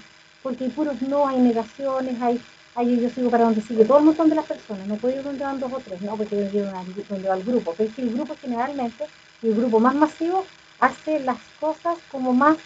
Porque 0.43 0.65
hay 0.65 0.69
puros 0.69 1.01
no, 1.01 1.25
hay 1.25 1.39
negaciones, 1.39 2.21
hay, 2.21 2.41
hay 2.75 2.99
yo 2.99 3.09
sigo 3.09 3.29
para 3.29 3.45
donde 3.45 3.61
sigue 3.61 3.85
todo 3.85 3.99
el 3.99 4.05
montón 4.05 4.29
de 4.29 4.35
las 4.35 4.45
personas. 4.45 4.87
No 4.87 4.95
puedo 4.95 5.15
ir 5.15 5.23
donde 5.23 5.43
van 5.43 5.59
dos 5.59 5.71
o 5.71 5.79
tres, 5.79 6.01
no, 6.01 6.17
porque 6.17 6.49
yo 6.53 6.65
donde 7.09 7.29
va 7.29 7.35
el 7.35 7.43
grupo. 7.43 7.73
Es 7.77 7.93
que 7.93 8.01
el 8.01 8.13
grupo 8.13 8.35
generalmente, 8.41 9.05
el 9.41 9.55
grupo 9.55 9.79
más 9.79 9.95
masivo, 9.95 10.45
hace 10.81 11.19
las 11.21 11.39
cosas 11.59 11.97
como 12.11 12.33
más. 12.33 12.57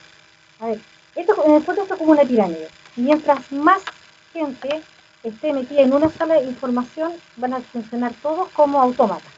A 0.60 0.68
ver, 0.68 0.80
esto 1.16 1.36
en 1.46 1.54
el 1.54 1.64
fondo 1.64 1.84
esto 1.84 1.94
es 1.94 2.00
como 2.00 2.14
una 2.14 2.24
pirámide. 2.24 2.68
Mientras 2.96 3.52
más 3.52 3.82
gente 4.34 4.82
esté 5.24 5.54
metida 5.54 5.82
en 5.82 5.94
una 5.94 6.10
sala 6.10 6.36
de 6.36 6.46
información, 6.46 7.14
van 7.38 7.54
a 7.54 7.62
funcionar 7.62 8.14
todos 8.24 8.50
como 8.50 8.82
autómatas 8.82 9.35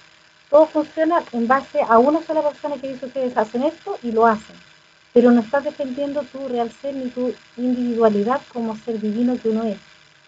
todo 0.50 0.66
funciona 0.66 1.24
en 1.34 1.48
base 1.48 1.82
a 1.82 1.98
una 1.98 2.22
sola 2.24 2.41
persona 2.41 2.76
que 2.76 2.89
dice 2.89 3.06
ustedes 3.06 3.36
hacen 3.38 3.64
esto 3.64 3.98
y 4.02 4.12
lo 4.12 4.26
hacen. 4.26 4.56
Pero 5.14 5.32
no 5.32 5.41
estás 5.41 5.64
defendiendo 5.64 6.22
tu 6.24 6.48
real 6.48 6.72
ser 6.72 6.95
ni 6.95 7.10
tu 7.10 7.34
individualidad 7.58 8.41
como 8.54 8.76
ser 8.78 9.00
divino 9.00 9.38
que 9.41 9.50
uno 9.50 9.64
es. 9.64 9.78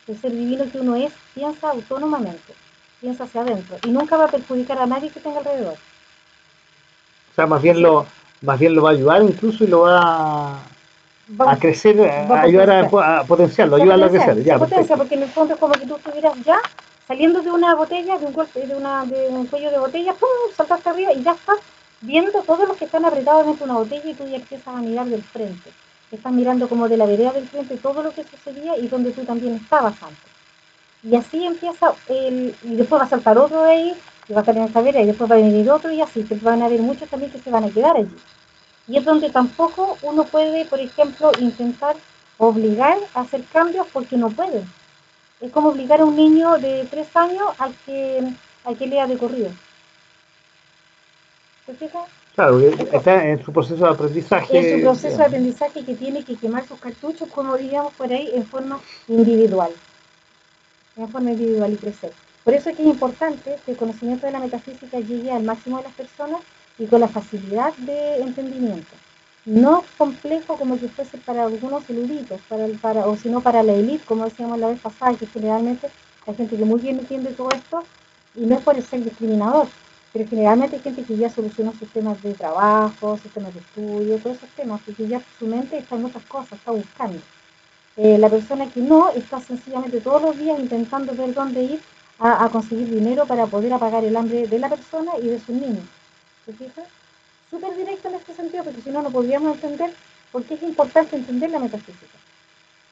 El 0.07 0.19
ser 0.19 0.31
divino 0.31 0.65
que 0.71 0.79
uno 0.79 0.95
es 0.95 1.13
piensa 1.35 1.69
autónomamente, 1.69 2.53
piensa 2.99 3.25
hacia 3.25 3.41
adentro 3.41 3.77
y 3.85 3.91
nunca 3.91 4.17
va 4.17 4.25
a 4.25 4.31
perjudicar 4.31 4.79
a 4.79 4.87
nadie 4.87 5.09
que 5.09 5.19
tenga 5.19 5.39
alrededor. 5.39 5.75
sea, 7.35 7.45
más 7.45 7.61
bien 7.61 7.81
lo 7.81 8.07
más 8.41 8.59
bien 8.59 8.73
lo 8.73 8.83
va 8.83 8.89
a 8.89 8.93
ayudar 8.93 9.21
incluso 9.21 9.63
y 9.63 9.67
lo 9.67 9.81
va 9.81 10.61
a, 11.39 11.57
crecer, 11.57 11.99
a, 12.09 12.41
ayudar 12.41 12.71
a, 12.71 13.23
potenciarlo, 13.23 13.75
ayudarlo 13.75 14.05
a 14.05 14.09
crecer. 14.09 14.43
Ya, 14.43 14.57
potencia, 14.57 14.95
porque 14.95 15.15
en 15.15 15.23
el 15.23 15.29
fondo 15.29 15.53
es 15.53 15.59
como 15.59 15.73
que 15.73 15.85
tú 15.85 15.97
estuvieras 15.97 16.33
ya 16.43 16.59
saliendo 17.09 17.41
de 17.41 17.49
una 17.49 17.73
botella, 17.73 18.19
de 18.19 18.27
un 18.27 18.33
golpe, 18.33 18.67
de, 18.67 18.75
una, 18.75 19.03
de 19.03 19.29
un 19.29 19.47
cuello 19.47 19.71
de 19.71 19.79
botella, 19.79 20.13
¡pum! 20.13 20.29
saltaste 20.55 20.89
arriba 20.89 21.11
y 21.11 21.23
ya 21.23 21.31
estás 21.31 21.57
viendo 22.01 22.43
todos 22.43 22.67
los 22.67 22.77
que 22.77 22.85
están 22.85 23.03
apretados 23.03 23.47
dentro 23.47 23.65
de 23.65 23.71
una 23.71 23.79
botella 23.79 24.11
y 24.11 24.13
tú 24.13 24.27
ya 24.27 24.35
empiezas 24.35 24.67
a 24.67 24.79
mirar 24.79 25.07
del 25.07 25.23
frente. 25.23 25.71
Estás 26.11 26.31
mirando 26.31 26.69
como 26.69 26.87
de 26.87 26.97
la 26.97 27.07
vereda 27.07 27.31
del 27.31 27.47
frente 27.47 27.77
todo 27.77 28.03
lo 28.03 28.11
que 28.11 28.23
sucedía 28.25 28.77
y 28.77 28.87
donde 28.87 29.11
tú 29.11 29.23
también 29.23 29.55
estabas 29.55 29.95
antes. 30.03 30.31
Y 31.01 31.15
así 31.15 31.43
empieza, 31.43 31.95
el, 32.09 32.55
y 32.61 32.75
después 32.75 33.01
va 33.01 33.05
a 33.05 33.09
saltar 33.09 33.39
otro 33.39 33.63
de 33.63 33.71
ahí, 33.71 33.93
y 34.27 34.33
va 34.33 34.43
a 34.45 34.51
en 34.51 34.57
esa 34.59 34.81
vereda, 34.81 35.01
y 35.01 35.07
después 35.07 35.31
va 35.31 35.33
a 35.33 35.39
venir 35.39 35.67
otro 35.71 35.91
y 35.91 36.01
así, 36.01 36.23
que 36.23 36.35
van 36.35 36.61
a 36.61 36.65
haber 36.65 36.81
muchos 36.81 37.09
también 37.09 37.31
que 37.31 37.39
se 37.39 37.49
van 37.49 37.63
a 37.63 37.71
quedar 37.71 37.97
allí. 37.97 38.15
Y 38.87 38.97
es 38.97 39.03
donde 39.03 39.31
tampoco 39.31 39.97
uno 40.03 40.25
puede, 40.25 40.63
por 40.65 40.79
ejemplo, 40.79 41.31
intentar 41.39 41.95
obligar 42.37 42.99
a 43.15 43.21
hacer 43.21 43.43
cambios 43.51 43.87
porque 43.91 44.15
no 44.15 44.29
puede. 44.29 44.63
Es 45.41 45.51
como 45.51 45.69
obligar 45.69 46.01
a 46.01 46.05
un 46.05 46.15
niño 46.15 46.57
de 46.57 46.85
tres 46.89 47.07
años 47.15 47.47
a 47.59 47.69
que, 47.85 48.23
a 48.65 48.73
que 48.73 48.87
lea 48.87 49.07
de 49.07 49.17
corrido. 49.17 49.51
Claro, 52.35 52.59
está 52.59 53.27
en 53.27 53.43
su 53.43 53.51
proceso 53.51 53.83
de 53.83 53.91
aprendizaje. 53.91 54.57
En 54.57 54.77
su 54.77 54.81
proceso 54.81 55.17
de 55.17 55.23
aprendizaje 55.23 55.85
que 55.85 55.95
tiene 55.95 56.23
que 56.23 56.35
quemar 56.35 56.65
sus 56.67 56.79
cartuchos, 56.79 57.29
como 57.29 57.57
diríamos 57.57 57.93
por 57.93 58.11
ahí, 58.11 58.31
en 58.33 58.45
forma 58.45 58.79
individual. 59.07 59.71
En 60.95 61.09
forma 61.09 61.31
individual 61.31 61.73
y 61.73 61.77
crecer. 61.77 62.11
Por 62.43 62.53
eso 62.53 62.69
es 62.69 62.77
que 62.77 62.83
es 62.83 62.89
importante 62.89 63.57
que 63.65 63.71
el 63.71 63.77
conocimiento 63.77 64.25
de 64.25 64.31
la 64.31 64.39
metafísica 64.39 64.99
llegue 64.99 65.31
al 65.31 65.43
máximo 65.43 65.77
de 65.77 65.83
las 65.83 65.93
personas 65.93 66.41
y 66.77 66.85
con 66.85 67.01
la 67.01 67.07
facilidad 67.07 67.73
de 67.77 68.21
entendimiento. 68.21 68.95
No 69.45 69.83
complejo 69.97 70.57
como 70.57 70.79
que 70.79 70.89
fuese 70.89 71.17
para 71.17 71.43
algunos 71.43 71.89
eruditos, 71.89 72.39
para, 72.49 72.67
para, 72.81 73.07
o 73.07 73.15
sino 73.15 73.41
para 73.41 73.63
la 73.63 73.73
élite, 73.73 74.05
como 74.05 74.25
decíamos 74.25 74.59
la 74.59 74.67
vez 74.67 74.79
pasada, 74.79 75.15
que 75.15 75.25
generalmente 75.27 75.89
hay 76.27 76.35
gente 76.35 76.57
que 76.57 76.65
muy 76.65 76.79
bien 76.79 76.99
entiende 76.99 77.31
todo 77.31 77.49
esto, 77.51 77.83
y 78.35 78.45
no 78.45 78.55
es 78.55 78.61
por 78.61 78.79
ser 78.81 79.03
discriminador, 79.03 79.67
pero 80.13 80.27
generalmente 80.29 80.75
hay 80.75 80.81
gente 80.81 81.03
que 81.03 81.17
ya 81.17 81.29
soluciona 81.29 81.71
sistemas 81.73 82.21
de 82.21 82.33
trabajo, 82.33 83.17
sistemas 83.17 83.53
de 83.53 83.59
estudio, 83.61 84.17
todos 84.17 84.37
esos 84.37 84.49
temas, 84.49 84.81
porque 84.85 85.07
ya 85.07 85.21
su 85.37 85.47
mente 85.47 85.77
está 85.77 85.95
en 85.95 86.05
otras 86.05 86.25
cosas, 86.25 86.53
está 86.53 86.71
buscando. 86.71 87.19
Eh, 87.97 88.17
la 88.17 88.29
persona 88.29 88.69
que 88.69 88.81
no 88.81 89.09
está 89.09 89.39
sencillamente 89.39 89.99
todos 90.01 90.21
los 90.21 90.37
días 90.37 90.59
intentando 90.59 91.13
ver 91.13 91.33
dónde 91.33 91.63
ir 91.63 91.81
a, 92.19 92.45
a 92.45 92.49
conseguir 92.49 92.89
dinero 92.89 93.25
para 93.25 93.45
poder 93.45 93.73
apagar 93.73 94.03
el 94.03 94.15
hambre 94.15 94.47
de 94.47 94.59
la 94.59 94.69
persona 94.69 95.11
y 95.21 95.27
de 95.27 95.39
sus 95.39 95.55
niños. 95.55 95.83
¿Se 96.45 96.98
Súper 97.49 97.75
directo 97.75 98.09
en 98.09 98.15
este 98.15 98.33
sentido, 98.33 98.63
porque 98.63 98.81
si 98.81 98.89
no, 98.91 99.01
no 99.01 99.09
podríamos 99.09 99.55
entender 99.55 99.93
por 100.31 100.43
qué 100.43 100.53
es 100.53 100.63
importante 100.63 101.15
entender 101.15 101.49
la 101.49 101.59
metafísica. 101.59 102.17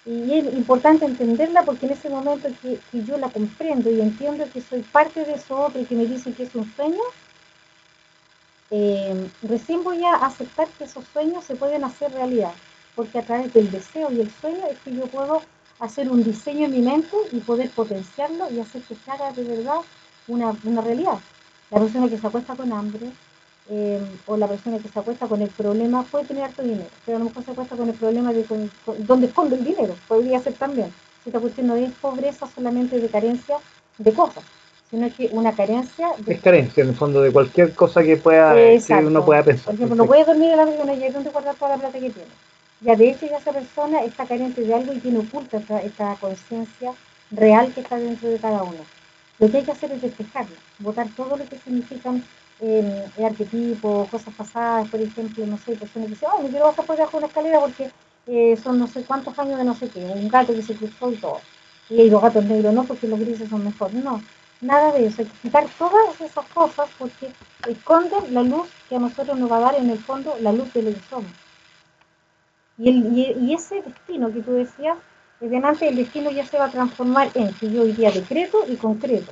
Y 0.05 0.33
es 0.33 0.53
importante 0.53 1.05
entenderla 1.05 1.63
porque 1.63 1.85
en 1.85 1.91
ese 1.91 2.09
momento 2.09 2.47
que, 2.61 2.79
yo 2.93 3.17
la 3.17 3.29
comprendo 3.29 3.91
y 3.91 3.99
entiendo 3.99 4.45
que 4.51 4.61
soy 4.61 4.81
parte 4.81 5.25
de 5.25 5.33
eso 5.33 5.59
otro 5.59 5.81
y 5.81 5.85
que 5.85 5.95
me 5.95 6.05
dicen 6.05 6.33
que 6.33 6.43
es 6.43 6.55
un 6.55 6.73
sueño, 6.75 7.01
eh, 8.71 9.29
recién 9.43 9.83
voy 9.83 10.03
a 10.05 10.15
aceptar 10.15 10.69
que 10.69 10.85
esos 10.85 11.05
sueños 11.11 11.43
se 11.43 11.55
pueden 11.55 11.83
hacer 11.83 12.11
realidad, 12.13 12.53
porque 12.95 13.19
a 13.19 13.23
través 13.23 13.53
del 13.53 13.69
deseo 13.69 14.09
y 14.11 14.21
el 14.21 14.31
sueño 14.31 14.65
es 14.71 14.77
que 14.79 14.95
yo 14.95 15.07
puedo 15.07 15.41
hacer 15.79 16.09
un 16.09 16.23
diseño 16.23 16.65
en 16.65 16.71
mi 16.71 16.81
mente 16.81 17.15
y 17.33 17.39
poder 17.41 17.69
potenciarlo 17.71 18.49
y 18.49 18.61
hacer 18.61 18.81
que 18.83 18.95
se 18.95 19.11
haga 19.11 19.31
de 19.33 19.43
verdad 19.43 19.81
una, 20.27 20.55
una 20.63 20.81
realidad. 20.81 21.19
La 21.69 21.79
persona 21.79 22.07
que 22.07 22.17
se 22.17 22.27
acuesta 22.27 22.55
con 22.55 22.71
hambre, 22.71 23.11
eh, 23.69 24.01
o 24.25 24.37
la 24.37 24.47
persona 24.47 24.79
que 24.79 24.87
se 24.87 24.99
acuesta 24.99 25.27
con 25.27 25.41
el 25.41 25.49
problema 25.49 26.03
puede 26.03 26.25
tener 26.25 26.43
harto 26.43 26.63
dinero, 26.63 26.85
pero 27.05 27.17
a 27.17 27.19
lo 27.19 27.25
mejor 27.25 27.43
se 27.43 27.51
acuesta 27.51 27.75
con 27.75 27.89
el 27.89 27.95
problema 27.95 28.31
de 28.31 28.45
dónde 28.99 29.27
esconde 29.27 29.55
el 29.57 29.65
dinero, 29.65 29.95
podría 30.07 30.39
ser 30.39 30.53
también. 30.53 30.93
Si 31.23 31.29
esta 31.29 31.39
cuestión 31.39 31.67
no 31.67 31.75
es 31.75 31.91
pobreza 31.93 32.47
solamente 32.53 32.99
de 32.99 33.07
carencia 33.09 33.57
de 33.97 34.13
cosas, 34.13 34.43
sino 34.89 35.13
que 35.13 35.29
una 35.33 35.53
carencia... 35.53 36.09
De... 36.19 36.33
Es 36.33 36.41
carencia, 36.41 36.83
en 36.83 36.89
el 36.89 36.95
fondo, 36.95 37.21
de 37.21 37.31
cualquier 37.31 37.73
cosa 37.73 38.03
que 38.03 38.15
pueda 38.15 38.53
que 38.55 38.93
uno 38.93 39.25
pueda 39.25 39.43
pensar. 39.43 39.65
Por 39.65 39.75
ejemplo, 39.75 39.95
no 39.95 40.05
puede 40.05 40.23
dormir 40.23 40.51
en 40.51 40.57
la 40.57 40.65
noche 40.65 40.95
y 40.97 41.03
hay 41.03 41.11
donde 41.11 41.29
guardar 41.29 41.55
toda 41.55 41.71
la 41.71 41.77
plata 41.77 41.99
que 41.99 42.09
tiene. 42.09 42.29
Ya 42.79 42.95
de 42.95 43.09
hecho 43.09 43.25
ya 43.25 43.37
esa 43.37 43.51
persona 43.51 44.03
está 44.03 44.25
carente 44.25 44.61
de 44.61 44.73
algo 44.73 44.93
y 44.93 44.99
tiene 44.99 45.19
oculta 45.19 45.57
esta, 45.57 45.81
esta 45.81 46.15
conciencia 46.21 46.93
real 47.31 47.73
que 47.73 47.81
está 47.81 47.97
dentro 47.97 48.29
de 48.29 48.37
cada 48.37 48.63
uno. 48.63 48.79
Lo 49.39 49.49
que 49.49 49.57
hay 49.57 49.63
que 49.63 49.71
hacer 49.71 49.91
es 49.91 50.01
despejarla, 50.01 50.55
botar 50.79 51.07
todo 51.15 51.37
lo 51.37 51.45
que 51.45 51.57
significan 51.57 52.23
eh, 52.59 53.05
arquetipos, 53.23 54.09
cosas 54.09 54.33
pasadas, 54.33 54.89
por 54.89 54.99
ejemplo, 54.99 55.45
no 55.45 55.57
sé, 55.57 55.75
personas 55.75 56.07
que 56.07 56.15
dicen, 56.15 56.29
oh, 56.33 56.41
me 56.41 56.49
quiero 56.49 56.65
bajar 56.65 56.85
por 56.85 56.95
debajo 56.95 57.17
de 57.17 57.17
una 57.17 57.27
escalera 57.27 57.59
porque 57.59 57.91
eh, 58.27 58.57
son 58.61 58.79
no 58.79 58.87
sé 58.87 59.03
cuántos 59.03 59.37
años 59.39 59.57
de 59.57 59.63
no 59.63 59.75
sé 59.75 59.89
qué, 59.89 59.99
un 59.99 60.27
gato 60.27 60.53
que 60.53 60.63
se 60.63 60.75
cruzó 60.75 61.11
y 61.11 61.17
todo. 61.17 61.39
Y 61.89 62.09
los 62.09 62.21
gatos 62.21 62.43
negros 62.45 62.73
no, 62.73 62.83
porque 62.83 63.07
los 63.07 63.19
grises 63.19 63.49
son 63.49 63.63
mejores. 63.63 64.03
No, 64.03 64.21
nada 64.59 64.91
de 64.91 65.05
eso. 65.05 65.21
Hay 65.21 65.27
que 65.27 65.37
quitar 65.43 65.65
todas 65.77 66.19
esas 66.19 66.45
cosas 66.47 66.89
porque 66.97 67.31
esconden 67.67 68.33
la 68.33 68.43
luz 68.43 68.67
que 68.89 68.95
a 68.95 68.99
nosotros 68.99 69.39
nos 69.39 69.49
va 69.49 69.57
a 69.57 69.61
dar 69.61 69.75
en 69.75 69.89
el 69.89 69.99
fondo 69.99 70.35
la 70.41 70.51
luz 70.51 70.73
de 70.73 70.81
lo 70.81 70.93
que 70.93 71.01
somos. 71.09 71.31
Y, 72.77 72.89
el, 72.89 73.17
y, 73.41 73.53
ese 73.53 73.81
destino 73.81 74.31
que 74.31 74.41
tú 74.41 74.51
decías, 74.53 74.97
delante 75.39 75.87
el 75.87 75.95
destino 75.95 76.29
ya 76.29 76.45
se 76.45 76.57
va 76.57 76.65
a 76.65 76.71
transformar 76.71 77.29
en 77.33 77.53
que 77.53 77.71
yo 77.71 77.83
hoy 77.83 77.93
día 77.93 78.11
decreto 78.11 78.65
y 78.67 78.75
concreto 78.75 79.31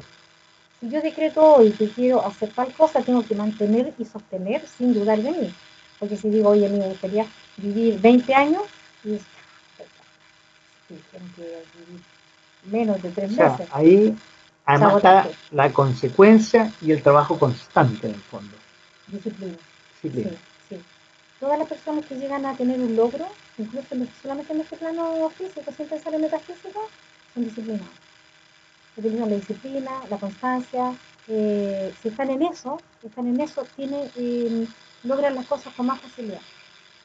si 0.80 0.90
yo 0.90 1.02
decreto 1.02 1.42
hoy 1.56 1.72
que 1.72 1.90
quiero 1.90 2.26
hacer 2.26 2.50
tal 2.50 2.72
cosa, 2.74 3.02
tengo 3.02 3.26
que 3.26 3.36
mantener 3.36 3.94
y 3.98 4.06
sostener 4.06 4.68
sin 4.68 4.94
dudar 4.94 5.20
de 5.20 5.32
mí. 5.32 5.54
Porque 6.00 6.18
si 6.18 6.30
digo, 6.30 6.50
oye, 6.50 6.68
me 6.70 6.88
gustaría 6.88 7.26
vivir 7.58 8.00
20 8.02 8.34
años, 8.34 8.64
y 9.04 9.18
tengo 11.12 11.26
que 11.36 11.42
vivir 11.42 12.02
menos 12.66 13.02
de 13.02 13.10
tres 13.12 13.32
meses. 13.32 13.68
Ahí 13.72 14.16
además 14.66 14.98
está 14.98 15.30
la 15.52 15.72
consecuencia 15.72 16.72
y 16.82 16.92
el 16.92 17.02
trabajo 17.02 17.40
constante 17.40 18.08
en 18.08 18.14
el 18.16 18.22
fondo. 18.22 18.58
Disciplina. 19.08 19.58
Disciplina. 19.94 20.38
Sí, 20.70 20.76
sí. 20.76 20.82
Todas 21.40 21.60
las 21.60 21.68
personas 21.68 22.06
que 22.06 22.16
llegan 22.16 22.46
a 22.46 22.56
tener 22.56 22.80
un 22.80 22.96
logro, 22.96 23.28
incluso 23.58 23.88
solamente 24.22 24.54
en 24.54 24.62
este 24.62 24.76
plano 24.76 25.30
físico, 25.30 25.72
sin 25.76 25.88
pensar 25.88 26.14
en 26.14 26.22
metafísica, 26.22 26.80
son 27.34 27.44
disciplinados 27.46 28.05
utilizan 28.98 29.30
la 29.30 29.36
disciplina, 29.36 29.91
la 30.10 30.18
constancia, 30.18 30.93
eh, 31.28 31.93
si 32.02 32.10
están 32.10 32.30
en 32.30 32.43
eso, 32.43 32.80
están 33.04 33.28
en 33.28 33.39
eso, 33.41 33.66
tiene, 33.76 34.10
eh, 34.16 34.68
logran 35.04 35.36
las 35.36 35.46
cosas 35.46 35.74
con 35.74 35.88
más 35.88 36.00
facilidad. 36.00 36.41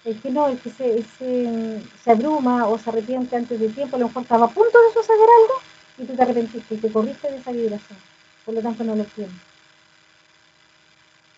El 0.05 0.21
que 0.21 0.31
no, 0.31 0.49
el 0.49 0.59
que 0.59 0.71
se, 0.71 1.03
se, 1.03 2.11
abruma 2.11 2.67
o 2.67 2.79
se 2.79 2.89
arrepiente 2.91 3.37
antes 3.37 3.61
del 3.61 3.75
tiempo, 3.75 3.97
a 3.97 3.99
lo 3.99 4.09
mejor 4.09 4.23
estaba 4.23 4.47
a 4.47 4.51
punto 4.51 4.79
de 4.79 4.95
suceder 4.95 5.29
algo 5.43 5.55
y 5.99 6.05
tú 6.05 6.15
te 6.15 6.23
arrepentiste 6.23 6.75
y 6.75 6.79
te 6.79 6.93
corriste 6.93 7.31
de 7.31 7.37
esa 7.37 7.53
vibración. 7.53 7.99
Por 8.45 8.55
lo 8.55 8.63
tanto, 8.63 8.85
no 8.85 8.97
lo 8.97 9.05
tienes. 9.05 9.35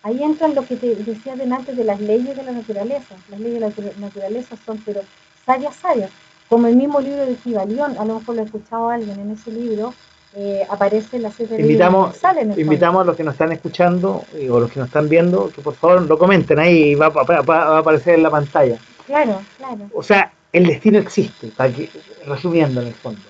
Ahí 0.05 0.23
entran 0.23 0.55
lo 0.55 0.67
que 0.67 0.77
te 0.77 0.95
decía 0.97 1.35
antes 1.35 1.77
de 1.77 1.85
las 1.85 2.01
leyes 2.01 2.37
de 2.37 2.43
la 2.43 2.53
naturaleza. 2.53 3.15
Las 3.29 3.39
leyes 3.39 3.61
de 3.77 3.83
la 3.83 3.93
naturaleza 3.99 4.57
son, 4.65 4.79
pero 4.79 5.03
sabias, 5.47 5.77
sabias. 5.77 6.11
Como 6.49 6.67
el 6.67 6.77
mismo 6.77 7.01
libro 7.01 7.25
de 7.25 7.37
Kibalión, 7.37 7.97
a 7.99 8.05
lo 8.05 8.19
mejor 8.19 8.35
lo 8.35 8.43
ha 8.43 8.45
escuchado 8.45 8.91
alguien 8.91 9.19
en 9.21 9.31
ese 9.31 9.53
libro, 9.53 9.95
eh, 10.35 10.67
aparece 10.71 11.19
la 11.19 11.31
serie 11.31 11.61
invitamos, 11.61 12.17
invitamos 12.57 13.03
a 13.03 13.05
los 13.05 13.17
que 13.17 13.23
nos 13.23 13.35
están 13.35 13.53
escuchando 13.53 14.25
eh, 14.35 14.49
o 14.49 14.61
los 14.61 14.73
que 14.73 14.81
nos 14.81 14.89
están 14.89 15.07
viendo 15.07 15.51
que 15.51 15.61
por 15.61 15.75
favor 15.75 16.03
lo 16.03 16.17
comenten 16.17 16.59
ahí 16.59 16.95
va, 16.95 17.07
a 17.09 17.79
aparecer 17.79 18.15
en 18.15 18.23
la 18.23 18.31
pantalla. 18.31 18.79
Claro 19.07 19.43
claro. 19.59 19.91
O 19.93 20.03
sea 20.03 20.33
el 20.53 20.67
destino 20.67 20.99
existe 20.99 21.49
para 21.49 21.71
que, 21.71 21.91
resumiendo 22.27 22.81
en 22.81 22.89
el 22.89 22.95
fondo. 22.95 23.21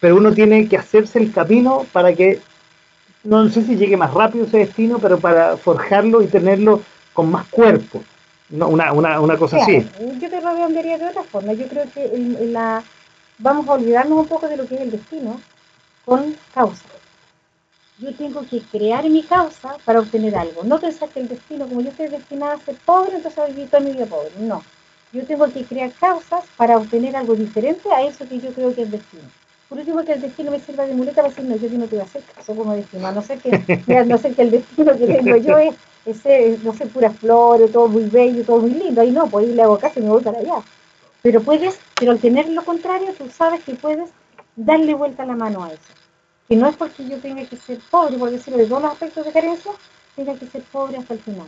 Pero 0.00 0.16
uno 0.16 0.32
tiene 0.32 0.68
que 0.68 0.76
hacerse 0.76 1.18
el 1.20 1.32
camino 1.32 1.86
para 1.90 2.12
que 2.12 2.40
no 3.24 3.48
sé 3.48 3.62
si 3.62 3.76
llegue 3.76 3.96
más 3.96 4.12
rápido 4.12 4.44
ese 4.44 4.58
destino 4.58 4.98
pero 4.98 5.18
para 5.18 5.56
forjarlo 5.56 6.20
y 6.20 6.26
tenerlo 6.26 6.82
con 7.14 7.30
más 7.30 7.46
cuerpo. 7.46 8.04
No, 8.50 8.68
una, 8.68 8.92
una, 8.92 9.20
una 9.20 9.38
cosa 9.38 9.56
así. 9.56 9.88
yo 10.20 10.28
te 10.28 10.38
redondearía 10.38 10.98
de 10.98 11.06
otra 11.06 11.22
forma 11.22 11.54
yo 11.54 11.66
creo 11.66 11.84
que 11.94 12.10
la 12.48 12.82
vamos 13.38 13.66
a 13.66 13.72
olvidarnos 13.72 14.18
un 14.18 14.26
poco 14.26 14.46
de 14.48 14.58
lo 14.58 14.66
que 14.66 14.74
es 14.74 14.80
el 14.82 14.90
destino 14.90 15.40
con 16.04 16.36
causa. 16.54 16.84
Yo 17.98 18.12
tengo 18.14 18.44
que 18.48 18.60
crear 18.60 19.08
mi 19.08 19.22
causa 19.22 19.76
para 19.84 20.00
obtener 20.00 20.36
algo. 20.36 20.64
No 20.64 20.80
pensar 20.80 21.08
que 21.08 21.20
el 21.20 21.28
destino, 21.28 21.66
como 21.66 21.82
yo 21.82 21.90
estoy 21.90 22.08
destinada 22.08 22.54
a 22.54 22.58
ser 22.58 22.74
pobre, 22.84 23.16
entonces 23.16 23.36
voy 23.36 23.44
a 23.44 23.54
vivir 23.54 23.70
toda 23.70 23.82
mi 23.82 23.92
vida 23.92 24.06
pobre. 24.06 24.30
No. 24.40 24.62
Yo 25.12 25.24
tengo 25.24 25.46
que 25.52 25.64
crear 25.64 25.92
causas 25.92 26.44
para 26.56 26.78
obtener 26.78 27.14
algo 27.14 27.34
diferente 27.34 27.92
a 27.92 28.02
eso 28.02 28.26
que 28.26 28.40
yo 28.40 28.50
creo 28.52 28.74
que 28.74 28.82
es 28.82 28.90
destino. 28.90 29.24
Por 29.68 29.78
último, 29.78 30.04
que 30.04 30.12
el 30.12 30.20
destino 30.20 30.50
me 30.50 30.58
sirva 30.58 30.86
de 30.86 30.94
muleta 30.94 31.22
para 31.22 31.28
decir, 31.28 31.44
no, 31.44 31.56
yo 31.56 31.68
no 31.78 31.86
te 31.86 31.96
voy 31.96 32.00
a 32.00 32.04
hacer 32.04 32.22
caso 32.34 32.54
como 32.54 32.74
destino. 32.74 33.06
A 33.06 33.12
no 33.12 33.22
ser 33.22 33.38
que, 33.38 33.50
no 34.06 34.18
sé 34.18 34.32
que 34.32 34.42
el 34.42 34.50
destino 34.50 34.98
que 34.98 35.06
tengo 35.06 35.36
yo 35.36 35.58
es, 35.58 35.74
es, 36.04 36.62
no 36.62 36.74
sé, 36.74 36.86
puras 36.86 37.16
flores, 37.16 37.72
todo 37.72 37.88
muy 37.88 38.04
bello, 38.04 38.44
todo 38.44 38.58
muy 38.60 38.70
lindo. 38.70 39.00
Ahí 39.00 39.10
no, 39.10 39.26
pues 39.28 39.46
ahí 39.46 39.54
le 39.54 39.62
hago 39.62 39.78
caso 39.78 40.00
y 40.00 40.02
me 40.02 40.10
voy 40.10 40.22
para 40.22 40.38
allá. 40.38 40.56
Pero 41.22 41.40
puedes, 41.40 41.78
pero 41.94 42.12
al 42.12 42.18
tener 42.18 42.48
lo 42.48 42.64
contrario, 42.64 43.14
tú 43.16 43.30
sabes 43.30 43.62
que 43.62 43.74
puedes 43.74 44.10
darle 44.56 44.94
vuelta 44.94 45.24
la 45.24 45.34
mano 45.34 45.64
a 45.64 45.72
eso. 45.72 45.92
Que 46.48 46.56
no 46.56 46.66
es 46.66 46.76
porque 46.76 47.08
yo 47.08 47.18
tenga 47.18 47.44
que 47.44 47.56
ser 47.56 47.78
pobre, 47.90 48.18
por 48.18 48.30
decirlo 48.30 48.58
de 48.58 48.66
todos 48.66 48.82
los 48.82 48.92
aspectos 48.92 49.24
de 49.24 49.32
carencia, 49.32 49.72
tenga 50.16 50.34
que 50.34 50.46
ser 50.46 50.62
pobre 50.64 50.98
hasta 50.98 51.14
el 51.14 51.20
final. 51.20 51.46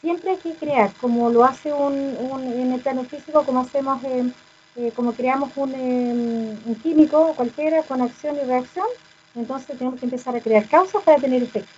siempre 0.00 0.30
hay 0.30 0.36
que 0.38 0.54
crear, 0.54 0.92
como 0.94 1.28
lo 1.28 1.44
hace 1.44 1.72
un, 1.72 1.94
en 1.94 2.72
el 2.72 2.80
plano 2.80 3.04
físico, 3.04 3.44
como 3.44 3.60
hacemos, 3.60 4.02
eh, 4.04 4.32
eh, 4.76 4.92
como 4.96 5.12
creamos 5.12 5.50
un, 5.56 5.74
un, 6.64 6.74
químico 6.82 7.34
cualquiera 7.34 7.82
con 7.82 8.00
acción 8.00 8.36
y 8.36 8.46
reacción, 8.46 8.86
entonces 9.34 9.76
tenemos 9.76 10.00
que 10.00 10.06
empezar 10.06 10.34
a 10.34 10.40
crear 10.40 10.66
causas 10.68 11.02
para 11.02 11.18
tener 11.18 11.42
efectos. 11.42 11.74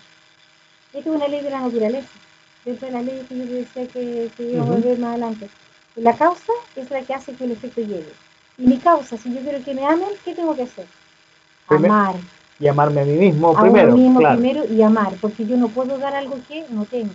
Esta 0.93 1.11
es 1.11 1.17
una 1.17 1.27
ley 1.27 1.43
de 1.43 1.51
la 1.51 1.61
naturaleza, 1.63 2.09
dentro 2.65 2.87
de 2.87 2.93
las 2.93 3.05
leyes 3.05 3.27
que 3.27 3.39
yo 3.39 3.45
decía 3.47 3.87
que, 3.89 4.31
que 4.37 4.43
íbamos 4.45 4.77
a 4.77 4.81
ver 4.81 4.99
más 4.99 5.11
adelante. 5.11 5.49
La 5.97 6.17
causa 6.17 6.53
es 6.77 6.91
la 6.91 7.03
que 7.03 7.15
hace 7.15 7.35
que 7.35 7.45
el 7.45 7.53
efecto 7.53 7.81
llegue. 7.81 8.13
Y 8.63 8.67
mi 8.67 8.79
causa, 8.79 9.17
si 9.17 9.35
yo 9.35 9.41
quiero 9.41 9.61
que 9.65 9.75
me 9.75 9.85
amen, 9.85 10.11
¿qué 10.25 10.37
tengo 10.37 10.55
que 10.55 10.63
hacer? 10.63 10.87
Amar. 11.67 12.15
Y 12.61 12.69
amarme 12.69 13.01
a 13.01 13.05
mí 13.05 13.15
mismo 13.15 13.57
a 13.57 13.61
primero. 13.61 13.93
mí 13.93 14.03
mismo 14.03 14.21
primero 14.21 14.65
y 14.67 14.81
amar, 14.83 15.15
porque 15.21 15.45
yo 15.45 15.57
no 15.57 15.67
puedo 15.67 15.99
dar 15.99 16.15
algo 16.15 16.37
que 16.47 16.65
no 16.71 16.85
tengo. 16.85 17.11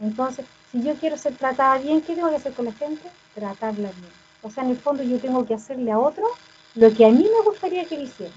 Entonces, 0.00 0.44
si 0.70 0.82
yo 0.82 0.94
quiero 0.96 1.16
ser 1.16 1.34
tratada 1.36 1.78
bien, 1.78 2.02
¿qué 2.02 2.14
tengo 2.14 2.28
que 2.28 2.36
hacer 2.36 2.52
con 2.52 2.66
la 2.66 2.72
gente? 2.72 3.08
Tratarla 3.34 3.88
bien. 3.88 4.12
O 4.42 4.50
sea, 4.50 4.64
en 4.64 4.70
el 4.72 4.76
fondo 4.76 5.02
yo 5.02 5.16
tengo 5.18 5.46
que 5.46 5.54
hacerle 5.54 5.90
a 5.92 5.98
otro 5.98 6.26
lo 6.74 6.92
que 6.92 7.06
a 7.06 7.08
mí 7.08 7.22
me 7.24 7.44
gustaría 7.50 7.86
que 7.86 7.96
le 7.96 8.02
hiciera. 8.02 8.34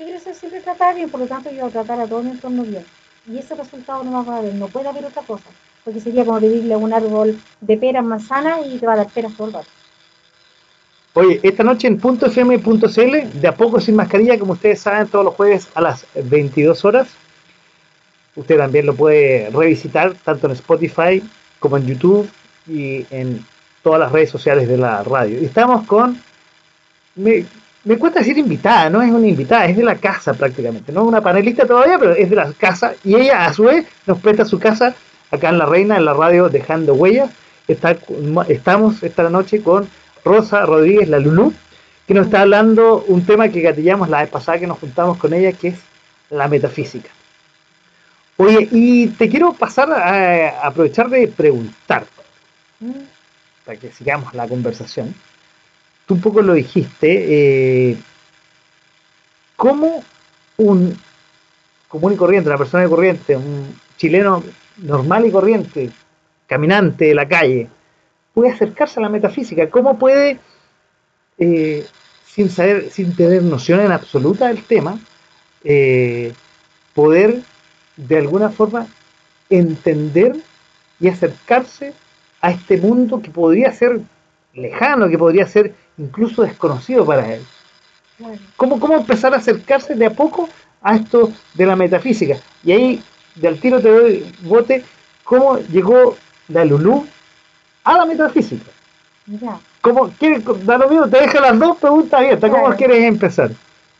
Yo 0.00 0.06
quiero 0.06 0.18
ser 0.18 0.34
siempre 0.34 0.60
tratada 0.60 0.92
bien, 0.92 1.08
por 1.08 1.20
lo 1.20 1.28
tanto 1.28 1.50
yo 1.50 1.60
voy 1.60 1.68
a 1.68 1.72
tratar 1.72 2.00
a 2.00 2.08
todo 2.08 2.24
mi 2.24 2.32
entorno 2.32 2.64
bien. 2.64 2.84
Y 3.30 3.38
ese 3.38 3.54
resultado 3.54 4.02
no 4.02 4.24
va 4.24 4.34
a 4.34 4.38
haber, 4.38 4.54
no 4.54 4.66
puede 4.66 4.88
haber 4.88 5.04
otra 5.04 5.22
cosa. 5.22 5.50
Porque 5.84 6.00
sería 6.00 6.24
como 6.24 6.40
pedirle 6.40 6.74
a 6.74 6.78
un 6.78 6.92
árbol 6.92 7.40
de 7.60 7.76
peras, 7.76 8.04
manzanas 8.04 8.66
y 8.66 8.78
te 8.78 8.86
va 8.86 8.94
a 8.94 8.96
dar 8.96 9.08
peras 9.10 9.32
todo 9.36 9.46
el 9.46 9.52
rato. 9.52 9.68
Oye, 11.18 11.40
esta 11.42 11.64
noche 11.64 11.88
en 11.88 11.98
.fm.cl, 11.98 13.40
de 13.40 13.48
a 13.48 13.54
poco 13.54 13.80
sin 13.80 13.96
mascarilla, 13.96 14.38
como 14.38 14.52
ustedes 14.52 14.80
saben, 14.80 15.08
todos 15.08 15.24
los 15.24 15.34
jueves 15.34 15.66
a 15.74 15.80
las 15.80 16.04
22 16.14 16.84
horas. 16.84 17.08
Usted 18.34 18.58
también 18.58 18.84
lo 18.84 18.94
puede 18.94 19.48
revisitar 19.48 20.12
tanto 20.22 20.46
en 20.46 20.52
Spotify 20.52 21.22
como 21.58 21.78
en 21.78 21.86
YouTube 21.86 22.28
y 22.66 23.06
en 23.10 23.42
todas 23.82 23.98
las 23.98 24.12
redes 24.12 24.28
sociales 24.28 24.68
de 24.68 24.76
la 24.76 25.02
radio. 25.04 25.40
Y 25.40 25.46
estamos 25.46 25.86
con, 25.86 26.20
me, 27.14 27.46
me 27.84 27.96
cuesta 27.96 28.18
decir 28.18 28.36
invitada, 28.36 28.90
no 28.90 29.00
es 29.00 29.10
una 29.10 29.26
invitada, 29.26 29.64
es 29.64 29.78
de 29.78 29.84
la 29.84 29.96
casa 29.96 30.34
prácticamente, 30.34 30.92
no 30.92 31.00
es 31.00 31.08
una 31.08 31.22
panelista 31.22 31.64
todavía, 31.64 31.98
pero 31.98 32.12
es 32.12 32.28
de 32.28 32.36
la 32.36 32.52
casa 32.52 32.92
y 33.02 33.14
ella 33.14 33.46
a 33.46 33.54
su 33.54 33.62
vez 33.62 33.86
nos 34.06 34.18
presta 34.18 34.44
su 34.44 34.58
casa 34.58 34.94
acá 35.30 35.48
en 35.48 35.56
La 35.56 35.64
Reina, 35.64 35.96
en 35.96 36.04
la 36.04 36.12
radio 36.12 36.50
Dejando 36.50 36.92
Huellas. 36.92 37.30
Estamos 37.66 39.02
esta 39.02 39.30
noche 39.30 39.62
con 39.62 39.88
Rosa 40.26 40.66
Rodríguez, 40.66 41.08
la 41.08 41.20
Lulú, 41.20 41.54
que 42.04 42.12
nos 42.12 42.26
está 42.26 42.42
hablando 42.42 43.04
un 43.06 43.24
tema 43.24 43.48
que 43.48 43.60
gatillamos 43.60 44.08
la 44.08 44.22
vez 44.22 44.28
pasada 44.28 44.58
que 44.58 44.66
nos 44.66 44.78
juntamos 44.78 45.18
con 45.18 45.32
ella, 45.32 45.52
que 45.52 45.68
es 45.68 45.78
la 46.30 46.48
metafísica. 46.48 47.10
Oye, 48.36 48.68
y 48.72 49.06
te 49.06 49.28
quiero 49.28 49.52
pasar 49.52 49.92
a, 49.92 50.66
aprovechar 50.66 51.08
de 51.08 51.28
preguntar, 51.28 52.06
para 53.64 53.78
que 53.78 53.92
sigamos 53.92 54.34
la 54.34 54.48
conversación. 54.48 55.14
Tú 56.06 56.14
un 56.14 56.20
poco 56.20 56.42
lo 56.42 56.54
dijiste, 56.54 57.90
eh, 57.90 57.96
¿cómo 59.54 60.02
un 60.56 60.98
común 61.86 62.14
y 62.14 62.16
corriente, 62.16 62.48
una 62.48 62.58
persona 62.58 62.82
de 62.82 62.90
corriente, 62.90 63.36
un 63.36 63.80
chileno 63.96 64.42
normal 64.78 65.24
y 65.24 65.30
corriente, 65.30 65.90
caminante 66.48 67.06
de 67.06 67.14
la 67.14 67.28
calle, 67.28 67.68
puede 68.36 68.50
acercarse 68.50 69.00
a 69.00 69.02
la 69.02 69.08
metafísica? 69.08 69.70
¿Cómo 69.70 69.98
puede, 69.98 70.38
eh, 71.38 71.86
sin 72.26 72.50
saber, 72.50 72.90
sin 72.90 73.16
tener 73.16 73.42
noción 73.42 73.80
en 73.80 73.92
absoluta 73.92 74.48
del 74.48 74.62
tema, 74.62 74.98
eh, 75.64 76.34
poder 76.92 77.40
de 77.96 78.18
alguna 78.18 78.50
forma 78.50 78.88
entender 79.48 80.36
y 81.00 81.08
acercarse 81.08 81.94
a 82.42 82.50
este 82.50 82.76
mundo 82.76 83.22
que 83.22 83.30
podría 83.30 83.72
ser 83.72 84.00
lejano, 84.52 85.08
que 85.08 85.16
podría 85.16 85.46
ser 85.46 85.74
incluso 85.96 86.42
desconocido 86.42 87.06
para 87.06 87.36
él? 87.36 87.42
¿Cómo, 88.58 88.78
¿Cómo 88.78 88.96
empezar 88.96 89.32
a 89.32 89.38
acercarse 89.38 89.94
de 89.94 90.04
a 90.04 90.10
poco 90.10 90.46
a 90.82 90.96
esto 90.96 91.32
de 91.54 91.64
la 91.64 91.74
metafísica? 91.74 92.36
Y 92.62 92.72
ahí, 92.72 93.02
de 93.34 93.48
al 93.48 93.58
tiro 93.58 93.80
te 93.80 93.88
doy 93.88 94.34
bote, 94.42 94.84
¿cómo 95.24 95.58
llegó 95.58 96.18
la 96.48 96.66
Lulú 96.66 97.06
a 97.86 97.96
la 97.96 98.04
metafísica. 98.04 98.70
Ya. 99.26 99.58
¿Cómo, 99.80 100.10
quieres, 100.18 100.44
da 100.66 100.76
lo 100.76 100.88
mismo, 100.88 101.08
te 101.08 101.20
dejo 101.20 101.40
las 101.40 101.58
dos 101.58 101.76
preguntas 101.78 102.20
abiertas. 102.20 102.50
¿Cómo 102.50 102.76
quieres 102.76 103.04
empezar? 103.04 103.50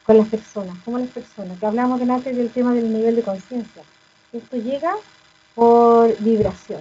Con 0.04 0.18
las 0.18 0.28
personas, 0.28 0.76
¿cómo 0.84 0.98
las 0.98 1.08
personas? 1.08 1.58
Que 1.58 1.66
hablamos 1.66 2.00
antes 2.00 2.36
del 2.36 2.50
tema 2.50 2.74
del 2.74 2.92
nivel 2.92 3.16
de 3.16 3.22
conciencia. 3.22 3.82
Esto 4.32 4.56
llega 4.56 4.94
por 5.54 6.16
vibración. 6.18 6.80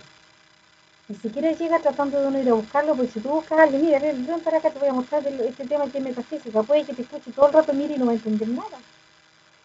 Ni 1.08 1.16
siquiera 1.18 1.52
llega 1.52 1.80
tratando 1.80 2.20
de 2.20 2.28
uno 2.28 2.40
ir 2.40 2.50
a 2.50 2.54
buscarlo, 2.54 2.96
porque 2.96 3.12
si 3.12 3.20
tú 3.20 3.30
buscas 3.30 3.60
a 3.60 3.64
alguien, 3.64 3.86
mira, 3.86 4.00
ven, 4.00 4.26
ven 4.26 4.40
para 4.40 4.58
acá, 4.58 4.72
te 4.72 4.80
voy 4.80 4.90
a 4.90 4.94
mostrar 4.94 5.26
este 5.28 5.66
tema 5.66 5.86
que 5.86 6.00
es 6.00 6.04
metafísica. 6.04 6.64
Puede 6.64 6.86
que 6.86 6.94
te 6.94 7.04
escuche 7.04 7.32
todo 7.32 7.48
el 7.48 7.54
rato, 7.54 7.74
mire 7.74 7.94
y 7.94 7.98
no 8.00 8.08
va 8.08 8.14
a 8.14 8.16
entender 8.16 8.48
nada. 8.48 8.78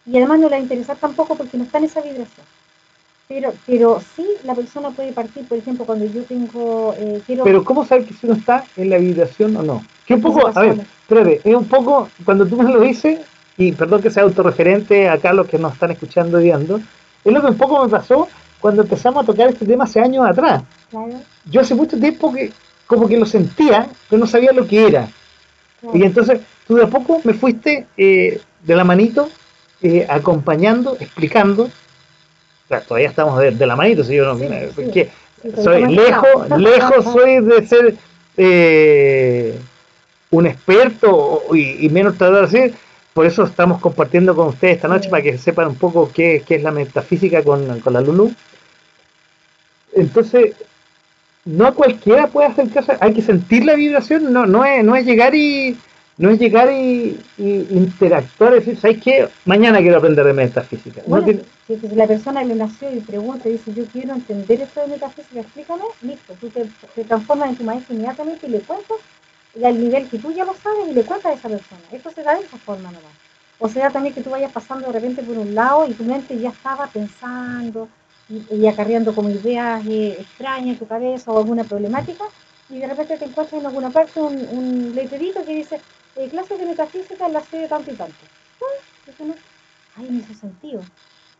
Y 0.05 0.17
además 0.17 0.39
no 0.39 0.45
le 0.45 0.51
va 0.51 0.57
a 0.57 0.59
interesar 0.59 0.97
tampoco 0.97 1.35
porque 1.35 1.57
no 1.57 1.63
está 1.63 1.79
en 1.79 1.85
esa 1.85 2.01
vibración. 2.01 2.45
Pero, 3.33 3.53
pero 3.65 4.01
sí, 4.13 4.27
la 4.43 4.53
persona 4.53 4.89
puede 4.89 5.13
partir, 5.13 5.47
por 5.47 5.57
ejemplo, 5.57 5.85
cuando 5.85 6.03
yo 6.05 6.21
tengo... 6.23 6.93
Eh, 6.97 7.21
quiero... 7.25 7.45
Pero 7.45 7.63
¿cómo 7.63 7.85
saber 7.85 8.03
que 8.03 8.13
si 8.13 8.25
uno 8.25 8.35
está 8.35 8.65
en 8.75 8.89
la 8.89 8.97
vibración 8.97 9.55
o 9.55 9.63
no? 9.63 9.85
Que 10.05 10.15
un 10.15 10.21
poco, 10.21 10.51
a 10.53 10.61
ver, 10.61 10.81
espérate, 11.03 11.39
es 11.41 11.55
un 11.55 11.63
poco, 11.63 12.09
cuando 12.25 12.45
tú 12.45 12.61
me 12.61 12.69
lo 12.69 12.81
dices, 12.81 13.21
y 13.55 13.71
perdón 13.71 14.01
que 14.01 14.09
sea 14.09 14.23
autorreferente 14.23 15.07
acá 15.07 15.31
los 15.31 15.47
que 15.47 15.57
nos 15.57 15.71
están 15.71 15.91
escuchando 15.91 16.41
y 16.41 16.43
viendo, 16.43 16.81
es 17.23 17.31
lo 17.31 17.39
que 17.39 17.47
un 17.47 17.57
poco 17.57 17.81
me 17.81 17.89
pasó 17.89 18.27
cuando 18.59 18.81
empezamos 18.81 19.23
a 19.23 19.25
tocar 19.25 19.49
este 19.49 19.65
tema 19.65 19.85
hace 19.85 20.01
años 20.01 20.25
atrás. 20.27 20.63
Yo 21.45 21.61
hace 21.61 21.73
mucho 21.73 21.97
tiempo 21.97 22.33
que 22.33 22.51
como 22.85 23.07
que 23.07 23.15
lo 23.15 23.25
sentía, 23.25 23.87
pero 24.09 24.19
no 24.19 24.27
sabía 24.27 24.51
lo 24.51 24.67
que 24.67 24.87
era. 24.87 25.07
Y 25.93 26.03
entonces 26.03 26.41
tú 26.67 26.75
de 26.75 26.83
a 26.83 26.87
poco 26.87 27.21
me 27.23 27.33
fuiste 27.33 27.87
eh, 27.95 28.41
de 28.61 28.75
la 28.75 28.83
manito, 28.83 29.29
eh, 29.81 30.05
acompañando, 30.09 30.97
explicando, 30.99 31.71
todavía 32.79 33.09
estamos 33.09 33.37
de, 33.39 33.65
la 33.65 33.75
manito, 33.75 34.03
si 34.03 34.15
yo 34.15 34.33
no, 34.33 34.39
soy 35.61 35.87
lejos, 35.93 36.49
lejos 36.57 37.03
soy 37.03 37.41
de 37.41 37.67
ser 37.67 37.95
eh, 38.37 39.59
un 40.29 40.47
experto 40.47 41.43
y, 41.53 41.89
menos 41.89 42.17
tratar 42.17 42.47
de 42.47 42.59
decir, 42.59 42.75
por 43.13 43.25
eso 43.25 43.43
estamos 43.43 43.81
compartiendo 43.81 44.35
con 44.35 44.47
ustedes 44.47 44.75
esta 44.75 44.87
noche 44.87 45.09
para 45.09 45.21
que 45.21 45.37
sepan 45.37 45.67
un 45.67 45.75
poco 45.75 46.09
qué, 46.13 46.43
es 46.47 46.63
la 46.63 46.71
metafísica 46.71 47.43
con, 47.43 47.79
con, 47.81 47.93
la 47.93 48.01
Lulu. 48.01 48.33
Entonces, 49.93 50.55
no 51.43 51.73
cualquiera 51.75 52.27
puede 52.27 52.47
hacer 52.47 52.69
caso, 52.69 52.93
hay 52.99 53.13
que 53.13 53.21
sentir 53.21 53.65
la 53.65 53.75
vibración, 53.75 54.31
no, 54.31 54.45
no, 54.45 54.63
es, 54.63 54.83
no 54.83 54.95
es 54.95 55.05
llegar 55.05 55.35
y 55.35 55.77
no 56.21 56.29
es 56.29 56.39
llegar 56.39 56.71
y, 56.71 57.19
interactuar, 57.39 58.53
decir, 58.53 58.79
¿sabes 58.79 59.01
qué? 59.01 59.27
Mañana 59.45 59.79
quiero 59.79 59.97
aprender 59.97 60.23
de 60.23 60.33
metafísica. 60.33 61.01
si, 61.65 61.77
la 61.95 62.05
persona 62.05 62.43
le 62.43 62.53
nació 62.53 62.95
y 62.95 62.99
pregunta 62.99 63.49
y 63.49 63.53
dice, 63.53 63.73
yo 63.73 63.85
quiero 63.85 64.13
entender 64.13 64.61
esto 64.61 64.81
de 64.81 64.87
metafísica, 64.87 65.39
explícame, 65.39 65.81
listo, 66.03 66.35
tú 66.39 66.49
te, 66.49 67.03
transformas 67.05 67.49
en 67.49 67.55
tu 67.55 67.63
maestro 67.63 67.95
inmediatamente 67.95 68.45
y 68.45 68.51
le 68.51 68.59
cuentas 68.59 68.97
y 69.59 69.65
al 69.65 69.81
nivel 69.81 70.07
que 70.09 70.19
tú 70.19 70.31
ya 70.31 70.45
lo 70.45 70.53
sabes 70.53 70.89
y 70.91 70.93
le 70.93 71.01
cuentas 71.01 71.31
a 71.31 71.35
esa 71.35 71.49
persona. 71.49 71.81
Esto 71.91 72.11
se 72.11 72.21
da 72.21 72.35
de 72.35 72.45
esa 72.45 72.57
forma 72.57 72.91
nomás. 72.91 73.15
O 73.57 73.67
sea 73.67 73.89
también 73.89 74.13
que 74.13 74.21
tú 74.21 74.29
vayas 74.29 74.51
pasando 74.51 74.87
de 74.87 74.93
repente 74.93 75.23
por 75.23 75.39
un 75.39 75.55
lado 75.55 75.87
y 75.87 75.93
tu 75.93 76.03
mente 76.03 76.37
ya 76.37 76.49
estaba 76.49 76.85
pensando 76.85 77.89
y, 78.29 78.67
acarreando 78.67 79.15
como 79.15 79.31
ideas 79.31 79.83
eh, 79.87 80.17
extrañas 80.19 80.67
en 80.67 80.77
tu 80.77 80.85
cabeza 80.85 81.31
o 81.31 81.39
alguna 81.39 81.63
problemática 81.63 82.25
y 82.69 82.77
de 82.77 82.87
repente 82.87 83.17
te 83.17 83.25
encuentras 83.25 83.59
en 83.59 83.65
alguna 83.65 83.89
parte 83.89 84.21
un, 84.21 84.37
un 84.51 84.93
letrerito 84.95 85.43
que 85.43 85.55
dice 85.55 85.81
eh, 86.15 86.29
clases 86.29 86.59
de 86.59 86.65
metafísica 86.65 87.25
en 87.25 87.33
la 87.33 87.41
de 87.41 87.67
tanto 87.67 87.91
y 87.91 87.95
tanto. 87.95 88.15
no, 89.19 89.35
ay, 89.97 90.07
me 90.09 90.19
hizo 90.19 90.33
sentido. 90.33 90.81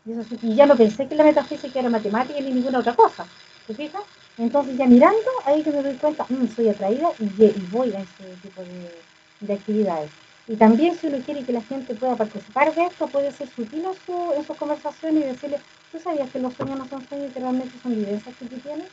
Y, 0.04 0.54
ya 0.54 0.66
no 0.66 0.76
pensé 0.76 1.06
que 1.06 1.14
la 1.14 1.24
metafísica 1.24 1.78
era 1.78 1.88
matemática 1.88 2.40
ni 2.40 2.50
ninguna 2.50 2.80
otra 2.80 2.94
cosa. 2.94 3.26
¿Te 3.66 3.74
fijas? 3.74 4.02
Entonces 4.38 4.76
ya 4.76 4.86
mirando, 4.86 5.30
ahí 5.44 5.62
que 5.62 5.70
me 5.70 5.82
doy 5.82 5.94
cuenta, 5.94 6.24
mm, 6.28 6.48
soy 6.56 6.68
atraída 6.68 7.10
y, 7.18 7.52
voy 7.70 7.92
a 7.92 8.00
ese 8.00 8.36
tipo 8.42 8.62
de, 8.62 9.52
actividades. 9.52 10.10
Y 10.48 10.56
también 10.56 10.96
si 10.96 11.06
uno 11.06 11.18
quiere 11.24 11.44
que 11.44 11.52
la 11.52 11.62
gente 11.62 11.94
pueda 11.94 12.16
participar 12.16 12.74
de 12.74 12.84
esto, 12.84 13.06
puede 13.06 13.30
ser 13.30 13.48
sutil 13.48 13.84
en, 13.84 13.94
su, 14.06 14.32
en 14.32 14.44
sus 14.44 14.56
conversaciones 14.56 15.22
y 15.22 15.26
decirle, 15.26 15.60
¿tú 15.92 15.98
sabías 15.98 16.30
que 16.30 16.40
los 16.40 16.54
sueños 16.54 16.78
no 16.78 16.88
son 16.88 17.06
sueños 17.06 17.30
y 17.30 17.34
que 17.34 17.40
realmente 17.40 17.78
son 17.82 17.94
vivencias 17.94 18.34
que 18.36 18.46
tú 18.46 18.56
tienes? 18.58 18.88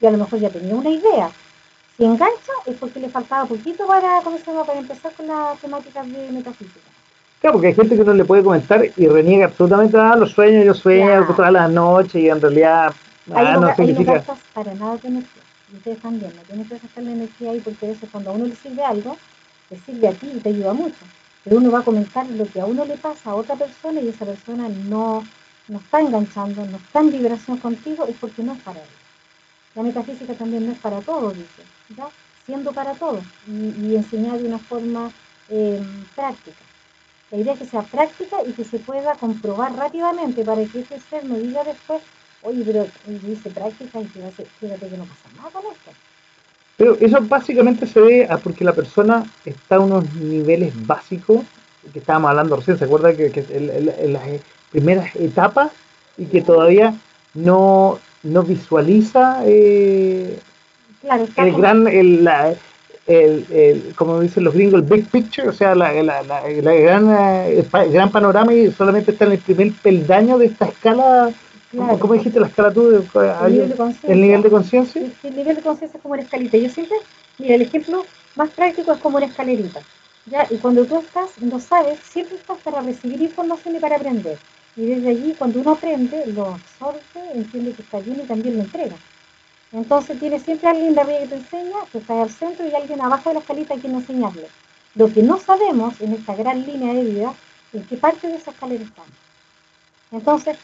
Y 0.00 0.06
a 0.06 0.10
lo 0.10 0.18
mejor 0.18 0.40
ya 0.40 0.50
tenía 0.50 0.74
una 0.74 0.90
idea, 0.90 1.30
si 1.96 2.04
engancha 2.04 2.52
es 2.66 2.76
porque 2.76 3.00
le 3.00 3.08
faltaba 3.08 3.46
poquito 3.46 3.86
para, 3.86 4.20
para 4.20 4.78
empezar 4.78 5.12
con 5.14 5.26
las 5.26 5.58
temáticas 5.58 6.06
de 6.10 6.30
metafísica. 6.30 6.90
Claro, 7.40 7.54
porque 7.54 7.68
hay 7.68 7.74
gente 7.74 7.96
que 7.96 8.04
no 8.04 8.14
le 8.14 8.24
puede 8.24 8.42
comentar 8.42 8.84
y 8.96 9.06
reniega 9.06 9.46
absolutamente 9.46 9.96
nada, 9.96 10.16
los 10.16 10.32
sueños, 10.32 10.64
yo 10.64 10.74
sueño 10.74 11.26
todas 11.34 11.52
las 11.52 11.70
noches 11.70 12.16
y 12.16 12.28
en 12.28 12.40
realidad 12.40 12.94
ahí 13.34 13.60
no, 13.60 13.74
significa... 13.74 14.12
no 14.12 14.18
gastas 14.18 14.38
para 14.52 14.74
nada 14.74 14.96
de 14.96 15.08
energía. 15.08 15.42
Ustedes 15.74 15.98
también, 16.00 16.32
no 16.34 16.42
tienes 16.42 16.68
que 16.68 16.78
gastar 16.78 17.04
la 17.04 17.10
energía 17.12 17.50
ahí 17.50 17.60
porque 17.60 17.86
a 17.86 17.88
veces 17.90 18.08
cuando 18.10 18.30
a 18.30 18.32
uno 18.34 18.46
le 18.46 18.56
sirve 18.56 18.84
algo, 18.84 19.16
te 19.68 19.78
sirve 19.80 20.08
a 20.08 20.12
ti 20.12 20.32
y 20.34 20.40
te 20.40 20.48
ayuda 20.50 20.72
mucho. 20.72 21.04
Pero 21.44 21.58
uno 21.58 21.70
va 21.70 21.80
a 21.80 21.82
comentar 21.82 22.26
lo 22.26 22.44
que 22.44 22.60
a 22.60 22.66
uno 22.66 22.84
le 22.84 22.96
pasa 22.96 23.30
a 23.30 23.34
otra 23.34 23.54
persona 23.54 24.00
y 24.00 24.08
esa 24.08 24.24
persona 24.24 24.68
no, 24.68 25.24
no 25.68 25.78
está 25.78 26.00
enganchando, 26.00 26.64
no 26.66 26.76
está 26.76 27.00
en 27.00 27.12
vibración 27.12 27.58
contigo, 27.58 28.06
es 28.06 28.16
porque 28.20 28.42
no 28.42 28.52
es 28.52 28.62
para 28.62 28.80
él. 28.80 28.86
La 29.76 29.82
metafísica 29.82 30.34
también 30.34 30.66
no 30.66 30.72
es 30.72 30.78
para 30.78 31.00
todos, 31.00 31.34
dice, 31.34 31.62
¿ya? 31.96 32.08
siendo 32.46 32.72
para 32.72 32.94
todos 32.94 33.22
y, 33.46 33.94
enseñar 33.94 34.38
de 34.38 34.48
una 34.48 34.58
forma 34.58 35.10
eh, 35.50 35.82
práctica. 36.14 36.56
La 37.30 37.38
idea 37.38 37.52
es 37.54 37.58
que 37.58 37.66
sea 37.66 37.82
práctica 37.82 38.36
y 38.46 38.52
que 38.52 38.64
se 38.64 38.78
pueda 38.78 39.14
comprobar 39.16 39.74
rápidamente 39.74 40.44
para 40.44 40.64
que 40.64 40.80
ese 40.80 41.00
ser 41.00 41.24
no 41.24 41.36
diga 41.36 41.64
después, 41.64 42.00
oye, 42.42 42.62
pero 42.64 42.86
dice 43.04 43.50
práctica 43.50 44.00
y 44.00 44.06
fíjate, 44.06 44.88
que 44.88 44.96
no 44.96 45.04
pasa 45.04 45.28
nada 45.36 45.50
con 45.50 45.62
esto. 45.72 45.90
Pero 46.76 46.96
eso 47.00 47.18
básicamente 47.22 47.86
se 47.86 48.00
ve 48.00 48.26
a 48.30 48.38
porque 48.38 48.64
la 48.64 48.74
persona 48.74 49.24
está 49.44 49.76
a 49.76 49.80
unos 49.80 50.14
niveles 50.14 50.72
básicos, 50.86 51.44
que 51.92 51.98
estábamos 51.98 52.30
hablando 52.30 52.56
recién, 52.56 52.78
¿se 52.78 52.84
acuerda 52.84 53.14
que, 53.16 53.32
en, 53.50 54.12
las 54.12 54.22
primeras 54.70 55.14
etapas 55.16 55.72
y 56.16 56.26
que 56.26 56.42
todavía 56.42 56.94
no, 57.34 57.98
no 58.26 58.42
visualiza 58.42 59.42
eh, 59.44 60.38
el 61.36 61.52
gran, 61.56 61.86
el, 61.86 62.24
la, 62.24 62.54
el, 63.06 63.92
como 63.96 64.20
dicen 64.20 64.44
los 64.44 64.54
gringos, 64.54 64.80
el 64.80 64.82
big 64.82 65.08
picture, 65.10 65.48
o 65.48 65.52
sea, 65.52 65.74
la, 65.74 65.92
la, 66.02 66.22
la, 66.22 66.40
gran, 66.48 67.10
eh, 67.10 67.64
el, 67.72 67.92
gran 67.92 68.10
panorama 68.10 68.52
y 68.52 68.70
solamente 68.72 69.12
está 69.12 69.24
en 69.26 69.32
el 69.32 69.38
primer 69.38 69.72
peldaño 69.72 70.38
de 70.38 70.46
esta 70.46 70.66
escala 70.66 71.32
¿Cómo 71.98 72.14
dijiste 72.14 72.40
la 72.40 72.46
escala 72.46 72.72
tú? 72.72 72.88
el, 72.90 73.52
nivel 73.52 73.68
de 73.68 73.76
conciencia. 73.76 74.12
¿El 74.12 74.20
nivel 74.20 74.42
de 74.42 74.50
conciencia? 74.50 75.02
El 75.22 75.36
nivel 75.36 75.56
de 75.56 75.62
conciencia 75.62 75.96
es 75.96 76.02
como 76.02 76.14
una 76.14 76.22
escalita. 76.22 76.56
Yo 76.56 76.70
siempre, 76.70 76.96
mira, 77.38 77.54
el 77.56 77.62
ejemplo 77.62 78.04
más 78.34 78.50
práctico 78.50 78.92
es 78.92 79.00
como 79.00 79.16
una 79.16 79.26
escalerita. 79.26 79.80
¿ya? 80.26 80.46
Y 80.50 80.56
cuando 80.56 80.84
tú 80.84 80.98
estás, 80.98 81.30
no 81.40 81.58
sabes, 81.60 81.98
siempre 82.00 82.36
estás 82.36 82.58
para 82.58 82.80
recibir 82.80 83.20
información 83.20 83.76
y 83.76 83.80
para 83.80 83.96
aprender. 83.96 84.38
Y 84.76 84.86
desde 84.86 85.08
allí, 85.08 85.34
cuando 85.38 85.60
uno 85.60 85.72
aprende, 85.72 86.26
lo 86.26 86.48
absorbe, 86.48 87.00
entiende 87.34 87.72
que 87.72 87.82
está 87.82 87.98
bien 88.00 88.20
y 88.22 88.26
también 88.26 88.58
lo 88.58 88.62
entrega. 88.64 88.96
Entonces 89.72 90.18
tiene 90.18 90.38
siempre 90.38 90.68
alguien 90.68 90.94
de 90.94 91.00
arriba 91.00 91.18
que 91.20 91.26
te 91.28 91.34
enseña, 91.36 91.76
que 91.90 91.98
está 91.98 92.22
al 92.22 92.30
centro 92.30 92.66
y 92.66 92.74
alguien 92.74 93.00
abajo 93.00 93.30
de 93.30 93.34
la 93.34 93.40
escalita 93.40 93.74
a 93.74 93.78
quien 93.78 93.94
enseñarle. 93.94 94.48
Lo 94.94 95.12
que 95.12 95.22
no 95.22 95.38
sabemos 95.38 96.00
en 96.00 96.12
esta 96.12 96.34
gran 96.34 96.64
línea 96.64 96.94
de 96.94 97.04
vida, 97.04 97.34
en 97.72 97.84
qué 97.84 97.96
parte 97.96 98.28
de 98.28 98.36
esa 98.36 98.50
escalera 98.50 98.84
estamos. 98.84 99.10
Entonces, 100.12 100.56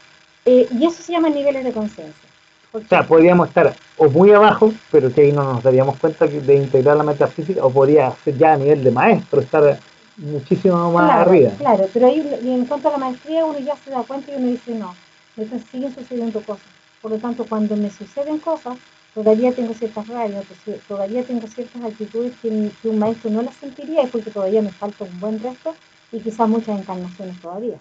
eh, 0.45 0.67
y 0.71 0.85
eso 0.85 1.03
se 1.03 1.11
llama 1.11 1.29
niveles 1.29 1.63
de 1.63 1.71
conciencia. 1.71 2.29
O 2.71 2.81
sea, 2.81 3.05
podríamos 3.05 3.49
estar 3.49 3.75
o 3.97 4.09
muy 4.09 4.31
abajo, 4.31 4.73
pero 4.91 5.13
que 5.13 5.21
ahí 5.21 5.31
no 5.31 5.43
nos 5.43 5.63
daríamos 5.63 5.97
cuenta 5.99 6.25
de 6.25 6.55
integrar 6.55 6.97
la 6.97 7.03
metafísica, 7.03 7.63
o 7.63 7.69
podría 7.69 8.11
ser 8.23 8.37
ya 8.37 8.53
a 8.53 8.57
nivel 8.57 8.83
de 8.83 8.89
maestro, 8.89 9.41
estar 9.41 9.79
muchísimo 10.17 10.91
más 10.91 11.11
arriba. 11.11 11.51
Claro, 11.57 11.87
pero 11.93 12.07
ahí 12.07 12.39
en 12.43 12.65
cuanto 12.65 12.89
a 12.89 12.91
la 12.91 12.97
maestría 12.97 13.45
uno 13.45 13.59
ya 13.59 13.75
se 13.77 13.91
da 13.91 14.03
cuenta 14.03 14.31
y 14.31 14.35
uno 14.35 14.47
dice, 14.47 14.75
no, 14.75 14.95
me 15.35 15.45
siguen 15.71 15.93
sucediendo 15.93 16.41
cosas. 16.41 16.65
Por 17.01 17.11
lo 17.11 17.17
tanto, 17.17 17.45
cuando 17.45 17.75
me 17.75 17.89
suceden 17.89 18.37
cosas, 18.39 18.77
todavía 19.13 19.51
tengo 19.51 19.73
ciertas 19.73 20.07
rayas, 20.07 20.45
todavía 20.87 21.23
tengo 21.23 21.47
ciertas 21.47 21.83
actitudes 21.83 22.33
que, 22.41 22.71
que 22.81 22.89
un 22.89 22.99
maestro 22.99 23.29
no 23.29 23.41
las 23.41 23.55
sentiría, 23.55 24.03
es 24.03 24.09
porque 24.09 24.31
todavía 24.31 24.61
me 24.61 24.71
falta 24.71 25.03
un 25.03 25.19
buen 25.19 25.41
resto 25.41 25.75
y 26.11 26.19
quizás 26.19 26.47
muchas 26.47 26.79
encarnaciones 26.79 27.39
todavía. 27.41 27.77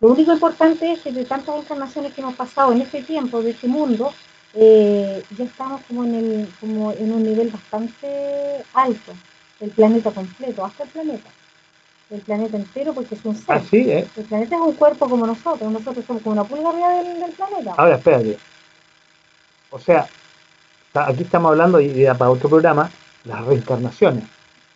Lo 0.00 0.10
único 0.10 0.32
importante 0.32 0.92
es 0.92 1.00
que 1.00 1.10
de 1.10 1.24
tantas 1.24 1.56
encarnaciones 1.56 2.12
que 2.12 2.20
hemos 2.20 2.34
pasado 2.34 2.72
en 2.72 2.82
este 2.82 3.02
tiempo, 3.02 3.42
de 3.42 3.50
este 3.50 3.66
mundo, 3.66 4.12
eh, 4.54 5.22
ya 5.36 5.44
estamos 5.44 5.80
como 5.88 6.04
en, 6.04 6.14
el, 6.14 6.48
como 6.60 6.92
en 6.92 7.12
un 7.12 7.22
nivel 7.22 7.48
bastante 7.48 8.62
alto, 8.74 9.12
el 9.60 9.70
planeta 9.70 10.10
completo, 10.10 10.64
hasta 10.64 10.84
el 10.84 10.90
planeta. 10.90 11.30
El 12.08 12.20
planeta 12.20 12.56
entero 12.56 12.94
porque 12.94 13.16
es 13.16 13.24
un 13.24 13.34
ser. 13.34 13.56
Así 13.56 13.90
¿eh? 13.90 14.06
El 14.16 14.24
planeta 14.24 14.56
es 14.56 14.62
un 14.62 14.74
cuerpo 14.74 15.08
como 15.08 15.26
nosotros, 15.26 15.70
nosotros 15.72 16.04
somos 16.06 16.22
como 16.22 16.34
una 16.34 16.44
pulga 16.44 16.68
arriba 16.68 17.02
del, 17.02 17.32
planeta. 17.32 17.74
Ahora, 17.76 17.96
espérate. 17.96 18.38
O 19.70 19.78
sea, 19.80 20.06
aquí 20.94 21.24
estamos 21.24 21.50
hablando, 21.50 21.80
y 21.80 22.04
para 22.04 22.30
otro 22.30 22.48
programa, 22.48 22.90
las 23.24 23.44
reencarnaciones, 23.44 24.24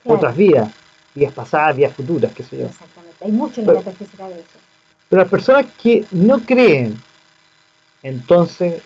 otras 0.04 0.36
vidas, 0.36 0.70
vidas 1.14 1.32
pasadas, 1.32 1.76
vidas 1.76 1.92
futuras, 1.94 2.32
qué 2.34 2.42
sé 2.42 2.58
yo. 2.58 2.66
Exactamente, 2.66 3.24
hay 3.24 3.32
mucho 3.32 3.60
en 3.60 3.66
la 3.68 3.72
metafísica 3.74 4.28
de 4.28 4.34
eso. 4.34 4.58
Pero 5.08 5.22
las 5.22 5.30
personas 5.30 5.66
que 5.80 6.04
no 6.10 6.40
creen 6.40 7.00
entonces 8.02 8.82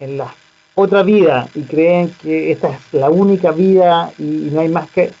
en 0.00 0.18
la 0.18 0.34
otra 0.74 1.02
vida 1.02 1.48
y 1.54 1.62
creen 1.62 2.14
que 2.20 2.52
esta 2.52 2.70
es 2.70 2.80
la 2.92 3.10
única 3.10 3.52
vida 3.52 4.12
y 4.18 4.50
no 4.52 4.60
hay 4.60 4.68
más 4.68 4.90
que... 4.90 5.12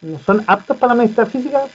¿No 0.00 0.18
son 0.20 0.42
aptas 0.46 0.78
para 0.78 0.94
la 0.94 1.02
metafísica? 1.02 1.66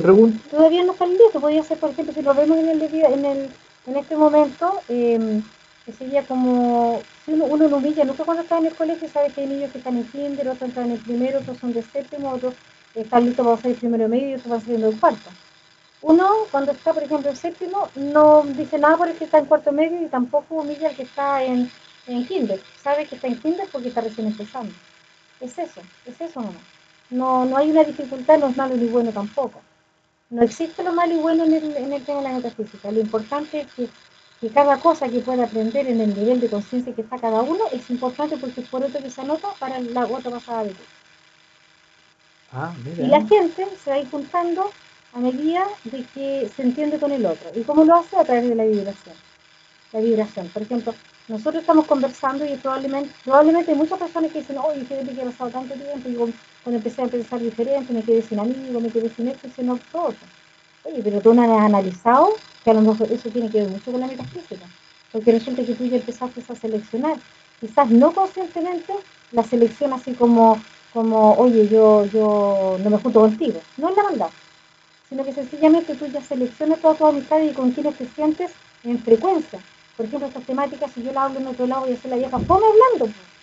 Te. 0.00 0.50
Todavía 0.50 0.84
no 0.84 0.92
están 0.92 1.10
listos. 1.10 1.40
Podría 1.40 1.62
ser, 1.62 1.78
por 1.78 1.90
ejemplo, 1.90 2.14
si 2.14 2.22
lo 2.22 2.34
vemos 2.34 2.58
en, 2.58 2.68
el, 2.68 2.82
en, 2.82 3.24
el, 3.24 3.50
en 3.86 3.96
este 3.96 4.16
momento, 4.16 4.80
eh, 4.88 5.40
que 5.84 5.92
sería 5.92 6.22
como... 6.24 7.00
Si 7.24 7.32
uno, 7.32 7.44
uno 7.46 7.68
no 7.68 7.76
humilla, 7.76 8.04
nunca 8.04 8.24
cuando 8.24 8.42
está 8.42 8.58
en 8.58 8.66
el 8.66 8.74
colegio 8.74 9.08
sabe 9.08 9.30
que 9.30 9.42
hay 9.42 9.46
niños 9.48 9.72
que 9.72 9.78
están 9.78 9.96
en 9.96 10.04
kinder, 10.08 10.48
otros 10.48 10.68
están 10.68 10.86
en 10.86 10.92
el 10.92 10.98
primero, 11.00 11.38
otros 11.40 11.58
son 11.58 11.72
de 11.72 11.82
séptimo, 11.82 12.30
otros 12.30 12.54
están 12.94 13.24
listos 13.24 13.44
para 13.44 13.56
hacer 13.56 13.72
el 13.72 13.76
primero 13.76 14.08
medio 14.08 14.30
y 14.30 14.34
otros 14.34 14.48
van 14.48 14.60
saliendo 14.60 14.90
del 14.90 15.00
cuarto 15.00 15.30
uno 16.02 16.30
cuando 16.50 16.72
está, 16.72 16.92
por 16.92 17.02
ejemplo, 17.02 17.30
en 17.30 17.36
séptimo, 17.36 17.88
no 17.96 18.44
dice 18.44 18.78
nada 18.78 18.96
por 18.96 19.08
el 19.08 19.16
que 19.16 19.24
está 19.24 19.38
en 19.38 19.46
cuarto 19.46 19.72
medio 19.72 20.00
y 20.02 20.06
tampoco 20.06 20.56
humilla 20.56 20.88
al 20.88 20.96
que 20.96 21.02
está 21.02 21.42
en, 21.42 21.70
en 22.06 22.26
kinder. 22.26 22.60
Sabe 22.82 23.06
que 23.06 23.16
está 23.16 23.26
en 23.26 23.40
kinder 23.40 23.68
porque 23.72 23.88
está 23.88 24.02
recién 24.02 24.28
empezando. 24.28 24.72
Es 25.40 25.58
eso, 25.58 25.80
es 26.06 26.20
eso 26.20 26.40
nomás. 26.40 26.62
No, 27.10 27.44
no 27.44 27.56
hay 27.56 27.70
una 27.70 27.84
dificultad, 27.84 28.38
no 28.38 28.48
es 28.48 28.56
malo 28.56 28.76
ni 28.76 28.86
bueno 28.86 29.10
tampoco. 29.10 29.60
No 30.30 30.42
existe 30.42 30.82
lo 30.82 30.92
malo 30.92 31.14
y 31.14 31.18
bueno 31.18 31.44
en 31.44 31.54
el, 31.54 31.76
en 31.76 31.92
el 31.92 32.02
tema 32.04 32.18
de 32.18 32.28
la 32.28 32.34
metafísica. 32.34 32.90
Lo 32.90 33.00
importante 33.00 33.60
es 33.60 33.72
que, 33.74 33.88
que 34.40 34.48
cada 34.48 34.78
cosa 34.78 35.08
que 35.08 35.20
pueda 35.20 35.44
aprender 35.44 35.86
en 35.86 36.00
el 36.00 36.16
nivel 36.16 36.40
de 36.40 36.48
conciencia 36.48 36.94
que 36.94 37.02
está 37.02 37.18
cada 37.18 37.42
uno 37.42 37.64
es 37.72 37.88
importante 37.90 38.36
porque 38.36 38.60
es 38.60 38.68
por 38.68 38.82
otro 38.82 39.00
que 39.00 39.10
se 39.10 39.20
anota 39.20 39.48
para 39.58 39.78
la 39.80 40.06
otra 40.06 40.32
pasada 40.32 40.64
de 40.64 40.74
ah, 42.52 42.74
Y 42.98 43.06
la 43.06 43.20
gente 43.20 43.68
se 43.82 43.90
va 43.90 43.96
a 43.96 44.00
ir 44.00 44.10
juntando 44.10 44.70
a 45.12 45.18
medida 45.18 45.64
de 45.84 46.04
que 46.12 46.50
se 46.54 46.62
entiende 46.62 46.98
con 46.98 47.12
el 47.12 47.24
otro. 47.24 47.50
¿Y 47.54 47.62
cómo 47.62 47.84
lo 47.84 47.94
hace? 47.94 48.16
A 48.16 48.24
través 48.24 48.48
de 48.48 48.54
la 48.54 48.64
vibración. 48.64 49.14
La 49.92 50.00
vibración. 50.00 50.48
Por 50.48 50.62
ejemplo, 50.62 50.94
nosotros 51.28 51.62
estamos 51.62 51.86
conversando 51.86 52.44
y 52.44 52.56
probablemente, 52.56 53.10
probablemente 53.24 53.70
hay 53.70 53.78
muchas 53.78 53.98
personas 53.98 54.30
que 54.32 54.40
dicen, 54.40 54.58
oye, 54.58 54.84
qué 54.86 54.98
que 54.98 55.22
ha 55.22 55.24
pasado 55.24 55.50
tanto 55.50 55.74
tiempo, 55.74 56.08
y 56.08 56.34
cuando 56.66 56.78
empecé 56.78 57.00
a 57.00 57.06
pensar 57.06 57.38
diferente, 57.38 57.92
me 57.92 58.02
quedé 58.02 58.22
sin 58.22 58.40
amigos, 58.40 58.82
me 58.82 58.90
quedé 58.90 59.08
sin 59.10 59.28
esto 59.28 59.46
y 59.46 59.50
sin 59.52 59.70
otro. 59.70 60.16
Oye, 60.82 61.00
pero 61.00 61.20
tú 61.20 61.32
no 61.32 61.42
has 61.42 61.64
analizado 61.64 62.34
que 62.64 62.70
a 62.72 62.74
lo 62.74 62.80
mejor 62.80 63.06
eso 63.12 63.28
tiene 63.28 63.48
que 63.52 63.60
ver 63.60 63.68
mucho 63.68 63.92
con 63.92 64.00
la 64.00 64.08
metafísica, 64.08 64.66
porque 65.12 65.30
resulta 65.30 65.62
que 65.62 65.76
tú 65.76 65.86
ya 65.86 65.98
empezaste 65.98 66.42
a 66.48 66.56
seleccionar, 66.56 67.18
quizás 67.60 67.88
no 67.88 68.10
conscientemente, 68.10 68.94
la 69.30 69.44
selección 69.44 69.92
así 69.92 70.14
como, 70.14 70.60
como 70.92 71.34
oye, 71.34 71.68
yo, 71.68 72.04
yo 72.06 72.76
no 72.82 72.90
me 72.90 72.98
junto 72.98 73.20
contigo, 73.20 73.60
no 73.76 73.88
es 73.88 73.96
la 73.96 74.02
maldad, 74.02 74.30
sino 75.08 75.24
que 75.24 75.32
sencillamente 75.34 75.94
tú 75.94 76.06
ya 76.06 76.20
seleccionas 76.20 76.80
todas 76.80 76.98
tus 76.98 77.08
amistades 77.10 77.52
y 77.52 77.54
con 77.54 77.70
quienes 77.70 77.94
te 77.94 78.08
sientes 78.08 78.50
en 78.82 78.98
frecuencia. 78.98 79.60
Por 79.96 80.06
ejemplo, 80.06 80.26
estas 80.26 80.42
temáticas, 80.42 80.90
si 80.90 81.04
yo 81.04 81.12
la 81.12 81.26
hablo 81.26 81.38
en 81.38 81.46
otro 81.46 81.68
lado, 81.68 81.84
a 81.84 81.96
ser 81.96 82.10
la 82.10 82.16
vieja 82.16 82.40
fome 82.40 82.66
hablando. 82.66 83.04
Pues. 83.04 83.35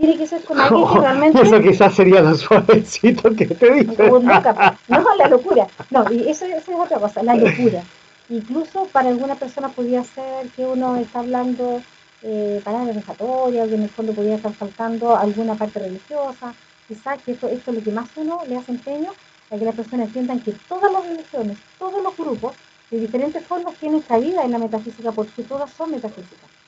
Tiene 0.00 0.16
que 0.16 0.26
ser 0.26 0.42
con 0.44 0.58
alguien 0.58 0.88
que 0.88 0.98
realmente... 1.00 1.42
Eso 1.42 1.60
quizás 1.60 1.94
sería 1.94 2.22
lo 2.22 2.34
suavecito 2.34 3.36
que 3.36 3.46
te 3.46 3.70
dice. 3.70 4.08
No, 4.08 4.20
la 4.20 5.28
locura. 5.30 5.66
No, 5.90 6.10
y 6.10 6.26
eso, 6.26 6.46
eso, 6.46 6.72
es 6.72 6.78
otra 6.78 6.98
cosa, 6.98 7.22
la 7.22 7.34
locura. 7.34 7.82
Incluso 8.30 8.86
para 8.86 9.10
alguna 9.10 9.34
persona 9.34 9.68
podría 9.68 10.02
ser 10.02 10.48
que 10.56 10.64
uno 10.64 10.96
está 10.96 11.18
hablando 11.18 11.82
eh, 12.22 12.62
palabras 12.64 12.96
vejatorias, 12.96 13.68
que 13.68 13.74
en 13.74 13.82
el 13.82 13.90
fondo 13.90 14.14
podría 14.14 14.36
estar 14.36 14.54
faltando 14.54 15.16
alguna 15.16 15.54
parte 15.54 15.80
religiosa. 15.80 16.54
Quizás 16.88 17.20
que 17.22 17.32
esto, 17.32 17.48
esto 17.48 17.70
es 17.70 17.76
lo 17.76 17.84
que 17.84 17.92
más 17.92 18.08
uno 18.16 18.40
le 18.48 18.56
hace 18.56 18.72
empeño, 18.72 19.12
para 19.50 19.58
que 19.58 19.66
las 19.66 19.74
personas 19.74 20.06
entiendan 20.06 20.40
que 20.40 20.52
todas 20.66 20.90
las 20.90 21.04
religiones, 21.04 21.58
todos 21.78 22.02
los 22.02 22.16
grupos, 22.16 22.54
de 22.90 23.00
diferentes 23.00 23.44
formas 23.44 23.74
tienen 23.74 24.00
cabida 24.00 24.44
en 24.44 24.52
la 24.52 24.58
metafísica 24.58 25.12
porque 25.12 25.42
todas 25.42 25.70
son 25.70 25.90
metafísicas. 25.90 26.59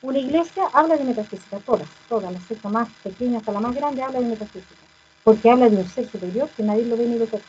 Una 0.00 0.18
iglesia 0.18 0.64
habla 0.72 0.96
de 0.96 1.04
metafísica, 1.04 1.58
todas, 1.58 1.88
todas, 2.08 2.32
la 2.32 2.40
secta 2.40 2.68
más 2.68 2.88
pequeña 3.02 3.38
hasta 3.38 3.52
la 3.52 3.60
más 3.60 3.74
grande 3.74 4.02
habla 4.02 4.20
de 4.20 4.26
metafísica, 4.26 4.82
porque 5.24 5.50
habla 5.50 5.68
de 5.68 5.76
un 5.76 5.88
ser 5.88 6.08
superior 6.08 6.48
que 6.56 6.62
nadie 6.62 6.84
lo 6.84 6.96
ve 6.96 7.06
ni 7.06 7.18
lo 7.18 7.26
toca, 7.26 7.44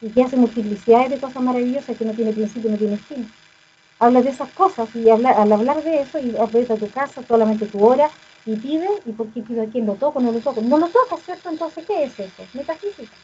y 0.00 0.08
que 0.08 0.22
hace 0.22 0.36
multiplicidades 0.36 1.10
de 1.10 1.18
cosas 1.18 1.42
maravillosas 1.42 1.96
que 1.96 2.04
no 2.06 2.14
tiene 2.14 2.32
principio, 2.32 2.70
no 2.70 2.78
tiene 2.78 2.96
fin. 2.96 3.30
Habla 3.98 4.22
de 4.22 4.30
esas 4.30 4.48
cosas 4.52 4.88
y 4.94 5.10
al 5.10 5.26
hablar 5.26 5.82
de 5.82 6.00
eso, 6.00 6.18
y 6.18 6.36
aprieta 6.38 6.76
tu 6.76 6.88
casa, 6.90 7.22
solamente 7.26 7.66
tu 7.66 7.84
hora, 7.84 8.10
y 8.46 8.56
pide, 8.56 8.88
¿y 9.04 9.12
por 9.12 9.28
qué 9.28 9.42
pido 9.42 9.62
a 9.62 9.66
quién 9.66 9.84
lo 9.84 9.94
toco? 9.94 10.20
No 10.20 10.32
lo 10.32 10.38
toco. 10.38 10.62
No 10.62 10.78
lo 10.78 10.88
toca, 10.88 11.16
¿cierto? 11.18 11.50
Entonces, 11.50 11.84
¿qué 11.86 12.04
es 12.04 12.18
eso? 12.18 12.46
Metafísica. 12.54 13.14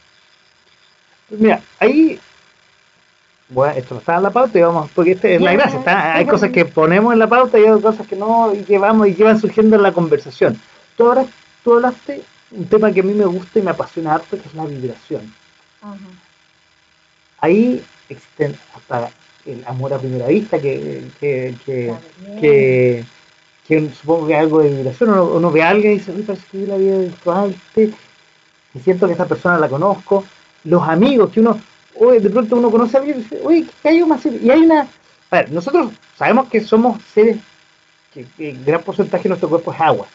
Mira, 1.30 1.62
ahí. 1.78 2.20
Bueno, 3.54 3.72
esto 3.76 3.94
no 3.94 4.00
está 4.00 4.16
en 4.16 4.24
la 4.24 4.30
pauta 4.30 4.58
y 4.58 4.62
vamos, 4.62 4.90
porque 4.92 5.12
esta 5.12 5.28
es 5.28 5.40
la 5.40 5.52
gracia. 5.52 6.16
hay 6.16 6.26
cosas 6.26 6.50
que 6.50 6.64
ponemos 6.64 7.12
en 7.12 7.20
la 7.20 7.28
pauta 7.28 7.56
y 7.56 7.64
hay 7.64 7.80
cosas 7.80 8.04
que 8.04 8.16
no, 8.16 8.52
y 8.52 8.64
que 8.64 8.78
vamos 8.78 9.06
y 9.06 9.14
que 9.14 9.22
van 9.22 9.40
surgiendo 9.40 9.76
en 9.76 9.82
la 9.82 9.92
conversación. 9.92 10.60
Tú, 10.96 11.06
ahora, 11.06 11.24
tú 11.62 11.74
hablaste 11.74 12.22
un 12.50 12.66
tema 12.66 12.90
que 12.90 13.00
a 13.00 13.04
mí 13.04 13.14
me 13.14 13.24
gusta 13.26 13.60
y 13.60 13.62
me 13.62 13.70
apasiona 13.70 14.14
harto, 14.14 14.36
que 14.36 14.48
es 14.48 14.54
la 14.54 14.64
vibración. 14.66 15.32
ahí 17.40 17.84
existen 18.08 18.56
hasta 18.74 19.10
el 19.46 19.62
amor 19.66 19.94
a 19.94 19.98
primera 19.98 20.26
vista, 20.26 20.60
que, 20.60 21.04
que, 21.20 21.54
que, 21.64 23.04
que, 23.68 23.90
supongo 23.90 24.26
que 24.26 24.34
algo 24.34 24.62
de 24.62 24.70
vibración, 24.70 25.10
uno, 25.10 25.50
ve 25.52 25.62
a 25.62 25.70
alguien 25.70 25.92
y 25.92 25.98
dice, 25.98 26.10
uy, 26.10 26.22
parece 26.22 26.44
que 26.50 26.60
yo 26.62 26.66
la 26.66 26.76
vida 26.76 26.98
virtual, 26.98 27.54
y 27.76 28.80
siento 28.80 29.06
que 29.06 29.12
esta 29.12 29.26
persona 29.26 29.60
la 29.60 29.68
conozco, 29.68 30.24
los 30.64 30.82
amigos, 30.88 31.30
que 31.30 31.38
uno, 31.38 31.60
oye, 31.96 32.20
de 32.20 32.30
pronto 32.30 32.56
uno 32.56 32.70
conoce 32.70 32.96
a 32.96 33.00
alguien 33.00 33.18
y 33.18 33.22
dice, 33.22 33.40
uy, 33.42 33.68
¿qué 33.82 33.88
hay 33.88 34.04
más? 34.04 34.24
Y 34.26 34.50
hay 34.50 34.60
una, 34.60 34.82
a 35.30 35.36
ver, 35.36 35.52
nosotros 35.52 35.92
sabemos 36.16 36.48
que 36.48 36.60
somos 36.60 37.00
seres, 37.12 37.38
que, 38.12 38.26
el 38.38 38.64
gran 38.64 38.82
porcentaje 38.82 39.24
de 39.24 39.30
nuestro 39.30 39.48
cuerpo 39.48 39.72
es 39.72 39.80
agua, 39.80 40.06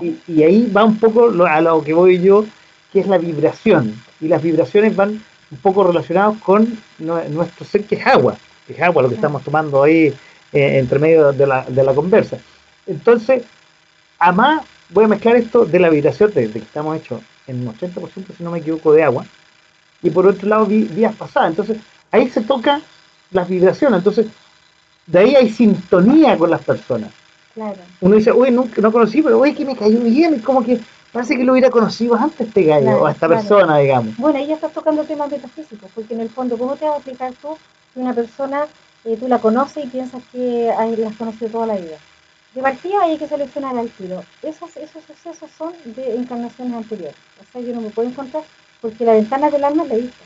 y, 0.00 0.42
ahí 0.42 0.70
va 0.74 0.84
un 0.84 0.98
poco 0.98 1.26
a 1.46 1.60
lo 1.60 1.82
que 1.82 1.92
voy 1.92 2.20
yo, 2.20 2.44
que 2.92 3.00
es 3.00 3.06
la 3.06 3.18
vibración, 3.18 4.00
y 4.20 4.28
las 4.28 4.42
vibraciones 4.42 4.96
van 4.96 5.22
un 5.50 5.58
poco 5.58 5.84
relacionadas 5.84 6.40
con 6.40 6.78
nuestro 6.98 7.64
ser 7.66 7.84
que 7.84 7.96
es 7.96 8.06
agua, 8.06 8.36
que 8.66 8.72
es 8.72 8.80
agua 8.80 9.02
lo 9.02 9.08
que 9.08 9.16
estamos 9.16 9.42
tomando 9.42 9.82
ahí 9.82 10.14
eh, 10.52 10.78
entre 10.78 10.98
medio 10.98 11.32
de 11.32 11.46
la, 11.46 11.64
de 11.64 11.82
la 11.82 11.94
conversa. 11.94 12.38
Entonces, 12.86 13.42
además 14.18 14.64
voy 14.88 15.04
a 15.04 15.08
mezclar 15.08 15.36
esto 15.36 15.64
de 15.64 15.78
la 15.78 15.90
vibración, 15.90 16.32
de, 16.32 16.50
que 16.50 16.58
estamos 16.58 16.96
hechos 16.96 17.20
en 17.46 17.66
un 17.66 17.74
80%, 17.74 18.36
si 18.36 18.42
no 18.42 18.50
me 18.50 18.58
equivoco, 18.58 18.92
de 18.92 19.02
agua, 19.02 19.26
y 20.04 20.10
por 20.10 20.26
otro 20.26 20.48
lado 20.48 20.66
vías 20.66 21.14
pasadas. 21.16 21.50
Entonces, 21.50 21.78
ahí 22.12 22.28
se 22.28 22.42
toca 22.42 22.80
las 23.32 23.48
vibraciones. 23.48 23.98
Entonces, 23.98 24.26
de 25.06 25.18
ahí 25.18 25.34
hay 25.34 25.50
sintonía 25.50 26.38
con 26.38 26.50
las 26.50 26.62
personas. 26.62 27.10
Claro. 27.54 27.78
Uno 28.00 28.16
dice, 28.16 28.30
uy, 28.32 28.50
no, 28.50 28.68
no 28.76 28.92
conocí, 28.92 29.22
pero 29.22 29.38
uy, 29.38 29.54
que 29.54 29.64
me 29.64 29.74
cayó 29.74 29.98
bien, 30.00 30.40
como 30.40 30.62
que 30.62 30.80
parece 31.12 31.36
que 31.36 31.44
lo 31.44 31.52
hubiera 31.52 31.70
conocido 31.70 32.14
antes 32.16 32.48
este 32.48 32.64
gallo, 32.64 33.02
o 33.02 33.06
a 33.06 33.12
esta 33.12 33.28
persona, 33.28 33.78
digamos. 33.78 34.16
Bueno, 34.16 34.38
ahí 34.38 34.48
ya 34.48 34.54
estás 34.54 34.72
tocando 34.72 35.04
temas 35.04 35.30
metafísicos, 35.30 35.90
porque 35.94 36.14
en 36.14 36.20
el 36.20 36.28
fondo, 36.28 36.58
¿cómo 36.58 36.76
te 36.76 36.84
vas 36.84 36.94
a 36.94 36.96
explicar 36.96 37.32
tú 37.40 37.56
si 37.94 38.00
una 38.00 38.12
persona 38.12 38.66
eh, 39.04 39.16
tú 39.18 39.28
la 39.28 39.38
conoces 39.38 39.84
y 39.84 39.88
piensas 39.88 40.22
que 40.32 40.72
la 40.98 41.08
has 41.08 41.16
conocido 41.16 41.50
toda 41.50 41.66
la 41.68 41.76
vida? 41.76 41.96
De 42.54 42.62
partida 42.62 43.02
hay 43.02 43.16
que 43.16 43.26
seleccionar 43.26 43.76
al 43.76 43.88
tiro. 43.90 44.22
Esos, 44.42 44.76
esos 44.76 45.02
sucesos 45.04 45.50
son 45.56 45.72
de 45.84 46.14
encarnaciones 46.14 46.74
anteriores. 46.74 47.16
O 47.40 47.52
sea, 47.52 47.60
yo 47.60 47.74
no 47.74 47.80
me 47.80 47.90
puedo 47.90 48.08
encontrar 48.08 48.44
porque 48.84 49.06
la 49.06 49.14
ventana 49.14 49.50
del 49.50 49.64
alma 49.64 49.84
es 49.84 49.88
la 49.88 49.96
vista. 49.96 50.24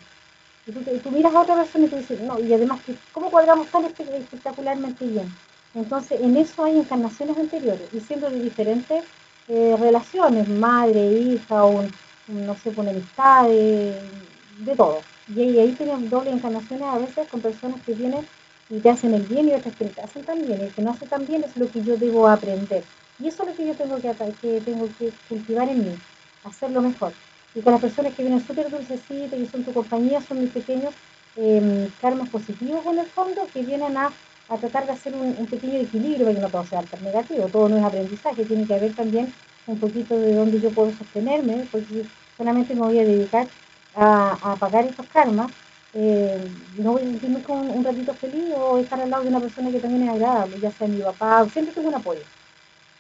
Y 0.67 0.73
tú, 0.73 1.13
miras 1.13 1.33
a 1.33 1.43
otra 1.43 1.55
persona 1.55 1.87
y 1.87 1.89
tú 1.91 1.97
dices, 1.97 2.21
no, 2.23 2.41
y 2.41 2.53
además, 2.53 2.81
¿cómo 3.13 3.31
cuadramos 3.31 3.69
tan 3.69 3.85
espectacularmente 3.85 5.07
bien? 5.07 5.33
Entonces, 5.77 6.21
en 6.21 6.37
eso 6.37 6.65
hay 6.65 6.77
encarnaciones 6.77 7.39
anteriores, 7.39 7.89
y 7.93 8.01
siendo 8.01 8.29
de 8.29 8.41
diferentes 8.41 9.05
eh, 9.47 9.77
relaciones, 9.79 10.49
madre, 10.49 11.07
hija, 11.07 11.63
un, 11.67 11.89
no 12.27 12.57
sé, 12.57 12.73
con 12.73 12.89
amistad, 12.89 13.47
de, 13.49 14.75
todo. 14.77 15.03
Y, 15.33 15.61
ahí 15.61 15.77
tenemos 15.79 16.11
doble 16.11 16.33
encarnaciones 16.33 16.89
a 16.89 16.99
veces 16.99 17.29
con 17.29 17.41
personas 17.41 17.81
que 17.83 17.95
vienen 17.95 18.27
y 18.71 18.81
te 18.81 18.91
hacen 18.91 19.15
el 19.15 19.23
bien 19.23 19.51
y 19.51 19.55
otras 19.55 19.77
que 19.77 19.85
te 19.85 20.01
hacen 20.01 20.25
tan 20.25 20.45
bien. 20.45 20.61
El 20.61 20.73
que 20.73 20.83
no 20.83 20.91
hace 20.91 21.07
tan 21.07 21.25
bien 21.29 21.45
es 21.45 21.57
lo 21.57 21.71
que 21.71 21.85
yo 21.85 21.97
debo 21.97 22.27
aprender. 22.27 22.83
Y 23.21 23.29
eso 23.29 23.45
es 23.45 23.51
lo 23.51 23.55
que 23.55 23.67
yo 23.69 23.75
tengo 23.75 24.01
que, 24.01 24.13
que, 24.43 24.61
tengo 24.63 24.89
que 24.99 25.13
cultivar 25.29 25.69
en 25.69 25.85
mí, 25.85 25.95
hacerlo 26.43 26.83
mejor. 26.83 27.13
Y 27.59 27.61
con 27.61 27.73
las 27.73 27.83
personas 27.83 28.15
que 28.15 28.23
vienen 28.23 28.47
súper 28.47 28.71
dulcecitas, 28.71 29.39
y 29.39 29.47
son 29.47 29.65
tu 29.65 29.73
compañía, 29.73 30.21
son 30.21 30.41
mis 30.41 30.51
pequeños 30.51 30.95
eh, 31.37 31.91
karmas 32.01 32.29
positivos 32.29 32.87
en 32.87 33.01
el 33.01 33.07
fondo, 33.07 33.49
que 33.53 33.63
vienen 33.63 33.97
a 33.97 34.13
a 34.49 34.57
tratar 34.57 34.87
de 34.87 34.93
hacer 34.93 35.15
un, 35.15 35.47
pequeño 35.47 35.81
equilibrio 35.81 36.25
para 36.25 36.35
que 36.35 36.41
no 36.41 36.49
todo 36.49 36.65
sea 36.65 36.83
tan 36.83 37.05
negativo, 37.05 37.49
todo 37.49 37.69
no 37.69 37.77
es 37.77 37.85
aprendizaje, 37.85 38.45
tiene 38.45 38.67
que 38.67 38.75
haber 38.75 38.95
también 38.95 39.33
un 39.67 39.79
poquito 39.79 40.19
de 40.19 40.35
donde 40.35 40.61
yo 40.61 40.71
puedo 40.71 40.91
sostenerme, 40.93 41.67
porque 41.71 42.05
solamente 42.37 42.75
me 42.75 42.81
voy 42.81 42.99
a 42.99 43.05
dedicar 43.05 43.47
a, 43.95 44.57
pagar 44.59 44.87
estos 44.87 45.07
karmas, 45.09 45.51
eh, 45.93 46.39
no 46.79 46.93
voy 46.93 47.03
a 47.03 47.05
sentirme 47.05 47.43
con 47.43 47.71
un 47.71 47.85
ratito 47.85 48.15
feliz 48.15 48.55
o 48.57 48.79
estar 48.79 49.01
al 49.01 49.11
lado 49.11 49.25
de 49.25 49.29
una 49.29 49.41
persona 49.41 49.71
que 49.71 49.81
también 49.81 50.05
es 50.05 50.11
agradable, 50.11 50.59
ya 50.61 50.71
sea 50.71 50.89
mi 50.89 51.01
papá, 51.01 51.47
siempre 51.53 51.75
tengo 51.75 51.89
un 51.89 51.95
apoyo. 51.95 52.23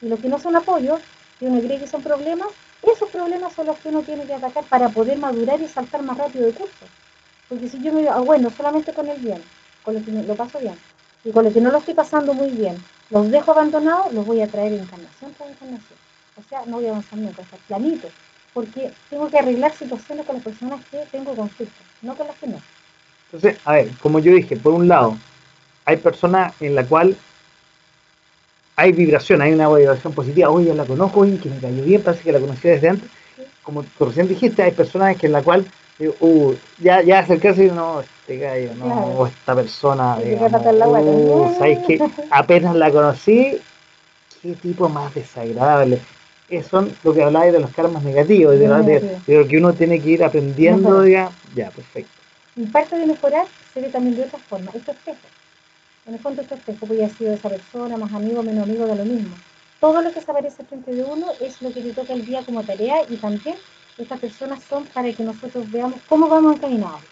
Y 0.02 0.08
los 0.08 0.20
que 0.20 0.28
no 0.28 0.38
son 0.38 0.54
apoyo, 0.56 0.98
que 1.38 1.46
uno 1.46 1.60
cree 1.60 1.78
que 1.78 1.86
son 1.86 2.02
problemas, 2.02 2.48
esos 2.82 3.08
problemas 3.10 3.52
son 3.52 3.66
los 3.66 3.78
que 3.78 3.88
uno 3.88 4.02
tiene 4.02 4.24
que 4.24 4.34
atacar 4.34 4.64
para 4.64 4.88
poder 4.88 5.18
madurar 5.18 5.60
y 5.60 5.68
saltar 5.68 6.02
más 6.02 6.16
rápido 6.16 6.46
de 6.46 6.52
curso. 6.52 6.86
Porque 7.48 7.68
si 7.68 7.82
yo 7.82 7.92
me 7.92 8.00
digo, 8.00 8.12
ah, 8.12 8.20
bueno, 8.20 8.50
solamente 8.50 8.92
con 8.92 9.08
el 9.08 9.18
bien, 9.18 9.42
con 9.82 9.94
lo 9.94 10.04
que 10.04 10.10
lo 10.10 10.34
paso 10.34 10.58
bien, 10.58 10.76
y 11.24 11.32
con 11.32 11.44
los 11.44 11.52
que 11.52 11.60
no 11.60 11.70
lo 11.70 11.78
estoy 11.78 11.94
pasando 11.94 12.34
muy 12.34 12.50
bien, 12.50 12.76
los 13.10 13.30
dejo 13.30 13.52
abandonados, 13.52 14.12
los 14.12 14.24
voy 14.26 14.42
a 14.42 14.48
traer 14.48 14.72
encarnación 14.72 15.32
tras 15.36 15.50
encarnación. 15.50 15.98
O 16.36 16.42
sea, 16.48 16.62
no 16.66 16.76
voy 16.76 16.86
a 16.86 16.90
avanzar 16.90 17.18
nunca, 17.18 17.42
estar 17.42 17.58
planito, 17.60 18.08
porque 18.52 18.92
tengo 19.10 19.28
que 19.28 19.38
arreglar 19.38 19.72
situaciones 19.72 20.26
con 20.26 20.36
las 20.36 20.44
personas 20.44 20.84
que 20.90 20.98
tengo 21.10 21.34
conflicto, 21.34 21.82
no 22.02 22.14
con 22.14 22.26
las 22.26 22.36
que 22.36 22.46
no. 22.46 22.60
Entonces, 23.32 23.60
a 23.64 23.72
ver, 23.72 23.90
como 24.00 24.20
yo 24.20 24.32
dije, 24.32 24.56
por 24.56 24.72
un 24.72 24.88
lado, 24.88 25.16
hay 25.84 25.96
personas 25.96 26.54
en 26.60 26.74
la 26.74 26.84
cual 26.84 27.16
hay 28.78 28.92
vibración, 28.92 29.42
hay 29.42 29.52
una 29.52 29.68
vibración 29.68 30.12
positiva, 30.12 30.50
oye, 30.50 30.72
la 30.72 30.84
conozco, 30.84 31.20
oye, 31.20 31.36
que 31.38 31.48
me 31.48 31.58
cayó 31.58 31.82
bien, 31.82 32.00
parece 32.00 32.22
que 32.22 32.30
la 32.30 32.38
conocía 32.38 32.70
desde 32.70 32.90
antes. 32.90 33.10
Como 33.64 33.82
tú 33.82 34.04
recién 34.04 34.28
dijiste, 34.28 34.62
hay 34.62 34.70
personas 34.70 35.16
que 35.16 35.26
en 35.26 35.32
la 35.32 35.42
cual 35.42 35.66
uh, 36.20 36.54
ya, 36.78 37.02
ya 37.02 37.18
acercarse 37.18 37.64
y 37.64 37.70
no, 37.72 38.02
este 38.02 38.38
gallo, 38.38 38.70
no, 38.76 38.86
o 38.86 39.26
esta 39.26 39.56
persona, 39.56 40.18
digamos, 40.20 40.62
uh, 40.62 41.58
¿sabes 41.58 41.80
que 41.88 41.98
Apenas 42.30 42.76
la 42.76 42.92
conocí, 42.92 43.58
qué 44.40 44.52
tipo 44.54 44.88
más 44.88 45.12
desagradable. 45.12 45.98
Es, 46.48 46.68
son 46.68 46.92
lo 47.02 47.12
que 47.12 47.24
habláis 47.24 47.52
de 47.52 47.58
los 47.58 47.72
karmas 47.72 48.04
negativos, 48.04 48.60
de, 48.60 49.20
lo 49.26 49.48
que 49.48 49.58
uno 49.58 49.72
tiene 49.72 50.00
que 50.00 50.10
ir 50.10 50.22
aprendiendo, 50.22 51.04
ya, 51.04 51.32
ya, 51.52 51.72
perfecto. 51.72 52.12
Y 52.54 52.64
parte 52.66 52.96
de 52.96 53.06
mejorar 53.06 53.46
se 53.74 53.80
ve 53.80 53.88
también 53.88 54.14
de 54.14 54.22
otra 54.22 54.38
forma, 54.38 54.70
esto 54.72 54.92
es. 55.04 55.16
En 56.08 56.14
el 56.14 56.20
fondo, 56.20 56.40
esto 56.40 56.54
espejo 56.54 56.86
puede 56.86 57.04
haber 57.04 57.14
sido 57.14 57.34
esa 57.34 57.50
persona, 57.50 57.98
más 57.98 58.10
amigo, 58.14 58.42
menos 58.42 58.64
amigo, 58.64 58.86
da 58.86 58.94
lo 58.94 59.04
mismo. 59.04 59.36
Todo 59.78 60.00
lo 60.00 60.10
que 60.10 60.22
se 60.22 60.30
aparece 60.30 60.64
frente 60.64 60.94
de 60.94 61.04
uno 61.04 61.26
es 61.38 61.60
lo 61.60 61.70
que 61.70 61.82
te 61.82 61.92
toca 61.92 62.14
el 62.14 62.24
día 62.24 62.42
como 62.46 62.62
tarea 62.62 63.02
y 63.10 63.18
también 63.18 63.56
estas 63.98 64.18
personas 64.18 64.64
son 64.64 64.86
para 64.86 65.12
que 65.12 65.22
nosotros 65.22 65.70
veamos 65.70 66.00
cómo 66.08 66.26
vamos 66.26 66.56
encaminados. 66.56 67.02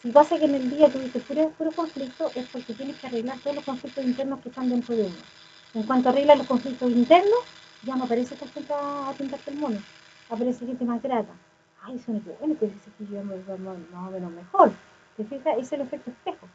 Si 0.00 0.12
pasa 0.12 0.38
que 0.38 0.44
en 0.44 0.54
el 0.54 0.70
día 0.70 0.88
tuviste 0.88 1.18
puro, 1.18 1.48
puro 1.58 1.72
conflicto, 1.72 2.30
es 2.36 2.46
porque 2.46 2.74
tienes 2.74 2.96
que 2.98 3.08
arreglar 3.08 3.40
todos 3.40 3.56
los 3.56 3.64
conflictos 3.64 4.04
internos 4.04 4.38
que 4.38 4.50
están 4.50 4.68
dentro 4.68 4.94
de 4.94 5.02
uno. 5.02 5.22
En 5.74 5.82
cuanto 5.82 6.10
arreglas 6.10 6.38
los 6.38 6.46
conflictos 6.46 6.92
internos, 6.92 7.40
ya 7.82 7.96
no 7.96 8.04
aparece 8.04 8.34
esta 8.34 8.46
gente 8.46 8.72
a, 8.72 9.12
pintarte 9.18 9.50
el 9.50 9.56
mono. 9.56 9.82
Aparece 10.30 10.64
gente 10.64 10.84
más 10.84 11.02
grata. 11.02 11.32
Ay, 11.82 12.00
no 12.06 12.16
es 12.16 12.38
bueno, 12.38 12.56
que 12.56 12.66
dice 12.66 12.88
que 12.98 13.04
yo 13.04 13.20
me 13.24 13.34
más 13.34 14.08
o 14.08 14.10
menos 14.12 14.30
mejor. 14.30 14.70
¿Te 15.16 15.24
fijas? 15.24 15.58
Es 15.58 15.72
el 15.72 15.80
efecto 15.80 16.12
espejo. 16.12 16.46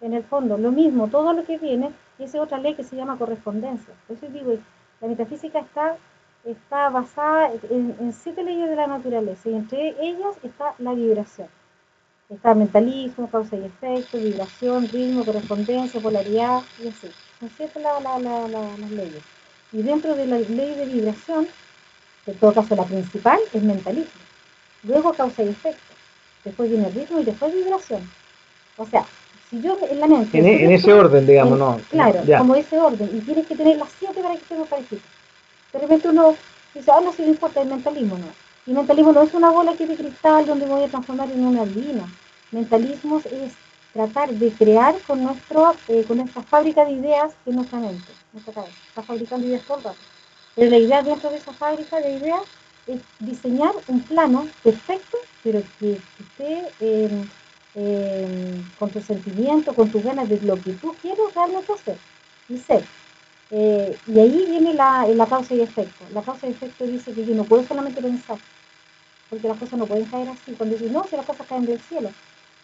En 0.00 0.14
el 0.14 0.22
fondo, 0.22 0.56
lo 0.58 0.70
mismo, 0.70 1.08
todo 1.08 1.32
lo 1.32 1.44
que 1.44 1.58
viene, 1.58 1.90
y 2.18 2.24
esa 2.24 2.40
otra 2.40 2.58
ley 2.58 2.74
que 2.74 2.84
se 2.84 2.96
llama 2.96 3.18
correspondencia. 3.18 3.94
Por 4.06 4.16
eso 4.16 4.28
digo, 4.28 4.54
la 5.00 5.08
metafísica 5.08 5.60
está 5.60 5.96
está 6.44 6.88
basada 6.88 7.50
en, 7.70 8.12
siete 8.12 8.42
leyes 8.42 8.68
de 8.68 8.76
la 8.76 8.86
naturaleza 8.86 9.48
y 9.48 9.54
entre 9.54 9.94
ellas 10.00 10.36
está 10.42 10.74
la 10.78 10.94
vibración. 10.94 11.48
Está 12.28 12.54
mentalismo, 12.54 13.30
causa 13.30 13.56
y 13.56 13.64
efecto, 13.64 14.18
vibración, 14.18 14.88
ritmo, 14.88 15.24
correspondencia, 15.24 16.00
polaridad 16.00 16.62
y 16.82 16.88
así. 16.88 17.10
Son 17.40 17.50
siete 17.56 17.80
las 17.80 18.90
leyes. 18.90 19.22
Y 19.72 19.82
dentro 19.82 20.14
de 20.14 20.26
la 20.26 20.38
ley 20.38 20.74
de 20.74 20.86
vibración, 20.86 21.48
en 22.26 22.38
todo 22.38 22.52
caso 22.52 22.76
la 22.76 22.84
principal 22.84 23.38
es 23.52 23.62
mentalismo. 23.62 24.20
Luego 24.82 25.12
causa 25.14 25.42
y 25.42 25.48
efecto. 25.48 25.94
Después 26.44 26.70
viene 26.70 26.90
ritmo 26.90 27.20
y 27.20 27.24
después 27.24 27.52
vibración. 27.54 28.08
O 28.76 28.86
sea, 28.86 29.06
yo 29.50 29.78
en 29.88 30.00
la 30.00 30.06
mente... 30.06 30.38
En, 30.38 30.46
e, 30.46 30.74
ese 30.74 30.92
orden, 30.92 31.26
digamos, 31.26 31.58
¿no? 31.58 31.80
Claro, 31.90 32.20
como 32.38 32.54
ese 32.54 32.78
orden. 32.78 33.08
Y 33.12 33.20
tienes 33.20 33.46
que 33.46 33.56
tener 33.56 33.76
las 33.76 33.88
siete 33.98 34.20
para 34.20 34.34
que 34.34 34.42
estemos 34.42 34.68
parecidos. 34.68 35.04
De 35.72 35.78
repente 35.78 36.08
uno 36.08 36.34
dice, 36.74 36.90
ah, 36.90 37.00
no, 37.02 37.12
si 37.12 37.22
no 37.22 37.28
importa, 37.28 37.62
el 37.62 37.68
mentalismo 37.68 38.18
no. 38.18 38.26
Y 38.66 38.72
mentalismo 38.72 39.12
no 39.12 39.22
es 39.22 39.32
una 39.32 39.50
bola 39.50 39.72
aquí 39.72 39.86
de 39.86 39.96
cristal 39.96 40.46
donde 40.46 40.66
voy 40.66 40.84
a 40.84 40.88
transformar 40.88 41.30
en 41.30 41.46
una 41.46 41.62
albina. 41.62 42.06
Mentalismo 42.50 43.18
es 43.18 43.52
tratar 43.92 44.30
de 44.30 44.50
crear 44.52 44.94
con 45.06 45.22
nuestro, 45.22 45.74
eh, 45.88 46.04
con 46.06 46.18
nuestra 46.18 46.42
fábrica 46.42 46.84
de 46.84 46.92
ideas 46.92 47.32
en 47.46 47.56
nuestra 47.56 47.78
mente, 47.78 48.12
nuestra 48.32 48.52
cabeza. 48.52 48.76
Está 48.88 49.02
fabricando 49.02 49.46
ideas 49.46 49.62
todo 49.62 49.78
el 49.78 49.84
rato. 49.84 49.98
Pero 50.54 50.70
la 50.70 50.78
idea 50.78 51.02
dentro 51.02 51.30
de 51.30 51.36
esa 51.36 51.52
fábrica 51.52 52.00
de 52.00 52.12
ideas 52.16 52.42
es 52.86 53.00
diseñar 53.20 53.72
un 53.86 54.00
plano 54.02 54.48
perfecto, 54.62 55.18
pero 55.42 55.62
que, 55.78 56.00
esté 56.20 56.62
con 58.78 58.90
tu 58.90 59.00
sentimiento, 59.00 59.74
con 59.74 59.90
tus 59.90 60.02
ganas 60.02 60.28
de 60.28 60.40
lo 60.40 60.56
que 60.56 60.72
tú 60.72 60.94
quieres 61.00 61.34
realmente 61.34 61.72
hacer 61.72 61.96
y 62.48 62.58
ser. 62.58 62.84
Eh, 63.50 63.96
y 64.06 64.18
ahí 64.18 64.46
viene 64.48 64.74
la, 64.74 65.06
la, 65.06 65.26
causa 65.26 65.54
y 65.54 65.60
efecto. 65.60 66.04
La 66.12 66.22
causa 66.22 66.46
y 66.46 66.50
efecto 66.50 66.86
dice 66.86 67.12
que 67.12 67.24
yo 67.24 67.34
no 67.34 67.44
puedo 67.44 67.64
solamente 67.66 68.02
pensar, 68.02 68.38
porque 69.30 69.48
las 69.48 69.58
cosas 69.58 69.78
no 69.78 69.86
pueden 69.86 70.04
caer 70.06 70.28
así. 70.28 70.52
Cuando 70.52 70.76
dices, 70.76 70.92
no, 70.92 71.04
si 71.04 71.16
las 71.16 71.26
cosas 71.26 71.46
caen 71.46 71.66
del 71.66 71.80
cielo, 71.80 72.10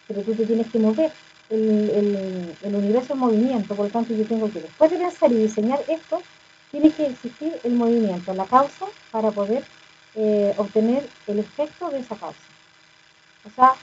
pero 0.07 0.21
tú 0.21 0.33
te 0.33 0.45
tienes 0.45 0.69
que 0.71 0.79
mover. 0.79 1.11
El, 1.47 1.91
el, 1.91 2.55
el 2.63 2.75
universo 2.75 3.13
en 3.13 3.19
movimiento, 3.19 3.75
por 3.75 3.85
lo 3.85 3.91
tanto 3.91 4.15
yo 4.15 4.25
tengo 4.25 4.51
que, 4.51 4.61
después 4.61 4.89
de 4.89 4.97
pensar 4.97 5.31
y 5.31 5.35
diseñar 5.35 5.79
esto, 5.87 6.19
tiene 6.71 6.89
que 6.89 7.05
existir 7.05 7.59
el 7.63 7.73
movimiento, 7.73 8.33
la 8.33 8.45
causa, 8.45 8.87
para 9.11 9.29
poder 9.29 9.63
eh, 10.15 10.53
obtener 10.57 11.07
el 11.27 11.39
efecto 11.39 11.89
de 11.89 11.99
esa 11.99 12.15
causa. 12.15 12.39
O 13.45 13.49
sea, 13.55 13.75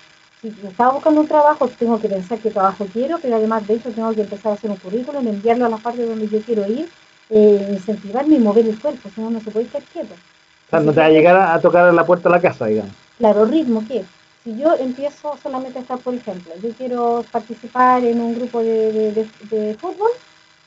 si 0.51 0.67
estaba 0.67 0.93
buscando 0.93 1.21
un 1.21 1.29
trabajo, 1.29 1.69
tengo 1.69 2.01
que 2.01 2.09
pensar 2.09 2.39
qué 2.39 2.51
trabajo 2.51 2.85
quiero, 2.93 3.19
pero 3.21 3.37
además 3.37 3.65
de 3.67 3.75
eso 3.75 3.91
tengo 3.91 4.13
que 4.13 4.23
empezar 4.23 4.51
a 4.51 4.55
hacer 4.57 4.71
un 4.71 4.77
currículum, 4.77 5.27
enviarlo 5.27 5.67
a 5.67 5.69
la 5.69 5.77
parte 5.77 6.05
donde 6.05 6.29
yo 6.29 6.41
quiero 6.43 6.67
ir, 6.67 6.89
eh, 7.31 7.69
incentivarme 7.71 8.37
y 8.37 8.41
mover 8.41 8.67
el 8.67 8.79
cuerpo, 8.79 9.09
si 9.15 9.21
no, 9.21 9.31
no 9.31 9.41
se 9.41 9.53
puede 9.53 9.67
estar 9.67 9.83
quieto. 9.83 10.15
O 10.15 10.71
sea, 10.71 10.81
no 10.81 10.93
te 10.93 11.01
va 11.01 11.07
a 11.07 11.11
llegar 11.11 11.37
a, 11.37 11.61
tocar 11.61 11.85
a 11.85 11.93
la 11.93 12.05
puerta 12.05 12.29
de 12.29 12.35
la 12.35 12.41
casa, 12.41 12.67
digamos. 12.67 12.93
Claro, 13.19 13.45
ritmo, 13.45 13.85
¿qué? 13.87 14.05
Si 14.43 14.59
yo 14.59 14.75
empiezo 14.75 15.39
solamente 15.41 15.79
a 15.79 15.83
estar, 15.83 15.99
por 15.99 16.15
ejemplo, 16.15 16.53
yo 16.61 16.71
quiero 16.73 17.25
participar 17.31 18.03
en 18.03 18.21
un 18.21 18.35
grupo 18.35 18.61
de, 18.65 19.13
de, 19.13 19.75
fútbol, 19.77 20.11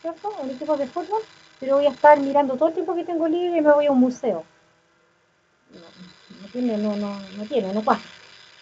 ¿cierto? 0.02 0.32
Un 0.42 0.52
equipo 0.52 0.78
de 0.78 0.88
fútbol, 0.88 1.20
pero 1.60 1.76
voy 1.76 1.88
a 1.88 1.92
estar 1.92 2.18
mirando 2.18 2.54
todo 2.54 2.70
el 2.70 2.76
tiempo 2.76 2.96
que 2.96 3.04
tengo 3.04 3.28
libre 3.28 3.58
y 3.58 3.62
me 3.62 3.74
voy 3.74 3.88
a 3.88 3.92
un 3.92 4.00
museo. 4.00 4.46
No, 5.74 6.42
no 6.42 6.48
tiene, 6.54 6.78
no, 6.78 6.96
no, 6.96 7.20
no 7.38 7.44
tiene, 7.44 7.74
no 7.74 7.82
pasa. 7.82 8.15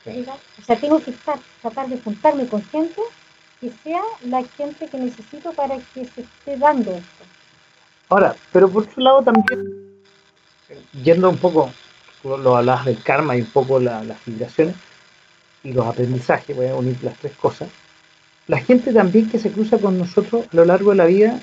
O 0.05 0.61
sea, 0.65 0.75
tengo 0.75 0.99
que 1.01 1.11
estar, 1.11 1.39
tratar 1.61 1.87
de 1.87 1.97
juntarme 1.99 2.47
con 2.47 2.61
gente 2.65 3.01
que 3.61 3.71
sea 3.83 4.01
la 4.23 4.43
gente 4.43 4.87
que 4.87 4.97
necesito 4.97 5.53
para 5.53 5.77
que 5.77 6.05
se 6.05 6.21
esté 6.21 6.57
dando 6.57 6.91
esto. 6.91 7.23
Ahora, 8.09 8.35
pero 8.51 8.69
por 8.69 8.83
otro 8.83 9.01
lado 9.01 9.23
también, 9.23 10.01
yendo 11.03 11.29
un 11.29 11.37
poco, 11.37 11.71
lo 12.23 12.57
hablabas 12.57 12.85
del 12.85 13.01
karma 13.01 13.37
y 13.37 13.41
un 13.41 13.47
poco 13.47 13.79
las 13.79 14.25
vibraciones 14.25 14.75
y 15.63 15.71
los 15.71 15.87
aprendizajes, 15.87 16.55
voy 16.55 16.67
a 16.67 16.75
unir 16.75 17.01
las 17.01 17.17
tres 17.17 17.33
cosas. 17.33 17.69
La 18.47 18.59
gente 18.59 18.91
también 18.91 19.29
que 19.29 19.39
se 19.39 19.51
cruza 19.51 19.77
con 19.77 19.97
nosotros 19.97 20.45
a 20.51 20.55
lo 20.55 20.65
largo 20.65 20.91
de 20.91 20.97
la 20.97 21.05
vida, 21.05 21.39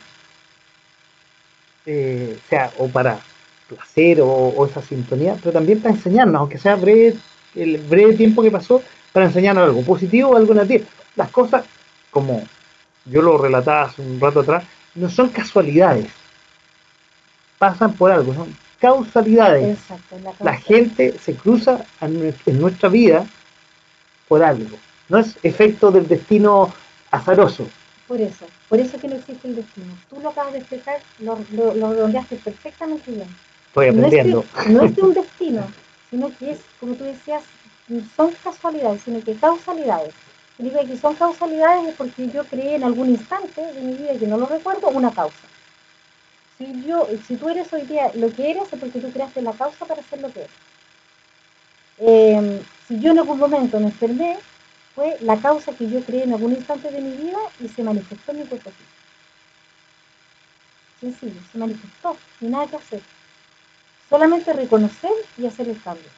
eh, 1.87 2.39
sea 2.51 2.71
o 2.77 2.89
para 2.89 3.19
placer 3.69 4.21
o, 4.21 4.27
o, 4.29 4.67
esa 4.67 4.83
sintonía, 4.83 5.37
pero 5.41 5.53
también 5.53 5.81
para 5.81 5.95
enseñarnos, 5.95 6.41
aunque 6.41 6.59
sea 6.59 6.77
breve 6.77 7.17
el 7.55 7.79
breve 7.79 8.15
tiempo 8.15 8.43
que 8.43 8.51
pasó 8.51 8.83
para 9.13 9.27
enseñarnos 9.27 9.65
algo 9.65 9.83
positivo 9.83 10.31
o 10.31 10.37
algo 10.37 10.55
negativo. 10.55 10.85
Las 11.17 11.31
cosas, 11.31 11.65
como 12.11 12.43
yo 13.05 13.23
lo 13.23 13.39
relataba 13.39 13.83
hace 13.83 14.03
un 14.03 14.21
rato 14.21 14.41
atrás, 14.41 14.65
no 14.95 15.09
son 15.09 15.29
casualidades. 15.31 16.07
Pasan 17.59 17.93
por 17.95 18.11
algo, 18.11 18.35
son 18.35 18.57
causalidades. 18.79 19.79
la, 20.41 20.57
gente 20.57 21.15
se 21.19 21.35
cruza 21.35 21.85
en 22.01 22.61
nuestra 22.61 22.89
vida 22.89 23.27
por 24.29 24.43
algo. 24.43 24.79
No 25.09 25.19
es 25.19 25.37
efecto 25.43 25.91
del 25.91 26.07
destino 26.07 26.73
azaroso. 27.11 27.69
Por 28.07 28.21
eso, 28.21 28.47
por 28.69 28.81
eso 28.81 28.99
que 28.99 29.09
no 29.09 29.17
existe 29.17 29.49
el 29.49 29.57
destino. 29.57 29.93
Tú 30.09 30.21
lo 30.21 30.31
acabas 30.31 30.53
de 30.53 30.59
explicar, 30.59 31.01
lo, 31.19 31.39
lo, 31.53 31.75
lo 31.75 32.09
perfectamente 32.45 33.11
bien. 33.11 33.29
Estoy 33.69 33.89
aprendiendo. 33.89 34.45
no 34.69 34.83
es 34.83 34.97
de 34.97 35.03
un 35.03 35.15
destino, 35.15 35.67
sino 36.11 36.31
que 36.37 36.53
es, 36.53 36.61
como 36.79 36.95
tú 36.95 37.05
decías, 37.05 37.43
son 38.17 38.33
casualidades, 38.45 39.03
sino 39.03 39.23
que 39.23 39.35
causalidades. 39.35 40.15
Digo 40.59 40.79
que 40.87 40.97
son 40.99 41.15
causalidades 41.15 41.89
es 41.89 41.95
porque 41.95 42.29
yo 42.29 42.45
creé 42.45 42.75
en 42.75 42.85
algún 42.85 43.09
instante 43.09 43.63
de 43.63 43.81
mi 43.81 43.95
vida 43.95 44.19
que 44.19 44.27
no 44.27 44.37
lo 44.37 44.45
recuerdo 44.45 44.89
una 44.89 45.11
causa. 45.11 45.49
Si, 46.59 46.85
yo, 46.87 47.09
si 47.27 47.37
tú 47.37 47.49
eres 47.49 47.73
hoy 47.73 47.83
día 47.83 48.11
lo 48.15 48.31
que 48.31 48.51
eres 48.51 48.71
es 48.71 48.79
porque 48.79 49.01
tú 49.01 49.11
creaste 49.11 49.41
la 49.41 49.53
causa 49.53 49.87
para 49.87 50.03
ser 50.03 50.21
lo 50.21 50.31
que 50.31 50.41
eres. 50.41 50.51
Em, 51.99 52.61
si 52.87 53.01
yo 53.01 53.13
en 53.13 53.21
algún 53.21 53.39
momento 53.39 53.81
me 53.81 53.87
enfermé, 53.87 54.39
fue 54.95 55.17
la 55.23 55.37
causa 55.39 55.73
que 55.73 55.89
yo 55.89 56.03
creé 56.03 56.25
en 56.25 56.35
algún 56.35 56.53
instante 56.53 56.91
de 56.91 57.01
mi 57.01 57.13
vida 57.17 57.39
y 57.59 57.69
se 57.69 57.83
manifestó 57.83 58.33
en 58.33 58.39
mi 58.41 58.45
cuerpo. 58.45 58.71
Sencillo, 61.01 61.41
se 61.51 61.59
manifestó, 61.59 62.17
y 62.43 62.47
nada 62.47 62.67
que 62.67 62.77
hacer. 62.77 63.01
Solamente 64.11 64.53
reconocer 64.53 65.13
y 65.39 65.47
hacer 65.47 65.69
el 65.69 65.81
cambio. 65.81 66.11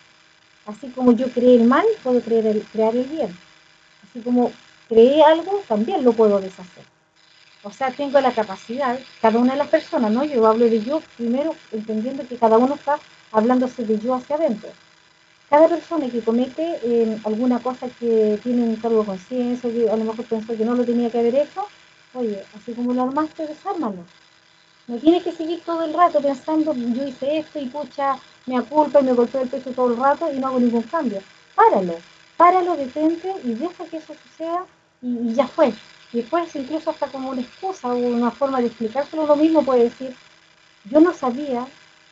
Así 0.66 0.88
como 0.88 1.12
yo 1.12 1.28
creé 1.28 1.56
el 1.56 1.64
mal, 1.64 1.84
puedo 2.02 2.22
crear 2.22 2.46
el 2.46 3.04
bien. 3.04 3.36
Así 4.02 4.20
como 4.20 4.50
creé 4.88 5.22
algo, 5.22 5.62
también 5.68 6.02
lo 6.02 6.14
puedo 6.14 6.40
deshacer. 6.40 6.84
O 7.62 7.70
sea, 7.70 7.90
tengo 7.90 8.18
la 8.20 8.32
capacidad, 8.32 8.98
cada 9.20 9.38
una 9.38 9.52
de 9.52 9.58
las 9.58 9.68
personas, 9.68 10.10
¿no? 10.10 10.24
Yo 10.24 10.46
hablo 10.46 10.64
de 10.64 10.82
yo 10.82 11.02
primero 11.18 11.54
entendiendo 11.70 12.26
que 12.26 12.38
cada 12.38 12.56
uno 12.56 12.74
está 12.74 12.98
hablándose 13.30 13.84
de 13.84 13.98
yo 13.98 14.14
hacia 14.14 14.36
adentro. 14.36 14.70
Cada 15.50 15.68
persona 15.68 16.08
que 16.08 16.22
comete 16.22 16.80
eh, 16.82 17.18
alguna 17.24 17.58
cosa 17.58 17.88
que 18.00 18.40
tiene 18.42 18.62
un 18.62 18.76
cargo 18.76 19.00
de 19.00 19.06
conciencia, 19.06 19.70
que 19.70 19.90
a 19.90 19.96
lo 19.96 20.04
mejor 20.04 20.24
pensó 20.24 20.56
que 20.56 20.64
no 20.64 20.74
lo 20.74 20.84
tenía 20.84 21.10
que 21.10 21.18
haber 21.18 21.34
hecho, 21.34 21.66
oye, 22.14 22.42
así 22.56 22.72
como 22.72 22.94
lo 22.94 23.02
armaste, 23.02 23.46
desármalo 23.46 24.02
no 24.88 24.96
tienes 24.98 25.22
que 25.22 25.32
seguir 25.32 25.62
todo 25.64 25.84
el 25.84 25.94
rato 25.94 26.20
pensando, 26.20 26.74
yo 26.74 27.06
hice 27.06 27.38
esto 27.38 27.58
y 27.60 27.66
pucha, 27.66 28.18
me 28.46 28.56
aculpa 28.56 29.00
y 29.00 29.04
me 29.04 29.12
golpeo 29.12 29.42
el 29.42 29.48
pecho 29.48 29.70
todo 29.70 29.92
el 29.92 29.96
rato 29.96 30.32
y 30.32 30.38
no 30.38 30.48
hago 30.48 30.58
ningún 30.58 30.82
cambio. 30.82 31.22
Páralo, 31.54 31.96
páralo, 32.36 32.76
detente 32.76 33.32
y 33.44 33.54
deja 33.54 33.84
que 33.86 33.98
eso 33.98 34.14
suceda 34.14 34.64
y, 35.00 35.34
ya 35.34 35.46
fue. 35.46 35.72
Y 36.12 36.18
después 36.18 36.54
incluso 36.56 36.90
hasta 36.90 37.06
como 37.06 37.30
una 37.30 37.42
excusa 37.42 37.88
o 37.88 37.96
una 37.96 38.30
forma 38.32 38.60
de 38.60 38.66
explicárselo, 38.66 39.26
lo 39.26 39.36
mismo 39.36 39.62
puede 39.62 39.84
decir, 39.84 40.14
yo 40.90 41.00
no 41.00 41.14
sabía 41.14 41.66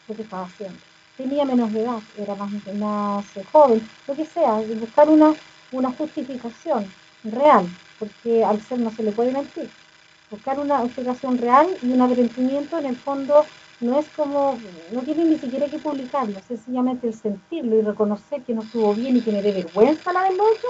lo 0.06 0.14
que 0.14 0.22
estaba 0.22 0.44
haciendo. 0.44 0.78
Tenía 1.16 1.44
menos 1.44 1.72
de 1.72 1.82
edad, 1.82 1.98
era 2.16 2.34
más, 2.36 2.50
más 2.76 3.24
joven, 3.50 3.86
lo 4.06 4.14
que 4.14 4.24
sea, 4.24 4.54
buscar 4.78 5.08
una, 5.08 5.34
una 5.72 5.90
justificación 5.90 6.90
real, 7.24 7.66
porque 7.98 8.44
al 8.44 8.62
ser 8.62 8.78
no 8.78 8.90
se 8.92 9.02
le 9.02 9.12
puede 9.12 9.32
mentir 9.32 9.68
buscar 10.30 10.58
una 10.58 10.82
explicación 10.84 11.38
real 11.38 11.68
y 11.82 11.92
un 11.92 12.00
arrepentimiento 12.00 12.78
en 12.78 12.86
el 12.86 12.96
fondo 12.96 13.44
no 13.80 13.98
es 13.98 14.06
como, 14.10 14.58
no 14.92 15.00
tiene 15.02 15.24
ni 15.24 15.38
siquiera 15.38 15.66
que 15.66 15.78
publicarlo, 15.78 16.40
sencillamente 16.46 17.08
el 17.08 17.14
sentirlo 17.14 17.76
y 17.76 17.82
reconocer 17.82 18.42
que 18.42 18.54
no 18.54 18.62
estuvo 18.62 18.94
bien 18.94 19.16
y 19.16 19.22
que 19.22 19.32
me 19.32 19.42
dé 19.42 19.52
vergüenza 19.52 20.12
la 20.12 20.20
haberlo 20.20 20.44
hecho. 20.50 20.68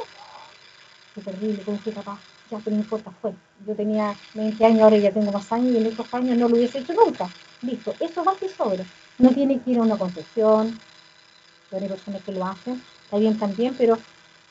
Qué 1.14 1.20
terrible, 1.22 1.62
como 1.62 1.78
fui 1.78 1.92
capaz, 1.92 2.18
ya 2.50 2.58
pero 2.58 2.76
no 2.76 2.82
importa, 2.82 3.11
fue. 3.20 3.32
Yo 3.66 3.74
tenía 3.74 4.14
20 4.34 4.64
años, 4.64 4.82
ahora 4.82 4.96
ya 4.96 5.12
tengo 5.12 5.32
más 5.32 5.52
años 5.52 5.74
y 5.74 5.76
en 5.78 5.86
estos 5.86 6.12
años 6.14 6.38
no 6.38 6.48
lo 6.48 6.56
hubiese 6.56 6.78
hecho 6.78 6.94
nunca. 6.94 7.28
Listo, 7.62 7.94
eso 7.98 8.24
va 8.24 8.36
que 8.36 8.48
sobre. 8.48 8.84
No 9.18 9.30
tiene 9.30 9.61
que 9.61 9.72
ir 9.72 9.78
a 9.78 9.82
una 9.82 9.98
confesión, 9.98 10.78
hay 11.72 11.88
personas 11.88 12.22
que 12.22 12.32
lo 12.32 12.44
hacen, 12.44 12.82
está 13.04 13.18
bien 13.18 13.38
también, 13.38 13.74
pero 13.76 13.98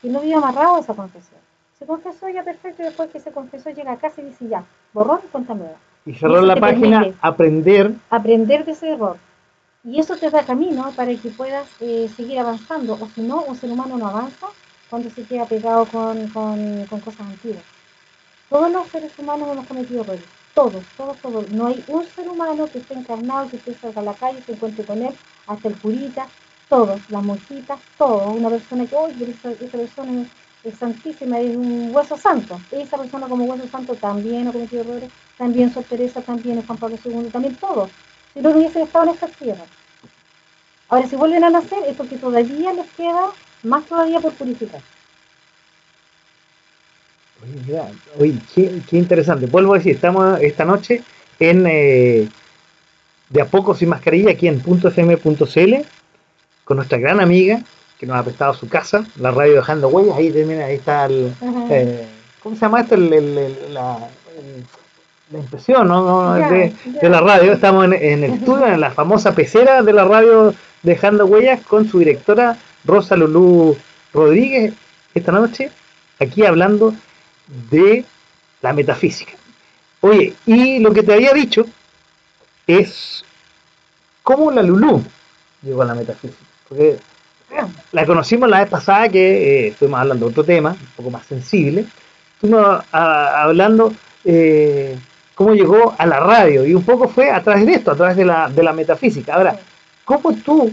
que 0.01 0.10
no 0.10 0.22
viva 0.22 0.38
amarrado 0.38 0.76
a 0.76 0.80
esa 0.80 0.93
confesión. 0.93 1.39
Se 1.78 1.86
confesó 1.86 2.30
ya 2.30 2.43
perfecto 2.43 2.82
y 2.82 2.86
después 2.86 3.10
que 3.10 3.20
se 3.20 3.32
confesó 3.32 3.70
llega 3.70 3.93
a 3.93 3.97
casa 3.97 4.22
y 4.22 4.26
dice 4.26 4.47
ya, 4.47 4.66
borrón 4.94 5.20
y 5.24 5.28
cuenta 5.28 5.54
nueva. 5.54 5.78
Y 6.06 6.14
cerrar 6.14 6.44
la 6.44 6.56
página, 6.56 7.14
aprender. 7.22 7.94
Aprender 8.10 8.66
de 8.66 8.72
ese 8.72 8.94
error. 8.94 9.18
Y 9.84 10.00
eso 10.00 10.16
te 10.18 10.30
da 10.30 10.44
camino 10.44 10.92
para 10.96 11.16
que 11.16 11.30
puedas 11.30 11.68
eh, 11.80 12.10
seguir 12.16 12.40
avanzando. 12.40 12.98
O 13.00 13.08
si 13.08 13.22
no, 13.22 13.44
un 13.44 13.56
ser 13.56 13.72
humano 13.72 13.98
no 13.98 14.08
avanza 14.08 14.48
cuando 14.90 15.10
se 15.10 15.24
queda 15.24 15.46
pegado 15.46 15.86
con, 15.86 16.28
con, 16.30 16.86
con 16.86 17.00
cosas 17.00 17.22
antiguas. 17.22 17.63
Todos 18.50 18.72
los 18.72 18.88
seres 18.88 19.12
humanos 19.18 19.50
hemos 19.51 19.68
cometido 19.68 20.01
errores. 20.01 20.24
Todos, 20.54 20.84
todos, 20.97 21.18
todos. 21.18 21.51
No 21.51 21.68
hay 21.68 21.84
un 21.88 22.04
ser 22.05 22.28
humano 22.28 22.68
que 22.68 22.80
esté 22.80 22.96
encarnado, 22.96 23.50
que 23.50 23.58
esté 23.58 23.76
salga 23.76 24.01
a 24.01 24.05
la 24.05 24.13
calle, 24.13 24.42
se 24.42 24.54
encuentre 24.54 24.84
con 24.84 25.01
él, 25.01 25.13
hasta 25.47 25.68
el 25.68 25.78
curita, 25.78 26.28
todos, 26.68 27.00
las 27.09 27.24
monjitas, 27.24 27.80
todos. 27.97 28.36
Una 28.36 28.50
persona 28.50 28.86
que, 28.86 28.96
hoy 28.96 29.16
esta, 29.22 29.51
esta 29.51 29.78
persona 29.78 30.26
es 30.64 30.76
santísima, 30.76 31.40
es 31.40 31.56
un 31.56 31.90
hueso 31.94 32.18
santo. 32.18 32.60
Esa 32.72 32.98
persona 32.98 33.28
como 33.28 33.46
hueso 33.46 33.68
santo 33.68 33.96
también 33.96 34.48
ha 34.48 34.52
cometido 34.52 34.82
errores, 34.82 35.10
también 35.38 35.74
Sor 35.74 35.84
Teresa, 35.84 36.22
también 36.22 36.62
Juan 36.66 36.78
Pablo 36.78 36.98
II, 37.04 37.30
también 37.32 37.56
todos. 37.56 37.90
Si 38.34 38.42
no 38.42 38.52
hubiesen 38.52 38.84
estado 38.84 39.06
en 39.06 39.12
esta 39.12 39.28
tierra. 39.28 39.64
Ahora, 40.90 41.08
si 41.08 41.16
vuelven 41.16 41.44
a 41.44 41.50
nacer 41.50 41.80
es 41.88 41.96
porque 41.96 42.18
todavía 42.18 42.74
les 42.74 42.90
queda 42.92 43.28
más 43.64 43.86
todavía 43.86 44.20
por 44.20 44.34
purificar. 44.34 44.82
Oye, 48.20 48.36
qué, 48.54 48.98
interesante. 48.98 49.46
Vuelvo 49.46 49.74
a 49.74 49.78
decir, 49.78 49.96
estamos 49.96 50.40
esta 50.42 50.66
noche 50.66 51.04
en 51.40 51.66
eh, 51.68 52.28
De 53.30 53.42
a 53.42 53.46
poco 53.46 53.76
sin 53.76 53.90
mascarilla 53.90 54.32
aquí 54.32 54.48
en 54.48 54.60
.fm.cl 54.60 55.76
con 56.66 56.78
nuestra 56.78 56.98
gran 56.98 57.22
amiga 57.22 57.62
que 58.00 58.05
nos 58.05 58.17
ha 58.17 58.24
prestado 58.24 58.54
su 58.54 58.70
casa, 58.70 59.05
la 59.17 59.30
radio 59.32 59.55
dejando 59.55 59.89
huellas, 59.89 60.17
ahí 60.17 60.32
también 60.32 60.62
ahí 60.62 60.76
está 60.76 61.05
el, 61.05 61.34
eh, 61.70 62.08
¿cómo 62.42 62.55
se 62.55 62.62
llama 62.62 62.80
esto? 62.80 62.96
la, 62.96 64.09
impresión 65.34 65.88
¿no? 65.88 66.34
de, 66.34 66.74
la 67.01 67.20
radio. 67.20 67.51
Estamos 67.51 67.86
en, 67.86 67.93
el 67.93 68.24
estudio, 68.24 68.67
en 68.67 68.80
la 68.80 68.92
famosa 68.92 69.36
pecera 69.36 69.84
de 69.84 69.93
la 69.93 70.05
radio 70.05 70.55
dejando 70.82 71.26
huellas 71.26 71.62
con 71.67 71.89
su 71.89 72.00
directora 72.00 72.58
Rosa 72.86 73.17
Lulú 73.17 73.78
Rodríguez 74.13 74.74
esta 75.13 75.34
noche, 75.34 75.70
aquí 76.20 76.46
hablando 76.46 76.96
de 77.70 78.05
la 78.62 78.71
metafísica. 78.71 79.34
Oye, 80.00 80.34
y 80.46 80.80
lo 80.80 80.93
que 80.93 81.04
te 81.04 81.13
había 81.13 81.34
dicho 81.34 81.66
es 82.66 83.26
cómo 84.24 84.51
la 84.51 84.63
Lulú 84.63 85.04
llegó 85.62 85.82
a 85.82 85.86
la 85.86 85.96
metafísica. 85.96 86.46
Porque 86.70 86.97
la 87.92 88.05
conocimos 88.05 88.50
la 88.50 88.59
vez 88.59 88.70
pasada 88.70 89.09
que 89.09 89.20
eh, 89.20 89.67
estuvimos 89.70 90.00
hablando 90.00 90.26
de 90.26 90.32
otro 90.32 90.43
tema, 90.43 90.71
un 90.71 90.88
poco 90.96 91.09
más 91.09 91.26
sensible. 91.26 91.86
Estuvimos 92.36 92.84
ah, 92.92 93.43
hablando 93.43 93.93
eh, 94.24 94.97
cómo 95.36 95.54
llegó 95.54 95.96
a 95.97 96.05
la 96.05 96.20
radio 96.20 96.66
y 96.66 96.74
un 96.74 96.84
poco 96.84 97.08
fue 97.08 97.32
a 97.32 97.42
través 97.42 97.66
de 97.66 97.74
esto, 97.74 97.92
a 97.92 97.96
través 97.96 98.17
de 98.17 98.26
la, 98.26 98.50
de 98.50 98.63
la 98.63 98.74
metafísica. 98.74 99.36
Ahora, 99.36 99.58
¿cómo 100.05 100.34
tú 100.34 100.71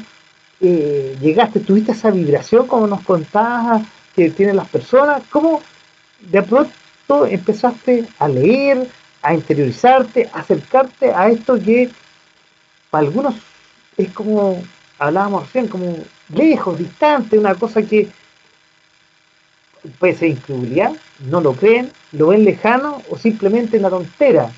eh, 0.61 1.17
llegaste, 1.21 1.61
tuviste 1.61 1.93
esa 1.93 2.11
vibración 2.11 2.67
como 2.67 2.87
nos 2.87 3.03
contabas, 3.03 3.83
que 4.15 4.31
tienen 4.31 4.57
las 4.57 4.69
personas? 4.69 5.23
¿Cómo 5.31 5.63
de 6.21 6.43
pronto 6.43 7.27
empezaste 7.27 8.07
a 8.19 8.29
leer, 8.29 8.87
a 9.23 9.35
interiorizarte, 9.35 10.29
a 10.33 10.41
acercarte 10.41 11.13
a 11.13 11.29
esto 11.29 11.59
que 11.59 11.91
para 12.91 13.07
algunos 13.07 13.35
es 13.97 14.11
como, 14.11 14.63
hablábamos 14.99 15.45
recién, 15.45 15.69
como 15.69 15.97
lejos, 16.29 16.79
distante, 16.79 17.39
una 17.39 17.55
cosa 17.55 17.83
que 17.83 18.09
puede 19.99 20.15
ser 20.15 20.31
incredulidad, 20.31 20.93
no 21.31 21.41
lo 21.41 21.53
creen, 21.53 21.91
lo 22.13 22.29
ven 22.29 22.45
lejano 22.45 23.03
o 23.11 23.17
simplemente 23.17 23.79
una 23.79 23.91
tontera. 23.91 24.51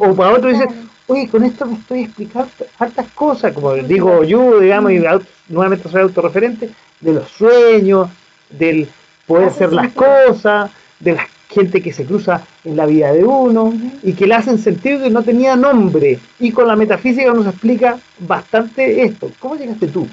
o 0.00 0.14
para 0.14 0.34
otros 0.34 0.52
dicen, 0.52 0.88
oye, 1.06 1.28
con 1.28 1.44
esto 1.44 1.66
me 1.66 1.74
estoy 1.74 2.00
explicando 2.02 2.50
hartas 2.78 3.06
cosas, 3.14 3.52
como 3.52 3.74
digo 3.74 4.22
yo, 4.24 4.60
digamos, 4.60 4.92
y 4.92 5.02
nuevamente 5.48 5.88
soy 5.88 6.02
autorreferente, 6.02 6.70
de 7.00 7.12
los 7.12 7.28
sueños, 7.28 8.10
del 8.50 8.88
poder 9.26 9.48
hacer 9.48 9.72
las 9.72 9.92
cosas, 9.92 10.70
de 10.98 11.14
la 11.14 11.26
gente 11.48 11.82
que 11.82 11.92
se 11.92 12.04
cruza 12.04 12.42
en 12.64 12.76
la 12.76 12.86
vida 12.86 13.12
de 13.12 13.24
uno 13.24 13.72
y 14.02 14.12
que 14.12 14.26
le 14.26 14.34
hacen 14.34 14.58
sentido 14.58 15.02
que 15.02 15.10
no 15.10 15.22
tenía 15.22 15.56
nombre. 15.56 16.18
Y 16.38 16.52
con 16.52 16.68
la 16.68 16.76
metafísica 16.76 17.32
nos 17.32 17.46
explica 17.46 17.98
bastante 18.18 19.02
esto. 19.02 19.30
¿Cómo 19.40 19.56
llegaste 19.56 19.88
tú 19.88 20.06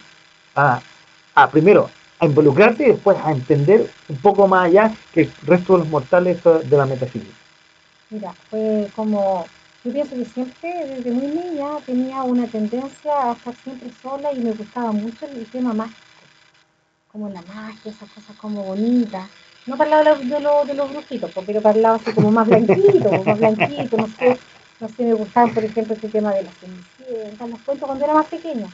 a, 0.55 0.81
a 1.37 1.51
primero 1.51 1.87
a 2.19 2.25
involucrarte 2.25 2.83
y 2.83 2.91
después 2.93 3.15
a 3.23 3.31
entender 3.31 3.87
un 4.09 4.17
poco 4.17 4.47
más 4.47 4.65
allá 4.65 4.91
que 5.13 5.21
el 5.21 5.31
resto 5.45 5.73
de 5.73 5.79
los 5.79 5.87
mortales 5.87 6.43
de 6.43 6.77
la 6.77 6.87
metafísica? 6.87 7.31
Mira, 8.09 8.33
fue 8.49 8.87
como, 8.95 9.45
yo 9.83 9.91
pienso 9.93 10.15
que 10.15 10.25
siempre 10.25 10.87
desde 10.87 11.11
muy 11.11 11.27
niña 11.27 11.67
tenía 11.85 12.23
una 12.23 12.47
tendencia 12.47 13.11
a 13.13 13.33
estar 13.33 13.53
siempre 13.63 13.89
sola 14.01 14.33
y 14.33 14.39
me 14.39 14.51
gustaba 14.51 14.91
mucho 14.91 15.27
el 15.27 15.45
tema 15.45 15.73
mágico, 15.73 15.99
como 17.11 17.29
la 17.29 17.43
magia, 17.53 17.91
esas 17.91 18.09
cosas 18.09 18.35
como 18.37 18.63
bonitas. 18.63 19.29
No 19.67 19.77
para 19.77 20.03
de, 20.03 20.25
de, 20.25 20.39
de 20.65 20.73
los 20.73 20.89
brujitos, 20.91 21.29
pero 21.45 21.61
para 21.61 21.75
el 21.75 21.83
lado 21.83 21.95
así 21.97 22.11
como 22.13 22.31
más 22.31 22.47
blanquito, 22.47 23.11
más 23.25 23.37
blanquito, 23.37 23.97
no 23.97 24.07
sé, 24.07 24.39
no 24.79 24.87
sé, 24.87 25.03
me 25.03 25.13
gustaban 25.13 25.53
por 25.53 25.63
ejemplo 25.63 25.93
este 25.93 26.07
tema 26.07 26.33
de 26.33 26.43
las 26.43 26.53
cenicientas, 26.55 27.49
los 27.49 27.59
cuentos 27.59 27.85
cuando 27.85 28.05
era 28.05 28.13
más 28.15 28.27
pequeña, 28.27 28.67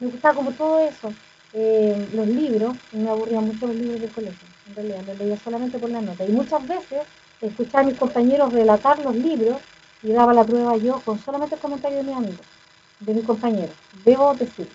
me 0.00 0.08
gustaba 0.08 0.34
como 0.34 0.50
todo 0.50 0.80
eso 0.80 1.10
eh, 1.52 2.08
los 2.14 2.26
libros, 2.26 2.76
me 2.92 3.08
aburrían 3.08 3.46
mucho 3.46 3.66
los 3.66 3.76
libros 3.76 4.00
del 4.00 4.10
colegio, 4.10 4.48
en 4.68 4.74
realidad 4.74 5.02
los 5.06 5.18
leía 5.18 5.36
solamente 5.36 5.78
por 5.78 5.90
la 5.90 6.00
nota. 6.00 6.24
Y 6.24 6.32
muchas 6.32 6.66
veces 6.66 7.02
escuchaba 7.40 7.80
a 7.80 7.86
mis 7.86 7.98
compañeros 7.98 8.52
relatar 8.52 8.98
los 9.00 9.14
libros 9.14 9.58
y 10.02 10.12
daba 10.12 10.32
la 10.32 10.44
prueba 10.44 10.76
yo 10.76 11.00
con 11.00 11.18
solamente 11.18 11.56
el 11.56 11.60
comentario 11.60 11.98
de 11.98 12.04
mis 12.04 12.16
amigos, 12.16 12.46
de 13.00 13.14
mis 13.14 13.24
compañeros. 13.24 13.74
Debo 14.04 14.34
decir, 14.34 14.68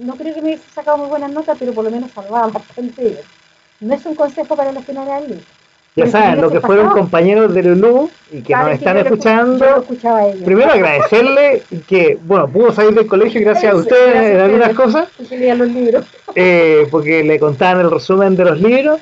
no 0.00 0.14
creo 0.16 0.34
que 0.34 0.40
me 0.40 0.48
hubiese 0.48 0.70
sacado 0.70 0.98
muy 0.98 1.08
buenas 1.08 1.32
notas, 1.32 1.56
pero 1.58 1.72
por 1.72 1.84
lo 1.84 1.90
menos 1.90 2.10
salvaba 2.12 2.46
bastante 2.52 3.22
No 3.80 3.94
es 3.94 4.06
un 4.06 4.14
consejo 4.14 4.56
para 4.56 4.72
los 4.72 4.84
que 4.84 4.92
no 4.92 5.04
lean 5.04 5.22
libros 5.28 5.63
ya 5.96 6.06
saben, 6.08 6.40
lo 6.40 6.50
que 6.50 6.60
fueron 6.60 6.90
compañeros 6.90 7.54
de 7.54 7.62
Lulú 7.62 8.10
y 8.32 8.42
que 8.42 8.54
nos 8.54 8.70
están 8.70 8.96
escuchando, 8.96 9.84
primero 10.44 10.72
agradecerle 10.72 11.62
que, 11.86 12.18
bueno, 12.24 12.48
pudo 12.48 12.72
salir 12.72 12.94
del 12.94 13.06
colegio 13.06 13.40
gracias 13.42 13.72
a 13.72 13.76
ustedes 13.76 14.34
en 14.34 14.40
algunas 14.40 14.74
cosas, 14.74 15.08
los 15.18 15.68
libros. 15.68 16.04
Eh, 16.34 16.88
porque 16.90 17.22
le 17.22 17.38
contaban 17.38 17.80
el 17.80 17.90
resumen 17.90 18.34
de 18.34 18.44
los 18.44 18.60
libros. 18.60 19.00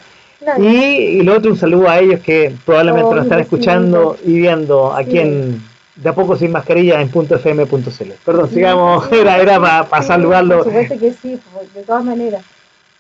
Y, 0.58 0.66
y 0.66 1.22
lo 1.22 1.36
otro, 1.36 1.52
un 1.52 1.56
saludo 1.56 1.88
a 1.88 2.00
ellos 2.00 2.20
que 2.20 2.52
probablemente 2.66 3.14
nos 3.14 3.24
están 3.24 3.40
escuchando 3.40 4.16
y 4.24 4.40
viendo 4.40 4.92
aquí 4.92 5.18
en 5.20 5.62
de 5.94 6.08
a 6.08 6.14
poco 6.14 6.36
sin 6.36 6.52
mascarilla 6.52 7.00
en 7.00 7.10
.fm.cl. 7.10 8.12
Perdón, 8.24 8.50
sigamos, 8.50 9.10
era, 9.12 9.38
era 9.38 9.60
para, 9.60 9.84
para 9.84 10.02
saludarlo. 10.02 10.58
Por 10.58 10.66
supuesto 10.66 10.98
que 10.98 11.12
sí, 11.12 11.38
de 11.74 11.82
todas 11.82 12.04
maneras. 12.04 12.42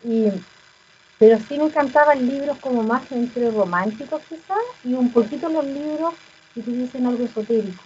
Y 0.04 0.28
pero 1.22 1.38
sí 1.38 1.56
me 1.56 1.66
encantaban 1.66 2.26
libros 2.26 2.58
como 2.58 2.82
más 2.82 3.00
entre 3.12 3.48
románticos 3.52 4.20
quizás 4.28 4.58
y 4.82 4.94
un 4.94 5.08
poquito 5.12 5.48
los 5.48 5.64
libros 5.64 6.14
que 6.52 6.62
tuviesen 6.62 7.06
algo 7.06 7.24
esotérico. 7.24 7.84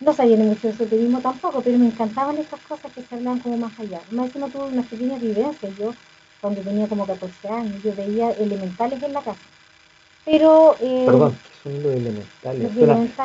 No 0.00 0.14
sabía 0.14 0.38
ni 0.38 0.44
mucho 0.44 0.66
de 0.66 0.72
esoterismo 0.72 1.20
tampoco, 1.20 1.60
pero 1.60 1.76
me 1.76 1.88
encantaban 1.88 2.38
esas 2.38 2.58
cosas 2.60 2.90
que 2.94 3.02
se 3.02 3.14
hablaban 3.16 3.40
como 3.40 3.58
más 3.58 3.78
allá. 3.78 4.00
Más 4.12 4.34
no 4.34 4.48
tuve 4.48 4.62
unas 4.62 4.86
pequeñas 4.86 5.20
vivencias. 5.20 5.76
Yo, 5.76 5.92
cuando 6.40 6.62
tenía 6.62 6.86
como 6.86 7.06
14 7.06 7.48
años, 7.50 7.82
yo 7.84 7.94
veía 7.94 8.30
elementales 8.30 9.02
en 9.02 9.12
la 9.12 9.20
casa. 9.20 9.36
Pero... 10.24 10.74
Eh, 10.80 11.02
perdón, 11.04 11.32
¿qué 11.32 11.62
son 11.62 11.82
los 11.82 11.92
elementales? 11.92 12.72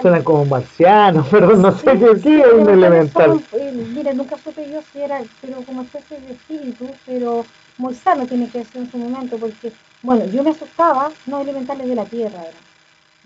Suena 0.01 0.21
como 0.21 0.43
marcianos, 0.43 1.27
perdón, 1.31 1.61
no 1.61 1.71
sé 1.77 1.97
qué, 1.97 2.19
sí, 2.21 2.41
es 2.41 2.53
un 2.53 2.69
elemental. 2.69 3.41
Eh, 3.53 3.71
mira, 3.71 4.11
nunca 4.11 4.37
supe 4.37 4.69
yo 4.69 4.81
si 4.91 4.99
era, 4.99 5.23
pero 5.39 5.61
como 5.61 5.83
especie 5.83 6.19
de 6.19 6.33
espíritu, 6.33 6.89
pero 7.05 7.45
muy 7.77 7.93
sano 7.93 8.25
tiene 8.25 8.47
que 8.49 8.63
ser 8.65 8.81
en 8.81 8.91
su 8.91 8.97
momento, 8.97 9.37
porque, 9.37 9.71
bueno, 10.01 10.25
yo 10.25 10.43
me 10.43 10.51
asustaba, 10.51 11.11
no 11.25 11.41
elementales 11.41 11.87
de 11.87 11.95
la 11.95 12.05
tierra 12.05 12.39
eran. 12.41 12.67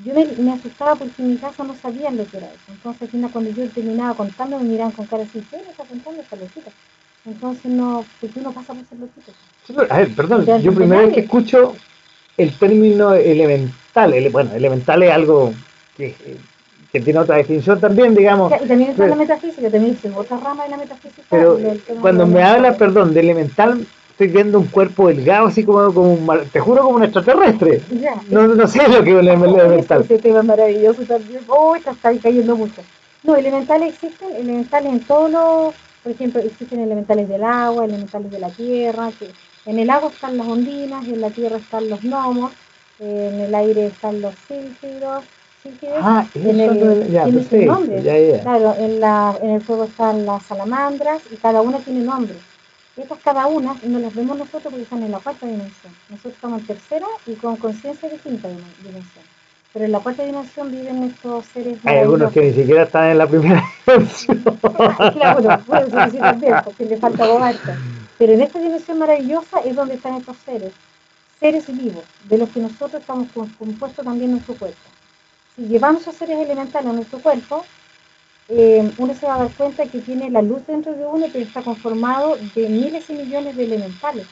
Yo 0.04 0.14
me, 0.44 0.52
asustaba 0.52 0.96
porque 0.96 1.22
en 1.22 1.30
mi 1.32 1.38
casa 1.38 1.64
no 1.64 1.76
sabían 1.76 2.18
lo 2.18 2.26
que 2.26 2.38
era 2.38 2.48
eso. 2.48 2.72
Entonces, 2.72 3.10
cuando 3.32 3.52
yo 3.52 3.70
terminaba 3.70 4.16
contando, 4.16 4.58
me 4.58 4.66
miraban 4.66 4.92
con 4.92 5.06
cara 5.06 5.24
así, 5.24 5.44
¿qué 5.50 5.58
me 5.58 5.70
está 5.70 5.84
contando 5.84 6.22
esta 6.22 6.36
loquita? 6.36 6.72
Entonces, 7.26 7.72
no, 7.72 8.04
porque 8.20 8.40
uno 8.40 8.52
pasa 8.52 8.74
por 8.74 8.84
ser 8.86 8.98
loquito. 9.00 9.94
A 9.94 9.98
ver, 10.00 10.16
perdón, 10.16 10.46
yo 10.62 10.74
primera 10.74 11.04
vez 11.04 11.14
que 11.14 11.20
escucho 11.22 11.76
el 12.38 12.58
término 12.58 13.14
elemental, 13.14 14.30
bueno, 14.32 14.54
elemental 14.56 15.04
es 15.04 15.12
algo 15.12 15.54
que, 15.96 16.16
que 16.92 17.00
tiene 17.00 17.20
otra 17.20 17.38
definición 17.38 17.80
también, 17.80 18.16
digamos. 18.16 18.52
Y 18.52 18.68
también 18.68 18.92
está 18.92 19.08
la 19.08 19.16
metafísica, 19.16 19.70
también 19.70 19.98
es 20.04 20.12
otra 20.16 20.38
rama 20.38 20.64
de 20.64 20.70
la 20.72 20.78
metafísica. 20.78 21.22
Pero 21.30 21.60
cuando 22.02 22.26
me 22.26 22.42
habla, 22.44 22.76
perdón, 22.76 23.14
de 23.14 23.20
elemental, 23.20 23.86
estoy 24.12 24.28
viendo 24.28 24.60
un 24.60 24.68
cuerpo 24.68 25.08
delgado, 25.08 25.48
así 25.48 25.64
como, 25.64 25.94
como 25.94 26.14
un, 26.14 26.28
te 26.52 26.60
juro, 26.60 26.84
como 26.84 26.98
un 26.98 27.04
extraterrestre. 27.04 27.82
No, 28.30 28.48
no 28.48 28.68
sé 28.68 28.88
lo 28.88 29.04
que 29.04 29.12
es 29.12 29.20
el 29.20 29.28
elemental. 29.28 30.02
Ese 30.02 30.20
tema 30.20 30.44
maravilloso 30.44 31.04
también. 31.04 31.42
Oh, 31.48 31.76
está, 31.76 31.92
está 31.92 32.16
cayendo 32.18 32.56
mucho. 32.56 32.82
No, 33.24 33.36
elementales 33.36 33.94
existen, 33.94 34.36
elementales 34.36 34.92
en 34.94 35.00
todos 35.02 35.32
los, 35.32 35.76
por 36.04 36.12
ejemplo, 36.12 36.42
existen 36.42 36.80
elementales 36.80 37.30
del 37.30 37.44
agua, 37.44 37.86
elementales 37.86 38.32
de 38.32 38.40
la 38.40 38.50
tierra, 38.50 39.12
que 39.18 39.30
en 39.66 39.80
el 39.80 39.90
agua 39.90 40.10
están 40.10 40.38
las 40.38 40.48
ondinas, 40.48 41.08
en 41.08 41.22
la 41.22 41.30
tierra 41.30 41.58
están 41.58 41.90
los 41.90 42.02
gnomos, 42.02 42.52
en 43.00 43.42
el 43.42 43.54
aire 43.56 43.88
están 43.88 44.22
los 44.22 44.34
sílfidos, 44.48 45.24
Ah, 46.02 46.26
en 46.34 46.60
el, 46.60 47.12
ya, 47.12 47.26
tiene 47.26 47.66
nombre. 47.68 48.02
Claro, 48.42 48.74
en, 48.80 49.00
la, 49.00 49.38
en 49.44 49.52
el 49.52 49.62
fuego 49.62 49.84
están 49.84 50.26
las 50.26 50.44
salamandras 50.44 51.22
y 51.32 51.36
cada 51.36 51.62
una 51.62 51.78
tiene 51.78 52.00
nombre. 52.00 52.34
Estas 53.02 53.20
cada 53.20 53.48
una 53.48 53.76
no 53.84 53.98
las 53.98 54.14
vemos 54.14 54.38
nosotros 54.38 54.64
porque 54.66 54.84
están 54.84 55.02
en 55.02 55.12
la 55.12 55.20
cuarta 55.20 55.48
dimensión. 55.48 55.92
Nosotros 56.10 56.36
estamos 56.36 56.62
en 56.62 56.68
tercera 56.68 57.08
y 57.26 57.34
con 57.34 57.56
conciencia 57.56 58.08
de 58.08 58.18
quinta 58.18 58.48
dimensión. 58.48 59.26
Pero 59.74 59.86
en 59.86 59.92
la 59.92 60.00
cuarta 60.00 60.24
dimensión 60.24 60.72
viven 60.72 61.04
estos 61.04 61.46
seres. 61.48 61.80
Hay 61.84 61.98
algunos 61.98 62.32
que 62.32 62.42
ni 62.42 62.54
siquiera 62.54 62.84
están 62.84 63.10
en 63.10 63.18
la 63.18 63.26
primera 63.28 63.64
dimensión. 63.88 64.44
claro, 65.14 65.64
bueno, 65.66 65.90
ser 65.90 66.20
también, 66.20 66.56
porque 66.64 66.86
le 66.86 66.98
falta. 66.98 67.56
Pero 68.20 68.34
en 68.34 68.42
esta 68.42 68.60
dimensión 68.60 69.00
maravillosa 69.00 69.60
es 69.62 69.76
donde 69.76 69.96
están 69.96 70.16
estos 70.16 70.38
seres, 70.46 70.72
seres 71.40 71.66
vivos, 71.76 72.04
de 72.30 72.38
los 72.38 72.50
que 72.50 72.60
nosotros 72.60 73.02
estamos 73.02 73.30
compuestos 73.58 74.06
también 74.06 74.26
en 74.26 74.32
nuestro 74.34 74.54
cuerpo. 74.54 74.78
Si 75.56 75.64
llevamos 75.64 76.08
a 76.08 76.12
seres 76.12 76.38
elementales 76.38 76.88
a 76.88 76.94
nuestro 76.94 77.20
cuerpo, 77.20 77.66
eh, 78.54 78.92
uno 78.98 79.14
se 79.14 79.26
va 79.26 79.36
a 79.36 79.38
dar 79.40 79.52
cuenta 79.54 79.86
que 79.86 80.00
tiene 80.00 80.30
la 80.30 80.42
luz 80.42 80.68
dentro 80.68 80.94
de 80.94 81.06
uno 81.06 81.32
que 81.32 81.42
está 81.42 81.62
conformado 81.62 82.38
de 82.54 82.68
miles 82.68 83.10
y 83.10 83.14
millones 83.14 83.56
de 83.56 83.64
elementales. 83.64 84.28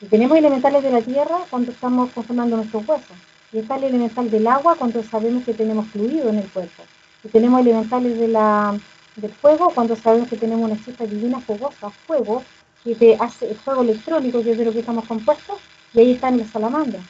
Y 0.00 0.06
tenemos 0.06 0.38
elementales 0.38 0.82
de 0.82 0.90
la 0.90 1.02
tierra 1.02 1.36
cuando 1.50 1.70
estamos 1.70 2.10
conformando 2.12 2.56
nuestros 2.56 2.88
huesos. 2.88 3.16
Y 3.52 3.58
está 3.58 3.76
el 3.76 3.84
elemental 3.84 4.30
del 4.30 4.46
agua 4.46 4.74
cuando 4.74 5.02
sabemos 5.02 5.44
que 5.44 5.52
tenemos 5.52 5.86
fluido 5.88 6.30
en 6.30 6.38
el 6.38 6.48
cuerpo. 6.48 6.82
Y 7.22 7.28
tenemos 7.28 7.60
elementales 7.60 8.18
de 8.18 8.28
la, 8.28 8.80
del 9.16 9.32
fuego 9.32 9.70
cuando 9.74 9.96
sabemos 9.96 10.26
que 10.26 10.38
tenemos 10.38 10.70
una 10.70 10.82
chispa 10.82 11.04
divina 11.04 11.40
fogosa, 11.40 11.90
fuego, 11.90 12.42
que 12.82 13.18
hace 13.20 13.54
fuego 13.54 13.82
electrónico, 13.82 14.42
que 14.42 14.52
es 14.52 14.58
de 14.58 14.64
lo 14.64 14.72
que 14.72 14.80
estamos 14.80 15.04
compuestos, 15.04 15.58
y 15.92 16.00
ahí 16.00 16.12
están 16.12 16.38
las 16.38 16.48
salamandras. 16.48 17.02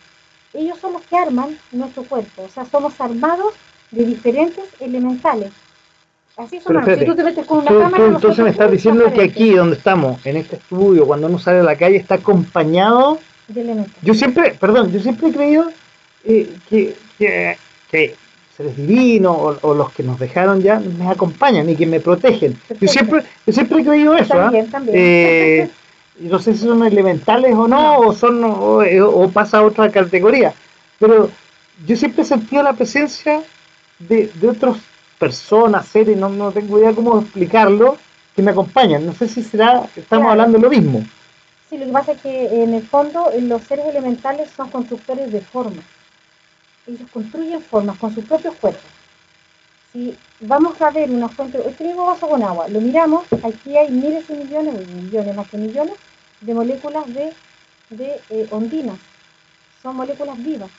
Ellos 0.53 0.77
son 0.81 0.95
los 0.95 1.03
que 1.03 1.17
arman 1.17 1.57
nuestro 1.71 2.03
cuerpo, 2.03 2.43
o 2.43 2.49
sea, 2.49 2.65
somos 2.65 3.01
armados 3.01 3.55
de 3.93 4.05
diferentes 4.05 4.65
elementales 4.81 5.53
Así 6.41 6.59
son 6.59 6.83
si 6.99 7.05
tú 7.05 7.15
te 7.15 7.23
metes 7.23 7.45
con 7.45 7.59
una 7.59 7.71
cámara, 7.71 8.07
entonces 8.07 8.43
me 8.43 8.51
estás 8.51 8.71
diciendo 8.71 9.13
que 9.13 9.23
aquí 9.23 9.51
donde 9.51 9.77
estamos, 9.77 10.25
en 10.25 10.39
este 10.39 10.57
estudio, 10.57 11.07
cuando 11.07 11.27
uno 11.27 11.39
sale 11.39 11.59
a 11.61 11.63
la 11.63 11.77
calle, 11.77 11.97
está 11.97 12.15
acompañado 12.15 13.19
de 13.49 13.61
elementos. 13.61 13.93
Yo 14.01 14.15
siempre, 14.15 14.57
perdón, 14.59 14.91
yo 14.91 15.01
siempre 15.01 15.29
he 15.29 15.33
creído 15.33 15.67
eh, 16.25 16.51
que, 16.71 16.97
que, 17.19 18.17
seres 18.57 18.75
divinos 18.75 19.59
o, 19.61 19.75
los 19.75 19.93
que 19.93 20.03
nos 20.03 20.19
dejaron 20.19 20.63
ya 20.63 20.81
me 20.81 21.09
acompañan 21.09 21.69
y 21.69 21.77
que 21.77 21.87
me 21.87 22.01
protegen. 22.01 22.59
Yo 22.81 22.89
siempre, 22.89 23.23
yo 23.47 23.53
siempre 23.53 23.83
he 23.83 23.85
creído 23.85 24.17
eso. 24.17 24.35
También, 24.35 24.67
¿ah? 24.69 24.73
también. 24.73 24.97
Eh, 24.99 25.71
no 26.21 26.39
sé 26.39 26.55
si 26.55 26.61
son 26.61 26.87
elementales 26.87 27.55
o 27.55 27.69
no, 27.69 27.99
o 27.99 28.13
son 28.15 28.41
o, 28.45 29.31
pasa 29.31 29.59
a 29.59 29.63
otra 29.63 29.91
categoría. 29.91 30.55
Pero 30.99 31.31
yo 31.87 31.97
siempre 31.97 32.23
he 32.23 32.27
sentido 32.27 32.63
la 32.63 32.73
presencia 32.73 33.43
de, 33.99 34.31
de 34.35 34.49
otros 34.49 34.79
personas, 35.21 35.87
seres, 35.87 36.17
no, 36.17 36.31
no 36.31 36.51
tengo 36.51 36.79
idea 36.79 36.95
cómo 36.95 37.21
explicarlo, 37.21 37.99
que 38.35 38.43
me 38.43 38.51
acompañan. 38.51 39.05
No 39.05 39.13
sé 39.13 39.29
si 39.29 39.43
será, 39.45 39.89
estamos 39.95 40.31
hablando 40.31 40.57
de 40.57 40.63
lo 40.65 40.71
mismo. 40.71 41.05
Sí, 41.69 41.77
lo 41.77 41.87
que 41.87 41.93
pasa 41.93 42.13
es 42.13 42.23
que 42.23 42.63
en 42.63 42.75
el 42.75 42.83
fondo 42.83 43.31
los 43.43 43.63
seres 43.63 43.87
elementales 43.87 44.51
son 44.57 44.71
constructores 44.71 45.31
de 45.31 45.43
formas. 45.43 45.85
Ellos 46.87 47.09
construyen 47.13 47.61
formas 47.63 47.99
con 47.99 48.15
sus 48.15 48.25
propios 48.25 48.55
cuerpos. 48.55 48.91
Si 49.93 50.17
vamos 50.41 50.81
a 50.81 50.91
ver 50.91 51.11
una 51.11 51.29
fuente, 51.29 51.61
este 51.69 51.85
mismo 51.85 52.07
vaso 52.07 52.27
con 52.27 52.43
agua, 52.43 52.69
lo 52.69 52.81
miramos, 52.81 53.25
aquí 53.45 53.77
hay 53.77 53.91
miles 53.91 54.25
y 54.31 54.33
millones, 54.33 54.89
millones 54.89 55.37
más 55.37 55.49
que 55.51 55.59
millones, 55.59 55.95
de 56.41 56.55
moléculas 56.55 57.07
de, 57.13 57.33
de 57.91 58.21
eh, 58.31 58.47
ondinas. 58.51 58.97
Son 59.83 59.97
moléculas 59.97 60.43
vivas 60.43 60.71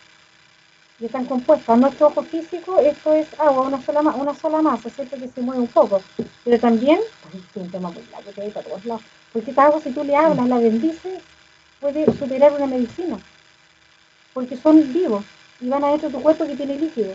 y 1.01 1.05
están 1.05 1.25
compuestas. 1.25 1.79
Nuestro 1.79 2.07
ojo 2.07 2.21
físico, 2.21 2.79
esto 2.79 3.13
es 3.13 3.27
agua, 3.39 3.63
una 3.63 3.81
sola, 3.81 4.01
una 4.01 4.35
sola 4.35 4.61
masa, 4.61 4.89
¿cierto? 4.89 5.17
Que 5.17 5.27
se 5.27 5.41
mueve 5.41 5.61
un 5.61 5.67
poco. 5.67 6.01
Pero 6.45 6.59
también, 6.59 6.99
es 7.33 7.61
un 7.61 7.71
tema 7.71 7.89
muy 7.89 8.03
largo 8.11 8.31
que 8.31 8.41
hay 8.41 8.51
para 8.51 8.67
todos 8.67 8.85
lados, 8.85 9.01
porque 9.33 9.49
esta 9.49 9.65
agua, 9.65 9.81
si 9.81 9.91
tú 9.91 10.03
le 10.03 10.15
hablas, 10.15 10.47
la 10.47 10.59
bendices, 10.59 11.21
puede 11.79 12.05
superar 12.17 12.53
una 12.53 12.67
medicina. 12.67 13.17
Porque 14.33 14.55
son 14.55 14.93
vivos 14.93 15.25
y 15.59 15.67
van 15.67 15.83
adentro 15.83 16.09
de 16.09 16.15
tu 16.15 16.21
cuerpo 16.21 16.45
que 16.45 16.55
tiene 16.55 16.77
líquido. 16.77 17.13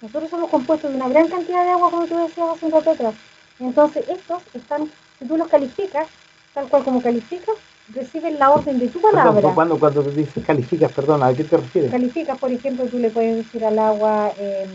Nosotros 0.00 0.30
somos 0.30 0.50
compuestos 0.50 0.90
de 0.90 0.96
una 0.96 1.08
gran 1.08 1.28
cantidad 1.28 1.62
de 1.62 1.70
agua, 1.70 1.90
como 1.90 2.06
tú 2.06 2.16
decías 2.16 2.48
hace 2.48 2.66
un 2.66 2.72
rato 2.72 2.90
atrás. 2.90 3.14
Entonces, 3.58 4.08
estos 4.08 4.42
están, 4.54 4.90
si 5.18 5.26
tú 5.26 5.36
los 5.36 5.48
calificas, 5.48 6.08
tal 6.54 6.68
cual 6.68 6.84
como 6.84 7.02
calificas, 7.02 7.56
reciben 7.94 8.38
la 8.38 8.50
orden 8.50 8.78
de 8.78 8.88
tu 8.88 9.00
palabra. 9.00 9.52
cuando, 9.54 9.78
cuando 9.78 10.02
dices 10.02 10.44
calificas, 10.44 10.92
perdona, 10.92 11.26
¿a 11.26 11.34
qué 11.34 11.44
te 11.44 11.56
refieres? 11.56 11.90
Calificas, 11.90 12.38
por 12.38 12.52
ejemplo, 12.52 12.86
tú 12.86 12.98
le 12.98 13.10
puedes 13.10 13.36
decir 13.36 13.64
al 13.64 13.78
agua 13.78 14.32
eh, 14.38 14.66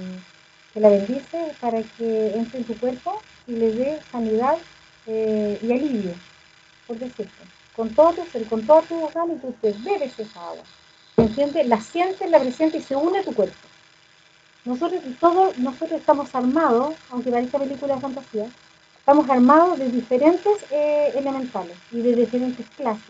que 0.74 0.80
la 0.80 0.90
bendice 0.90 1.54
para 1.60 1.82
que 1.82 2.34
entre 2.36 2.60
en 2.60 2.66
tu 2.66 2.78
cuerpo 2.78 3.20
y 3.48 3.54
le 3.54 3.72
dé 3.74 4.00
sanidad 4.12 4.58
eh, 5.08 5.60
y 5.62 5.72
alivio, 5.72 6.12
por 6.88 6.98
decirte. 6.98 7.32
Con 7.76 7.90
todo 7.90 8.14
tu 8.14 8.26
ser, 8.32 8.46
con 8.46 8.62
todo 8.66 8.82
tu 8.84 9.04
órgano 9.04 9.34
y 9.34 9.38
tú 9.38 9.54
te 9.62 9.74
bebes 9.84 10.18
esa 10.18 10.40
agua. 10.48 10.64
¿Entiendes? 11.18 11.68
La 11.68 11.80
sientes, 11.82 12.30
la 12.30 12.40
presente 12.40 12.78
y 12.78 12.82
se 12.82 12.96
une 12.96 13.20
a 13.20 13.24
tu 13.24 13.34
cuerpo. 13.34 13.56
Nosotros, 14.64 15.02
todos, 15.20 15.58
nosotros 15.60 16.00
estamos 16.00 16.34
armados, 16.34 16.96
aunque 17.12 17.32
parezca 17.32 17.60
película 17.60 17.96
de 17.96 18.02
fantasía, 18.02 18.48
estamos 19.06 19.30
armados 19.30 19.78
de 19.78 19.88
diferentes 19.92 20.66
eh, 20.72 21.14
elementales 21.16 21.78
y 21.92 22.02
de 22.02 22.16
diferentes 22.16 22.66
clases. 22.76 23.04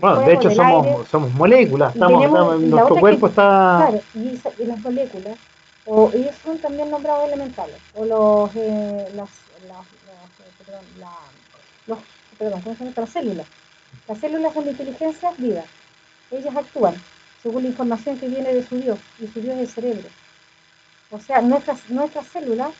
bueno, 0.00 0.20
de 0.20 0.32
hecho 0.32 0.50
somos, 0.50 1.06
somos 1.06 1.30
moléculas, 1.34 1.94
estamos, 1.94 2.58
nuestro 2.62 2.96
cuerpo 2.96 3.26
está... 3.26 3.88
Claro, 3.90 4.00
y, 4.14 4.64
las 4.64 4.78
moléculas, 4.78 5.36
o 5.84 6.10
ellos 6.14 6.34
son 6.42 6.56
también 6.56 6.90
nombrados 6.90 7.26
elementales, 7.26 7.76
o 7.94 8.06
los, 8.06 8.56
eh, 8.56 9.06
las, 9.14 9.28
las, 9.68 9.84
eh, 9.84 10.64
perdón, 10.64 10.84
la, 10.98 11.10
los, 11.86 11.98
perdón, 12.38 12.62
¿cómo 12.62 12.74
se 12.74 12.84
llama? 12.84 12.94
Las 12.96 13.10
células. 13.10 13.46
Las 14.08 14.18
células 14.18 14.54
son 14.54 14.64
de 14.64 14.70
inteligencia 14.70 15.30
viva. 15.36 15.62
Ellas 16.30 16.56
actúan 16.56 16.94
según 17.42 17.64
la 17.64 17.68
información 17.68 18.18
que 18.18 18.28
viene 18.28 18.54
de 18.54 18.66
su 18.66 18.76
Dios, 18.76 18.98
y 19.18 19.26
su 19.26 19.42
Dios 19.42 19.56
es 19.56 19.60
el 19.60 19.68
cerebro. 19.68 20.08
O 21.10 21.20
sea, 21.20 21.42
nuestras, 21.42 21.90
nuestras 21.90 22.26
células 22.28 22.70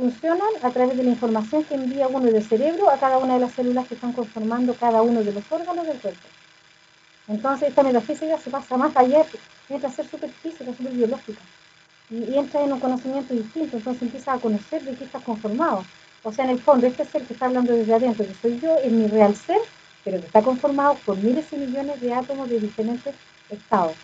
funcionan 0.00 0.48
a 0.62 0.70
través 0.70 0.96
de 0.96 1.02
la 1.02 1.10
información 1.10 1.62
que 1.64 1.74
envía 1.74 2.08
uno 2.08 2.30
del 2.30 2.42
cerebro 2.42 2.88
a 2.88 2.96
cada 2.96 3.18
una 3.18 3.34
de 3.34 3.40
las 3.40 3.52
células 3.52 3.86
que 3.86 3.96
están 3.96 4.14
conformando 4.14 4.72
cada 4.72 5.02
uno 5.02 5.22
de 5.22 5.30
los 5.30 5.44
órganos 5.50 5.86
del 5.86 5.98
cuerpo. 5.98 6.26
Entonces 7.28 7.68
esta 7.68 7.82
metafísica 7.82 8.38
se 8.38 8.48
pasa 8.48 8.78
más 8.78 8.96
allá, 8.96 9.26
entra 9.68 9.90
a 9.90 9.92
ser 9.92 10.08
súper 10.08 10.30
física, 10.30 10.64
súper 10.64 10.92
biológica. 10.92 11.42
Y, 12.08 12.34
entra 12.34 12.62
en 12.62 12.72
un 12.72 12.80
conocimiento 12.80 13.34
distinto, 13.34 13.76
entonces 13.76 14.02
empieza 14.02 14.32
a 14.32 14.38
conocer 14.38 14.82
de 14.82 14.94
qué 14.94 15.04
estás 15.04 15.22
conformado. 15.22 15.84
O 16.22 16.32
sea, 16.32 16.46
en 16.46 16.52
el 16.52 16.60
fondo, 16.60 16.86
este 16.86 17.04
ser 17.04 17.22
que 17.24 17.34
está 17.34 17.46
hablando 17.46 17.74
desde 17.74 17.92
adentro, 17.92 18.26
que 18.26 18.34
soy 18.40 18.58
yo, 18.58 18.78
es 18.78 18.90
mi 18.90 19.06
real 19.06 19.36
ser, 19.36 19.60
pero 20.02 20.18
que 20.18 20.26
está 20.26 20.40
conformado 20.40 20.94
por 21.04 21.18
miles 21.18 21.44
y 21.52 21.56
millones 21.56 22.00
de 22.00 22.14
átomos 22.14 22.48
de 22.48 22.58
diferentes 22.58 23.14
estados. 23.50 23.96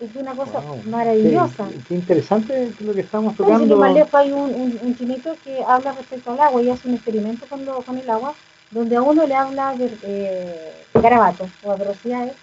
Es 0.00 0.14
una 0.14 0.34
cosa 0.34 0.60
maravillosa. 0.84 1.68
Qué, 1.88 1.94
interesante 1.94 2.72
lo 2.80 2.92
que 2.92 3.00
estamos 3.00 3.34
tocando. 3.36 3.76
más 3.76 3.94
lejos 3.94 4.14
hay 4.14 4.32
un, 4.32 4.78
un, 4.82 4.96
chinito 4.96 5.34
que 5.42 5.62
habla 5.64 5.92
respecto 5.92 6.32
al 6.32 6.40
agua 6.40 6.62
y 6.62 6.70
hace 6.70 6.88
un 6.88 6.94
experimento 6.94 7.46
con, 7.46 7.64
lo, 7.64 7.80
con 7.82 7.96
el 7.96 8.08
agua, 8.10 8.34
donde 8.70 8.96
a 8.96 9.02
uno 9.02 9.26
le 9.26 9.34
habla 9.34 9.74
de, 9.74 9.90
eh, 10.02 10.72
garabatos 10.94 11.48
o 11.62 11.72
atrocidades 11.72 12.34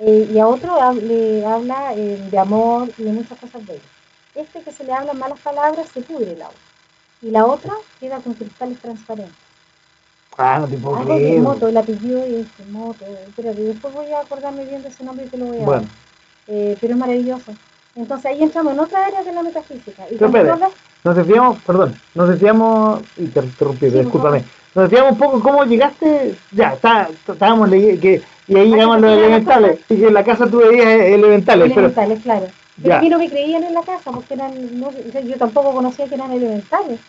eh, 0.00 0.28
y 0.32 0.38
a 0.38 0.48
otro 0.48 0.76
le 0.94 1.46
habla 1.46 1.94
eh, 1.94 2.28
de 2.30 2.38
amor 2.38 2.90
y 2.98 3.04
de 3.04 3.12
muchas 3.12 3.38
cosas 3.38 3.64
bellas. 3.64 3.82
Este 4.34 4.60
que 4.62 4.72
se 4.72 4.84
le 4.84 4.92
habla 4.92 5.12
malas 5.12 5.38
palabras 5.38 5.88
se 5.92 6.00
pudre 6.00 6.32
el 6.32 6.42
agua 6.42 6.54
y 7.22 7.30
la 7.30 7.46
otra 7.46 7.74
queda 8.00 8.18
con 8.18 8.34
cristales 8.34 8.78
transparentes. 8.78 9.34
Ah, 10.36 10.58
no 10.60 10.68
te 10.68 10.76
puedo 10.76 10.96
Algo 10.96 11.18
de 11.18 11.40
moto, 11.40 11.84
pidió 11.84 12.24
y 12.26 12.36
este 12.36 12.64
moto. 12.70 13.04
Espérate, 13.26 13.60
después 13.60 13.92
voy 13.92 14.12
a 14.12 14.20
acordarme 14.20 14.64
bien 14.64 14.82
de 14.82 14.88
ese 14.88 15.02
nombre 15.02 15.26
y 15.26 15.28
te 15.28 15.36
lo 15.36 15.46
voy 15.46 15.60
a 15.60 15.64
bueno. 15.64 15.82
dar. 15.82 16.07
Eh, 16.48 16.76
pero 16.80 16.94
es 16.94 16.98
maravilloso. 16.98 17.52
Entonces 17.94 18.26
ahí 18.26 18.42
entramos 18.42 18.72
en 18.72 18.80
otra 18.80 19.06
área 19.06 19.22
de 19.22 19.32
la 19.32 19.42
metafísica. 19.42 20.04
Y 20.10 20.16
nos 21.04 21.16
desviamos, 21.16 21.58
perdón, 21.62 21.94
nos 22.14 22.28
desviamos, 22.28 23.02
y 23.16 23.26
te 23.26 23.40
interrumpí, 23.40 23.90
sí, 23.90 23.98
discúlpame, 23.98 24.44
nos 24.74 24.84
desviamos 24.84 25.12
un 25.12 25.18
poco 25.18 25.40
cómo 25.40 25.64
llegaste, 25.64 26.34
ya, 26.50 26.74
está, 26.74 27.08
estábamos 27.26 27.70
que 27.70 28.22
y 28.48 28.56
ahí 28.56 28.70
llegamos 28.70 28.96
a 28.96 29.00
los 29.00 29.12
elementales, 29.12 29.78
y 29.88 29.96
que 29.96 30.06
en 30.06 30.14
la 30.14 30.24
casa 30.24 30.46
tú 30.48 30.58
veías 30.58 30.86
elementales. 30.86 31.70
Elementales, 31.70 32.20
claro. 32.22 32.46
Pero 32.82 32.94
a 32.94 33.00
mí 33.00 33.08
no 33.08 33.18
me 33.18 33.28
creían 33.28 33.64
en 33.64 33.74
la 33.74 33.82
casa, 33.82 34.10
porque 34.10 34.34
eran, 34.34 34.52
no, 34.78 34.90
yo 34.90 35.36
tampoco 35.36 35.72
conocía 35.72 36.06
que 36.06 36.14
eran 36.14 36.32
elementales, 36.32 37.00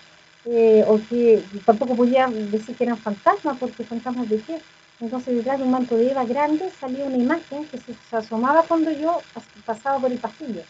eh, 0.45 0.83
o 0.87 0.99
que 1.09 1.43
tampoco 1.65 1.95
podía 1.95 2.27
decir 2.27 2.75
que 2.75 2.83
eran 2.83 2.97
fantasmas, 2.97 3.57
porque 3.59 3.83
fantasmas 3.83 4.29
de 4.29 4.39
qué. 4.39 4.59
Entonces 5.01 5.35
detrás 5.35 5.59
de 5.59 5.63
un 5.63 5.71
manto 5.71 5.95
de 5.95 6.11
Eva 6.11 6.25
grande 6.25 6.69
salía 6.79 7.05
una 7.05 7.15
imagen 7.15 7.65
que 7.67 7.77
se, 7.77 7.95
asomaba 8.15 8.63
cuando 8.63 8.91
yo 8.91 9.21
pasaba 9.65 9.99
por 9.99 10.11
el 10.11 10.17
pasillo. 10.17 10.61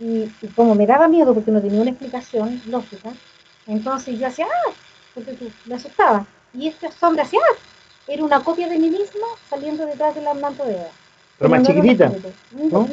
Y, 0.00 0.26
como 0.56 0.74
me 0.74 0.86
daba 0.86 1.06
miedo 1.06 1.32
porque 1.32 1.52
no 1.52 1.60
tenía 1.60 1.80
una 1.80 1.90
explicación 1.90 2.60
lógica, 2.66 3.10
entonces 3.66 4.18
yo 4.18 4.26
hacía, 4.26 4.46
¡ah! 4.46 4.72
Porque 5.14 5.32
tú, 5.34 5.50
me 5.66 5.76
asustaba. 5.76 6.26
Y 6.52 6.68
esta 6.68 6.90
sombra 6.90 7.22
hacía, 7.22 7.40
¡ah! 7.40 7.56
Era 8.08 8.24
una 8.24 8.42
copia 8.42 8.68
de 8.68 8.78
mí 8.78 8.90
misma 8.90 9.26
saliendo 9.48 9.86
detrás 9.86 10.14
del 10.14 10.24
manto 10.40 10.64
de 10.64 10.74
Eva. 10.74 10.90
Pero, 11.38 11.50
más 11.50 11.62
chiquitita. 11.62 12.12
¿no? 12.52 12.88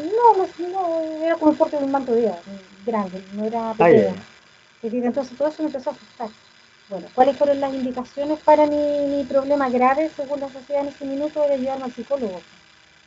No, 0.71 1.01
era 1.23 1.35
como 1.35 1.51
el 1.51 1.57
porte 1.57 1.77
de 1.77 1.83
un 1.83 1.91
manto 1.91 2.13
de 2.13 2.25
Eva, 2.25 2.37
grande, 2.85 3.23
no 3.33 3.45
era 3.45 3.73
pequeña. 3.73 4.13
Entonces 4.81 5.35
todo 5.35 5.47
eso 5.47 5.63
me 5.63 5.67
empezó 5.67 5.89
a 5.89 5.93
asustar. 5.93 6.29
Bueno, 6.89 7.07
¿cuáles 7.13 7.37
fueron 7.37 7.59
las 7.59 7.71
indicaciones 7.71 8.39
para 8.39 8.65
mi, 8.65 9.23
problema 9.29 9.69
grave 9.69 10.09
según 10.15 10.39
la 10.39 10.49
sociedad 10.49 10.81
en 10.81 10.87
ese 10.87 11.05
minuto? 11.05 11.43
Era 11.43 11.55
llevarme 11.55 11.85
al 11.85 11.93
psicólogo. 11.93 12.41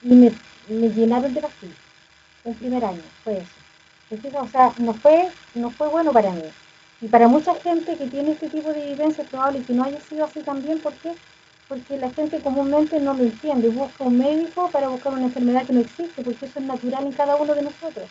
Y 0.03 0.15
me, 0.15 0.31
llenaron 0.69 1.35
de 1.35 1.41
pastillas. 1.41 1.77
Un 2.45 2.55
primer 2.55 2.85
año, 2.85 3.03
fue 3.25 3.39
eso. 3.39 4.39
O 4.41 4.49
sea, 4.49 4.73
no 4.79 4.95
fue, 4.95 5.29
no 5.55 5.71
fue 5.71 5.89
bueno 5.89 6.13
para 6.13 6.31
mí. 6.31 6.45
Y 7.01 7.09
para 7.09 7.27
mucha 7.27 7.57
gente 7.57 7.97
que 7.97 8.07
tiene 8.07 8.33
este 8.33 8.49
tipo 8.51 8.73
de 8.73 8.87
vivencia 8.87 9.25
es 9.25 9.31
probable 9.31 9.65
que 9.65 9.73
no 9.73 9.83
haya 9.83 10.01
sido 10.01 10.27
así 10.27 10.43
también. 10.43 10.79
¿Por 10.79 10.93
qué? 10.95 11.13
Porque 11.69 11.97
la 11.97 12.11
gente 12.11 12.39
comúnmente 12.39 13.01
no 13.01 13.15
lo 13.15 13.25
entiende. 13.25 13.69
Busca 13.71 14.05
un 14.05 14.17
médico 14.17 14.71
para 14.71 14.87
buscar 14.89 15.13
una 15.15 15.25
enfermedad 15.25 15.67
que 15.67 15.73
no 15.73 15.81
existe, 15.81 16.23
porque 16.23 16.47
eso 16.47 16.61
es 16.61 16.67
natural 16.67 17.05
en 17.05 17.13
cada 17.13 17.35
uno 17.35 17.53
de 17.53 17.63
nosotros 17.63 18.09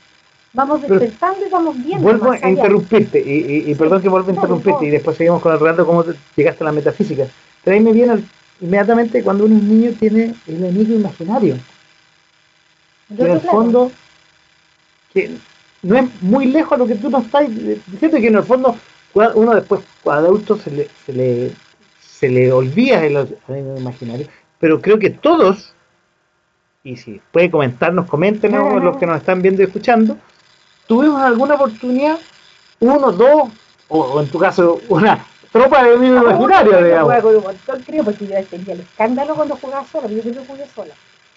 vamos 0.53 0.82
despertando 0.82 1.45
y 1.45 1.49
vamos 1.49 1.84
viendo. 1.84 2.03
Vuelvo 2.03 2.32
a 2.32 2.49
interrumpirte, 2.49 3.19
y, 3.19 3.73
perdón 3.76 4.02
que 4.02 4.10
vuelva 4.10 4.32
a 4.32 4.36
interrumpirte, 4.36 4.86
y 4.86 4.90
después 4.90 5.18
seguimos 5.18 5.41
con 5.41 5.53
el 5.53 5.60
relato 5.60 5.86
cómo 5.86 6.03
llegaste 6.36 6.64
a 6.64 6.65
la 6.65 6.72
metafísica. 6.72 7.28
Traeme 7.64 7.91
bien 7.91 8.28
inmediatamente 8.60 9.23
cuando 9.23 9.45
un 9.45 9.68
niño 9.68 9.91
tiene 9.99 10.36
el 10.48 10.56
enemigo 10.56 10.94
imaginario. 10.94 11.56
Que 13.15 13.23
en 13.23 13.32
el 13.32 13.41
fondo, 13.41 13.91
que 15.14 15.32
no 15.82 15.98
es 15.98 16.22
muy 16.22 16.45
lejos 16.45 16.73
a 16.73 16.78
lo 16.78 16.88
que 16.88 16.95
tú 16.95 17.10
nos 17.10 17.26
estás 17.26 17.48
diciendo, 17.49 18.18
que 18.18 18.28
en 18.28 18.36
el 18.36 18.44
fondo 18.44 18.76
uno 19.14 19.56
después, 19.56 19.82
cuando 20.03 20.30
adulto, 20.30 20.57
se 20.57 20.72
le, 20.72 20.88
se 21.06 21.14
le, 21.14 21.52
se 21.99 22.30
le 22.30 22.52
olvida 22.52 23.06
el 23.06 23.28
enemigo 23.48 23.78
imaginario, 23.78 24.28
pero 24.60 24.82
creo 24.82 24.99
que 24.99 25.10
todos, 25.10 25.73
y 26.84 26.95
si 26.95 27.19
puede 27.32 27.52
comentarnos, 27.52 28.07
coméntenos 28.07 28.82
los 28.82 28.98
que 28.98 29.06
nos 29.06 29.18
están 29.18 29.41
viendo 29.41 29.61
y 29.61 29.65
escuchando, 29.65 30.18
tuvimos 30.91 31.22
alguna 31.22 31.55
oportunidad, 31.55 32.19
uno, 32.81 33.13
dos, 33.13 33.49
o, 33.88 34.19
en 34.19 34.27
tu 34.27 34.38
caso, 34.38 34.77
una 34.89 35.26
tropa 35.49 35.85
de 35.85 35.93
amigos 35.93 36.22
imaginarios, 36.22 36.84
digamos. 36.84 37.13
Yo 37.65 37.73
creo, 37.85 38.03
porque 38.03 38.27
yo 38.27 38.43
tenía 38.43 38.73
el 38.73 38.81
escándalo 38.81 39.34
cuando 39.35 39.55
jugaba 39.55 39.85
sola, 39.89 40.09
yo 40.09 40.22
siempre 40.22 40.43
jugué 40.45 40.65
sola. 40.76 40.93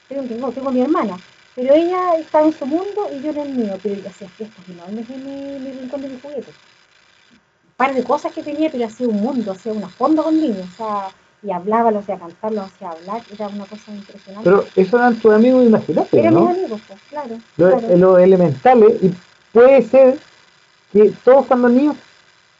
Tengo, 0.08 0.50
tengo 0.50 0.72
mi 0.72 0.80
hermana, 0.80 1.16
pero 1.54 1.72
ella 1.72 2.16
estaba 2.18 2.46
en 2.46 2.52
su 2.52 2.66
mundo 2.66 3.08
y 3.14 3.22
yo 3.22 3.30
en 3.30 3.38
el 3.38 3.48
mío, 3.50 3.78
pero 3.80 3.94
ella 3.94 4.10
hacía 4.10 4.28
fiestas 4.30 4.68
enormes 4.68 5.08
en 5.08 5.24
mi, 5.24 5.58
mi 5.60 5.78
rincón 5.78 6.02
de 6.02 6.08
mi 6.08 6.18
juguete. 6.20 6.50
Un 6.50 7.76
par 7.76 7.94
de 7.94 8.02
cosas 8.02 8.32
que 8.32 8.42
tenía, 8.42 8.70
pero 8.72 8.86
hacía 8.86 9.06
un 9.06 9.20
mundo, 9.20 9.52
hacía 9.52 9.72
una 9.72 9.88
fonda 9.88 10.24
con 10.24 10.34
niños, 10.34 10.66
o 10.74 10.76
sea, 10.76 11.10
y 11.44 11.52
hablaba, 11.52 11.92
lo 11.92 12.00
hacía 12.00 12.18
cantar, 12.18 12.50
lo 12.50 12.62
hacía 12.62 12.90
hablar, 12.90 13.22
era 13.32 13.46
una 13.46 13.66
cosa 13.66 13.92
impresionante. 13.92 14.50
Pero 14.50 14.66
eso 14.74 14.96
eran 14.96 15.14
tus 15.14 15.32
amigos 15.32 15.64
imaginarios, 15.64 16.12
Eran 16.12 16.34
mis 16.34 16.50
amigos, 16.50 16.80
pues, 16.88 17.00
claro. 17.08 17.38
Los 17.56 17.82
claro. 17.82 18.18
elementales, 18.18 19.00
y 19.00 19.14
puede 19.54 19.82
ser 19.82 20.18
que 20.92 21.12
todos 21.24 21.46
cuando 21.46 21.70
niños 21.70 21.96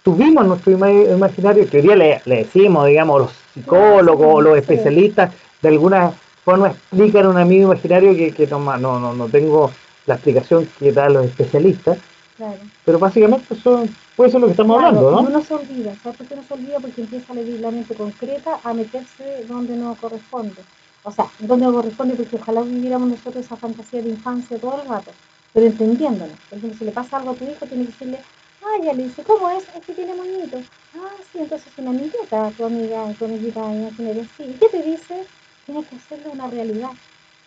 tuvimos 0.02 0.46
nuestro 0.46 0.72
imaginario, 0.72 1.68
que 1.68 1.78
hoy 1.78 1.82
día 1.82 1.96
le, 1.96 2.22
decimos, 2.24 2.86
digamos, 2.86 3.20
los 3.22 3.30
psicólogos 3.52 4.26
o 4.34 4.40
los 4.40 4.56
especialistas 4.56 5.32
de 5.60 5.68
alguna 5.68 6.12
forma 6.44 6.68
explican 6.68 7.26
un 7.26 7.36
amigo 7.36 7.64
imaginario 7.72 8.14
que, 8.14 8.32
que 8.32 8.46
no, 8.46 8.76
no, 8.78 9.12
no 9.12 9.28
tengo 9.28 9.70
la 10.06 10.14
explicación 10.14 10.68
que 10.78 10.92
dan 10.92 11.14
los 11.14 11.26
especialistas. 11.26 11.98
Claro. 12.36 12.58
Pero 12.84 12.98
básicamente 12.98 13.54
eso 13.54 13.86
puede 14.16 14.30
ser 14.30 14.40
lo 14.40 14.46
que 14.46 14.52
estamos 14.52 14.76
hablando, 14.76 15.10
¿no? 15.10 15.20
Uno 15.20 15.42
se 15.42 15.54
olvida, 15.54 15.94
¿sabes 16.02 16.18
por 16.18 16.26
qué 16.26 16.36
no 16.36 16.42
se 16.42 16.54
olvida? 16.54 16.80
Porque 16.80 17.00
empieza 17.00 17.32
a 17.32 17.36
la 17.36 17.70
mente 17.70 17.94
concreta 17.94 18.58
a 18.62 18.74
meterse 18.74 19.44
donde 19.48 19.76
no 19.76 19.96
corresponde. 20.00 20.62
O 21.04 21.12
sea, 21.12 21.26
donde 21.38 21.66
no 21.66 21.72
corresponde 21.72 22.14
porque 22.14 22.36
ojalá 22.36 22.62
viviéramos 22.62 23.08
nosotros 23.08 23.44
esa 23.44 23.56
fantasía 23.56 24.02
de 24.02 24.10
infancia 24.10 24.58
todo 24.58 24.82
el 24.82 24.88
rato, 24.88 25.12
pero 25.54 25.66
entendiéndolo. 25.66 26.32
Por 26.50 26.58
ejemplo, 26.58 26.78
si 26.78 26.84
le 26.84 26.90
pasa 26.90 27.16
algo 27.16 27.30
a 27.30 27.34
tu 27.34 27.44
hijo, 27.44 27.64
tiene 27.64 27.84
que 27.86 27.92
decirle, 27.92 28.18
ah, 28.62 28.76
ya 28.84 28.92
le 28.92 29.08
¿cómo 29.26 29.48
es? 29.50 29.64
Es 29.74 29.84
que 29.86 29.94
tiene 29.94 30.12
moñito. 30.14 30.58
Ah, 30.96 31.16
sí, 31.32 31.38
entonces 31.38 31.72
una 31.78 31.90
amiguita, 31.90 32.50
tu 32.56 32.64
amiga, 32.66 33.04
tu 33.18 33.24
amiguita 33.24 33.60
imaginaria, 33.60 34.24
sí. 34.36 34.42
¿Y 34.42 34.52
qué 34.54 34.68
te 34.68 34.82
dice? 34.82 35.24
Tienes 35.64 35.86
que 35.86 35.96
hacerle 35.96 36.28
una 36.28 36.48
realidad. 36.48 36.90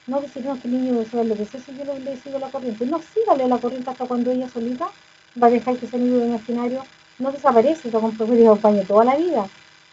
No 0.08 0.22
decir, 0.22 0.46
no, 0.46 0.60
que 0.60 0.70
el 0.70 0.74
niño 0.74 1.06
se 1.12 1.22
lo 1.22 1.36
que 1.36 1.46
sé, 1.46 1.60
si 1.60 1.76
yo 1.78 1.84
le 1.94 2.18
sigo 2.18 2.40
la 2.40 2.50
corriente. 2.50 2.86
No, 2.86 3.02
sígale 3.14 3.46
la 3.48 3.58
corriente 3.58 3.90
hasta 3.90 4.06
cuando 4.06 4.32
ella 4.32 4.48
solita 4.48 4.90
va 5.42 5.48
a 5.48 5.52
dejar 5.52 5.76
que 5.76 5.86
ese 5.86 5.98
niño 5.98 6.24
imaginario 6.24 6.82
no 7.20 7.32
desaparece, 7.32 7.92
lo 7.92 8.00
acompañe 8.00 8.86
toda 8.86 9.04
la 9.04 9.16
vida. 9.18 9.46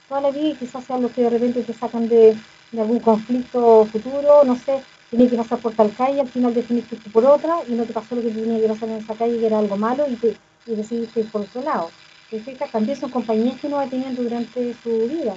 Toda 0.08 0.20
la 0.20 0.30
vida 0.30 0.48
y 0.48 0.54
quizás 0.54 0.84
sea 0.84 0.98
lo 0.98 1.10
que 1.10 1.22
de 1.22 1.30
repente 1.30 1.62
te 1.62 1.74
sacan 1.74 2.08
de, 2.08 2.36
algún 2.78 3.00
conflicto 3.00 3.86
futuro, 3.90 4.44
no 4.44 4.56
sé, 4.56 4.82
tiene 5.16 5.30
que 5.30 5.36
pasar 5.36 5.58
por 5.58 5.72
tal 5.72 5.92
calle, 5.94 6.20
al 6.20 6.28
final 6.28 6.54
definiste 6.54 6.96
por 7.10 7.24
otra 7.24 7.56
y 7.68 7.72
no 7.72 7.84
te 7.84 7.92
pasó 7.92 8.14
lo 8.16 8.22
que 8.22 8.30
tenía 8.30 8.60
que 8.60 8.68
pasar 8.68 8.88
en 8.88 8.96
esa 8.96 9.14
calle 9.14 9.38
que 9.38 9.46
era 9.46 9.58
algo 9.58 9.76
malo 9.76 10.06
y, 10.08 10.16
te, 10.16 10.36
y 10.66 10.74
decidiste 10.74 11.20
ir 11.20 11.30
por 11.30 11.42
otro 11.42 11.62
lado. 11.62 11.90
También 12.72 12.98
son 12.98 13.10
compañías 13.10 13.60
que 13.60 13.68
uno 13.68 13.76
va 13.76 13.86
teniendo 13.86 14.22
durante 14.22 14.74
su 14.82 15.06
vida. 15.08 15.34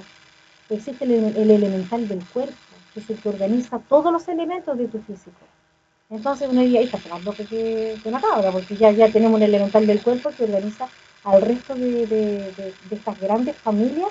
Existe 0.68 1.04
el, 1.04 1.36
el 1.36 1.50
elemental 1.50 2.08
del 2.08 2.24
cuerpo 2.32 2.54
que 2.92 3.00
es 3.00 3.10
el 3.10 3.16
que 3.18 3.28
organiza 3.28 3.78
todos 3.78 4.12
los 4.12 4.26
elementos 4.28 4.76
de 4.76 4.88
tu 4.88 4.98
físico. 5.00 5.38
Entonces 6.10 6.48
uno 6.50 6.62
diría, 6.62 6.80
ahí 6.80 6.86
está 6.86 6.98
más 7.18 7.36
que, 7.36 7.44
que 8.02 8.08
una 8.08 8.20
cabra, 8.20 8.50
porque 8.50 8.76
ya, 8.76 8.90
ya 8.92 9.10
tenemos 9.10 9.36
un 9.36 9.42
elemental 9.42 9.86
del 9.86 10.00
cuerpo 10.00 10.30
que 10.36 10.44
organiza 10.44 10.88
al 11.24 11.42
resto 11.42 11.74
de, 11.74 12.06
de, 12.06 12.74
estas 12.90 13.20
grandes 13.20 13.56
familias 13.56 14.10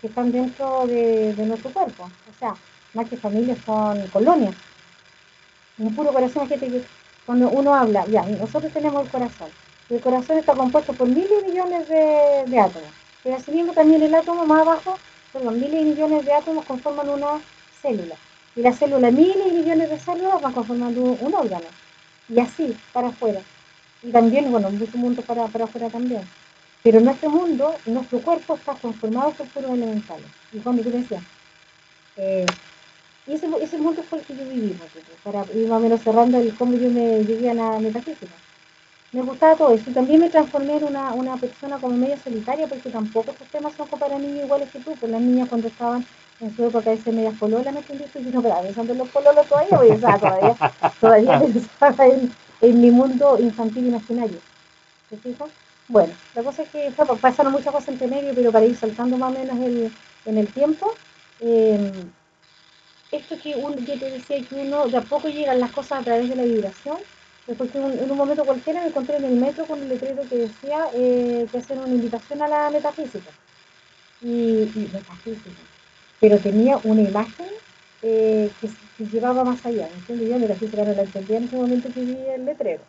que 0.00 0.08
están 0.08 0.30
dentro 0.30 0.86
de, 0.86 1.34
nuestro 1.38 1.70
cuerpo. 1.70 2.04
O 2.04 2.38
sea, 2.38 2.54
más 2.92 3.08
que 3.08 3.16
familias 3.16 3.58
son 3.64 4.06
colonias. 4.08 4.54
Un 5.78 5.94
puro 5.94 6.12
corazón, 6.12 6.48
gente 6.48 6.68
que 6.68 6.82
cuando 7.24 7.50
uno 7.50 7.74
habla, 7.74 8.06
ya, 8.06 8.22
nosotros 8.22 8.72
tenemos 8.72 9.04
el 9.04 9.10
corazón. 9.10 9.48
El 9.90 10.00
corazón 10.00 10.38
está 10.38 10.54
compuesto 10.54 10.92
por 10.92 11.08
miles 11.08 11.30
y 11.42 11.50
millones 11.50 11.88
de, 11.88 12.58
átomos. 12.58 12.88
Pero 13.22 13.36
asimismo 13.36 13.72
también 13.72 14.02
el 14.02 14.14
átomo 14.14 14.44
más 14.44 14.62
abajo, 14.62 14.98
perdón, 15.32 15.60
miles 15.60 15.82
y 15.82 15.84
millones 15.84 16.24
de 16.24 16.32
átomos 16.32 16.64
conforman 16.64 17.08
una 17.08 17.40
célula. 17.80 18.16
Y 18.56 18.62
la 18.62 18.72
célula, 18.72 19.10
miles 19.10 19.46
y 19.46 19.52
millones 19.52 19.90
de 19.90 19.98
células 19.98 20.40
van 20.40 20.52
conformando 20.52 21.00
un, 21.00 21.34
órgano. 21.34 21.66
Y 22.28 22.40
así, 22.40 22.76
para 22.92 23.08
afuera. 23.08 23.40
Y 24.02 24.10
también, 24.10 24.50
bueno, 24.50 24.70
mucho 24.70 24.98
mundo 24.98 25.22
para, 25.22 25.46
para 25.46 25.64
afuera 25.64 25.88
también. 25.90 26.22
Pero 26.82 27.00
nuestro 27.00 27.30
mundo, 27.30 27.74
nuestro 27.86 28.20
cuerpo 28.20 28.54
está 28.54 28.74
conformado 28.74 29.30
por 29.32 29.46
puros 29.48 29.70
elementales. 29.72 30.26
Y 30.52 30.58
cuando 30.58 30.82
tú 30.82 30.90
decías, 30.90 31.22
eh, 32.16 32.46
y 33.28 33.34
ese, 33.34 33.46
ese 33.60 33.78
mundo 33.78 34.02
fue 34.02 34.18
el 34.18 34.24
que 34.24 34.36
yo 34.36 34.44
viví, 34.44 34.76
para 35.22 35.44
ir 35.54 35.68
más 35.68 35.78
o 35.78 35.80
menos 35.80 36.00
cerrando 36.00 36.38
el 36.38 36.54
cómo 36.54 36.72
yo 36.76 36.88
me 36.90 37.22
llegué 37.24 37.50
a 37.50 37.54
la 37.54 37.78
metafísica. 37.78 38.32
Me 39.12 39.22
gustaba 39.22 39.54
todo 39.54 39.74
eso. 39.74 39.88
Y 39.88 39.92
también 39.92 40.20
me 40.20 40.30
transformé 40.30 40.76
en 40.76 40.84
una, 40.84 41.12
una 41.12 41.36
persona 41.36 41.78
como 41.78 41.96
medio 41.96 42.16
solitaria, 42.22 42.66
porque 42.66 42.90
tampoco 42.90 43.30
estos 43.30 43.48
temas 43.48 43.72
son 43.74 43.88
para 43.88 44.18
niños 44.18 44.44
iguales 44.44 44.70
que 44.70 44.80
tú. 44.80 44.94
Pues 44.98 45.10
las 45.10 45.20
niñas 45.20 45.48
cuando 45.48 45.68
estaban 45.68 46.04
en 46.40 46.54
su 46.54 46.64
época 46.64 46.90
de 46.90 46.98
ser 46.98 47.14
medias 47.14 47.34
pololas, 47.38 47.72
¿me 47.72 47.80
entendiste? 47.80 48.20
Y 48.20 48.24
yo 48.24 48.30
no, 48.32 48.42
pero 48.42 48.60
pensando 48.62 48.92
en 48.92 48.98
los 48.98 49.08
pololos 49.08 49.46
todavía, 49.46 49.76
porque 49.76 49.96
todavía, 49.96 50.56
todavía 51.00 51.38
pensaba 51.40 52.06
en, 52.06 52.32
en, 52.60 52.80
mi 52.80 52.90
mundo 52.90 53.38
infantil 53.40 53.88
imaginario. 53.88 54.38
¿Te 55.10 55.16
fijas? 55.16 55.48
Bueno, 55.88 56.12
la 56.34 56.42
cosa 56.42 56.62
es 56.62 56.68
que 56.68 56.92
pasaron 57.20 57.52
muchas 57.52 57.72
cosas 57.72 57.88
entre 57.88 58.08
medio, 58.08 58.34
pero 58.34 58.52
para 58.52 58.66
ir 58.66 58.76
saltando 58.76 59.16
más 59.16 59.34
o 59.34 59.38
menos 59.38 59.58
el, 59.58 59.90
en 60.26 60.38
el 60.38 60.46
tiempo, 60.48 60.92
eh, 61.40 61.92
esto 63.12 63.36
que, 63.42 63.56
un, 63.56 63.74
te 63.84 63.96
decía 63.96 64.42
que 64.42 64.54
uno 64.54 64.86
de 64.86 64.96
a 64.96 65.02
poco 65.02 65.28
llegan 65.28 65.60
las 65.60 65.70
cosas 65.70 66.00
a 66.00 66.04
través 66.04 66.28
de 66.28 66.36
la 66.36 66.44
vibración, 66.44 66.98
después 67.46 67.70
que 67.70 67.78
en 67.78 68.10
un 68.10 68.16
momento 68.16 68.44
cualquiera 68.44 68.80
me 68.82 68.88
encontré 68.88 69.16
en 69.16 69.24
el 69.24 69.36
metro 69.36 69.64
con 69.66 69.80
el 69.80 69.88
letrero 69.88 70.22
que 70.28 70.36
decía 70.36 70.86
eh, 70.94 71.46
que 71.50 71.58
hacer 71.58 71.78
una 71.78 71.88
invitación 71.88 72.42
a 72.42 72.48
la 72.48 72.70
metafísica. 72.70 73.30
Y, 74.20 74.68
metafísica 74.92 75.50
pero 76.20 76.38
tenía 76.38 76.78
una 76.84 77.02
imagen 77.02 77.46
eh, 78.02 78.50
que, 78.60 79.04
llevaba 79.04 79.44
más 79.44 79.64
allá. 79.64 79.88
¿entiendes? 79.94 80.28
Yo 80.28 80.48
la 80.48 80.54
física 80.54 80.84
no 80.84 80.92
la 80.92 81.02
entendía 81.02 81.36
en 81.38 81.44
ese 81.44 81.56
momento 81.56 81.88
que 81.92 82.00
vi 82.00 82.16
el 82.34 82.44
letrero, 82.44 82.82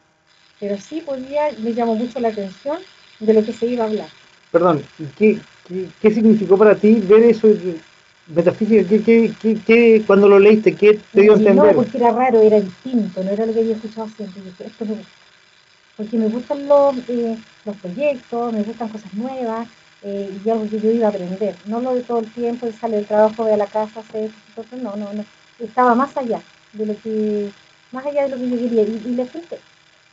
pero 0.60 0.78
sí 0.78 1.02
podía, 1.02 1.52
me 1.60 1.74
llamó 1.74 1.96
mucho 1.96 2.20
la 2.20 2.30
atención 2.30 2.80
de 3.20 3.34
lo 3.34 3.44
que 3.44 3.54
se 3.54 3.68
iba 3.68 3.84
a 3.84 3.88
hablar. 3.88 4.10
Perdón, 4.52 4.84
¿qué, 5.18 5.40
qué, 6.02 6.12
significó 6.12 6.58
para 6.58 6.76
ti 6.76 6.96
ver 6.96 7.24
eso 7.24 7.48
metafísica? 8.30 8.88
¿Qué, 8.88 9.02
qué, 9.42 9.58
qué, 9.66 10.04
cuando 10.06 10.28
lo 10.28 10.40
leíste, 10.40 10.76
qué 10.76 11.00
te 11.12 11.22
dio 11.22 11.34
a 11.34 11.38
entender? 11.38 11.76
No, 11.76 11.82
porque 11.82 11.98
era 11.98 12.12
raro, 12.12 12.42
era 12.42 12.60
distinto, 12.60 13.24
no 13.24 13.32
era 13.32 13.46
lo 13.46 13.54
que 13.54 13.60
había 13.60 13.76
escuchado 13.76 14.08
siempre. 14.16 14.42
esto 14.60 14.86
me 14.86 14.96
Porque 15.98 16.18
me 16.18 16.28
gustan 16.28 16.68
los, 16.68 16.96
eh, 17.10 17.38
los 17.66 17.76
proyectos, 17.78 18.54
me 18.54 18.64
gustan 18.64 18.90
cosas 18.90 19.14
nuevas, 19.14 19.68
eh, 20.04 20.30
y 20.46 20.50
algo 20.50 20.70
que 20.70 20.80
yo 20.80 20.92
iba 20.92 21.08
a 21.08 21.10
aprender. 21.10 21.56
No 21.66 21.82
lo 21.82 21.96
de 21.96 22.02
todo 22.02 22.20
el 22.20 22.32
tiempo, 22.32 22.66
de 22.66 22.74
sale 22.74 22.98
del 22.98 23.06
trabajo, 23.06 23.46
de 23.46 23.58
la 23.58 23.68
casa, 23.68 24.00
hacer 24.00 24.30
esto, 24.58 24.76
no, 24.78 24.96
no, 24.96 25.12
no. 25.14 25.26
Estaba 25.60 25.96
más 25.96 26.16
allá 26.16 26.42
de 26.74 26.86
lo 26.86 26.96
que, 27.02 27.50
más 27.92 28.06
allá 28.06 28.24
de 28.24 28.30
lo 28.30 28.38
que 28.38 28.50
yo 28.50 28.58
quería 28.58 28.84
y, 28.84 29.16
le 29.16 29.24
enfrenté. 29.24 29.60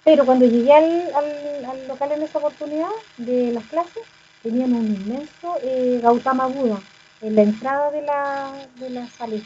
Pero 0.02 0.24
cuando 0.24 0.46
llegué 0.46 0.72
al, 0.72 1.12
al, 1.14 1.88
local 1.88 2.12
en 2.12 2.22
esa 2.22 2.38
oportunidad 2.38 2.88
de 3.16 3.52
las 3.52 3.64
clases, 3.64 4.02
tenían 4.42 4.72
un 4.72 4.86
inmenso 4.86 5.58
eh, 5.62 5.98
Gautama 6.02 6.46
Buda 6.46 6.80
en 7.20 7.34
la 7.34 7.42
entrada 7.42 7.90
de 7.90 8.02
la, 8.02 8.52
de 8.76 8.90
la 8.90 9.08
sala 9.08 9.32
de 9.34 9.42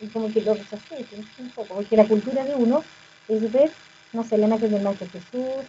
Y 0.00 0.06
como 0.08 0.32
que 0.32 0.40
lo 0.40 0.54
rechacé, 0.54 1.06
un 1.38 1.50
poco, 1.50 1.74
porque 1.74 1.96
la 1.96 2.06
cultura 2.06 2.44
de 2.44 2.54
uno 2.54 2.82
es 3.28 3.52
ver, 3.52 3.70
no 4.12 4.24
sé, 4.24 4.38
la 4.38 4.46
imagen 4.46 4.70
del 4.70 4.82
Maestro 4.82 5.08
Jesús, 5.12 5.64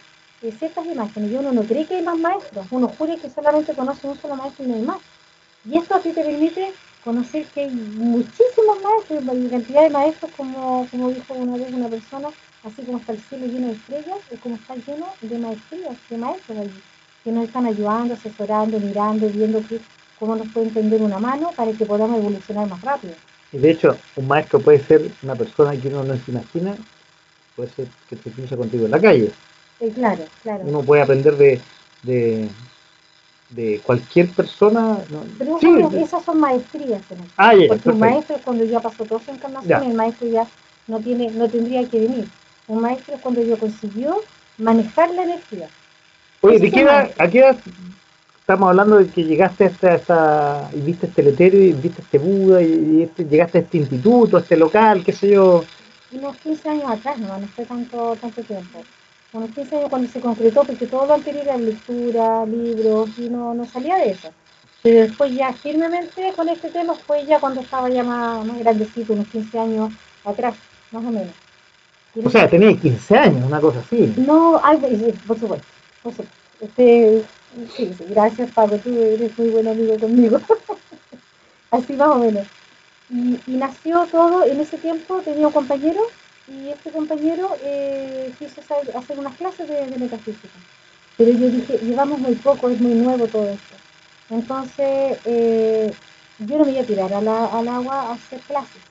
ciertas 0.52 0.86
imágenes 0.86 1.30
y 1.30 1.36
uno 1.36 1.52
no 1.52 1.62
cree 1.62 1.86
que 1.86 1.96
hay 1.96 2.02
más 2.02 2.18
maestros, 2.18 2.66
uno 2.70 2.88
jura 2.88 3.16
que 3.16 3.30
solamente 3.30 3.72
conoce 3.72 4.06
un 4.06 4.18
solo 4.20 4.36
maestro 4.36 4.64
y 4.64 4.68
no 4.68 4.74
hay 4.74 4.82
más. 4.82 4.98
Y 5.64 5.78
esto 5.78 5.94
a 5.94 6.00
ti 6.00 6.10
te 6.10 6.22
permite 6.22 6.72
conocer 7.02 7.46
que 7.46 7.62
hay 7.62 7.70
muchísimos 7.70 8.82
maestros, 8.82 9.22
y 9.22 9.48
cantidad 9.48 9.82
de 9.82 9.90
maestros, 9.90 10.30
como, 10.36 10.86
como 10.90 11.10
dijo 11.10 11.34
una 11.34 11.56
vez 11.56 11.72
una 11.72 11.88
persona, 11.88 12.28
así 12.64 12.82
como 12.82 12.98
está 12.98 13.12
el 13.12 13.20
cielo 13.20 13.46
lleno 13.46 13.68
de 13.68 13.74
estrellas, 13.74 14.18
es 14.30 14.40
como 14.40 14.56
está 14.56 14.74
lleno 14.74 15.06
de 15.20 15.38
maestrías, 15.38 15.96
de 16.08 16.16
maestros 16.16 16.58
allí, 16.58 16.82
que 17.22 17.32
nos 17.32 17.44
están 17.44 17.66
ayudando, 17.66 18.14
asesorando, 18.14 18.80
mirando, 18.80 19.28
viendo 19.28 19.66
que, 19.66 19.80
cómo 20.18 20.36
nos 20.36 20.48
puede 20.48 20.68
entender 20.68 21.02
una 21.02 21.18
mano 21.18 21.50
para 21.56 21.72
que 21.72 21.86
podamos 21.86 22.18
evolucionar 22.18 22.68
más 22.68 22.80
rápido. 22.82 23.14
Y 23.52 23.58
de 23.58 23.70
hecho, 23.70 23.96
un 24.16 24.26
maestro 24.28 24.60
puede 24.60 24.80
ser 24.80 25.10
una 25.22 25.34
persona 25.34 25.76
que 25.76 25.88
uno 25.88 26.02
no 26.04 26.16
se 26.16 26.30
imagina, 26.30 26.74
puede 27.54 27.70
ser 27.70 27.86
que 28.08 28.16
se 28.16 28.30
cruza 28.30 28.56
contigo 28.56 28.84
en 28.84 28.90
la 28.90 29.00
calle 29.00 29.32
claro, 29.90 30.24
claro. 30.42 30.64
Uno 30.64 30.82
puede 30.82 31.02
aprender 31.02 31.36
de, 31.36 31.60
de, 32.02 32.48
de 33.50 33.80
cualquier 33.82 34.28
persona. 34.30 34.98
Pero 35.38 35.90
esas 35.98 36.24
son 36.24 36.40
maestrías. 36.40 37.02
Ah, 37.36 37.52
Porque 37.68 37.90
un 37.90 37.98
maestro 37.98 38.36
es 38.36 38.42
cuando 38.42 38.64
ya 38.64 38.80
pasó 38.80 39.04
toda 39.04 39.20
su 39.20 39.30
encarnación, 39.30 39.82
el 39.84 39.94
maestro 39.94 40.28
ya 40.28 40.46
no, 40.86 41.00
tiene, 41.00 41.30
no 41.30 41.48
tendría 41.48 41.86
que 41.88 42.00
venir. 42.00 42.28
Un 42.66 42.80
maestro 42.80 43.14
es 43.14 43.20
cuando 43.20 43.42
ya 43.42 43.56
consiguió 43.56 44.20
manejar 44.58 45.10
la 45.10 45.24
energía. 45.24 45.68
Oye, 46.40 46.58
¿de 46.58 46.70
qué 46.70 46.80
edad, 46.80 47.10
¿a 47.18 47.28
qué 47.28 47.38
edad 47.38 47.56
estamos 48.44 48.68
hablando 48.68 48.98
de 48.98 49.06
que 49.06 49.24
llegaste 49.24 49.64
a 49.64 49.94
esta, 49.94 50.70
y 50.74 50.80
viste 50.80 51.06
este 51.06 51.22
letrero 51.22 51.56
y 51.56 51.72
viste 51.72 52.02
este 52.02 52.18
Buda 52.18 52.60
y, 52.60 53.02
este, 53.02 53.24
llegaste 53.24 53.56
a 53.56 53.60
este 53.62 53.78
instituto, 53.78 54.36
a 54.36 54.40
este 54.40 54.54
local, 54.54 55.02
qué 55.02 55.12
sé 55.12 55.30
yo? 55.30 55.64
Unos 56.12 56.36
15 56.36 56.68
años 56.68 56.90
atrás, 56.90 57.18
no, 57.18 57.38
no 57.38 57.46
fue 57.48 57.64
tanto, 57.64 58.14
tanto 58.20 58.42
tiempo 58.42 58.82
unos 59.32 59.50
15 59.50 59.76
años 59.76 59.90
cuando 59.90 60.08
se 60.08 60.20
concretó, 60.20 60.62
porque 60.62 60.86
todo 60.86 61.06
lo 61.06 61.14
anterior 61.14 61.42
era 61.42 61.56
lectura, 61.56 62.46
libros, 62.46 63.10
y 63.18 63.28
no, 63.28 63.52
no 63.54 63.64
salía 63.64 63.96
de 63.96 64.10
eso. 64.10 64.28
Pero 64.82 65.00
después 65.00 65.34
ya 65.34 65.52
firmemente 65.52 66.32
con 66.36 66.48
este 66.48 66.68
tema 66.68 66.94
fue 66.94 67.24
ya 67.24 67.40
cuando 67.40 67.62
estaba 67.62 67.88
ya 67.88 68.04
más, 68.04 68.46
grandecito, 68.60 69.14
unos 69.14 69.26
15 69.28 69.58
años 69.58 69.92
atrás, 70.24 70.54
más 70.92 71.04
o 71.04 71.10
menos. 71.10 71.34
o 72.22 72.30
sea, 72.30 72.48
tenía 72.48 72.76
15 72.76 73.16
años, 73.16 73.44
una 73.44 73.60
cosa 73.60 73.80
así. 73.80 74.14
No, 74.18 74.60
por 75.26 75.38
supuesto, 75.38 75.66
por 76.02 76.12
supuesto. 76.12 76.34
Este, 76.60 77.24
gracias 78.08 78.50
Pablo, 78.52 78.78
tú 78.78 79.02
eres 79.02 79.36
muy 79.38 79.48
buen 79.48 79.68
amigo 79.68 79.98
conmigo. 79.98 80.40
así 81.74 81.94
más 81.94 82.08
o 82.08 82.16
menos. 82.16 82.46
Y, 83.10 83.38
nació 83.56 84.06
todo, 84.10 84.44
en 84.44 84.60
ese 84.60 84.78
tiempo 84.78 85.20
tenía 85.20 85.46
un 85.46 85.52
compañero 85.52 86.00
y 86.48 86.70
este 86.70 86.90
compañero 86.90 87.56
eh, 87.62 88.32
quiso 88.38 88.60
hacer 88.60 89.18
unas 89.18 89.36
clases 89.36 89.68
de, 89.68 89.86
metafísica. 89.98 90.58
Pero 91.16 91.30
yo 91.30 91.48
dije, 91.48 91.78
llevamos 91.78 92.18
muy 92.18 92.34
poco, 92.34 92.68
es 92.68 92.80
muy 92.80 92.94
nuevo 92.94 93.26
todo 93.28 93.48
esto. 93.48 93.76
Entonces, 94.30 95.18
eh, 95.24 95.92
yo 96.38 96.58
no 96.58 96.64
me 96.64 96.72
iba 96.72 96.80
a 96.80 96.86
tirar 96.86 97.12
al 97.12 97.28
agua 97.28 98.00
a 98.00 98.12
hacer 98.14 98.40
clases. 98.40 98.82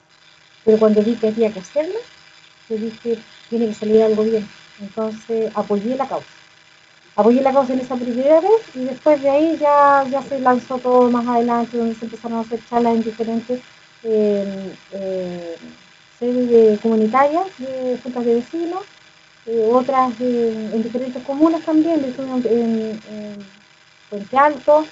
Pero 0.64 0.78
cuando 0.78 1.02
vi 1.02 1.16
que 1.16 1.28
había 1.28 1.52
que 1.52 1.60
hacerlo, 1.60 2.00
yo 2.70 2.78
dije, 2.78 3.18
tiene 3.50 3.68
que 3.68 3.74
salir 3.74 4.04
algo 4.04 4.24
bien. 4.24 4.48
Entonces 4.80 5.52
apoyé 5.54 5.96
la 5.98 6.08
causa. 6.08 6.43
Apoyé 7.16 7.42
la 7.42 7.54
causa 7.54 7.74
en 7.74 7.80
esa 7.80 7.96
primera 7.96 8.40
vez 8.42 8.62
y 8.74 8.86
después 8.86 9.22
de 9.22 9.30
ahí 9.30 9.58
ya, 9.60 10.04
ya 10.10 10.22
se 10.24 10.40
lanzó 10.40 10.80
todo 10.80 11.12
más 11.12 11.28
adelante, 11.28 11.78
donde 11.78 11.94
se 11.94 12.06
empezaron 12.06 12.40
a 12.40 12.42
hacer 12.42 12.60
charlas 12.68 12.96
en 12.96 13.04
diferentes 13.04 13.60
eh, 14.04 14.76
eh, 14.94 15.56
sedes 16.18 16.80
comunitarias 16.80 17.46
de 17.60 18.00
juntas 18.02 18.26
de 18.26 18.36
vecinos, 18.36 18.82
eh, 19.46 19.70
otras 19.72 20.20
en 20.20 20.84
diferentes 20.84 21.24
comunas 21.24 21.62
también, 21.62 22.04
en, 22.04 23.00
en, 23.10 23.46
Puente 24.10 24.38
Alto, 24.38 24.86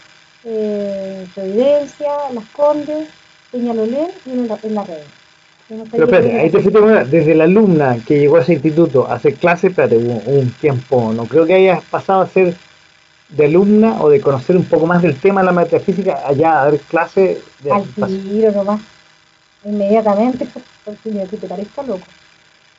Providencia, 1.35 2.13
Las 2.33 2.45
Condes, 2.53 3.07
Peñalolén 3.51 4.11
y 4.25 4.31
en 4.31 4.47
la, 4.47 4.59
en 4.61 4.75
la 4.75 4.83
red. 4.83 5.20
Pero 5.89 6.03
espérate, 6.03 6.37
ahí 6.37 6.49
te 6.49 6.59
desde 7.05 7.33
la 7.33 7.45
alumna 7.45 7.97
que 8.05 8.19
llegó 8.19 8.37
a 8.37 8.41
ese 8.41 8.53
instituto 8.53 9.07
a 9.07 9.15
hacer 9.15 9.35
clases, 9.35 9.71
espérate, 9.71 9.95
un, 9.95 10.21
un 10.25 10.51
tiempo, 10.59 11.13
no 11.13 11.25
creo 11.25 11.45
que 11.45 11.53
hayas 11.53 11.81
pasado 11.85 12.21
a 12.21 12.27
ser 12.27 12.55
de 13.29 13.45
alumna 13.45 14.01
o 14.01 14.09
de 14.09 14.19
conocer 14.19 14.57
un 14.57 14.65
poco 14.65 14.85
más 14.85 15.01
del 15.01 15.15
tema 15.15 15.39
de 15.39 15.45
la 15.45 15.53
metafísica 15.53 16.19
allá 16.25 16.61
a 16.61 16.65
dar 16.65 16.79
clases 16.79 17.37
de 17.63 17.71
al 17.71 17.85
tiro 17.85 18.51
nomás 18.51 18.81
inmediatamente 19.63 20.45
porque 20.83 21.09
me 21.11 21.25
te 21.25 21.47
parezca 21.47 21.83
loco. 21.83 22.05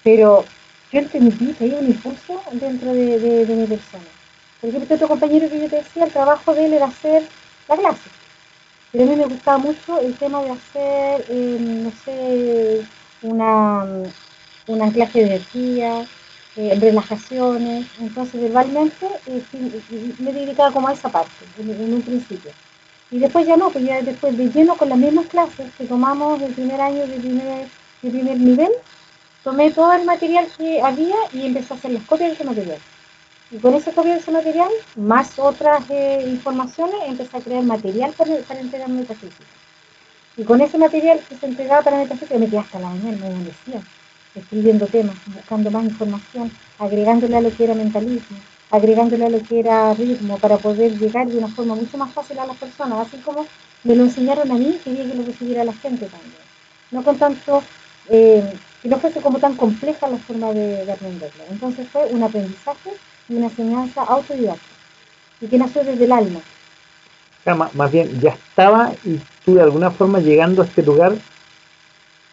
Pero 0.02 0.44
yo 0.92 0.98
entendí 0.98 1.54
que 1.54 1.64
hay 1.64 1.70
un 1.72 1.86
impulso 1.86 2.42
dentro 2.52 2.92
de, 2.92 3.46
de, 3.46 3.54
mi 3.54 3.66
persona. 3.66 4.04
Por 4.60 4.68
ejemplo 4.68 4.82
este 4.82 4.94
otro 4.96 5.08
compañero 5.08 5.48
que 5.48 5.60
yo 5.60 5.68
te 5.70 5.76
decía 5.76 6.04
el 6.04 6.12
trabajo 6.12 6.54
de 6.54 6.66
él 6.66 6.74
era 6.74 6.86
hacer 6.86 7.22
la 7.68 7.76
clase 7.76 8.10
pero 8.92 9.04
a 9.04 9.06
mí 9.06 9.16
me 9.16 9.24
gustaba 9.24 9.58
mucho 9.58 10.00
el 10.00 10.14
tema 10.16 10.42
de 10.42 10.50
hacer, 10.50 11.24
eh, 11.30 11.58
no 11.60 11.90
sé, 12.04 12.86
una, 13.22 13.84
un 14.66 14.82
anclaje 14.82 15.20
de 15.20 15.26
energía, 15.26 16.06
eh, 16.56 16.76
relajaciones. 16.78 17.86
Entonces, 17.98 18.40
verbalmente 18.42 19.06
eh, 19.26 19.42
me 20.18 20.32
dedicaba 20.32 20.72
como 20.72 20.88
a 20.88 20.92
esa 20.92 21.08
parte, 21.08 21.32
en, 21.58 21.94
un 21.94 22.02
principio. 22.02 22.50
Y 23.10 23.18
después 23.18 23.46
ya 23.46 23.56
no, 23.56 23.70
pues 23.70 23.84
ya 23.84 24.02
después 24.02 24.36
de 24.36 24.48
lleno 24.50 24.76
con 24.76 24.90
las 24.90 24.98
mismas 24.98 25.26
clases 25.26 25.72
que 25.78 25.86
tomamos 25.86 26.40
el 26.42 26.52
primer 26.52 26.80
año 26.80 27.06
de 27.06 27.16
primer, 27.18 27.68
de 28.02 28.10
primer 28.10 28.38
nivel, 28.38 28.72
tomé 29.42 29.70
todo 29.70 29.92
el 29.94 30.04
material 30.04 30.46
que 30.56 30.82
había 30.82 31.16
y 31.32 31.46
empecé 31.46 31.72
a 31.72 31.76
hacer 31.76 31.92
las 31.92 32.04
copias 32.04 32.30
de 32.30 32.34
ese 32.34 32.44
material. 32.44 32.78
Y 33.52 33.58
con 33.58 33.74
ese 33.74 33.92
copia 33.92 34.14
de 34.14 34.20
ese 34.20 34.30
material, 34.30 34.70
más 34.96 35.38
otras 35.38 35.84
eh, 35.90 36.24
informaciones, 36.26 36.94
empecé 37.06 37.36
a 37.36 37.40
crear 37.40 37.62
material 37.62 38.14
para, 38.16 38.34
entregar 38.58 38.88
metafísica. 38.88 39.44
Y 40.38 40.44
con 40.44 40.62
ese 40.62 40.78
material 40.78 41.20
que 41.28 41.36
se 41.36 41.46
entregaba 41.46 41.82
para 41.82 41.98
metafísica, 41.98 42.38
me 42.38 42.46
quedé 42.46 42.60
hasta 42.60 42.80
la 42.80 42.88
mañana, 42.88 43.18
me 43.18 43.26
amanecía, 43.26 43.82
escribiendo 44.34 44.86
temas, 44.86 45.16
buscando 45.26 45.70
más 45.70 45.84
información, 45.84 46.50
agregándole 46.78 47.36
a 47.36 47.42
lo 47.42 47.54
que 47.54 47.64
era 47.64 47.74
mentalismo, 47.74 48.38
agregándole 48.70 49.26
a 49.26 49.28
lo 49.28 49.42
que 49.42 49.60
era 49.60 49.92
ritmo, 49.92 50.38
para 50.38 50.56
poder 50.56 50.98
llegar 50.98 51.26
de 51.28 51.36
una 51.36 51.48
forma 51.48 51.74
mucho 51.74 51.98
más 51.98 52.10
fácil 52.10 52.38
a 52.38 52.46
las 52.46 52.56
personas, 52.56 53.06
así 53.06 53.18
como 53.18 53.46
me 53.84 53.94
lo 53.94 54.04
enseñaron 54.04 54.50
a 54.50 54.54
mí, 54.54 54.80
quería 54.82 55.04
que 55.04 55.14
lo 55.14 55.24
recibiera 55.24 55.62
la 55.62 55.74
gente 55.74 56.06
también. 56.06 56.32
No 56.90 57.04
con 57.04 57.18
tanto, 57.18 57.62
eh, 58.08 58.50
que 58.80 58.88
no 58.88 58.98
fuese 58.98 59.20
como 59.20 59.38
tan 59.38 59.56
compleja 59.56 60.08
la 60.08 60.16
forma 60.16 60.54
de, 60.54 60.86
de 60.86 60.92
aprenderlo. 60.92 61.44
Entonces 61.50 61.86
fue 61.88 62.06
un 62.06 62.22
aprendizaje 62.22 62.92
una 63.36 63.46
enseñanza 63.46 64.02
autodidacta 64.02 64.62
y 65.40 65.46
que 65.46 65.58
nació 65.58 65.84
desde 65.84 66.04
el 66.04 66.12
alma. 66.12 66.40
más, 67.74 67.92
bien, 67.92 68.20
ya 68.20 68.30
estaba 68.30 68.92
y 69.04 69.20
tú 69.44 69.54
de 69.54 69.62
alguna 69.62 69.90
forma 69.90 70.20
llegando 70.20 70.62
a 70.62 70.64
este 70.64 70.82
lugar, 70.82 71.14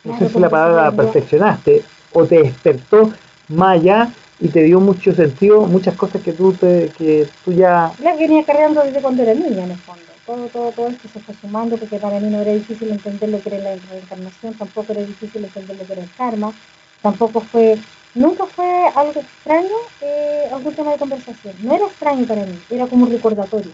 no 0.03 0.17
sé 0.17 0.29
si 0.29 0.39
la 0.39 0.49
palabra 0.49 0.91
perfeccionaste 0.91 1.83
o 2.13 2.25
te 2.25 2.43
despertó 2.43 3.11
más 3.49 3.79
allá 3.79 4.09
y 4.39 4.47
te 4.47 4.63
dio 4.63 4.79
mucho 4.79 5.13
sentido, 5.13 5.65
muchas 5.65 5.95
cosas 5.95 6.21
que 6.21 6.33
tú, 6.33 6.53
te, 6.53 6.91
que 6.97 7.27
tú 7.43 7.51
ya... 7.51 7.91
La 8.01 8.15
venía 8.15 8.43
cargando 8.45 8.81
desde 8.81 9.01
cuando 9.01 9.23
era 9.23 9.33
niña 9.33 9.65
en 9.65 9.71
el 9.71 9.77
fondo. 9.77 10.03
Todo, 10.25 10.45
todo, 10.47 10.71
todo 10.71 10.87
esto 10.87 11.09
se 11.11 11.19
fue 11.19 11.33
sumando 11.41 11.75
porque 11.75 11.97
para 11.97 12.19
mí 12.19 12.29
no 12.29 12.39
era 12.39 12.53
difícil 12.53 12.89
entender 12.91 13.29
lo 13.29 13.41
que 13.41 13.49
era 13.49 13.57
la 13.57 13.75
reencarnación, 13.89 14.53
tampoco 14.53 14.93
era 14.93 15.01
difícil 15.01 15.43
entender 15.43 15.75
lo 15.75 15.85
que 15.85 15.93
era 15.93 16.03
el 16.03 16.11
karma, 16.15 16.53
tampoco 17.01 17.41
fue 17.41 17.79
nunca 18.13 18.45
fue 18.45 18.87
algo 18.95 19.19
extraño, 19.19 19.75
eh, 20.01 20.49
algún 20.51 20.73
tema 20.73 20.91
de 20.91 20.97
conversación. 20.97 21.55
No 21.61 21.73
era 21.73 21.85
extraño 21.85 22.25
para 22.25 22.45
mí, 22.45 22.59
era 22.69 22.87
como 22.87 23.05
un 23.05 23.11
recordatorio. 23.11 23.71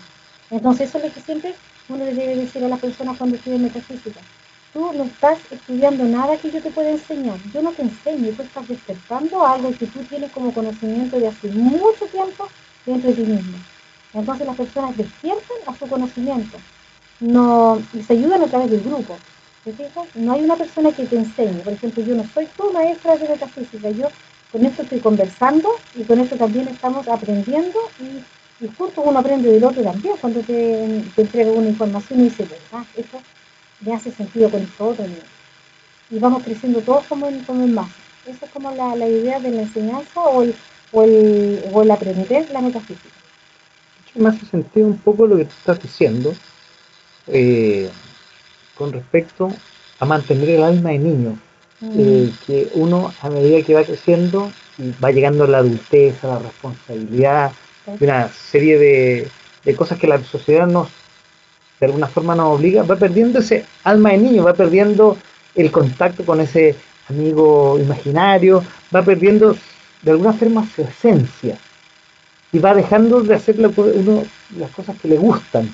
Entonces 0.49 0.89
eso 0.89 0.97
es 0.97 1.05
lo 1.05 1.13
que 1.13 1.21
siempre 1.21 1.55
uno 1.89 2.05
le 2.05 2.13
debe 2.13 2.35
decir 2.35 2.63
a 2.63 2.67
las 2.67 2.79
personas 2.79 3.17
cuando 3.17 3.35
estudia 3.35 3.59
metafísica. 3.59 4.19
Tú 4.73 4.91
no 4.93 5.03
estás 5.05 5.39
estudiando 5.49 6.03
nada 6.03 6.37
que 6.37 6.51
yo 6.51 6.61
te 6.61 6.69
pueda 6.69 6.89
enseñar. 6.89 7.37
Yo 7.53 7.61
no 7.61 7.71
te 7.71 7.83
enseño, 7.83 8.33
tú 8.35 8.43
estás 8.43 8.67
despertando 8.67 9.45
algo 9.45 9.69
que 9.77 9.87
tú 9.87 10.03
tienes 10.03 10.31
como 10.31 10.53
conocimiento 10.53 11.19
de 11.19 11.27
hace 11.27 11.47
mucho 11.47 12.05
tiempo 12.11 12.47
dentro 12.85 13.09
de 13.09 13.15
ti 13.15 13.21
mismo. 13.21 13.57
Entonces 14.13 14.47
las 14.47 14.55
personas 14.55 14.97
despiertan 14.97 15.57
a 15.65 15.75
su 15.75 15.87
conocimiento 15.87 16.57
no, 17.19 17.81
y 17.93 18.03
se 18.03 18.13
ayudan 18.13 18.43
a 18.43 18.47
través 18.47 18.69
del 18.71 18.81
grupo. 18.81 19.17
No 20.13 20.33
hay 20.33 20.43
una 20.43 20.55
persona 20.55 20.91
que 20.91 21.05
te 21.05 21.15
enseñe. 21.15 21.61
Por 21.63 21.73
ejemplo, 21.73 22.03
yo 22.03 22.15
no 22.15 22.23
soy 22.33 22.45
tu 22.55 22.71
maestra 22.71 23.17
de 23.17 23.27
metafísica. 23.27 23.89
Yo 23.89 24.09
con 24.51 24.63
esto 24.63 24.83
estoy 24.83 24.99
conversando 24.99 25.69
y 25.95 26.03
con 26.03 26.19
esto 26.19 26.35
también 26.35 26.67
estamos 26.67 27.07
aprendiendo 27.07 27.79
y, 27.99 28.63
y 28.63 28.69
uno 28.77 29.19
aprende 29.19 29.51
del 29.51 29.63
otro 29.63 29.81
también. 29.81 30.15
Cuando 30.21 30.41
te, 30.41 30.83
entrega 31.17 31.51
una 31.51 31.69
información 31.69 32.19
y 32.19 32.23
dice, 32.25 32.43
¿verdad? 32.43 32.85
Esto 32.95 33.19
me 33.81 33.95
hace 33.95 34.11
sentido 34.11 34.49
con 34.49 34.61
esto 34.61 34.87
otro. 34.87 35.05
Y 36.11 36.19
vamos 36.19 36.43
creciendo 36.43 36.81
todos 36.81 37.05
como 37.07 37.27
en, 37.27 37.43
como 37.43 37.63
en 37.63 37.73
masa. 37.73 37.95
Esa 38.27 38.45
es 38.45 38.51
como 38.51 38.71
la, 38.71 38.95
la, 38.95 39.07
idea 39.07 39.39
de 39.39 39.51
la 39.51 39.63
enseñanza 39.63 40.21
o 40.21 40.43
el, 40.43 40.55
o 40.91 41.03
el, 41.03 41.63
o 41.73 41.83
la 41.83 41.97
metafísica. 42.61 43.09
Me 44.13 44.29
hace 44.29 44.45
sentido 44.45 44.87
un 44.87 44.97
poco 44.97 45.25
lo 45.25 45.37
que 45.37 45.45
tú 45.45 45.53
estás 45.57 45.81
diciendo. 45.81 46.33
Eh, 47.27 47.89
con 48.77 48.91
respecto 48.91 49.51
a 49.99 50.05
mantener 50.05 50.49
el 50.49 50.63
alma 50.63 50.89
de 50.91 50.99
niño. 50.99 51.37
Mm. 51.81 51.91
Eh, 51.97 52.31
que 52.45 52.69
uno 52.75 53.13
a 53.21 53.29
medida 53.29 53.61
que 53.61 53.73
va 53.73 53.83
creciendo 53.83 54.51
y 54.77 54.91
va 55.03 55.11
llegando 55.11 55.43
a 55.43 55.47
la 55.47 55.57
adultez, 55.59 56.23
a 56.23 56.27
la 56.27 56.39
responsabilidad, 56.39 57.51
una 57.99 58.29
serie 58.29 58.77
de, 59.63 59.75
cosas 59.75 59.99
que 59.99 60.07
la 60.07 60.21
sociedad 60.23 60.67
nos 60.67 60.89
de 61.79 61.87
alguna 61.87 62.07
forma 62.07 62.35
nos 62.35 62.57
obliga, 62.57 62.83
va 62.83 62.95
perdiendo 62.95 63.39
ese 63.39 63.65
alma 63.83 64.11
de 64.11 64.17
niño, 64.19 64.43
va 64.43 64.53
perdiendo 64.53 65.17
el 65.55 65.71
contacto 65.71 66.25
con 66.25 66.39
ese 66.39 66.75
amigo 67.09 67.77
imaginario, 67.77 68.63
va 68.95 69.03
perdiendo 69.03 69.57
de 70.01 70.11
alguna 70.11 70.31
forma 70.31 70.65
su 70.73 70.83
esencia 70.83 71.57
y 72.53 72.59
va 72.59 72.73
dejando 72.73 73.21
de 73.21 73.35
hacer 73.35 73.57
uno, 73.59 74.23
las 74.57 74.71
cosas 74.71 74.95
que 75.01 75.09
le 75.09 75.17
gustan, 75.17 75.73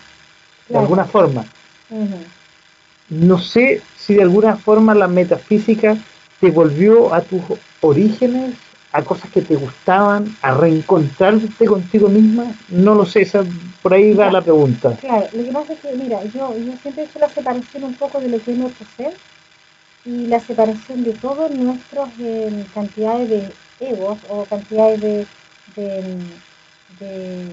de 0.68 0.78
alguna 0.78 1.06
forma 1.06 1.46
no 3.12 3.38
sé 3.40 3.82
si 3.98 4.16
de 4.16 4.24
alguna 4.24 4.56
forma 4.56 4.96
la 4.96 5.08
metafísica 5.08 5.98
te 6.40 6.50
volvió 6.50 7.14
a 7.14 7.22
tus 7.22 7.42
orígenes, 7.82 8.56
a 8.94 9.04
cosas 9.04 9.30
que 9.32 9.42
te 9.42 9.56
gustaban, 9.56 10.34
a 10.42 10.54
reencontrarte 10.54 11.66
contigo 11.66 12.08
misma. 12.08 12.46
No 12.70 12.96
lo 12.96 13.06
sé, 13.06 13.22
esa, 13.22 13.44
por 13.82 13.94
ahí 13.94 14.14
va 14.14 14.32
la 14.32 14.42
pregunta. 14.42 14.96
Claro, 15.02 15.28
lo 15.34 15.44
que 15.44 15.52
pasa 15.52 15.74
es 15.74 15.80
que, 15.80 15.94
mira, 15.94 16.24
yo, 16.24 16.58
yo 16.58 16.74
siempre 16.82 17.04
he 17.04 17.06
hecho 17.06 17.20
la 17.20 17.30
separación 17.30 17.84
un 17.84 17.94
poco 17.96 18.22
de 18.22 18.30
lo 18.30 18.40
que 18.40 18.52
es 18.52 18.58
nuestro 18.58 18.88
ser 18.96 19.14
y 20.06 20.28
la 20.28 20.40
separación 20.40 21.04
de 21.04 21.12
todas 21.14 21.52
nuestras 21.52 22.10
eh, 22.20 22.66
cantidades 22.74 23.30
de 23.30 23.44
egos 23.82 24.18
o 24.30 24.46
cantidades 24.46 25.02
de, 25.02 25.26
de 25.76 27.46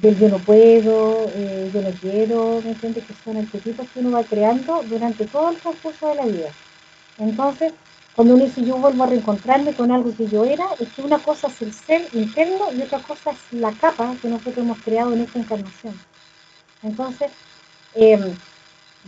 del 0.00 0.18
yo 0.18 0.28
no 0.28 0.38
puedo, 0.38 1.30
eh, 1.34 1.70
yo 1.72 1.82
no 1.82 1.90
quiero, 2.00 2.60
¿me 2.64 2.70
entiendes? 2.70 3.04
Que 3.04 3.14
son 3.24 3.36
arquetipos 3.36 3.88
que 3.88 4.00
uno 4.00 4.12
va 4.12 4.22
creando 4.22 4.82
durante 4.88 5.24
todo 5.24 5.50
el 5.50 5.56
transcurso 5.56 6.08
de 6.08 6.14
la 6.14 6.26
vida. 6.26 6.50
Entonces, 7.18 7.72
cuando 8.14 8.34
uno 8.34 8.44
dice 8.44 8.64
yo 8.64 8.76
vuelvo 8.76 9.04
a 9.04 9.06
reencontrarme 9.08 9.72
con 9.74 9.90
algo 9.90 10.14
que 10.16 10.28
yo 10.28 10.44
era, 10.44 10.66
es 10.78 10.88
que 10.88 11.02
una 11.02 11.18
cosa 11.18 11.48
es 11.48 11.62
el 11.62 11.72
ser 11.72 12.08
interno 12.12 12.66
y 12.76 12.82
otra 12.82 13.00
cosa 13.00 13.30
es 13.30 13.38
la 13.52 13.72
capa 13.72 14.14
que 14.20 14.28
nosotros 14.28 14.58
hemos 14.58 14.78
creado 14.78 15.12
en 15.12 15.22
esta 15.22 15.38
encarnación. 15.38 15.94
Entonces, 16.82 17.30
eh, 17.94 18.18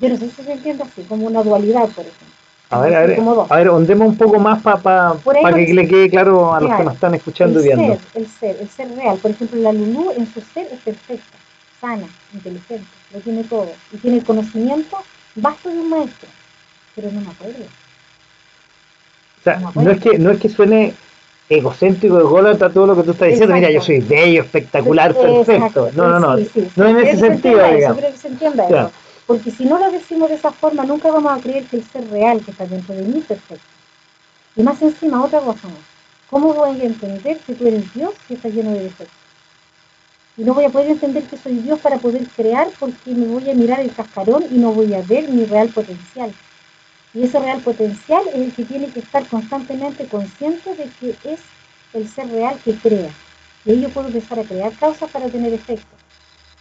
yo 0.01 0.09
no 0.09 0.17
sé 0.17 0.31
si 0.31 0.43
se 0.43 0.53
entiende 0.53 0.85
así, 0.85 1.03
como 1.03 1.27
una 1.27 1.43
dualidad, 1.43 1.89
por 1.89 2.05
ejemplo. 2.07 2.40
A 2.73 2.81
ver, 2.81 2.95
a 2.95 3.01
ver, 3.01 3.21
a 3.49 3.57
ver, 3.57 3.69
ondemos 3.69 4.09
un 4.09 4.17
poco 4.17 4.39
más 4.39 4.63
para 4.63 5.17
que 5.55 5.75
le 5.75 5.89
quede 5.89 6.09
claro 6.09 6.55
a 6.55 6.61
los 6.61 6.77
que 6.77 6.85
nos 6.85 6.95
están 6.95 7.15
escuchando 7.17 7.61
y 7.61 7.65
viendo. 7.65 7.95
Ser, 7.95 8.01
el 8.15 8.29
ser, 8.29 8.57
el 8.61 8.69
ser 8.69 8.95
real. 8.95 9.19
Por 9.19 9.33
ejemplo, 9.33 9.61
la 9.61 9.73
Lulú 9.73 10.13
en 10.17 10.33
su 10.33 10.41
ser 10.41 10.69
es 10.73 10.79
perfecta, 10.79 11.37
sana, 11.81 12.07
inteligente, 12.33 12.87
lo 13.13 13.19
tiene 13.21 13.43
todo. 13.43 13.73
Y 13.93 13.97
tiene 13.97 14.19
el 14.19 14.25
conocimiento 14.25 14.99
vasto 15.35 15.69
de 15.69 15.81
un 15.81 15.91
maestro, 15.91 16.29
pero 16.95 17.11
no 17.11 17.21
me 17.23 17.31
acuerdo. 17.31 17.65
O 19.41 19.43
sea, 19.43 19.61
no, 19.75 19.91
es 19.91 20.01
que, 20.01 20.19
no 20.19 20.31
es 20.31 20.39
que 20.39 20.49
suene 20.49 20.95
egocéntrico, 21.49 22.21
ególatra 22.21 22.71
todo 22.71 22.87
lo 22.87 22.95
que 22.95 23.03
tú 23.03 23.11
estás 23.11 23.31
diciendo. 23.31 23.53
Mira, 23.53 23.71
yo 23.73 23.81
soy 23.81 23.99
bello, 23.99 24.43
espectacular, 24.43 25.13
perfecto. 25.13 25.91
No, 25.97 26.09
no, 26.09 26.21
no. 26.21 26.47
no 26.77 26.87
en 26.87 26.99
ese 27.01 27.17
sentido, 27.17 27.67
digamos. 27.67 28.05
se 28.15 28.29
entienda 28.29 28.69
eso. 28.69 28.93
Porque 29.31 29.53
si 29.53 29.65
no 29.65 29.79
lo 29.79 29.93
decimos 29.93 30.29
de 30.29 30.35
esa 30.35 30.51
forma, 30.51 30.85
nunca 30.85 31.09
vamos 31.09 31.33
a 31.33 31.41
creer 31.41 31.65
que 31.67 31.77
el 31.77 31.85
ser 31.85 32.05
real 32.11 32.45
que 32.45 32.51
está 32.51 32.67
dentro 32.67 32.97
de 32.97 33.03
mí 33.03 33.21
es 33.21 33.27
perfecto. 33.27 33.65
Y 34.57 34.63
más 34.65 34.83
encima, 34.83 35.23
otra 35.23 35.39
cosa 35.39 35.69
más. 35.69 35.79
¿Cómo 36.29 36.53
voy 36.53 36.81
a 36.81 36.85
entender 36.85 37.39
que 37.39 37.55
tú 37.55 37.69
eres 37.69 37.95
Dios 37.95 38.13
si 38.27 38.35
estás 38.35 38.53
lleno 38.53 38.73
de 38.73 38.83
defectos? 38.83 39.17
Y 40.37 40.43
no 40.43 40.53
voy 40.53 40.65
a 40.65 40.71
poder 40.71 40.91
entender 40.91 41.23
que 41.23 41.37
soy 41.37 41.59
Dios 41.59 41.79
para 41.79 41.99
poder 41.99 42.27
crear 42.31 42.71
porque 42.81 43.13
me 43.13 43.27
voy 43.27 43.49
a 43.49 43.55
mirar 43.55 43.79
el 43.79 43.95
cascarón 43.95 44.47
y 44.51 44.59
no 44.59 44.73
voy 44.73 44.93
a 44.95 45.03
ver 45.03 45.29
mi 45.29 45.45
real 45.45 45.69
potencial. 45.69 46.35
Y 47.15 47.23
ese 47.23 47.39
real 47.39 47.61
potencial 47.61 48.25
es 48.35 48.35
el 48.35 48.53
que 48.53 48.65
tiene 48.65 48.89
que 48.89 48.99
estar 48.99 49.25
constantemente 49.29 50.09
consciente 50.09 50.75
de 50.75 50.91
que 50.99 51.11
es 51.33 51.41
el 51.93 52.09
ser 52.09 52.29
real 52.31 52.59
que 52.65 52.75
crea. 52.75 53.13
Y 53.65 53.71
ahí 53.71 53.81
yo 53.83 53.91
puedo 53.91 54.09
empezar 54.09 54.41
a 54.41 54.43
crear 54.43 54.73
causas 54.73 55.09
para 55.09 55.29
tener 55.29 55.55
efectos. 55.55 56.00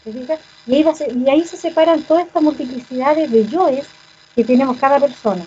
Y 0.06 0.76
ahí, 0.76 0.86
y 1.16 1.30
ahí 1.30 1.44
se 1.44 1.58
separan 1.58 2.02
todas 2.04 2.26
estas 2.26 2.42
multiplicidades 2.42 3.30
de 3.32 3.46
yoes 3.48 3.86
que 4.36 4.44
tenemos 4.44 4.78
cada 4.78 5.00
persona. 5.00 5.46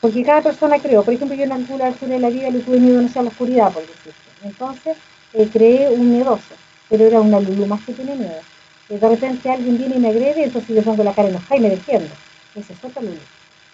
Porque 0.00 0.24
cada 0.24 0.42
persona 0.42 0.78
creó. 0.78 1.02
Por 1.04 1.14
ejemplo, 1.14 1.36
yo 1.36 1.44
en 1.44 1.52
alguna 1.52 1.86
altura 1.86 2.14
de 2.14 2.20
la 2.20 2.30
vida 2.30 2.50
le 2.50 2.60
tuve 2.60 2.80
miedo 2.80 3.02
no 3.02 3.08
a 3.14 3.22
la 3.22 3.28
oscuridad, 3.28 3.72
por 3.72 3.82
decirlo. 3.82 4.12
Entonces, 4.42 4.96
eh, 5.34 5.48
creé 5.52 5.90
un 5.90 6.10
miedoso, 6.10 6.54
pero 6.88 7.04
era 7.06 7.20
una 7.20 7.38
lulu 7.38 7.66
más 7.66 7.84
que 7.84 7.92
tiene 7.92 8.16
miedo. 8.16 8.40
Y 8.88 8.96
de 8.96 9.08
repente 9.08 9.50
alguien 9.50 9.78
viene 9.78 9.96
y 9.96 9.98
me 10.00 10.08
agrede, 10.08 10.44
entonces 10.44 10.74
yo 10.74 10.82
pongo 10.82 11.04
la 11.04 11.14
cara 11.14 11.28
enojada 11.28 11.56
y 11.56 11.60
me 11.60 11.70
defiendo. 11.70 12.12
Ese 12.54 12.72
es 12.72 12.84
otra 12.84 13.02
lulu. 13.02 13.20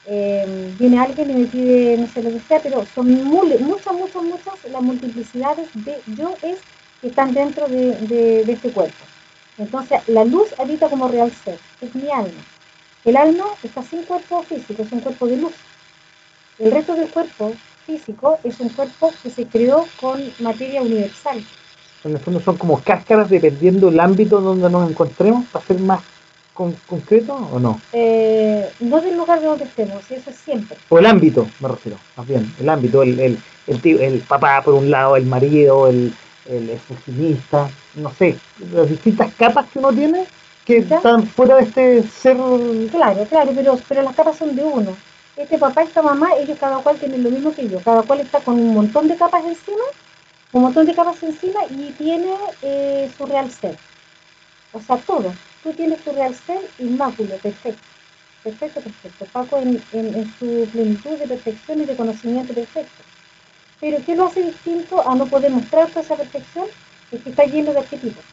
Eh, 0.06 0.74
viene 0.78 0.98
alguien 0.98 1.30
y 1.30 1.34
me 1.34 1.46
pide, 1.46 1.96
no 1.96 2.06
sé 2.08 2.22
lo 2.22 2.30
que 2.30 2.40
sea, 2.40 2.60
pero 2.60 2.84
son 2.94 3.10
muchas, 3.24 3.60
muchas, 3.60 4.22
muchas 4.22 4.54
las 4.70 4.82
multiplicidades 4.82 5.68
de 5.74 6.00
yo 6.16 6.34
es 6.42 6.58
que 7.00 7.08
están 7.08 7.32
dentro 7.32 7.68
de, 7.68 7.92
de 8.44 8.52
este 8.52 8.70
cuerpo. 8.70 9.04
Entonces, 9.58 10.00
la 10.08 10.24
luz 10.24 10.48
habita 10.58 10.88
como 10.88 11.08
real 11.08 11.32
ser, 11.44 11.58
es 11.80 11.94
mi 11.94 12.10
alma. 12.10 12.42
El 13.04 13.16
alma 13.16 13.44
está 13.62 13.82
sin 13.82 14.02
cuerpo 14.02 14.42
físico, 14.42 14.82
es 14.82 14.92
un 14.92 15.00
cuerpo 15.00 15.26
de 15.26 15.36
luz. 15.36 15.52
El 16.58 16.70
resto 16.70 16.94
del 16.94 17.08
cuerpo 17.08 17.52
físico 17.86 18.38
es 18.44 18.58
un 18.60 18.68
cuerpo 18.70 19.12
que 19.22 19.30
se 19.30 19.46
creó 19.46 19.86
con 20.00 20.20
materia 20.40 20.82
universal. 20.82 21.44
En 22.04 22.12
el 22.12 22.18
fondo 22.18 22.40
son 22.40 22.56
como 22.56 22.80
cáscaras 22.80 23.28
dependiendo 23.28 23.90
del 23.90 24.00
ámbito 24.00 24.40
donde 24.40 24.70
nos 24.70 24.88
encontremos, 24.90 25.46
para 25.46 25.64
ser 25.64 25.78
más 25.80 26.00
concreto 26.86 27.34
o 27.34 27.58
no? 27.58 27.80
Eh, 27.92 28.68
no 28.80 29.00
del 29.00 29.16
lugar 29.16 29.40
de 29.40 29.46
donde 29.46 29.64
estemos, 29.64 30.10
eso 30.10 30.30
es 30.30 30.36
siempre. 30.36 30.76
O 30.88 30.98
el 30.98 31.06
ámbito, 31.06 31.46
me 31.60 31.68
refiero, 31.68 31.98
más 32.16 32.26
bien, 32.26 32.52
el 32.60 32.68
ámbito, 32.68 33.02
el, 33.02 33.18
el, 33.20 33.38
el, 33.66 34.00
el 34.00 34.20
papá 34.20 34.62
por 34.62 34.74
un 34.74 34.90
lado, 34.90 35.16
el 35.16 35.26
marido, 35.26 35.88
el, 35.88 36.12
el 36.48 36.70
exorcista, 36.70 37.70
no 37.94 38.12
sé, 38.14 38.38
las 38.72 38.88
distintas 38.88 39.32
capas 39.34 39.68
que 39.70 39.78
uno 39.80 39.92
tiene 39.92 40.26
que 40.66 40.78
están 40.78 41.26
fuera 41.26 41.56
de 41.56 41.64
este 41.64 42.02
ser. 42.08 42.36
Claro, 42.90 43.26
claro, 43.26 43.52
pero, 43.54 43.78
pero 43.88 44.02
las 44.02 44.14
capas 44.16 44.36
son 44.38 44.56
de 44.56 44.64
uno. 44.64 44.96
Este 45.36 45.58
papá 45.58 45.82
esta 45.82 46.02
mamá, 46.02 46.30
ellos 46.38 46.58
cada 46.58 46.78
cual 46.80 46.98
tienen 46.98 47.22
lo 47.24 47.30
mismo 47.30 47.54
que 47.54 47.68
yo, 47.68 47.80
cada 47.82 48.02
cual 48.02 48.20
está 48.20 48.40
con 48.40 48.54
un 48.54 48.74
montón 48.74 49.08
de 49.08 49.16
capas 49.16 49.44
encima, 49.44 49.84
un 50.52 50.62
montón 50.62 50.86
de 50.86 50.94
capas 50.94 51.22
encima 51.22 51.60
y 51.70 51.92
tiene 51.92 52.34
eh, 52.62 53.10
su 53.16 53.26
real 53.26 53.50
ser. 53.52 53.78
O 54.72 54.80
sea, 54.80 54.98
todo. 54.98 55.34
Tú 55.62 55.74
tienes 55.74 56.02
tu 56.04 56.12
real 56.12 56.34
ser 56.34 56.60
inmáculo, 56.78 57.36
perfecto. 57.38 57.82
Perfecto, 58.42 58.80
perfecto. 58.82 59.26
Paco 59.32 59.58
en, 59.58 59.82
en 59.92 60.34
su 60.38 60.68
plenitud 60.72 61.18
de 61.18 61.28
perfección 61.28 61.82
y 61.82 61.86
de 61.86 61.96
conocimiento 61.96 62.54
perfecto. 62.54 63.04
Pero 63.80 63.98
¿qué 64.04 64.16
lo 64.16 64.26
hace 64.26 64.42
distinto 64.42 65.08
a 65.08 65.14
no 65.14 65.26
poder 65.26 65.50
mostrar 65.50 65.88
toda 65.88 66.00
esa 66.00 66.16
perfección? 66.16 66.66
Es 67.12 67.22
que 67.22 67.30
está 67.30 67.44
lleno 67.44 67.72
de 67.72 67.78
arquetipos. 67.78 68.24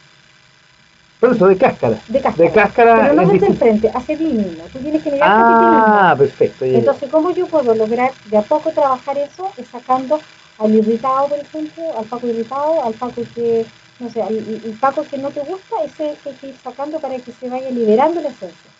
Pero 1.19 1.33
eso 1.33 1.47
de 1.47 1.57
cáscara. 1.57 1.99
De 2.07 2.19
cáscara. 2.19 2.49
De 2.49 2.53
cáscara 2.53 3.01
Pero 3.01 3.13
no 3.13 3.31
desde 3.31 3.47
el 3.47 3.57
frente, 3.57 3.91
hacia 3.93 4.17
ti 4.17 4.25
mismo. 4.25 4.63
Tú 4.73 4.79
tienes 4.79 5.03
que 5.03 5.11
negarte 5.11 5.35
ah, 5.35 5.55
a 5.55 5.59
ti 5.59 5.65
mismo. 5.65 5.83
Ah, 5.87 6.15
perfecto. 6.17 6.65
Entonces, 6.65 7.09
¿cómo 7.11 7.31
yo 7.31 7.47
puedo 7.47 7.73
lograr 7.75 8.11
de 8.25 8.37
a 8.37 8.41
poco 8.41 8.71
trabajar 8.71 9.17
eso? 9.17 9.51
Es 9.57 9.67
sacando 9.67 10.19
al 10.57 10.73
irritado, 10.73 11.27
por 11.27 11.39
ejemplo, 11.39 11.83
al 11.97 12.05
Paco 12.05 12.27
irritado, 12.27 12.83
al 12.83 12.93
Paco 12.93 13.21
que, 13.35 13.65
no 13.99 14.09
sé, 14.09 14.21
al, 14.21 14.35
el 14.35 14.77
Paco 14.79 15.05
que 15.09 15.17
no 15.17 15.29
te 15.29 15.41
gusta, 15.41 15.75
ese 15.85 16.11
es 16.11 16.25
hay 16.25 16.33
que 16.33 16.47
ir 16.47 16.55
sacando 16.63 16.99
para 16.99 17.17
que 17.17 17.31
se 17.31 17.49
vaya 17.49 17.69
liberando 17.69 18.19
la 18.21 18.29
esencia. 18.29 18.71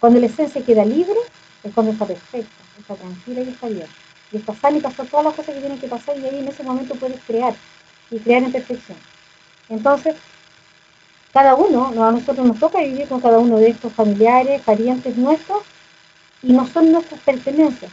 Cuando 0.00 0.20
la 0.20 0.26
esencia 0.26 0.62
queda 0.62 0.84
libre, 0.84 1.18
es 1.62 1.74
cuando 1.74 1.92
está 1.92 2.06
perfecta, 2.06 2.62
está 2.78 2.94
tranquila 2.94 3.42
y 3.42 3.48
está 3.48 3.68
bien 3.68 4.05
pasar 4.40 4.74
y 4.74 4.80
pasar 4.80 5.06
todas 5.06 5.26
las 5.26 5.34
cosas 5.34 5.54
que 5.54 5.60
tienen 5.60 5.78
que 5.78 5.88
pasar 5.88 6.18
y 6.18 6.24
ahí 6.24 6.38
en 6.38 6.48
ese 6.48 6.62
momento 6.62 6.94
puedes 6.94 7.20
crear 7.26 7.54
y 8.10 8.18
crear 8.18 8.42
en 8.42 8.52
perfección. 8.52 8.98
Entonces, 9.68 10.14
cada 11.32 11.54
uno, 11.54 11.86
a 12.02 12.12
nosotros 12.12 12.46
nos 12.46 12.58
toca 12.58 12.80
vivir 12.80 13.08
con 13.08 13.20
cada 13.20 13.38
uno 13.38 13.58
de 13.58 13.68
estos 13.68 13.92
familiares, 13.92 14.62
parientes 14.62 15.16
nuestros, 15.16 15.62
y 16.42 16.52
no 16.52 16.66
son 16.66 16.92
nuestras 16.92 17.20
pertenencias. 17.20 17.90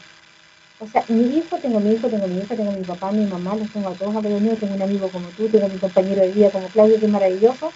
O 0.80 0.88
sea, 0.88 1.04
mi 1.08 1.38
hijo, 1.38 1.58
tengo 1.58 1.80
mi 1.80 1.94
hijo, 1.94 2.08
tengo 2.08 2.28
mi 2.28 2.40
hija, 2.40 2.56
tengo 2.56 2.72
mi 2.72 2.84
papá, 2.84 3.12
mi 3.12 3.26
mamá, 3.26 3.56
los 3.56 3.70
tengo 3.70 3.90
a 3.90 3.94
todos 3.94 4.16
alrededor 4.16 4.58
tengo 4.58 4.76
un 4.76 4.82
amigo 4.82 5.10
como 5.10 5.28
tú, 5.30 5.48
tengo 5.48 5.68
mi 5.68 5.78
compañero 5.78 6.22
de 6.22 6.32
vida 6.32 6.50
como 6.52 6.68
Claudio, 6.68 7.00
que 7.00 7.06
es 7.06 7.12
maravilloso, 7.12 7.72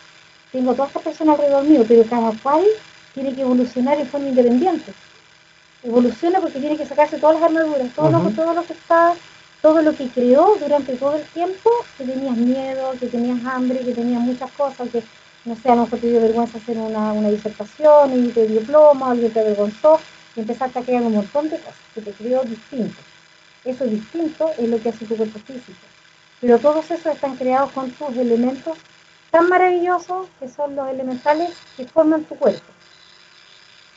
tengo 0.51 0.73
todas 0.73 0.89
estas 0.89 1.03
personas 1.03 1.39
alrededor 1.39 1.63
mío, 1.63 1.85
pero 1.87 2.03
cada 2.05 2.31
cual 2.43 2.63
tiene 3.13 3.33
que 3.33 3.41
evolucionar 3.41 3.99
en 3.99 4.07
forma 4.07 4.27
independiente 4.29 4.93
evoluciona 5.87 6.39
porque 6.39 6.59
tiene 6.59 6.77
que 6.77 6.85
sacarse 6.85 7.17
todas 7.17 7.39
las 7.39 7.49
armaduras, 7.49 7.93
todo, 7.95 8.11
lo, 8.11 8.29
todo 8.31 8.53
lo 8.53 8.63
que 8.63 8.73
está, 8.73 9.13
todo 9.61 9.81
lo 9.81 9.95
que 9.95 10.07
creó 10.09 10.55
durante 10.59 10.95
todo 10.97 11.15
el 11.15 11.23
tiempo, 11.27 11.69
que 11.97 12.03
tenías 12.03 12.35
miedo, 12.35 12.91
que 12.99 13.07
tenías 13.07 13.43
hambre, 13.45 13.79
que 13.79 13.93
tenías 13.93 14.21
muchas 14.21 14.51
cosas, 14.51 14.89
que 14.89 15.01
no 15.45 15.55
sé, 15.55 15.69
a 15.69 15.75
lo 15.75 15.83
mejor 15.83 15.99
te 15.99 16.09
dio 16.09 16.21
vergüenza 16.21 16.57
hacer 16.57 16.77
una, 16.77 17.13
una 17.13 17.29
disertación 17.29 18.25
y 18.25 18.27
te 18.29 18.47
dio 18.47 18.61
plomo, 18.61 19.05
alguien 19.05 19.31
te 19.31 19.39
avergonzó, 19.39 19.99
y 20.35 20.41
empezaste 20.41 20.79
a 20.79 20.81
crear 20.81 21.03
un 21.03 21.13
montón 21.13 21.49
de 21.49 21.57
cosas 21.57 21.79
que 21.95 22.01
te 22.01 22.11
creó 22.11 22.43
distinto. 22.43 23.01
Eso 23.63 23.85
distinto 23.85 24.51
es 24.57 24.67
lo 24.67 24.81
que 24.81 24.89
hace 24.89 25.05
tu 25.05 25.15
cuerpo 25.15 25.39
físico. 25.39 25.79
Pero 26.41 26.59
todos 26.59 26.91
esos 26.91 27.15
están 27.15 27.37
creados 27.37 27.71
con 27.71 27.89
tus 27.91 28.15
elementos 28.15 28.77
tan 29.31 29.47
maravillosos 29.49 30.27
que 30.39 30.47
son 30.47 30.75
los 30.75 30.87
elementales 30.89 31.51
que 31.75 31.85
forman 31.85 32.25
tu 32.25 32.35
cuerpo. 32.35 32.71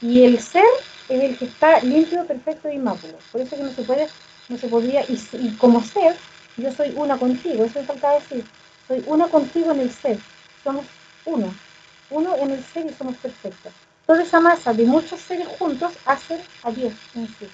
Y 0.00 0.24
el 0.24 0.40
ser 0.40 0.64
es 1.10 1.22
el 1.22 1.36
que 1.36 1.44
está 1.46 1.80
limpio, 1.80 2.24
perfecto 2.24 2.68
e 2.68 2.74
inmáculo. 2.74 3.14
Por 3.32 3.40
eso 3.40 3.56
que 3.56 3.62
no 3.62 3.70
se 3.70 3.82
puede, 3.82 4.06
no 4.48 4.56
se 4.56 4.68
podría, 4.68 5.04
y, 5.08 5.50
como 5.58 5.82
ser, 5.82 6.14
yo 6.56 6.72
soy 6.72 6.92
una 6.96 7.18
contigo, 7.18 7.64
eso 7.64 7.80
me 7.80 7.86
falta 7.86 8.12
decir, 8.12 8.44
soy 8.86 9.02
una 9.06 9.26
contigo 9.26 9.72
en 9.72 9.80
el 9.80 9.90
ser, 9.90 10.18
somos 10.62 10.84
uno, 11.24 11.52
uno 12.10 12.36
en 12.36 12.52
el 12.52 12.64
ser 12.64 12.86
y 12.86 12.94
somos 12.94 13.16
perfectos. 13.16 13.72
Toda 14.06 14.22
esa 14.22 14.40
masa 14.40 14.72
de 14.72 14.84
muchos 14.84 15.20
seres 15.20 15.48
juntos 15.58 15.92
hacen 16.06 16.38
a 16.62 16.70
Dios 16.70 16.92
en 17.14 17.26
sí. 17.26 17.48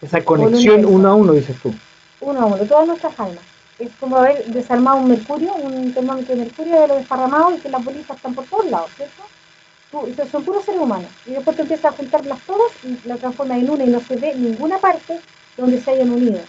Esa 0.00 0.24
conexión 0.24 0.84
uno 0.84 1.08
a 1.08 1.14
uno, 1.14 1.32
dices 1.32 1.56
tú. 1.60 1.74
Uno 2.20 2.40
a 2.40 2.46
uno, 2.46 2.56
todas 2.58 2.86
nuestras 2.86 3.18
almas. 3.18 3.44
Es 3.78 3.90
como 3.98 4.18
haber 4.18 4.44
desarmado 4.46 4.98
un 4.98 5.08
mercurio, 5.08 5.54
un 5.54 5.92
termómetro 5.92 6.34
de 6.34 6.44
mercurio, 6.44 6.76
haberlo 6.76 6.96
desparramado 6.96 7.56
y 7.56 7.58
que 7.58 7.68
las 7.68 7.84
bolitas 7.84 8.16
están 8.16 8.34
por 8.34 8.44
todos 8.46 8.66
lados, 8.70 8.90
¿cierto? 8.96 9.22
Son 9.90 10.44
puros 10.44 10.64
seres 10.64 10.80
humanos. 10.80 11.10
Y 11.26 11.32
después 11.32 11.56
te 11.56 11.62
empiezas 11.62 11.92
a 11.92 11.96
juntarlas 11.96 12.38
todas 12.46 12.72
y 12.84 13.08
la 13.08 13.16
transformas 13.16 13.58
en 13.58 13.70
una 13.70 13.84
y 13.84 13.88
no 13.88 14.00
se 14.00 14.16
ve 14.16 14.34
ninguna 14.34 14.78
parte 14.78 15.20
donde 15.56 15.80
se 15.80 15.90
hayan 15.90 16.10
unido. 16.10 16.40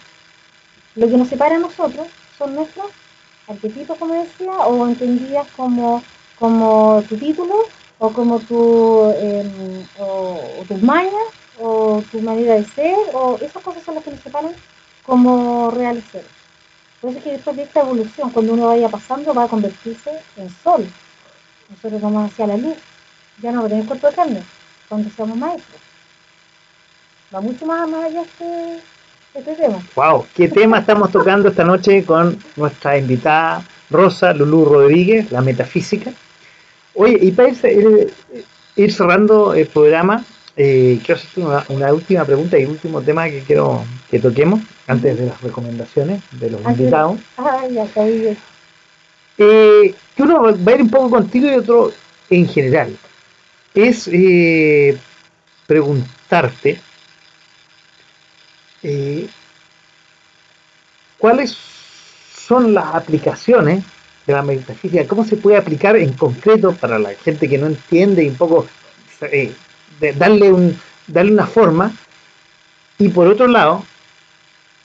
Lo 0.96 1.08
que 1.08 1.16
nos 1.16 1.28
separa 1.28 1.56
a 1.56 1.58
nosotros 1.58 2.06
son 2.36 2.54
nuestros 2.54 2.86
arquetipos, 3.48 3.98
como 3.98 4.14
decía, 4.14 4.52
o 4.52 4.86
entendidas 4.86 5.46
como, 5.56 6.02
como 6.38 7.02
tu 7.08 7.16
título, 7.16 7.64
o 7.98 8.10
como 8.10 8.38
tu, 8.40 9.12
em, 9.18 9.86
o, 9.98 10.64
tus 10.66 10.82
mañas, 10.82 11.12
o 11.58 12.02
tu 12.10 12.20
manera 12.20 12.54
de 12.54 12.64
ser, 12.64 12.96
o 13.12 13.36
esas 13.40 13.62
cosas 13.62 13.82
son 13.82 13.96
las 13.96 14.04
que 14.04 14.10
nos 14.10 14.20
separan 14.20 14.54
como 15.04 15.70
reales 15.70 16.04
seres. 16.10 16.28
Por 17.00 17.10
eso 17.10 17.18
es 17.18 17.24
que 17.24 17.32
después 17.32 17.56
de 17.56 17.62
esta 17.62 17.80
evolución, 17.80 18.30
cuando 18.30 18.52
uno 18.52 18.66
vaya 18.66 18.88
pasando, 18.88 19.34
va 19.34 19.44
a 19.44 19.48
convertirse 19.48 20.10
en 20.36 20.50
sol. 20.62 20.86
Nosotros 21.70 22.00
vamos 22.00 22.30
hacia 22.30 22.46
la 22.46 22.56
luz 22.56 22.76
ya 23.42 23.52
no 23.52 23.62
tenemos 23.62 23.86
cuerpo 23.86 24.08
de 24.08 24.14
carne 24.14 24.42
cuando 24.88 25.10
seamos 25.10 25.36
maestros. 25.36 25.80
Va 27.34 27.40
mucho 27.40 27.64
más, 27.64 27.88
allá 27.92 28.22
este, 28.22 28.78
este 29.34 29.54
tema. 29.54 29.80
Wow, 29.94 30.26
¿qué 30.34 30.48
tema 30.48 30.80
estamos 30.80 31.12
tocando 31.12 31.48
esta 31.48 31.64
noche 31.64 32.04
con 32.04 32.36
nuestra 32.56 32.98
invitada 32.98 33.64
Rosa 33.88 34.32
Lulú 34.32 34.64
Rodríguez, 34.64 35.30
la 35.30 35.40
metafísica? 35.40 36.12
Oye, 36.94 37.18
y 37.20 37.30
para 37.30 37.50
ir, 37.50 38.12
ir 38.74 38.92
cerrando 38.92 39.54
el 39.54 39.68
programa, 39.68 40.24
eh, 40.56 40.98
quiero 41.04 41.20
hacerte 41.20 41.72
una, 41.72 41.92
última 41.92 42.24
pregunta 42.24 42.58
y 42.58 42.64
último 42.64 43.00
tema 43.00 43.30
que 43.30 43.42
quiero 43.42 43.84
que 44.10 44.18
toquemos 44.18 44.60
antes 44.88 45.16
de 45.16 45.26
las 45.26 45.40
recomendaciones 45.40 46.20
de 46.32 46.50
los 46.50 46.60
invitados. 46.64 47.20
Ah, 47.38 47.62
ya 47.70 47.86
caí. 47.94 48.36
Eh, 49.38 49.94
que 50.16 50.22
uno 50.22 50.42
va 50.42 50.72
a 50.72 50.74
ir 50.74 50.82
un 50.82 50.90
poco 50.90 51.10
contigo 51.10 51.48
y 51.48 51.54
otro 51.54 51.92
en 52.28 52.48
general 52.48 52.96
es 53.74 54.08
eh, 54.12 54.98
preguntarte 55.66 56.80
eh, 58.82 59.28
cuáles 61.18 61.56
son 62.34 62.74
las 62.74 62.94
aplicaciones 62.94 63.84
de 64.26 64.32
la 64.32 64.42
metafísica, 64.42 65.06
cómo 65.06 65.24
se 65.24 65.36
puede 65.36 65.56
aplicar 65.56 65.96
en 65.96 66.12
concreto 66.14 66.72
para 66.72 66.98
la 66.98 67.14
gente 67.14 67.48
que 67.48 67.58
no 67.58 67.66
entiende 67.66 68.24
y 68.24 68.28
un 68.28 68.36
poco 68.36 68.66
eh, 69.22 69.52
darle, 70.16 70.52
un, 70.52 70.78
darle 71.06 71.32
una 71.32 71.46
forma. 71.46 71.92
Y 72.98 73.08
por 73.08 73.28
otro 73.28 73.46
lado, 73.46 73.84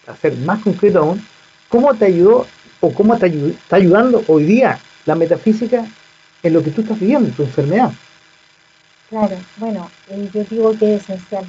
a 0.07 0.15
ser 0.15 0.35
más 0.37 0.61
concreto 0.61 0.99
aún, 0.99 1.25
¿cómo 1.69 1.93
te 1.95 2.05
ayudó 2.05 2.45
o 2.79 2.93
cómo 2.93 3.17
te 3.17 3.27
está 3.27 3.77
ayudando 3.77 4.23
hoy 4.27 4.43
día 4.43 4.79
la 5.05 5.15
metafísica 5.15 5.85
en 6.43 6.53
lo 6.53 6.63
que 6.63 6.71
tú 6.71 6.81
estás 6.81 6.99
viviendo, 6.99 7.29
tu 7.31 7.43
enfermedad? 7.43 7.91
Claro, 9.09 9.37
bueno, 9.57 9.91
eh, 10.07 10.29
yo 10.33 10.43
digo 10.45 10.77
que 10.77 10.95
es 10.95 11.03
esencial, 11.03 11.45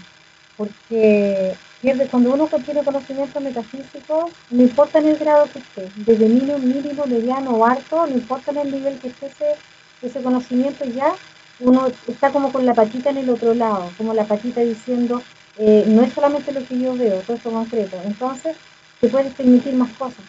porque 0.56 1.58
pierde, 1.80 2.06
cuando 2.08 2.34
uno 2.34 2.48
tiene 2.64 2.84
conocimiento 2.84 3.40
metafísico, 3.40 4.30
no 4.50 4.62
importa 4.62 4.98
en 4.98 5.06
el 5.08 5.16
grado 5.18 5.48
que 5.50 5.60
esté, 5.60 5.90
desde 5.94 6.28
mínimo, 6.28 6.58
mínimo, 6.58 7.06
mediano 7.06 7.52
o 7.52 7.66
alto, 7.66 8.06
no 8.06 8.14
importa 8.14 8.50
en 8.52 8.58
el 8.58 8.72
nivel 8.72 8.98
que 9.00 9.08
esté 9.08 9.26
ese, 9.26 9.54
ese 10.02 10.22
conocimiento 10.22 10.84
ya, 10.84 11.14
uno 11.60 11.88
está 12.06 12.30
como 12.30 12.52
con 12.52 12.66
la 12.66 12.74
patita 12.74 13.10
en 13.10 13.18
el 13.18 13.30
otro 13.30 13.54
lado, 13.54 13.90
como 13.96 14.12
la 14.12 14.24
patita 14.26 14.60
diciendo, 14.60 15.22
eh, 15.56 15.84
no 15.86 16.02
es 16.02 16.12
solamente 16.12 16.52
lo 16.52 16.64
que 16.66 16.78
yo 16.78 16.94
veo, 16.94 17.20
todo 17.22 17.36
esto 17.36 17.50
concreto. 17.50 17.96
Entonces, 18.04 18.56
te 19.00 19.08
puedes 19.08 19.32
permitir 19.34 19.74
más 19.74 19.90
cosas, 19.94 20.24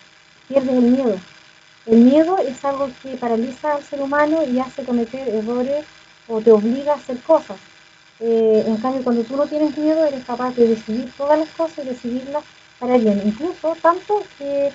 pierdes 0.48 0.72
el 0.76 0.84
miedo. 0.84 1.20
El 1.86 2.00
miedo 2.00 2.38
es 2.40 2.64
algo 2.66 2.90
que 3.02 3.18
paraliza 3.18 3.76
al 3.76 3.84
ser 3.84 4.02
humano 4.02 4.44
y 4.44 4.60
hace 4.60 4.84
cometer 4.84 5.28
errores 5.30 5.86
o 6.28 6.42
te 6.42 6.52
obliga 6.52 6.94
a 6.94 6.96
hacer 6.98 7.18
cosas. 7.20 7.58
Eh, 8.20 8.64
en 8.66 8.78
cambio, 8.78 9.04
cuando 9.04 9.24
tú 9.24 9.36
no 9.38 9.48
tienes 9.48 9.78
miedo, 9.78 10.06
eres 10.06 10.26
capaz 10.26 10.56
de 10.56 10.68
decidir 10.68 11.12
todas 11.18 11.40
las 11.40 11.50
cosas 11.50 11.86
y 11.86 11.90
decidirlas 11.90 12.44
para 12.80 12.98
bien. 12.98 13.22
Incluso 13.26 13.76
tanto 13.82 14.24
que, 14.38 14.72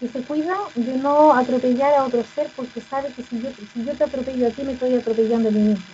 se 0.00 0.20
cuida 0.22 0.56
de 0.74 0.94
no 0.94 1.32
atropellar 1.32 1.94
a 1.94 2.04
otro 2.04 2.22
ser 2.22 2.50
porque 2.54 2.80
sabe 2.82 3.12
que 3.14 3.22
si 3.22 3.40
yo, 3.40 3.48
si 3.72 3.84
yo 3.84 3.94
te 3.94 4.04
atropello 4.04 4.46
a 4.46 4.50
ti, 4.50 4.62
me 4.62 4.72
estoy 4.72 4.94
atropellando 4.94 5.48
a 5.48 5.52
mí 5.52 5.60
mismo. 5.60 5.84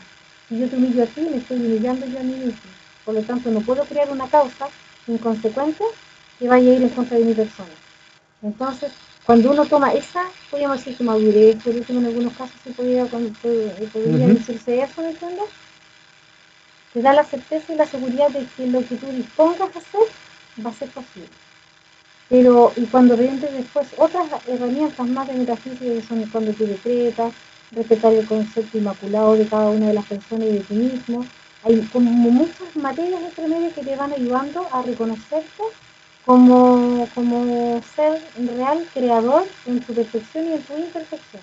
Si 0.49 0.59
yo 0.59 0.69
te 0.69 0.77
humillo 0.77 1.05
a 1.05 1.07
ti, 1.07 1.21
me 1.21 1.39
estoy 1.39 1.59
humillando 1.59 2.07
yo 2.07 2.19
a 2.19 2.23
mí 2.23 2.35
mismo. 2.35 2.71
Por 3.05 3.15
lo 3.15 3.23
tanto, 3.23 3.51
no 3.51 3.61
puedo 3.61 3.85
crear 3.85 4.11
una 4.11 4.29
causa 4.29 4.69
inconsecuente 5.07 5.85
que 6.39 6.49
vaya 6.49 6.73
a 6.73 6.75
ir 6.75 6.83
en 6.83 6.89
contra 6.91 7.17
de 7.17 7.25
mi 7.25 7.35
persona. 7.35 7.73
Entonces, 8.43 8.93
cuando 9.25 9.51
uno 9.51 9.65
toma 9.67 9.93
esa, 9.93 10.25
podríamos 10.51 10.79
decir 10.79 10.97
que 10.97 11.05
madurez, 11.05 11.57
por 11.63 11.75
último, 11.75 12.01
en 12.01 12.07
algunos 12.07 12.33
casos 12.33 12.57
se 12.65 12.71
podría, 12.71 13.07
podría 13.07 14.27
decirse 14.29 14.83
eso, 14.83 15.01
¿me 15.01 15.11
entiendes? 15.11 15.47
Te 16.93 17.03
da 17.03 17.13
la 17.13 17.25
certeza 17.25 17.73
y 17.73 17.77
la 17.77 17.87
seguridad 17.87 18.29
de 18.31 18.47
que 18.57 18.67
lo 18.67 18.81
que 18.81 18.97
tú 18.97 19.07
dispongas 19.07 19.75
a 19.75 19.79
hacer 19.79 20.09
va 20.65 20.71
a 20.71 20.75
ser 20.75 20.89
posible. 20.91 21.29
Pero, 22.29 22.73
y 22.77 22.85
cuando 22.87 23.17
vendes 23.17 23.53
después 23.53 23.87
otras 23.97 24.27
herramientas 24.49 25.07
más 25.07 25.29
de 25.29 25.35
metafísica, 25.35 25.85
que 25.85 26.03
son 26.03 26.25
cuando 26.27 26.53
tú 26.53 26.67
decretas, 26.67 27.33
respetar 27.71 28.13
el 28.13 28.27
concepto 28.27 28.77
inmaculado 28.77 29.37
de 29.37 29.47
cada 29.47 29.71
una 29.71 29.89
de 29.89 29.95
las 29.95 30.07
personas 30.07 30.49
y 30.49 30.53
de 30.53 30.61
ti 30.61 30.75
mismo, 30.75 31.25
hay 31.63 31.81
como 31.93 32.11
muchas 32.11 32.75
materias 32.75 33.23
entre 33.23 33.49
medio 33.49 33.73
que 33.75 33.83
te 33.83 33.97
van 33.97 34.13
ayudando 34.13 34.67
a 34.73 34.83
reconocerte 34.83 35.63
como, 36.25 37.09
como 37.15 37.83
ser 37.95 38.21
real, 38.57 38.87
creador 38.95 39.45
en 39.67 39.81
tu 39.81 39.93
perfección 39.93 40.47
y 40.49 40.53
en 40.53 40.63
tu 40.63 40.77
imperfección. 40.77 41.43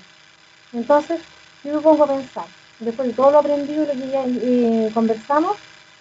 Entonces, 0.74 1.20
yo 1.64 1.76
me 1.76 1.82
pongo 1.82 2.04
a 2.04 2.08
pensar, 2.08 2.46
después 2.80 3.10
de 3.10 3.14
todo 3.14 3.32
lo 3.32 3.40
aprendido, 3.40 3.86
lo 3.86 3.94
que 3.94 4.10
ya 4.10 4.24
eh, 4.26 4.92
conversamos, 4.94 5.58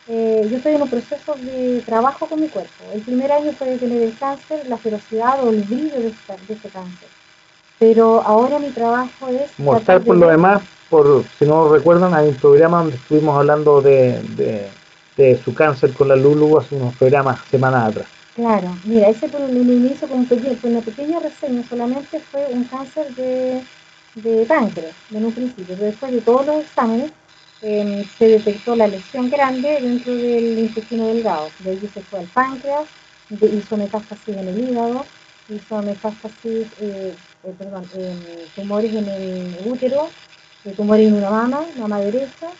eh, 0.09 0.47
yo 0.51 0.57
estoy 0.57 0.75
en 0.75 0.83
un 0.83 0.89
proceso 0.89 1.35
de 1.35 1.83
trabajo 1.85 2.27
con 2.27 2.41
mi 2.41 2.49
cuerpo. 2.49 2.85
El 2.95 3.03
primer 3.03 3.31
año 3.31 3.53
fue 3.53 3.69
de 3.71 3.79
tener 3.79 4.03
el 4.03 4.17
cáncer, 4.17 4.67
la 4.69 4.79
ferocidad 4.79 5.45
o 5.45 5.51
el 5.51 5.63
brillo 5.63 5.97
de 5.97 6.11
de 6.11 6.55
este 6.55 6.69
cáncer. 6.71 7.09
Pero 7.79 8.23
ahora 8.23 8.59
mi 8.59 8.71
trabajo 8.71 9.29
es... 9.29 9.51
Mortal 9.59 10.03
por 10.03 10.17
lo 10.17 10.29
demás, 10.29 10.63
por 10.89 11.25
si 11.39 11.45
no 11.45 11.69
recuerdan, 11.69 12.15
hay 12.15 12.29
un 12.29 12.35
programa 12.35 12.79
donde 12.79 12.97
estuvimos 12.97 13.37
hablando 13.37 13.81
de, 13.83 14.21
de, 15.17 15.39
su 15.45 15.53
cáncer 15.53 15.93
con 15.93 16.09
la 16.09 16.17
Lulu 16.17 16.59
hace 16.59 16.77
unos 16.77 16.95
programas 16.97 17.41
semanas 17.51 17.91
atrás. 17.91 18.18
Claro, 18.39 18.79
mira, 18.85 19.09
ese 19.09 19.29
por 19.29 19.41
un 19.41 19.57
inicio 19.57 20.07
con, 20.07 20.21
una 20.63 20.81
pequeña 20.81 21.19
reseña 21.19 21.65
solamente 21.69 22.21
fue 22.21 22.47
un 22.53 22.63
cáncer 22.63 23.13
de, 23.17 23.65
de 24.15 24.47
páncreas 24.47 24.95
en 25.11 25.25
un 25.25 25.33
principio, 25.33 25.75
después 25.75 26.13
de 26.13 26.21
todos 26.21 26.47
los 26.47 26.61
exámenes 26.65 27.11
em, 27.63 28.05
se 28.17 28.29
detectó 28.29 28.77
la 28.77 28.87
lesión 28.87 29.29
grande 29.29 29.81
dentro 29.81 30.15
del 30.15 30.57
intestino 30.57 31.09
delgado, 31.09 31.51
de 31.59 31.71
ahí 31.73 31.91
se 31.93 32.01
fue 32.01 32.21
al 32.21 32.27
páncreas, 32.27 32.85
hizo 33.29 33.77
metástasis 33.77 34.29
en 34.37 34.47
el 34.47 34.71
hígado, 34.71 35.05
hizo 35.49 35.83
metástasis, 35.83 36.69
eh, 36.81 37.15
eh, 37.43 37.55
perdón, 37.59 37.91
tumores 38.55 38.95
en 38.95 39.09
el 39.09 39.67
útero, 39.67 40.09
tumores 40.77 41.09
en 41.09 41.15
una 41.15 41.31
mama, 41.31 41.67
mama 41.77 41.99
derecha, 41.99 42.51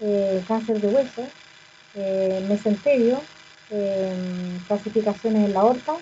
eh, 0.00 0.42
cáncer 0.48 0.80
de 0.80 0.88
hueso, 0.88 1.28
eh, 3.70 4.12
mesenterio, 4.14 4.66
clasificaciones 4.66 5.44
en 5.46 5.54
la 5.54 5.60
aorta, 5.60 5.94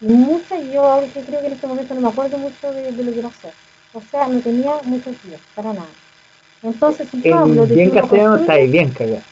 muchas, 0.00 0.62
yo 0.72 0.84
ahora 0.84 1.06
creo 1.12 1.40
que 1.40 1.46
en 1.46 1.52
este 1.52 1.66
momento 1.66 1.94
no 1.94 2.00
me 2.00 2.08
acuerdo 2.08 2.38
mucho 2.38 2.72
de, 2.72 2.92
lo 2.92 3.12
que 3.12 3.20
pasó. 3.20 3.48
O 3.92 4.00
sea, 4.10 4.26
no 4.26 4.40
tenía 4.40 4.72
muchos 4.84 5.14
días, 5.22 5.40
para 5.54 5.72
nada. 5.72 5.86
Entonces, 6.62 7.08
si 7.10 7.20
de... 7.20 7.66
Bien 7.74 7.90
castellano 7.90 8.36
está 8.36 8.54
ahí, 8.54 8.70
bien 8.70 8.90
cagado. 8.90 9.22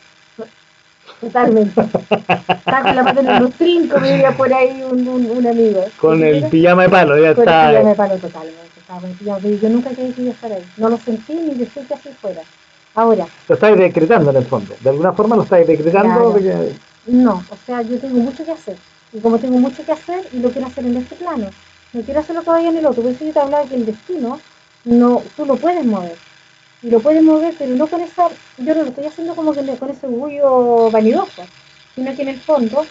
Totalmente. 1.20 1.80
Está 1.80 2.82
con 2.82 2.96
la 2.96 3.02
mano 3.02 3.20
en 3.20 3.42
los 3.42 3.52
trincos, 3.54 4.00
me 4.00 4.12
diría 4.12 4.36
por 4.36 4.52
ahí 4.52 4.82
un, 4.82 5.08
un, 5.08 5.46
amigo. 5.46 5.84
Con 6.00 6.22
el 6.22 6.48
pijama 6.48 6.82
de 6.82 6.88
palo, 6.88 7.16
ya 7.16 7.34
con 7.34 7.44
está. 7.44 7.70
el 7.70 7.76
pijama 7.76 7.88
de 7.90 7.94
palo, 7.94 8.16
totalmente. 8.18 8.80
Estaba 8.80 9.00
con 9.00 9.10
el 9.10 9.16
pijama, 9.16 9.38
pero 9.40 9.56
yo 9.56 9.68
nunca 9.68 9.90
quería 9.90 10.14
que 10.14 10.28
estar 10.28 10.52
ahí. 10.52 10.64
No 10.76 10.88
lo 10.88 10.98
sentí 10.98 11.34
ni 11.34 11.54
deseé 11.54 11.84
que 11.84 11.94
así 11.94 12.08
fuera. 12.20 12.42
Ahora. 12.94 13.26
Lo 13.48 13.54
estáis 13.54 13.78
decretando 13.78 14.30
en 14.30 14.36
el 14.36 14.44
fondo. 14.44 14.74
De 14.80 14.90
alguna 14.90 15.12
forma 15.12 15.36
lo 15.36 15.42
estáis 15.42 15.66
decretando. 15.66 16.34
No, 17.06 17.44
o 17.50 17.56
sea, 17.66 17.82
yo 17.82 17.98
tengo 17.98 18.18
mucho 18.18 18.44
que 18.44 18.52
hacer. 18.52 18.76
Y 19.12 19.20
como 19.20 19.38
tengo 19.38 19.58
mucho 19.58 19.84
que 19.84 19.92
hacer, 19.92 20.26
y 20.32 20.38
lo 20.38 20.50
quiero 20.50 20.68
hacer 20.68 20.86
en 20.86 20.96
este 20.96 21.16
plano, 21.16 21.50
no 21.92 22.02
quiero 22.02 22.20
hacerlo 22.20 22.42
todavía 22.42 22.70
en 22.70 22.78
el 22.78 22.86
otro. 22.86 23.02
Por 23.02 23.12
eso 23.12 23.24
yo 23.24 23.32
te 23.32 23.40
hablaba 23.40 23.68
que 23.68 23.74
el 23.74 23.86
destino, 23.86 24.40
no, 24.84 25.22
tú 25.36 25.44
lo 25.44 25.56
puedes 25.56 25.84
mover. 25.84 26.16
Y 26.82 26.90
lo 26.90 27.00
puedes 27.00 27.22
mover, 27.22 27.54
pero 27.58 27.74
no 27.74 27.86
con 27.86 28.00
esa, 28.00 28.28
yo 28.58 28.74
no 28.74 28.82
lo 28.82 28.88
estoy 28.88 29.06
haciendo 29.06 29.34
como 29.34 29.52
que 29.52 29.64
con 29.76 29.90
ese 29.90 30.06
orgullo 30.06 30.90
vanidoso, 30.90 31.42
sino 31.94 32.14
que 32.14 32.22
en 32.22 32.28
el 32.28 32.40
fondo, 32.40 32.86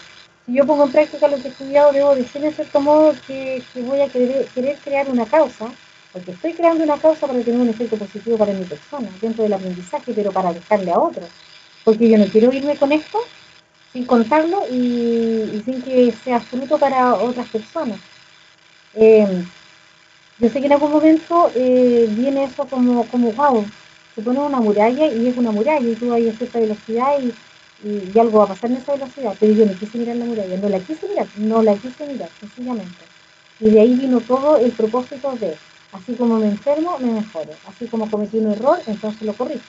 si 0.46 0.52
yo 0.54 0.66
pongo 0.66 0.84
en 0.84 0.92
práctica 0.92 1.28
lo 1.28 1.36
que 1.36 1.48
he 1.48 1.50
estudiado, 1.50 1.92
debo 1.92 2.14
decir 2.14 2.44
en 2.44 2.54
cierto 2.54 2.80
modo 2.80 3.14
que, 3.26 3.62
voy 3.76 4.00
a 4.00 4.08
querer, 4.08 4.46
querer 4.54 4.78
crear 4.78 5.10
una 5.10 5.26
causa, 5.26 5.66
porque 6.12 6.32
estoy 6.32 6.52
creando 6.52 6.84
una 6.84 6.98
causa 6.98 7.26
para 7.26 7.40
tener 7.40 7.60
un 7.60 7.68
efecto 7.68 7.96
positivo 7.96 8.36
para 8.38 8.52
mi 8.52 8.64
persona, 8.64 9.08
dentro 9.20 9.42
del 9.42 9.52
aprendizaje, 9.54 10.12
pero 10.14 10.32
para 10.32 10.52
dejarle 10.52 10.92
a 10.92 10.98
otros. 10.98 11.28
Porque 11.84 12.08
yo 12.08 12.18
no 12.18 12.26
quiero 12.26 12.52
irme 12.52 12.76
con 12.76 12.92
esto 12.92 13.18
sin 13.92 14.06
contarlo 14.06 14.62
y, 14.70 15.62
sin 15.64 15.82
que 15.82 16.12
sea 16.24 16.40
fruto 16.40 16.78
para 16.78 17.14
otras 17.14 17.48
personas. 17.48 17.98
Eh, 18.94 19.44
yo 20.38 20.48
sé 20.48 20.60
que 20.60 20.66
en 20.66 20.72
algún 20.72 20.92
momento 20.92 21.50
eh, 21.54 22.06
viene 22.10 22.44
eso 22.44 22.66
como, 22.66 23.04
como, 23.06 23.32
wow, 23.32 23.64
se 24.14 24.22
pone 24.22 24.40
una 24.40 24.60
muralla 24.60 25.06
y 25.06 25.28
es 25.28 25.36
una 25.36 25.50
muralla 25.50 25.86
y 25.86 25.94
tú 25.94 26.08
vas 26.08 26.20
a 26.20 26.36
cierta 26.36 26.58
velocidad 26.58 27.12
y, 27.20 27.32
y, 27.86 28.18
algo 28.18 28.38
va 28.38 28.44
a 28.44 28.48
pasar 28.48 28.70
en 28.70 28.78
esa 28.78 28.92
velocidad, 28.92 29.36
pero 29.38 29.52
yo 29.52 29.66
no 29.66 29.74
quise 29.74 29.98
mirar 29.98 30.16
la 30.16 30.24
muralla, 30.24 30.56
no 30.56 30.68
la 30.68 30.80
quise 30.80 31.08
mirar, 31.08 31.26
no 31.36 31.62
la 31.62 31.74
quise 31.74 32.06
mirar, 32.06 32.28
sencillamente. 32.40 33.04
Y 33.60 33.70
de 33.70 33.80
ahí 33.80 33.94
vino 33.94 34.20
todo 34.20 34.56
el 34.56 34.72
propósito 34.72 35.32
de, 35.38 35.56
así 35.92 36.14
como 36.14 36.38
me 36.38 36.46
enfermo, 36.46 36.98
me 36.98 37.12
mejoro, 37.12 37.52
así 37.68 37.86
como 37.86 38.10
cometí 38.10 38.38
un 38.38 38.52
error, 38.52 38.80
entonces 38.86 39.22
lo 39.22 39.34
corrijo. 39.34 39.60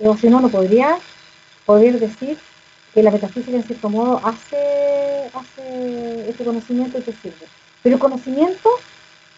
O 0.00 0.16
si 0.16 0.28
no, 0.28 0.40
no 0.40 0.48
podría 0.48 0.98
poder 1.66 1.98
decir 1.98 2.38
que 2.98 3.04
la 3.04 3.12
metafísica 3.12 3.56
en 3.56 3.62
cierto 3.62 3.88
modo 3.90 4.20
hace, 4.24 5.30
este 6.28 6.44
conocimiento 6.44 6.98
que 7.04 7.12
sirve. 7.12 7.46
Pero 7.80 7.94
el 7.94 8.00
conocimiento 8.00 8.70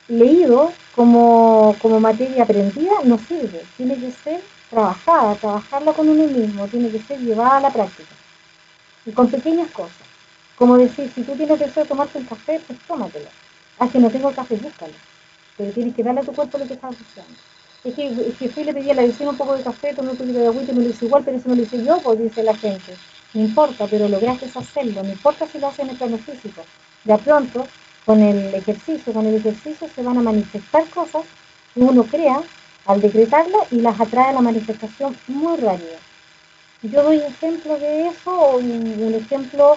leído 0.09 0.73
como, 0.95 1.77
como 1.83 2.01
materia 2.01 2.45
aprendida 2.45 2.93
no 3.05 3.19
sirve, 3.19 3.61
tiene 3.77 3.97
que 3.97 4.13
ser 4.13 4.41
trabajada, 4.71 5.35
trabajarla 5.35 5.93
con 5.93 6.09
uno 6.09 6.25
mismo, 6.25 6.67
tiene 6.69 6.89
que 6.89 7.01
ser 7.01 7.21
llevada 7.21 7.59
a 7.59 7.61
la 7.61 7.71
práctica. 7.71 8.15
Y 9.05 9.11
con 9.13 9.29
pequeñas 9.29 9.71
cosas. 9.73 10.09
Como 10.57 10.79
decir, 10.79 11.13
si 11.15 11.23
tú 11.23 11.33
tienes 11.33 11.59
deseo 11.59 11.83
de 11.83 11.89
tomarte 11.91 12.17
un 12.17 12.25
café, 12.25 12.63
pues 12.67 12.79
tómatelo. 12.89 13.29
Ah, 13.79 13.89
que 13.89 13.99
no 13.99 14.09
tengo 14.09 14.33
café, 14.33 14.57
búscalo. 14.57 14.95
Pero 15.59 15.71
tienes 15.73 15.95
que 15.95 16.03
darle 16.03 16.23
a 16.23 16.25
tu 16.25 16.33
cuerpo 16.33 16.57
lo 16.57 16.67
que 16.67 16.75
estás 16.75 16.99
buscando. 16.99 17.37
Es 17.85 17.95
que, 17.95 18.07
es 18.07 18.39
que 18.39 18.49
fui 18.49 18.65
le 18.65 18.73
pedí 18.73 18.91
a 18.91 18.95
la 18.95 19.03
vecina 19.03 19.31
un 19.31 19.37
poco 19.37 19.55
de 19.55 19.63
café, 19.63 19.93
tomé 19.93 20.13
un 20.13 20.17
poquito 20.17 20.39
de 20.39 20.47
agüita 20.47 20.73
y 20.73 20.75
me 20.77 20.85
lo 20.85 20.91
hice 20.91 21.05
igual, 21.05 21.25
pero 21.25 21.37
eso 21.37 21.49
me 21.51 21.57
lo 21.57 21.63
hice 21.63 21.85
yo, 21.85 21.99
pues 21.99 22.19
dice 22.19 22.43
la 22.43 22.57
gente. 22.57 22.97
No 23.33 23.43
importa, 23.43 23.87
pero 23.89 24.09
lograste 24.09 24.47
hacerlo, 24.55 25.03
no 25.03 25.11
importa 25.11 25.47
si 25.47 25.59
lo 25.59 25.69
haces 25.69 25.81
en 25.81 25.91
el 25.91 25.97
plano 25.97 26.19
físico. 26.19 26.63
De 27.05 27.17
pronto, 27.19 27.67
con 28.05 28.21
el 28.21 28.55
ejercicio, 28.55 29.13
con 29.13 29.27
el 29.27 29.37
ejercicio 29.37 29.89
se 29.95 30.03
van 30.03 30.19
a 30.19 30.23
manifestar 30.23 30.85
cosas 30.89 31.23
que 31.73 31.81
uno 31.81 32.03
crea 32.05 32.43
al 32.87 33.01
decretarla 33.01 33.59
y 33.71 33.81
las 33.81 34.01
atrae 34.01 34.31
a 34.31 34.33
la 34.33 34.41
manifestación 34.41 35.17
muy 35.29 35.57
rápida. 35.59 35.99
Yo 36.83 37.03
doy 37.03 37.19
ejemplo 37.19 37.79
de 37.79 38.09
eso, 38.09 38.57
un, 38.57 39.15
ejemplo 39.15 39.77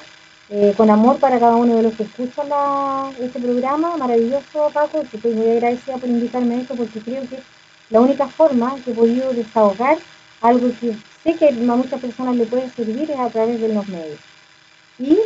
eh, 0.50 0.74
con 0.76 0.90
amor 0.90 1.20
para 1.20 1.40
cada 1.40 1.56
uno 1.56 1.76
de 1.76 1.84
los 1.84 1.94
que 1.94 2.04
escuchan 2.04 2.48
este 3.20 3.40
programa, 3.40 3.98
maravilloso 3.98 4.72
Paco, 4.74 5.02
estoy 5.02 5.34
muy 5.34 5.50
agradecida 5.50 5.98
por 5.98 6.10
invitarme 6.10 6.56
a 6.56 6.62
esto 6.62 6.76
porque 6.76 7.02
creo 7.02 7.22
que 7.30 7.40
la 7.90 8.02
única 8.02 8.28
forma 8.28 8.76
que 8.84 8.92
he 8.92 8.94
podido 8.96 9.34
desahogar 9.34 9.98
algo 10.42 10.72
que 10.80 10.96
sé 11.24 11.36
que 11.36 11.50
a 11.50 11.76
muchas 11.76 12.00
personas 12.00 12.36
le 12.36 12.46
puede 12.46 12.70
servir 12.70 13.10
es 13.10 13.20
a 13.20 13.30
través 13.30 13.60
de 13.60 13.70
los 13.70 13.88
medios. 13.88 14.20
Y, 15.00 15.20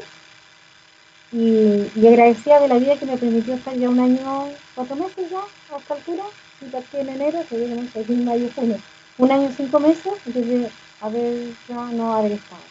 y, 1.31 2.07
agradecida 2.07 2.59
de 2.59 2.67
la 2.67 2.77
vida 2.77 2.97
que 2.97 3.05
me 3.05 3.17
permitió 3.17 3.55
estar 3.55 3.75
ya 3.75 3.89
un 3.89 3.99
año, 3.99 4.49
cuatro 4.75 4.95
meses 4.95 5.29
ya 5.29 5.39
a 5.75 5.79
esta 5.79 5.95
altura, 5.95 6.23
y 6.61 6.65
partí 6.65 6.97
en 6.97 7.09
enero, 7.09 7.39
que 7.49 7.57
viene 7.57 7.89
en 7.93 8.25
mayo, 8.25 8.49
junio, 8.55 8.77
un 9.17 9.31
año 9.31 9.51
cinco 9.55 9.79
meses, 9.79 10.13
desde 10.25 10.69
haber 11.01 11.49
ya 11.67 11.75
no 11.91 12.13
haber 12.13 12.33
estado. 12.33 12.61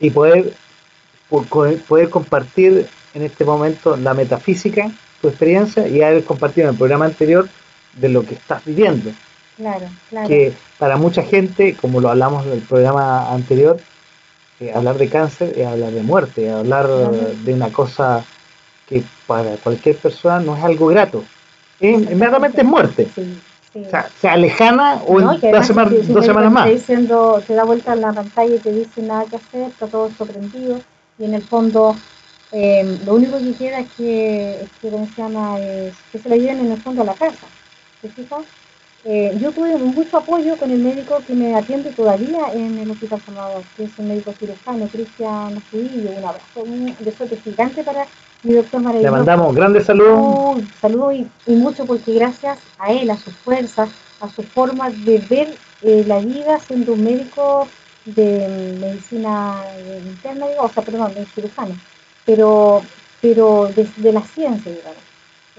Y 0.00 0.10
poder, 0.10 0.52
poder 1.88 2.10
compartir 2.10 2.86
en 3.14 3.22
este 3.22 3.44
momento 3.44 3.96
la 3.96 4.14
metafísica, 4.14 4.90
tu 5.22 5.28
experiencia, 5.28 5.88
y 5.88 6.02
haber 6.02 6.24
compartido 6.24 6.66
en 6.66 6.72
el 6.72 6.78
programa 6.78 7.06
anterior 7.06 7.48
de 7.94 8.08
lo 8.08 8.24
que 8.24 8.34
estás 8.34 8.64
viviendo. 8.64 9.10
Claro, 9.58 9.86
claro. 10.08 10.28
Que 10.28 10.54
para 10.78 10.96
mucha 10.96 11.22
gente, 11.22 11.74
como 11.74 12.00
lo 12.00 12.08
hablamos 12.08 12.46
en 12.46 12.52
el 12.52 12.60
programa 12.60 13.32
anterior, 13.32 13.78
eh, 14.60 14.72
hablar 14.74 14.96
de 14.98 15.08
cáncer 15.08 15.52
es 15.56 15.66
hablar 15.66 15.92
de 15.92 16.02
muerte, 16.02 16.50
hablar 16.50 16.88
de 16.88 17.52
una 17.52 17.70
cosa 17.70 18.24
que 18.88 19.02
para 19.26 19.56
cualquier 19.56 19.96
persona 19.96 20.40
no 20.40 20.56
es 20.56 20.64
algo 20.64 20.86
grato. 20.86 21.24
inmediatamente 21.80 22.62
es 22.62 22.66
muerte. 22.66 23.08
O 23.74 23.90
sea, 23.90 24.08
sea 24.20 24.36
lejana 24.36 25.02
o 25.06 25.20
en 25.20 25.26
dos, 25.26 25.66
semanas 25.66 26.52
más. 26.52 26.70
Diciendo, 26.70 27.42
te 27.46 27.54
da 27.54 27.64
vuelta 27.64 27.92
en 27.92 28.00
la 28.00 28.12
pantalla 28.12 28.54
y 28.54 28.58
te 28.58 28.72
dice 28.72 29.02
nada 29.02 29.26
que 29.26 29.36
hacer, 29.36 29.68
está 29.68 29.86
todo 29.86 30.10
sorprendido 30.16 30.80
y 31.18 31.24
en 31.24 31.34
el 31.34 31.42
fondo 31.42 31.94
eh, 32.50 32.98
lo 33.04 33.14
único 33.14 33.38
que 33.38 33.52
queda 33.54 33.80
es 33.80 33.90
que, 33.92 34.62
es 34.62 34.70
que, 34.80 34.90
se 34.90 35.22
llama? 35.22 35.60
Es 35.60 35.94
que 36.10 36.18
se 36.18 36.28
lo 36.28 36.36
lleven 36.36 36.60
en 36.60 36.72
el 36.72 36.80
fondo 36.80 37.02
a 37.02 37.06
la 37.06 37.14
casa. 37.14 37.46
¿Te 38.00 38.08
fijas? 38.08 38.44
Eh, 39.10 39.34
yo 39.40 39.50
tuve 39.52 39.74
mucho 39.78 40.18
apoyo 40.18 40.54
con 40.58 40.70
el 40.70 40.80
médico 40.80 41.22
que 41.26 41.32
me 41.32 41.54
atiende 41.54 41.92
todavía 41.92 42.52
en 42.52 42.78
el 42.78 42.90
Hospital 42.90 43.18
Salvador, 43.24 43.62
que 43.74 43.84
es 43.84 43.98
el 43.98 44.04
médico 44.04 44.34
cirujano, 44.38 44.86
Cristian 44.86 45.62
Judillo. 45.70 46.10
Un 46.10 46.24
abrazo 46.26 46.60
un 46.60 46.94
besote 47.00 47.38
gigante 47.38 47.82
para 47.82 48.06
mi 48.42 48.52
doctor 48.52 48.82
maravilloso. 48.82 49.10
Le 49.10 49.18
mandamos 49.18 49.54
grandes 49.54 49.86
saludos. 49.86 50.62
saludos 50.78 51.14
y, 51.14 51.26
y, 51.46 51.54
mucho 51.54 51.86
porque 51.86 52.12
gracias 52.12 52.58
a 52.78 52.92
él, 52.92 53.08
a 53.08 53.16
su 53.16 53.30
fuerza, 53.30 53.88
a 54.20 54.28
su 54.28 54.42
forma 54.42 54.90
de 54.90 55.24
ver 55.30 55.56
eh, 55.80 56.04
la 56.06 56.18
vida 56.18 56.60
siendo 56.60 56.92
un 56.92 57.02
médico 57.02 57.66
de 58.04 58.76
medicina 58.78 59.62
interna, 60.04 60.48
o 60.60 60.68
sea, 60.68 60.82
perdón, 60.82 61.14
de 61.14 61.24
cirujano, 61.24 61.74
pero, 62.26 62.82
pero 63.22 63.70
de 63.74 64.12
la 64.12 64.20
ciencia, 64.20 64.70
digamos 64.70 65.07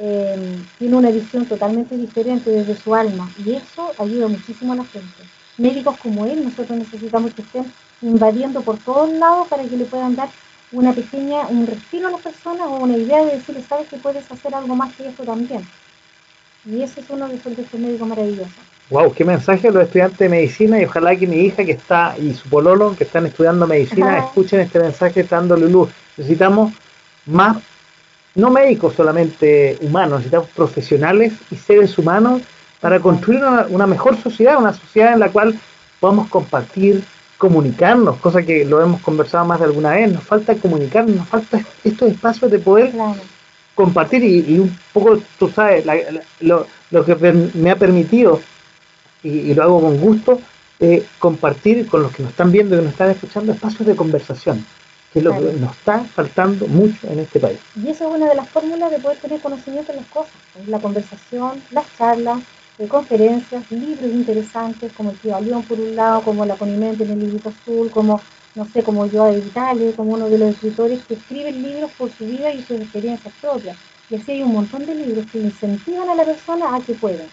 Em, 0.01 0.63
tiene 0.77 0.95
una 0.95 1.09
visión 1.09 1.45
totalmente 1.45 1.97
diferente 1.97 2.49
desde 2.49 2.77
su 2.77 2.95
alma 2.95 3.29
y 3.45 3.55
eso 3.55 3.91
ayuda 3.97 4.29
muchísimo 4.29 4.71
a 4.71 4.77
la 4.77 4.85
gente. 4.85 5.23
Médicos 5.57 5.97
como 6.01 6.25
él, 6.25 6.41
nosotros 6.41 6.79
necesitamos 6.79 7.33
que 7.33 7.41
estén 7.41 7.65
invadiendo 8.01 8.61
por 8.61 8.77
todos 8.77 9.11
lados 9.11 9.49
para 9.49 9.63
que 9.63 9.75
le 9.75 9.83
puedan 9.83 10.15
dar 10.15 10.29
una 10.71 10.93
pequeña, 10.93 11.47
un 11.47 11.67
respiro 11.67 12.07
a 12.07 12.11
las 12.11 12.21
personas 12.21 12.67
o 12.67 12.77
una 12.77 12.95
idea 12.95 13.25
de 13.25 13.35
decirle, 13.35 13.61
sabes 13.67 13.89
que 13.89 13.97
puedes 13.97 14.31
hacer 14.31 14.55
algo 14.55 14.73
más 14.73 14.95
que 14.95 15.09
eso 15.09 15.23
también. 15.23 15.67
Y 16.63 16.81
eso 16.81 17.01
es 17.01 17.09
uno 17.09 17.27
de 17.27 17.35
esos, 17.35 17.57
de 17.57 17.65
médicos 17.77 18.07
maravillosos. 18.07 18.53
Wow, 18.89 19.13
qué 19.13 19.25
mensaje 19.25 19.67
a 19.67 19.71
los 19.71 19.83
estudiantes 19.83 20.17
de 20.17 20.29
medicina 20.29 20.79
y 20.79 20.85
ojalá 20.85 21.13
que 21.13 21.27
mi 21.27 21.41
hija 21.41 21.65
que 21.65 21.73
está 21.73 22.15
y 22.17 22.33
su 22.33 22.47
pololo 22.47 22.95
que 22.95 23.03
están 23.03 23.25
estudiando 23.25 23.67
medicina 23.67 24.19
escuchen 24.19 24.61
este 24.61 24.79
mensaje 24.79 25.23
dándole 25.23 25.69
luz. 25.69 25.89
Necesitamos 26.15 26.71
más 27.25 27.57
no 28.39 28.49
médicos 28.49 28.95
solamente 28.95 29.77
humanos, 29.81 30.19
necesitamos 30.19 30.49
profesionales 30.49 31.33
y 31.51 31.55
seres 31.55 31.97
humanos 31.97 32.41
para 32.79 32.99
construir 32.99 33.41
una, 33.69 33.87
mejor 33.87 34.17
sociedad, 34.21 34.57
una 34.57 34.73
sociedad 34.73 35.13
en 35.13 35.19
la 35.19 35.29
cual 35.29 35.59
podamos 35.99 36.29
compartir, 36.29 37.03
comunicarnos, 37.37 38.17
cosa 38.17 38.41
que 38.43 38.65
lo 38.65 38.81
hemos 38.81 39.01
conversado 39.01 39.45
más 39.45 39.59
de 39.59 39.65
alguna 39.65 39.91
vez, 39.91 40.11
nos 40.11 40.23
falta 40.23 40.55
comunicarnos, 40.55 41.15
nos 41.15 41.27
falta 41.27 41.61
estos 41.83 42.09
espacios 42.09 42.49
de 42.51 42.59
poder 42.59 42.93
compartir 43.75 44.23
y, 44.23 44.59
un 44.59 44.77
poco, 44.93 45.19
tú 45.37 45.49
sabes, 45.49 45.85
lo, 46.39 46.65
que 47.05 47.15
me 47.53 47.71
ha 47.71 47.75
permitido, 47.75 48.41
y, 49.23 49.53
lo 49.53 49.63
hago 49.63 49.81
con 49.81 49.97
gusto, 49.99 50.39
eh, 50.79 51.05
compartir 51.19 51.87
con 51.87 52.03
los 52.03 52.13
que 52.13 52.23
nos 52.23 52.31
están 52.31 52.51
viendo 52.51 52.75
y 52.75 52.81
nos 52.81 52.93
están 52.93 53.11
escuchando 53.11 53.51
espacios 53.51 53.85
de 53.85 53.95
conversación 53.97 54.65
que 55.11 55.19
es 55.19 55.25
lo 55.25 55.31
que 55.31 55.53
nos 55.53 55.71
está 55.75 56.03
faltando 56.03 56.67
mucho 56.67 57.07
en 57.07 57.19
este 57.19 57.39
país. 57.39 57.59
Y 57.75 57.89
eso 57.89 58.07
es 58.07 58.15
una 58.15 58.29
de 58.29 58.35
las 58.35 58.47
fórmulas 58.49 58.91
de 58.91 58.99
poder 58.99 59.17
tener 59.17 59.41
conocimiento 59.41 59.91
de 59.91 59.99
las 59.99 60.07
cosas, 60.07 60.35
la 60.67 60.79
conversación, 60.79 61.61
las 61.71 61.85
charlas, 61.97 62.39
eh, 62.77 62.87
conferencias, 62.87 63.69
libros 63.71 64.11
interesantes 64.11 64.91
como 64.93 65.11
el 65.11 65.17
Tío 65.17 65.39
León 65.41 65.63
por 65.63 65.79
un 65.79 65.95
lado, 65.95 66.21
como 66.21 66.45
La 66.45 66.55
Conimente 66.55 67.03
en 67.03 67.11
el 67.11 67.19
librito 67.19 67.49
azul, 67.49 67.89
como, 67.89 68.21
no 68.55 68.65
sé, 68.65 68.83
como 68.83 69.07
yo 69.07 69.25
de 69.25 69.41
Vitale, 69.41 69.93
como 69.93 70.13
uno 70.13 70.29
de 70.29 70.37
los 70.37 70.49
escritores 70.51 71.03
que 71.05 71.15
escriben 71.15 71.61
libros 71.63 71.91
por 71.97 72.11
su 72.11 72.25
vida 72.25 72.53
y 72.53 72.61
sus 72.61 72.79
experiencias 72.79 73.33
propias. 73.41 73.77
Y 74.09 74.15
así 74.15 74.31
hay 74.31 74.43
un 74.43 74.53
montón 74.53 74.85
de 74.85 74.95
libros 74.95 75.25
que 75.31 75.39
incentivan 75.39 76.09
a 76.09 76.15
la 76.15 76.23
persona 76.23 76.75
a 76.75 76.79
que 76.81 76.93
pueda. 76.93 77.25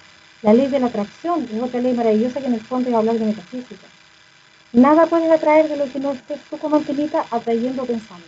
La 0.42 0.52
ley 0.54 0.68
de 0.68 0.80
la 0.80 0.86
atracción 0.86 1.46
es 1.52 1.62
otra 1.62 1.80
ley 1.80 1.94
maravillosa 1.94 2.40
que 2.40 2.46
en 2.46 2.54
el 2.54 2.60
fondo 2.60 2.88
es 2.88 2.94
hablar 2.94 3.18
de 3.18 3.26
metafísica 3.26 3.86
nada 4.76 5.06
puedes 5.06 5.30
atraer 5.30 5.68
de 5.68 5.76
lo 5.76 5.90
que 5.90 5.98
no 5.98 6.12
estés 6.12 6.38
tú 6.50 6.58
como 6.58 6.76
antenita 6.76 7.24
atrayendo 7.30 7.84
pensando. 7.84 8.24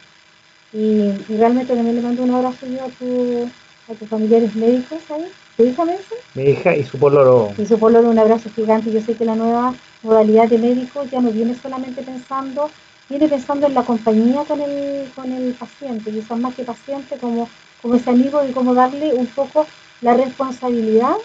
Y, 0.73 1.13
realmente 1.29 1.75
también 1.75 1.97
le 1.97 2.03
mando 2.03 2.23
un 2.23 2.35
abrazo 2.35 2.67
yo 2.67 2.85
a, 2.85 2.89
tu, 2.89 3.49
a 3.91 3.95
tus 3.95 4.09
familiares 4.09 4.55
médicos 4.55 4.99
ahí. 5.11 5.27
¿Tu 5.57 5.65
hija 5.65 5.85
me 5.85 5.93
dice? 5.93 6.15
Mi 6.35 6.45
hija 6.51 6.77
y 6.77 6.85
su 6.85 6.99
poloro. 6.99 7.53
Y 7.59 7.67
su 7.67 7.79
poloro, 7.79 8.11
un 8.11 8.19
abrazo 8.19 8.51
gigante. 8.55 8.93
Yo 8.93 9.01
sé 9.01 9.15
que 9.15 9.25
la 9.25 9.35
nueva 9.35 9.75
modalidad 10.03 10.49
de 10.49 10.59
médico 10.59 11.05
ya 11.11 11.21
no 11.21 11.31
viene 11.31 11.55
solamente 11.55 12.03
pensando, 12.03 12.71
viene 13.09 13.29
pensando 13.29 13.67
en 13.67 13.75
la 13.75 13.83
compañía 13.83 14.45
con 14.45 14.61
el, 14.61 15.09
con 15.15 15.33
el 15.33 15.53
paciente, 15.55 16.11
quizás 16.11 16.39
más 16.39 16.55
que 16.55 16.65
paciente, 16.65 17.17
como, 17.17 17.49
como 17.83 17.95
ese 17.95 18.11
amigo 18.11 18.43
y 18.49 18.53
cómo 18.53 18.75
darle 18.75 19.15
un 19.15 19.27
poco 19.27 19.67
la 20.01 20.15
responsabilidad 20.15 21.17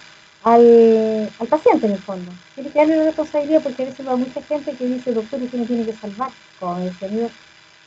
al, 0.43 1.31
al 1.39 1.47
paciente 1.47 1.85
en 1.87 1.93
el 1.93 1.99
fondo. 1.99 2.31
Tiene 2.55 2.69
que 2.69 2.79
darle 2.79 2.95
una 2.95 3.05
responsabilidad 3.05 3.61
porque 3.63 3.83
a 3.83 3.85
veces 3.87 4.07
va 4.07 4.15
mucha 4.15 4.41
gente 4.41 4.73
que 4.73 4.85
dice, 4.85 5.13
doctor, 5.13 5.41
usted 5.41 5.57
no 5.57 5.65
tiene 5.65 5.85
que 5.85 5.93
salvar, 5.93 6.31
como 6.59 6.79
dice 6.81 7.05
amigo, 7.05 7.29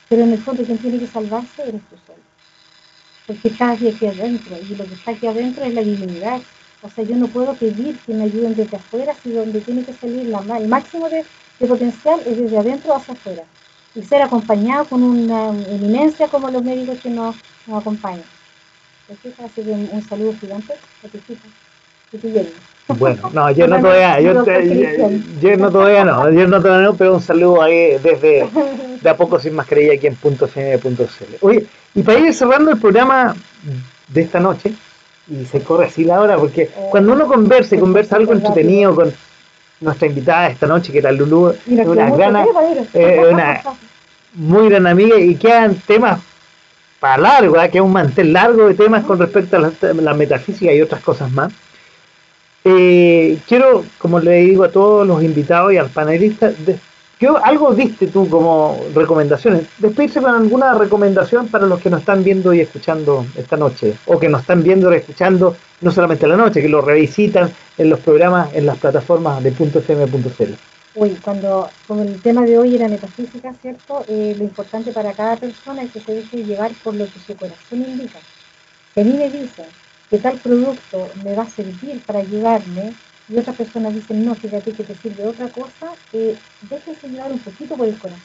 pero 0.09 0.23
en 0.23 0.33
el 0.33 0.43
fondo 0.43 0.65
quien 0.65 0.79
tiene 0.79 0.99
que 0.99 1.07
salvarse 1.07 1.63
eres 1.63 1.83
tú 1.89 1.97
solo. 2.07 2.19
Porque 3.27 3.49
estás 3.49 3.83
aquí 3.83 4.07
adentro 4.07 4.57
y 4.59 4.75
lo 4.75 4.85
que 4.85 4.95
está 4.95 5.11
aquí 5.11 5.27
adentro 5.27 5.65
es 5.65 5.75
la 5.75 5.83
divinidad. 5.83 6.41
O 6.83 6.91
sea, 6.91 7.05
yo 7.05 7.17
no 7.17 7.27
puedo 7.29 7.55
pedir 7.55 7.99
que 8.01 8.15
me 8.15 8.25
ayuden 8.25 8.55
desde 8.55 8.77
afuera 8.77 9.15
si 9.23 9.33
donde 9.33 9.61
tiene 9.61 9.85
que 9.85 9.93
salir 9.93 10.27
la, 10.27 10.59
el 10.59 10.69
máximo 10.69 11.09
de, 11.09 11.25
de 11.59 11.67
potencial 11.67 12.21
es 12.25 12.39
desde 12.39 12.59
adentro 12.59 12.95
hacia 12.95 13.15
afuera. 13.15 13.45
Y 13.95 14.03
ser 14.03 14.23
acompañado 14.23 14.85
con 14.87 15.03
una 15.03 15.49
eminencia 15.49 16.29
como 16.29 16.51
los 16.51 16.63
médicos 16.63 17.01
que 17.01 17.11
nos, 17.11 17.35
nos 17.67 17.81
acompañan. 17.81 18.25
Así 19.09 19.33
que 19.63 19.71
un, 19.71 20.03
saludo 20.09 20.35
gigante 20.39 20.75
a 20.75 21.09
tu. 21.09 21.19
Bueno, 22.89 23.31
no, 23.33 23.51
yo 23.53 23.67
no 23.67 23.81
todavía, 23.81 24.21
yo, 24.21 24.33
yo, 24.33 25.57
no 25.57 25.71
todavía 25.71 26.05
no, 26.05 26.31
yo 26.31 26.47
no 26.47 26.63
todavía 26.63 26.87
no, 26.87 26.95
pero 26.95 27.15
un 27.15 27.21
saludo 27.21 27.63
ahí 27.63 27.99
desde 28.03 28.49
de 29.03 29.11
a 29.11 29.17
poco 29.17 29.39
sin 29.39 29.55
mascarilla 29.55 29.95
aquí 29.95 30.07
en 30.07 30.17
punto 30.17 30.49
Oye, 31.41 31.67
y 31.95 32.03
para 32.03 32.19
ir 32.19 32.35
cerrando 32.35 32.71
el 32.71 32.79
programa 32.79 33.35
de 34.09 34.21
esta 34.21 34.41
noche, 34.41 34.73
y 35.29 35.45
se 35.45 35.61
corre 35.61 35.87
así 35.87 36.05
la 36.05 36.21
hora, 36.21 36.37
porque 36.37 36.71
oh. 36.77 36.91
cuando 36.91 37.13
uno 37.13 37.27
conversa 37.27 37.75
y 37.75 37.81
conversa 37.81 38.17
algo 38.17 38.33
entretenido 38.33 38.95
con 38.95 39.13
nuestra 39.81 40.07
invitada 40.07 40.49
esta 40.49 40.67
noche, 40.67 40.93
que 40.93 40.99
era 40.99 41.11
Lulu, 41.11 41.55
una 41.67 42.11
gran, 42.11 42.37
eh, 42.95 43.27
una 43.33 43.63
muy 44.35 44.69
gran 44.69 44.87
amiga, 44.87 45.19
y 45.19 45.35
quedan 45.35 45.75
temas 45.87 46.21
para 47.01 47.19
largo, 47.19 47.61
¿eh? 47.61 47.69
queda 47.69 47.83
un 47.83 47.93
mantel 47.93 48.33
largo 48.33 48.69
de 48.69 48.75
temas 48.75 49.05
con 49.05 49.19
respecto 49.19 49.57
a 49.57 49.73
la 49.95 50.15
metafísica 50.15 50.73
y 50.73 50.81
otras 50.81 51.03
cosas 51.03 51.31
más. 51.33 51.53
Eh, 52.69 53.39
quiero, 53.47 53.85
como 53.97 54.19
le 54.19 54.39
digo 54.39 54.65
a 54.65 54.73
todos 54.73 55.07
los 55.07 55.23
invitados 55.23 55.73
y 55.73 55.77
al 55.77 55.89
panelista, 55.89 56.51
¿qué 57.17 57.29
algo 57.45 57.73
diste 57.73 58.09
tú 58.09 58.29
como 58.29 58.81
recomendaciones. 58.93 59.67
Despedirse 59.79 60.21
con 60.21 60.35
alguna 60.35 60.75
recomendación 60.75 61.47
para 61.47 61.65
los 61.65 61.81
que 61.81 61.91
nos 61.91 62.01
están 62.01 62.25
viendo 62.25 62.53
y 62.53 62.61
escuchando 62.63 63.25
esta 63.37 63.57
noche, 63.57 63.95
o 64.07 64.19
que 64.19 64.29
nos 64.29 64.41
están 64.41 64.65
viendo 64.65 64.93
y 64.93 64.97
escuchando 64.97 65.57
no 65.81 65.93
solamente 65.93 66.27
la 66.27 66.37
noche, 66.37 66.61
que 66.61 66.69
lo 66.69 66.81
revisitan 66.81 67.53
en 67.79 67.89
los 67.89 68.01
programas, 68.01 68.53
en 68.53 68.67
las 68.67 68.79
plataformas 68.79 69.45
de 69.45 69.51
.fm.cl. 69.51 70.55
Uy, 70.97 71.11
cuando, 71.23 71.69
como 71.87 72.03
el 72.03 72.21
tema 72.21 72.43
de 72.47 72.59
hoy 72.59 72.75
era 72.75 72.89
metafísica, 72.89 73.53
¿cierto? 73.63 74.05
Eh, 74.09 74.35
lo 74.37 74.43
importante 74.43 74.91
para 74.91 75.13
cada 75.13 75.37
persona 75.37 75.85
es 75.85 75.93
que 75.93 76.01
se 76.01 76.15
deje 76.15 76.43
llevar 76.43 76.73
por 76.83 76.95
lo 76.95 77.05
que 77.05 77.21
su 77.25 77.37
corazón 77.37 77.85
indica. 77.87 78.19
Que 78.93 79.03
a 79.03 79.05
dicen, 79.05 79.67
que 80.11 80.19
tal 80.19 80.39
producto 80.39 81.11
me 81.25 81.35
va 81.35 81.43
a 81.43 81.51
servir 81.51 82.01
para 82.03 82.21
ayudarme 82.21 82.95
y 83.29 83.39
otras 83.39 83.57
personas 83.57 83.95
dicen, 83.95 84.25
no, 84.25 84.35
fíjate 84.35 84.73
que 84.73 84.85
te 84.85 84.95
sirve 84.95 85.27
otra 85.27 85.49
cosa, 85.49 85.93
eh, 86.13 86.37
déjese 86.63 87.09
llevar 87.09 87.33
un 87.33 87.41
poquito 87.41 87.77
por 87.77 87.89
el 87.89 87.99
corazón. 87.99 88.21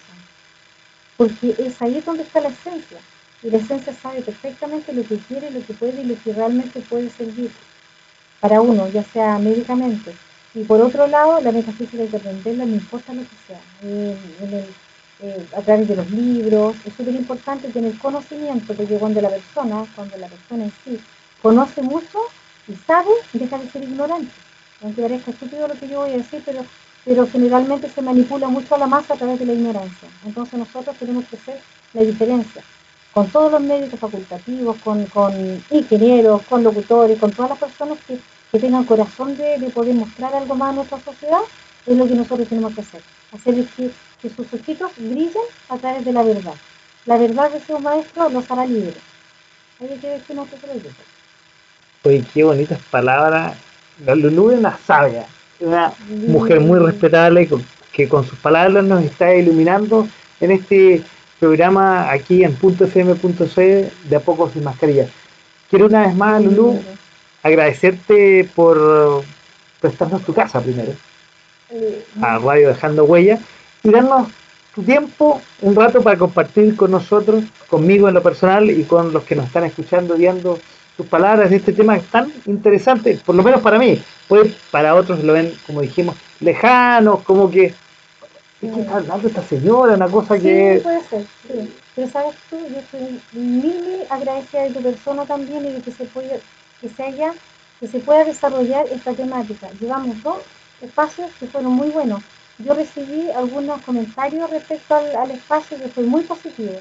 Porque 1.18 1.56
es 1.58 1.82
ahí 1.82 2.02
donde 2.06 2.24
está 2.24 2.40
la 2.40 2.50
esencia. 2.50 3.00
Y 3.42 3.50
la 3.50 3.58
esencia 3.58 3.94
sabe 3.94 4.22
perfectamente 4.22 4.94
lo 4.94 5.04
que 5.04 5.18
quiere, 5.18 5.50
lo 5.50 5.66
que 5.66 5.74
puede 5.74 6.02
y 6.02 6.06
lo 6.06 6.16
que 6.24 6.34
realmente 6.34 6.82
puede 6.82 7.10
servir 7.10 7.50
para 8.40 8.62
uno, 8.62 8.88
ya 8.90 9.04
sea 9.04 9.40
médicamente. 9.40 10.14
Y 10.54 10.64
por 10.66 10.80
otro 10.82 11.08
lado, 11.08 11.42
la 11.42 11.52
metafísica 11.52 12.04
hay 12.04 12.10
que 12.10 12.18
aprenderla, 12.18 12.66
no 12.66 12.74
importa 12.74 13.14
lo 13.14 13.22
que 13.22 13.36
sea. 13.48 13.60
Eh, 15.24 15.48
a 15.56 15.62
través 15.62 15.88
de 15.88 15.96
los 15.96 16.10
libros, 16.12 16.76
es 16.86 16.94
súper 16.94 17.16
importante 17.16 17.70
tener 17.70 17.96
conocimiento, 17.98 18.74
porque 18.74 18.98
cuando 18.98 19.22
la 19.22 19.30
persona, 19.30 19.86
cuando 19.96 20.18
la 20.18 20.28
persona 20.28 20.66
en 20.66 20.74
sí 20.84 21.00
conoce 21.42 21.82
mucho 21.82 22.20
y 22.68 22.76
sabe, 22.76 23.10
deja 23.34 23.58
de 23.58 23.70
ser 23.70 23.84
ignorante. 23.84 24.32
Aunque 24.82 25.02
parezca 25.02 25.32
estúpido 25.32 25.68
lo 25.68 25.76
que 25.76 25.88
yo 25.88 26.00
voy 26.02 26.12
a 26.12 26.18
decir, 26.18 26.42
pero, 26.46 26.66
pero 27.06 27.28
generalmente 27.28 27.90
se 27.90 28.02
manipula 28.02 28.48
mucho 28.48 28.76
a 28.76 28.80
la 28.80 28.88
masa 28.88 29.14
a 29.14 29.18
través 29.18 29.40
de 29.40 29.46
la 29.46 29.54
ignorancia. 29.54 30.10
Entonces 30.26 30.58
nosotros 30.58 30.96
tenemos 30.98 31.26
que 31.26 31.36
hacer 31.36 31.62
la 31.94 32.02
diferencia 32.04 32.64
con 33.14 33.28
todos 33.30 33.52
los 33.52 33.62
médicos 33.62 34.00
facultativos, 34.00 34.78
con, 34.84 35.06
con 35.08 35.34
ingenieros, 35.70 36.42
con 36.44 36.64
locutores, 36.64 37.20
con 37.20 37.32
todas 37.32 37.52
las 37.52 37.60
personas 37.60 38.00
que, 38.08 38.18
que 38.52 38.60
tengan 38.60 38.86
corazón 38.86 39.36
de, 39.36 39.60
de, 39.60 39.70
poder 39.70 39.96
mostrar 39.96 40.34
algo 40.34 40.56
más 40.56 40.70
a 40.70 40.76
nuestra 40.76 41.00
sociedad, 41.02 41.42
es 41.86 41.98
lo 41.98 42.08
que 42.08 42.16
nosotros 42.16 42.48
tenemos 42.48 42.74
que 42.74 42.82
hacer. 42.82 43.02
Hacer 43.34 43.56
que, 43.66 43.92
que 44.22 44.30
sus 44.30 44.54
ojitos 44.54 44.92
brillen 44.98 45.44
a 45.70 45.78
través 45.78 46.06
de 46.06 46.14
la 46.14 46.24
verdad. 46.24 46.54
La 47.06 47.18
verdad 47.18 47.52
de 47.52 47.60
su 47.60 47.78
maestro 47.80 48.30
los 48.30 48.50
hará 48.50 48.66
libres. 48.66 48.98
Hay 49.82 49.98
que 49.98 50.08
decir 50.08 50.36
nosotros 50.36 50.72
Oye, 52.04 52.24
qué 52.34 52.44
bonitas 52.44 52.80
palabras. 52.90 53.56
La 54.04 54.16
Lulú 54.16 54.50
es 54.50 54.58
una 54.58 54.76
sabia, 54.88 55.28
una 55.60 55.94
mujer 56.10 56.60
muy 56.60 56.80
respetable 56.80 57.48
que 57.94 58.10
con 58.10 58.26
sus 58.26 58.40
palabras 58.40 58.84
nos 58.84 59.04
está 59.04 59.36
iluminando 59.36 60.08
en 60.40 60.52
este 60.52 61.04
programa 61.40 62.10
aquí 62.12 62.44
en 62.44 62.58
.fm.c 62.60 63.92
de 64.10 64.16
a 64.16 64.20
poco 64.20 64.50
sin 64.50 64.64
mascarilla. 64.64 65.08
Quiero 65.70 65.86
una 65.86 66.08
vez 66.08 66.16
más, 66.16 66.44
Lulú, 66.44 66.82
agradecerte 67.44 68.50
por 68.56 69.24
prestarnos 69.80 70.24
tu 70.24 70.34
casa 70.34 70.60
primero, 70.60 70.94
a 72.20 72.40
Radio 72.40 72.70
Dejando 72.70 73.06
Huella, 73.06 73.38
y 73.84 73.92
darnos 73.92 74.28
tu 74.74 74.82
tiempo, 74.82 75.40
un 75.62 75.76
rato 75.76 76.02
para 76.02 76.18
compartir 76.18 76.76
con 76.76 76.90
nosotros, 76.90 77.44
conmigo 77.68 78.08
en 78.08 78.16
lo 78.16 78.24
personal 78.24 78.72
y 78.72 78.84
con 78.86 79.14
los 79.14 79.24
que 79.24 79.36
nos 79.36 79.46
están 79.46 79.66
escuchando, 79.66 80.16
viendo 80.16 80.58
tus 80.98 81.08
palabras 81.08 81.50
de 81.50 81.58
este 81.58 81.74
tema 81.74 82.00
tan 82.00 82.32
interesante, 82.46 83.20
por 83.26 83.36
lo 83.36 83.44
menos 83.44 83.62
para 83.62 83.80
mí, 83.80 84.02
pues 84.28 84.54
para 84.72 84.96
otros 84.96 85.24
lo 85.24 85.34
ven, 85.34 85.54
como 85.66 85.82
dijimos, 85.82 86.16
lejanos, 86.40 87.22
como 87.22 87.50
que 87.50 87.74
¿qué 88.62 88.82
está 88.82 88.98
hablando 88.98 89.28
esta 89.28 89.44
señora? 89.44 89.96
Una 89.96 90.08
cosa 90.08 90.36
sí, 90.36 90.44
que... 90.44 90.80
puede 90.84 91.04
ser, 91.04 91.26
sí. 91.48 91.74
Pero 91.96 92.08
sabes 92.10 92.36
tú, 92.50 92.58
yo 92.70 92.80
estoy 92.80 93.22
muy 93.34 94.04
agradecida 94.10 94.64
de 94.64 94.70
tu 94.70 94.82
persona 94.82 95.26
también 95.26 95.66
y 95.66 95.72
de 95.72 95.82
que 95.82 95.92
se 95.92 96.06
pueda, 96.06 96.38
que 96.80 96.90
se 96.90 97.04
haya, 97.04 97.34
que 97.80 97.88
se 97.88 98.00
pueda 98.00 98.24
desarrollar 98.24 98.86
esta 98.92 99.14
temática. 99.14 99.70
Llevamos 99.80 100.22
dos 100.24 100.38
espacios 100.82 101.30
que 101.40 101.48
fueron 101.48 101.74
muy 101.74 101.90
buenos. 101.90 102.22
Yo 102.60 102.74
recibí 102.74 103.30
algunos 103.32 103.82
comentarios 103.82 104.50
respecto 104.50 104.96
al, 104.96 105.16
al 105.16 105.32
espacio 105.32 105.78
que 105.78 105.90
fue 105.90 106.04
muy 106.04 106.24
positivo. 106.24 106.80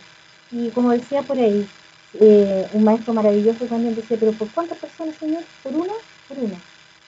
Y 0.52 0.68
como 0.70 0.90
decía 0.90 1.22
por 1.22 1.38
ahí, 1.38 1.66
eh, 2.14 2.66
un 2.72 2.84
maestro 2.84 3.14
maravilloso 3.14 3.66
también 3.66 3.94
decía, 3.94 4.16
pero 4.18 4.32
¿por 4.32 4.48
cuántas 4.50 4.78
personas, 4.78 5.14
señor? 5.16 5.44
¿Por 5.62 5.74
una? 5.74 5.92
Por 6.28 6.38
una. 6.38 6.56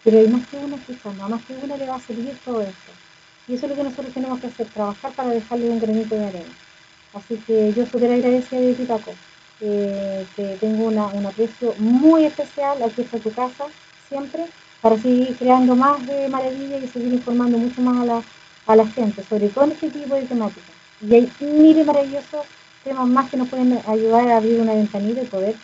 Pero 0.04 0.18
hay 0.18 0.28
más 0.28 0.46
que 0.46 0.56
una 0.58 0.76
escuchando, 0.76 1.24
a 1.24 1.28
más 1.28 1.44
que 1.44 1.54
una 1.54 1.76
le 1.76 1.86
va 1.86 1.96
a 1.96 2.00
servir 2.00 2.36
todo 2.44 2.60
esto. 2.60 2.92
Y 3.48 3.54
eso 3.54 3.66
es 3.66 3.70
lo 3.70 3.76
que 3.76 3.84
nosotros 3.84 4.14
tenemos 4.14 4.40
que 4.40 4.46
hacer, 4.46 4.66
trabajar 4.68 5.12
para 5.12 5.30
dejarle 5.30 5.70
un 5.70 5.80
granito 5.80 6.14
de 6.14 6.24
arena. 6.24 6.54
Así 7.14 7.36
que 7.46 7.72
yo 7.72 7.84
súper 7.86 8.12
agradecida 8.12 8.60
de 8.60 8.74
ti, 8.74 8.84
Paco. 8.84 9.12
Eh, 9.60 10.26
que 10.34 10.56
tengo 10.60 10.86
una, 10.86 11.06
un 11.06 11.24
aprecio 11.26 11.74
muy 11.78 12.24
especial, 12.24 12.82
aquí 12.82 13.02
está 13.02 13.18
tu 13.18 13.32
casa, 13.32 13.66
siempre, 14.08 14.46
para 14.80 14.98
seguir 14.98 15.36
creando 15.36 15.76
más 15.76 16.04
de 16.04 16.28
maravilla 16.28 16.78
y 16.78 16.88
seguir 16.88 17.12
informando 17.12 17.58
mucho 17.58 17.80
más 17.80 18.02
a 18.02 18.04
la, 18.04 18.22
a 18.66 18.76
la 18.76 18.86
gente 18.88 19.22
sobre 19.22 19.48
todo 19.48 19.66
este 19.66 19.90
tipo 19.90 20.14
de 20.14 20.22
temáticas. 20.22 20.74
Y 21.00 21.14
hay 21.14 21.32
miles 21.40 21.86
maravillosos 21.86 22.44
temas 22.82 23.08
más 23.08 23.30
que 23.30 23.36
nos 23.36 23.48
pueden 23.48 23.80
ayudar 23.86 24.28
a 24.28 24.36
abrir 24.36 24.60
una 24.60 24.74
ventanita 24.74 25.22
y 25.22 25.26
poder 25.26 25.54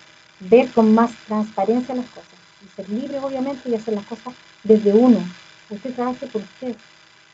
ver 0.41 0.69
con 0.71 0.95
más 0.95 1.11
transparencia 1.27 1.95
las 1.95 2.07
cosas. 2.07 2.31
Y 2.65 2.69
ser 2.75 2.89
libres, 2.89 3.23
obviamente, 3.23 3.69
y 3.69 3.75
hacer 3.75 3.95
las 3.95 4.07
cosas 4.07 4.35
desde 4.63 4.93
uno. 4.93 5.19
Usted 5.71 5.95
trabaje 5.95 6.27
por 6.27 6.43
usted 6.43 6.75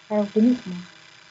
para 0.08 0.22
usted 0.22 0.42
mismo. 0.42 0.74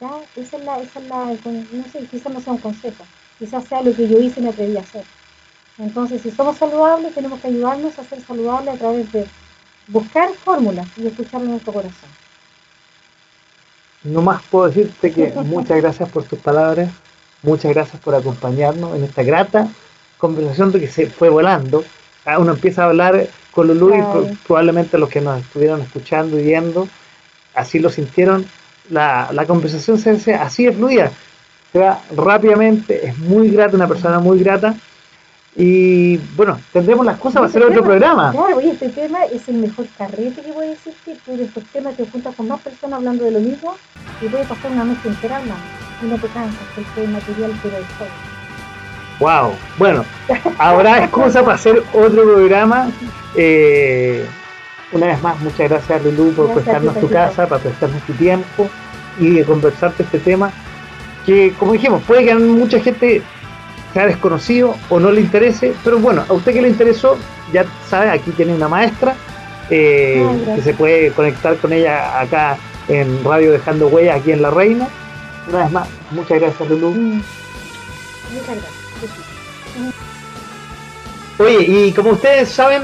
¿ya? 0.00 0.10
Esa 0.36 0.56
es 0.56 0.64
la, 0.64 0.78
esa 0.80 1.00
es 1.00 1.08
la, 1.08 1.24
no 1.26 1.84
sé, 1.92 2.06
quizás 2.10 2.32
no 2.32 2.40
sea 2.40 2.52
un 2.52 2.58
consejo, 2.58 3.04
quizás 3.38 3.64
sea 3.64 3.82
lo 3.82 3.94
que 3.94 4.08
yo 4.08 4.18
hice 4.18 4.40
y 4.40 4.44
me 4.44 4.50
atreví 4.50 4.76
a 4.76 4.80
hacer. 4.80 5.04
Entonces, 5.78 6.22
si 6.22 6.30
somos 6.30 6.56
saludables, 6.56 7.14
tenemos 7.14 7.40
que 7.40 7.48
ayudarnos 7.48 7.98
a 7.98 8.04
ser 8.04 8.20
saludables 8.20 8.74
a 8.74 8.78
través 8.78 9.10
de 9.12 9.26
buscar 9.88 10.32
fórmulas 10.32 10.86
y 10.96 11.06
escuchar 11.06 11.42
nuestro 11.42 11.72
corazón. 11.72 12.10
No 14.04 14.22
más 14.22 14.42
puedo 14.50 14.68
decirte 14.68 15.12
que 15.12 15.32
muchas 15.44 15.80
gracias 15.80 16.08
por 16.10 16.24
tus 16.24 16.38
palabras, 16.38 16.90
muchas 17.44 17.72
gracias 17.72 18.02
por 18.02 18.14
acompañarnos 18.14 18.96
en 18.96 19.04
esta 19.04 19.22
grata 19.22 19.68
conversación 20.18 20.72
de 20.72 20.80
que 20.80 20.88
se 20.88 21.06
fue 21.06 21.28
volando. 21.28 21.84
Ah, 22.24 22.38
uno 22.38 22.52
empieza 22.52 22.82
a 22.82 22.86
hablar 22.86 23.28
con 23.50 23.66
Lulú 23.68 23.88
claro. 23.88 24.26
y 24.30 24.34
probablemente 24.36 24.96
los 24.96 25.08
que 25.10 25.20
nos 25.20 25.40
estuvieron 25.40 25.82
escuchando 25.82 26.38
y 26.38 26.44
viendo, 26.44 26.88
así 27.54 27.78
lo 27.78 27.90
sintieron 27.90 28.46
la, 28.90 29.30
la 29.32 29.46
conversación 29.46 29.98
se 29.98 30.10
hace 30.10 30.34
así 30.34 30.64
de 30.64 30.72
fluida, 30.72 31.10
se 31.72 31.78
va 31.78 32.00
rápidamente, 32.16 33.06
es 33.06 33.18
muy 33.18 33.50
grata, 33.50 33.76
una 33.76 33.88
persona 33.88 34.18
muy 34.18 34.38
grata. 34.38 34.74
Y 35.56 36.16
bueno, 36.36 36.58
tendremos 36.72 37.06
las 37.06 37.18
cosas 37.18 37.36
para 37.36 37.46
hacer 37.46 37.62
otro 37.62 37.84
programa. 37.84 38.32
Claro, 38.32 38.56
oye, 38.56 38.72
este 38.72 38.88
tema 38.88 39.24
es 39.26 39.48
el 39.48 39.56
mejor 39.56 39.86
carrete 39.96 40.42
que 40.42 40.52
puede 40.52 40.72
existir. 40.72 41.16
De 41.26 41.44
estos 41.44 41.64
temas 41.66 41.96
te 41.96 42.04
juntas 42.06 42.34
con 42.34 42.48
más 42.48 42.60
personas 42.60 42.98
hablando 42.98 43.24
de 43.24 43.30
lo 43.30 43.40
mismo 43.40 43.76
y 44.20 44.26
puede 44.26 44.44
pasar 44.44 44.72
una 44.72 44.84
noche 44.84 45.08
entera 45.08 45.36
hablando. 45.36 45.83
Y 46.02 46.06
no 46.06 46.16
te 46.16 46.28
cansas, 46.28 46.60
porque 46.74 47.04
el 47.04 47.10
material 47.10 47.52
pero 47.62 47.76
es 47.76 47.88
todo. 47.98 48.08
Wow, 49.20 49.54
bueno, 49.78 50.04
habrá 50.58 51.04
excusa 51.04 51.42
para 51.42 51.54
hacer 51.54 51.82
otro 51.92 52.24
programa. 52.24 52.90
Eh, 53.36 54.26
una 54.92 55.06
vez 55.06 55.22
más, 55.22 55.40
muchas 55.40 55.68
gracias 55.70 56.04
Lulú 56.04 56.32
por 56.32 56.46
gracias, 56.46 56.64
prestarnos 56.64 57.00
tu 57.00 57.08
casa, 57.08 57.46
para 57.46 57.62
prestarnos 57.62 58.02
tu 58.02 58.12
tiempo 58.14 58.68
y 59.18 59.30
de 59.30 59.44
conversarte 59.44 60.02
este 60.02 60.18
tema 60.18 60.52
que, 61.24 61.52
como 61.58 61.72
dijimos, 61.72 62.02
puede 62.02 62.24
que 62.24 62.32
a 62.32 62.38
mucha 62.38 62.80
gente 62.80 63.22
sea 63.92 64.06
desconocido 64.06 64.76
o 64.88 64.98
no 64.98 65.10
le 65.10 65.20
interese, 65.20 65.72
pero 65.84 65.98
bueno, 65.98 66.24
a 66.28 66.32
usted 66.32 66.52
que 66.52 66.62
le 66.62 66.68
interesó, 66.68 67.16
ya 67.52 67.64
sabe, 67.88 68.10
aquí 68.10 68.32
tiene 68.32 68.54
una 68.54 68.68
maestra 68.68 69.14
eh, 69.70 70.26
Ay, 70.28 70.56
que 70.56 70.62
se 70.62 70.74
puede 70.74 71.10
conectar 71.12 71.56
con 71.56 71.72
ella 71.72 72.20
acá 72.20 72.56
en 72.88 73.24
Radio 73.24 73.52
Dejando 73.52 73.88
Huellas, 73.88 74.20
aquí 74.20 74.32
en 74.32 74.42
La 74.42 74.50
Reina. 74.50 74.88
Una 75.48 75.64
vez 75.64 75.72
más, 75.72 75.88
muchas 76.10 76.40
gracias 76.40 76.70
Lulú. 76.70 76.90
Mm. 76.90 77.22
Muchas 78.32 78.46
gracias. 78.46 79.34
Oye, 81.38 81.62
y 81.62 81.92
como 81.92 82.10
ustedes 82.10 82.48
saben, 82.48 82.82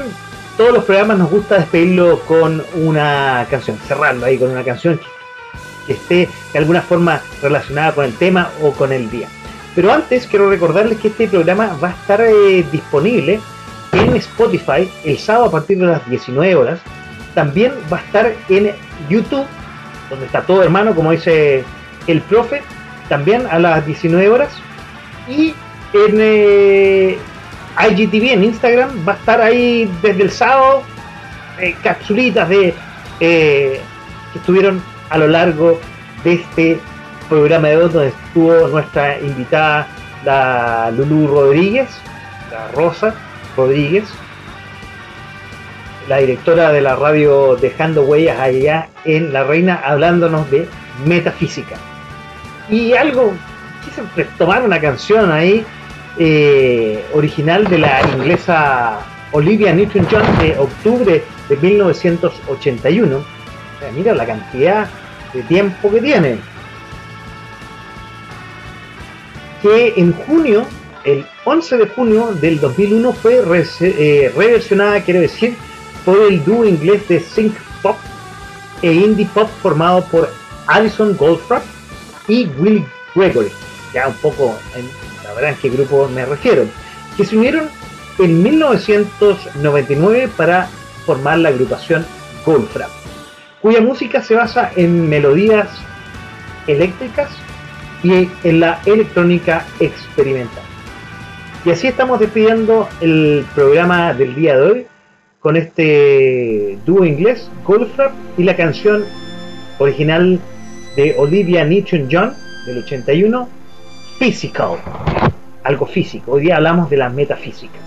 todos 0.57 0.73
los 0.73 0.83
programas 0.83 1.17
nos 1.17 1.31
gusta 1.31 1.57
despedirlo 1.57 2.19
con 2.21 2.63
una 2.75 3.47
canción, 3.49 3.77
cerrarlo 3.87 4.25
ahí 4.25 4.37
con 4.37 4.51
una 4.51 4.63
canción 4.63 4.97
que, 4.97 5.05
que, 5.87 5.93
esté 5.93 6.29
de 6.51 6.59
alguna 6.59 6.81
forma 6.81 7.21
relacionada 7.41 7.93
con 7.93 8.05
el 8.05 8.13
tema 8.15 8.49
o 8.61 8.71
con 8.73 8.91
el 8.91 9.09
día. 9.09 9.27
Pero 9.73 9.91
antes 9.91 10.27
quiero 10.27 10.49
recordarles 10.49 10.99
que 10.99 11.07
este 11.07 11.27
programa 11.27 11.77
va 11.81 11.89
a 11.89 11.91
estar 11.91 12.21
eh, 12.21 12.65
disponible 12.71 13.39
en 13.93 14.15
Spotify 14.17 14.89
el 15.05 15.17
sábado 15.17 15.45
a 15.45 15.51
partir 15.51 15.77
de 15.79 15.87
las 15.87 16.09
19 16.09 16.55
horas. 16.55 16.79
También 17.33 17.73
va 17.91 17.97
a 17.97 18.01
estar 18.01 18.33
en 18.49 18.73
YouTube, 19.09 19.45
donde 20.09 20.25
está 20.25 20.41
todo 20.41 20.61
hermano, 20.61 20.93
como 20.93 21.11
dice 21.11 21.63
el 22.07 22.21
profe, 22.21 22.61
también 23.09 23.45
a 23.49 23.59
las 23.59 23.85
19 23.85 24.29
horas. 24.29 24.49
Y 25.27 25.53
en 25.93 26.17
eh, 26.19 27.17
IGTV 27.89 28.33
en 28.33 28.43
Instagram 28.43 29.07
va 29.07 29.13
a 29.13 29.15
estar 29.15 29.41
ahí 29.41 29.91
desde 30.01 30.23
el 30.23 30.31
sábado 30.31 30.83
eh, 31.59 31.75
capsulitas 31.83 32.49
de 32.49 32.73
eh, 33.19 33.81
que 34.31 34.39
estuvieron 34.39 34.81
a 35.09 35.17
lo 35.17 35.27
largo 35.27 35.79
de 36.23 36.33
este 36.33 36.79
programa 37.29 37.67
de 37.69 37.77
hoy 37.77 37.89
donde 37.89 38.07
estuvo 38.09 38.67
nuestra 38.67 39.19
invitada 39.19 39.87
la 40.25 40.91
Lulu 40.91 41.27
Rodríguez, 41.27 41.89
la 42.51 42.67
Rosa 42.69 43.15
Rodríguez, 43.57 44.05
la 46.07 46.17
directora 46.17 46.71
de 46.71 46.81
la 46.81 46.95
radio 46.95 47.55
Dejando 47.55 48.03
Huellas 48.03 48.39
allá 48.39 48.89
en 49.05 49.33
La 49.33 49.43
Reina, 49.43 49.81
hablándonos 49.83 50.49
de 50.51 50.67
metafísica. 51.05 51.77
Y 52.71 52.93
algo, 52.93 53.33
quise 53.83 54.23
tomar 54.37 54.63
una 54.63 54.79
canción 54.79 55.29
ahí 55.29 55.65
eh, 56.17 57.03
original 57.13 57.65
de 57.65 57.79
la 57.79 58.01
inglesa 58.15 59.01
Olivia 59.33 59.73
Newton-John 59.73 60.39
de 60.39 60.57
octubre 60.57 61.23
de 61.49 61.57
1981. 61.57 63.17
O 63.17 63.23
sea, 63.79 63.91
mira 63.91 64.15
la 64.15 64.25
cantidad 64.25 64.89
de 65.33 65.43
tiempo 65.43 65.91
que 65.91 65.99
tiene. 65.99 66.37
Que 69.61 69.93
en 69.97 70.13
junio, 70.13 70.65
el 71.03 71.25
11 71.43 71.77
de 71.77 71.87
junio 71.87 72.33
del 72.39 72.61
2001 72.61 73.11
fue 73.13 73.43
eh, 73.81 74.31
reversionada, 74.35 75.01
quiero 75.01 75.19
decir, 75.19 75.57
por 76.05 76.17
el 76.21 76.43
dúo 76.45 76.65
inglés 76.65 77.05
de 77.09 77.19
Sync 77.19 77.53
Pop 77.81 77.97
e 78.81 78.93
indie 78.93 79.27
pop 79.33 79.49
formado 79.61 80.03
por 80.05 80.29
Alison 80.67 81.15
Goldfrapp 81.17 81.63
y 82.27 82.45
Will 82.59 82.85
Gregory. 83.15 83.51
Ya 83.93 84.07
un 84.07 84.13
poco 84.15 84.57
en 84.75 84.85
qué 85.61 85.69
grupo 85.69 86.09
me 86.13 86.25
refiero. 86.25 86.65
Que 87.17 87.25
se 87.25 87.37
unieron 87.37 87.69
en 88.19 88.43
1999 88.43 90.29
para 90.35 90.67
formar 91.05 91.39
la 91.39 91.49
agrupación 91.49 92.05
Goldfrapp, 92.45 92.89
cuya 93.61 93.81
música 93.81 94.21
se 94.21 94.35
basa 94.35 94.71
en 94.75 95.09
melodías 95.09 95.67
eléctricas 96.67 97.29
y 98.03 98.29
en 98.43 98.59
la 98.59 98.79
electrónica 98.85 99.65
experimental. 99.79 100.63
Y 101.65 101.71
así 101.71 101.87
estamos 101.87 102.19
despidiendo 102.19 102.89
el 103.01 103.45
programa 103.53 104.13
del 104.13 104.33
día 104.35 104.57
de 104.57 104.61
hoy 104.63 104.87
con 105.39 105.55
este 105.57 106.77
dúo 106.85 107.05
inglés, 107.05 107.49
Goldfrapp, 107.65 108.13
y 108.37 108.43
la 108.43 108.55
canción 108.55 109.05
original 109.79 110.39
de 110.95 111.15
Olivia 111.17 111.63
Newton-John 111.63 112.33
del 112.65 112.79
81, 112.79 113.47
Physical, 114.19 114.77
algo 115.63 115.85
físico. 115.85 116.33
Hoy 116.33 116.43
día 116.43 116.57
hablamos 116.57 116.89
de 116.89 116.97
la 116.97 117.09
metafísica. 117.09 117.79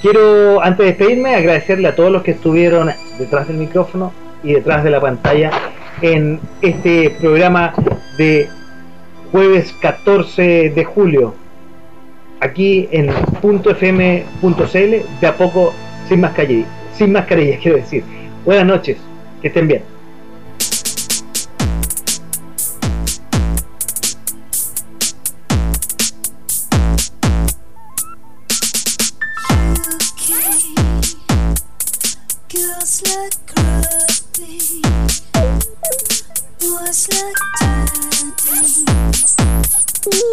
Quiero, 0.00 0.60
antes 0.60 0.78
de 0.78 0.84
despedirme, 0.86 1.36
agradecerle 1.36 1.86
a 1.86 1.94
todos 1.94 2.10
los 2.10 2.22
que 2.22 2.32
estuvieron 2.32 2.90
detrás 3.18 3.46
del 3.46 3.56
micrófono 3.56 4.12
y 4.42 4.54
detrás 4.54 4.82
de 4.82 4.90
la 4.90 5.00
pantalla 5.00 5.50
en 6.00 6.40
este 6.60 7.10
programa 7.20 7.72
de 8.18 8.48
jueves 9.30 9.72
14 9.80 10.70
de 10.74 10.84
julio, 10.84 11.34
aquí 12.40 12.88
en 12.90 13.10
.fm.cl, 13.10 14.74
de 15.20 15.26
a 15.26 15.36
poco 15.36 15.72
sin 16.08 16.20
mascarilla, 16.20 16.66
sin 16.94 17.12
mascarilla 17.12 17.58
quiero 17.62 17.76
decir. 17.76 18.02
Buenas 18.44 18.66
noches, 18.66 18.96
que 19.40 19.48
estén 19.48 19.68
bien. 19.68 19.91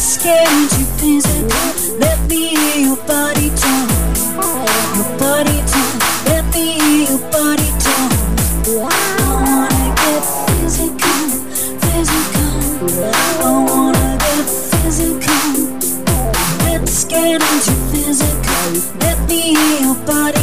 scared 0.00 0.72
you 0.78 0.86
physical. 0.96 1.98
Let 1.98 2.18
me 2.28 2.48
hear 2.56 2.86
your 2.86 2.96
body 3.06 3.50
talk 3.50 3.90
Your 4.96 5.18
body 5.18 5.60
talk 5.68 6.24
Let 6.26 6.44
me 6.54 6.78
hear 6.80 7.10
your 7.10 7.18
body 7.30 7.68
talk 7.84 8.12
I 8.66 9.44
wanna 9.44 9.94
get 10.00 10.24
physical 10.48 11.10
Physical. 11.84 12.88
I 13.12 13.64
wanna 13.68 14.16
get 14.18 14.46
physical. 14.48 15.68
Let's 16.64 17.04
get 17.04 17.42
into 17.42 17.72
physical. 17.92 18.98
Let 19.00 19.18
me 19.28 19.54
hear 19.54 19.80
your 19.82 19.96
body 20.06 20.39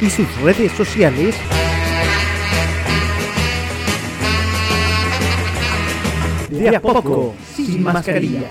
y 0.00 0.10
sus 0.10 0.40
redes 0.42 0.72
sociales. 0.72 1.34
De 6.50 6.76
a 6.76 6.80
poco, 6.80 7.34
sin 7.54 7.82
mascarilla. 7.82 8.50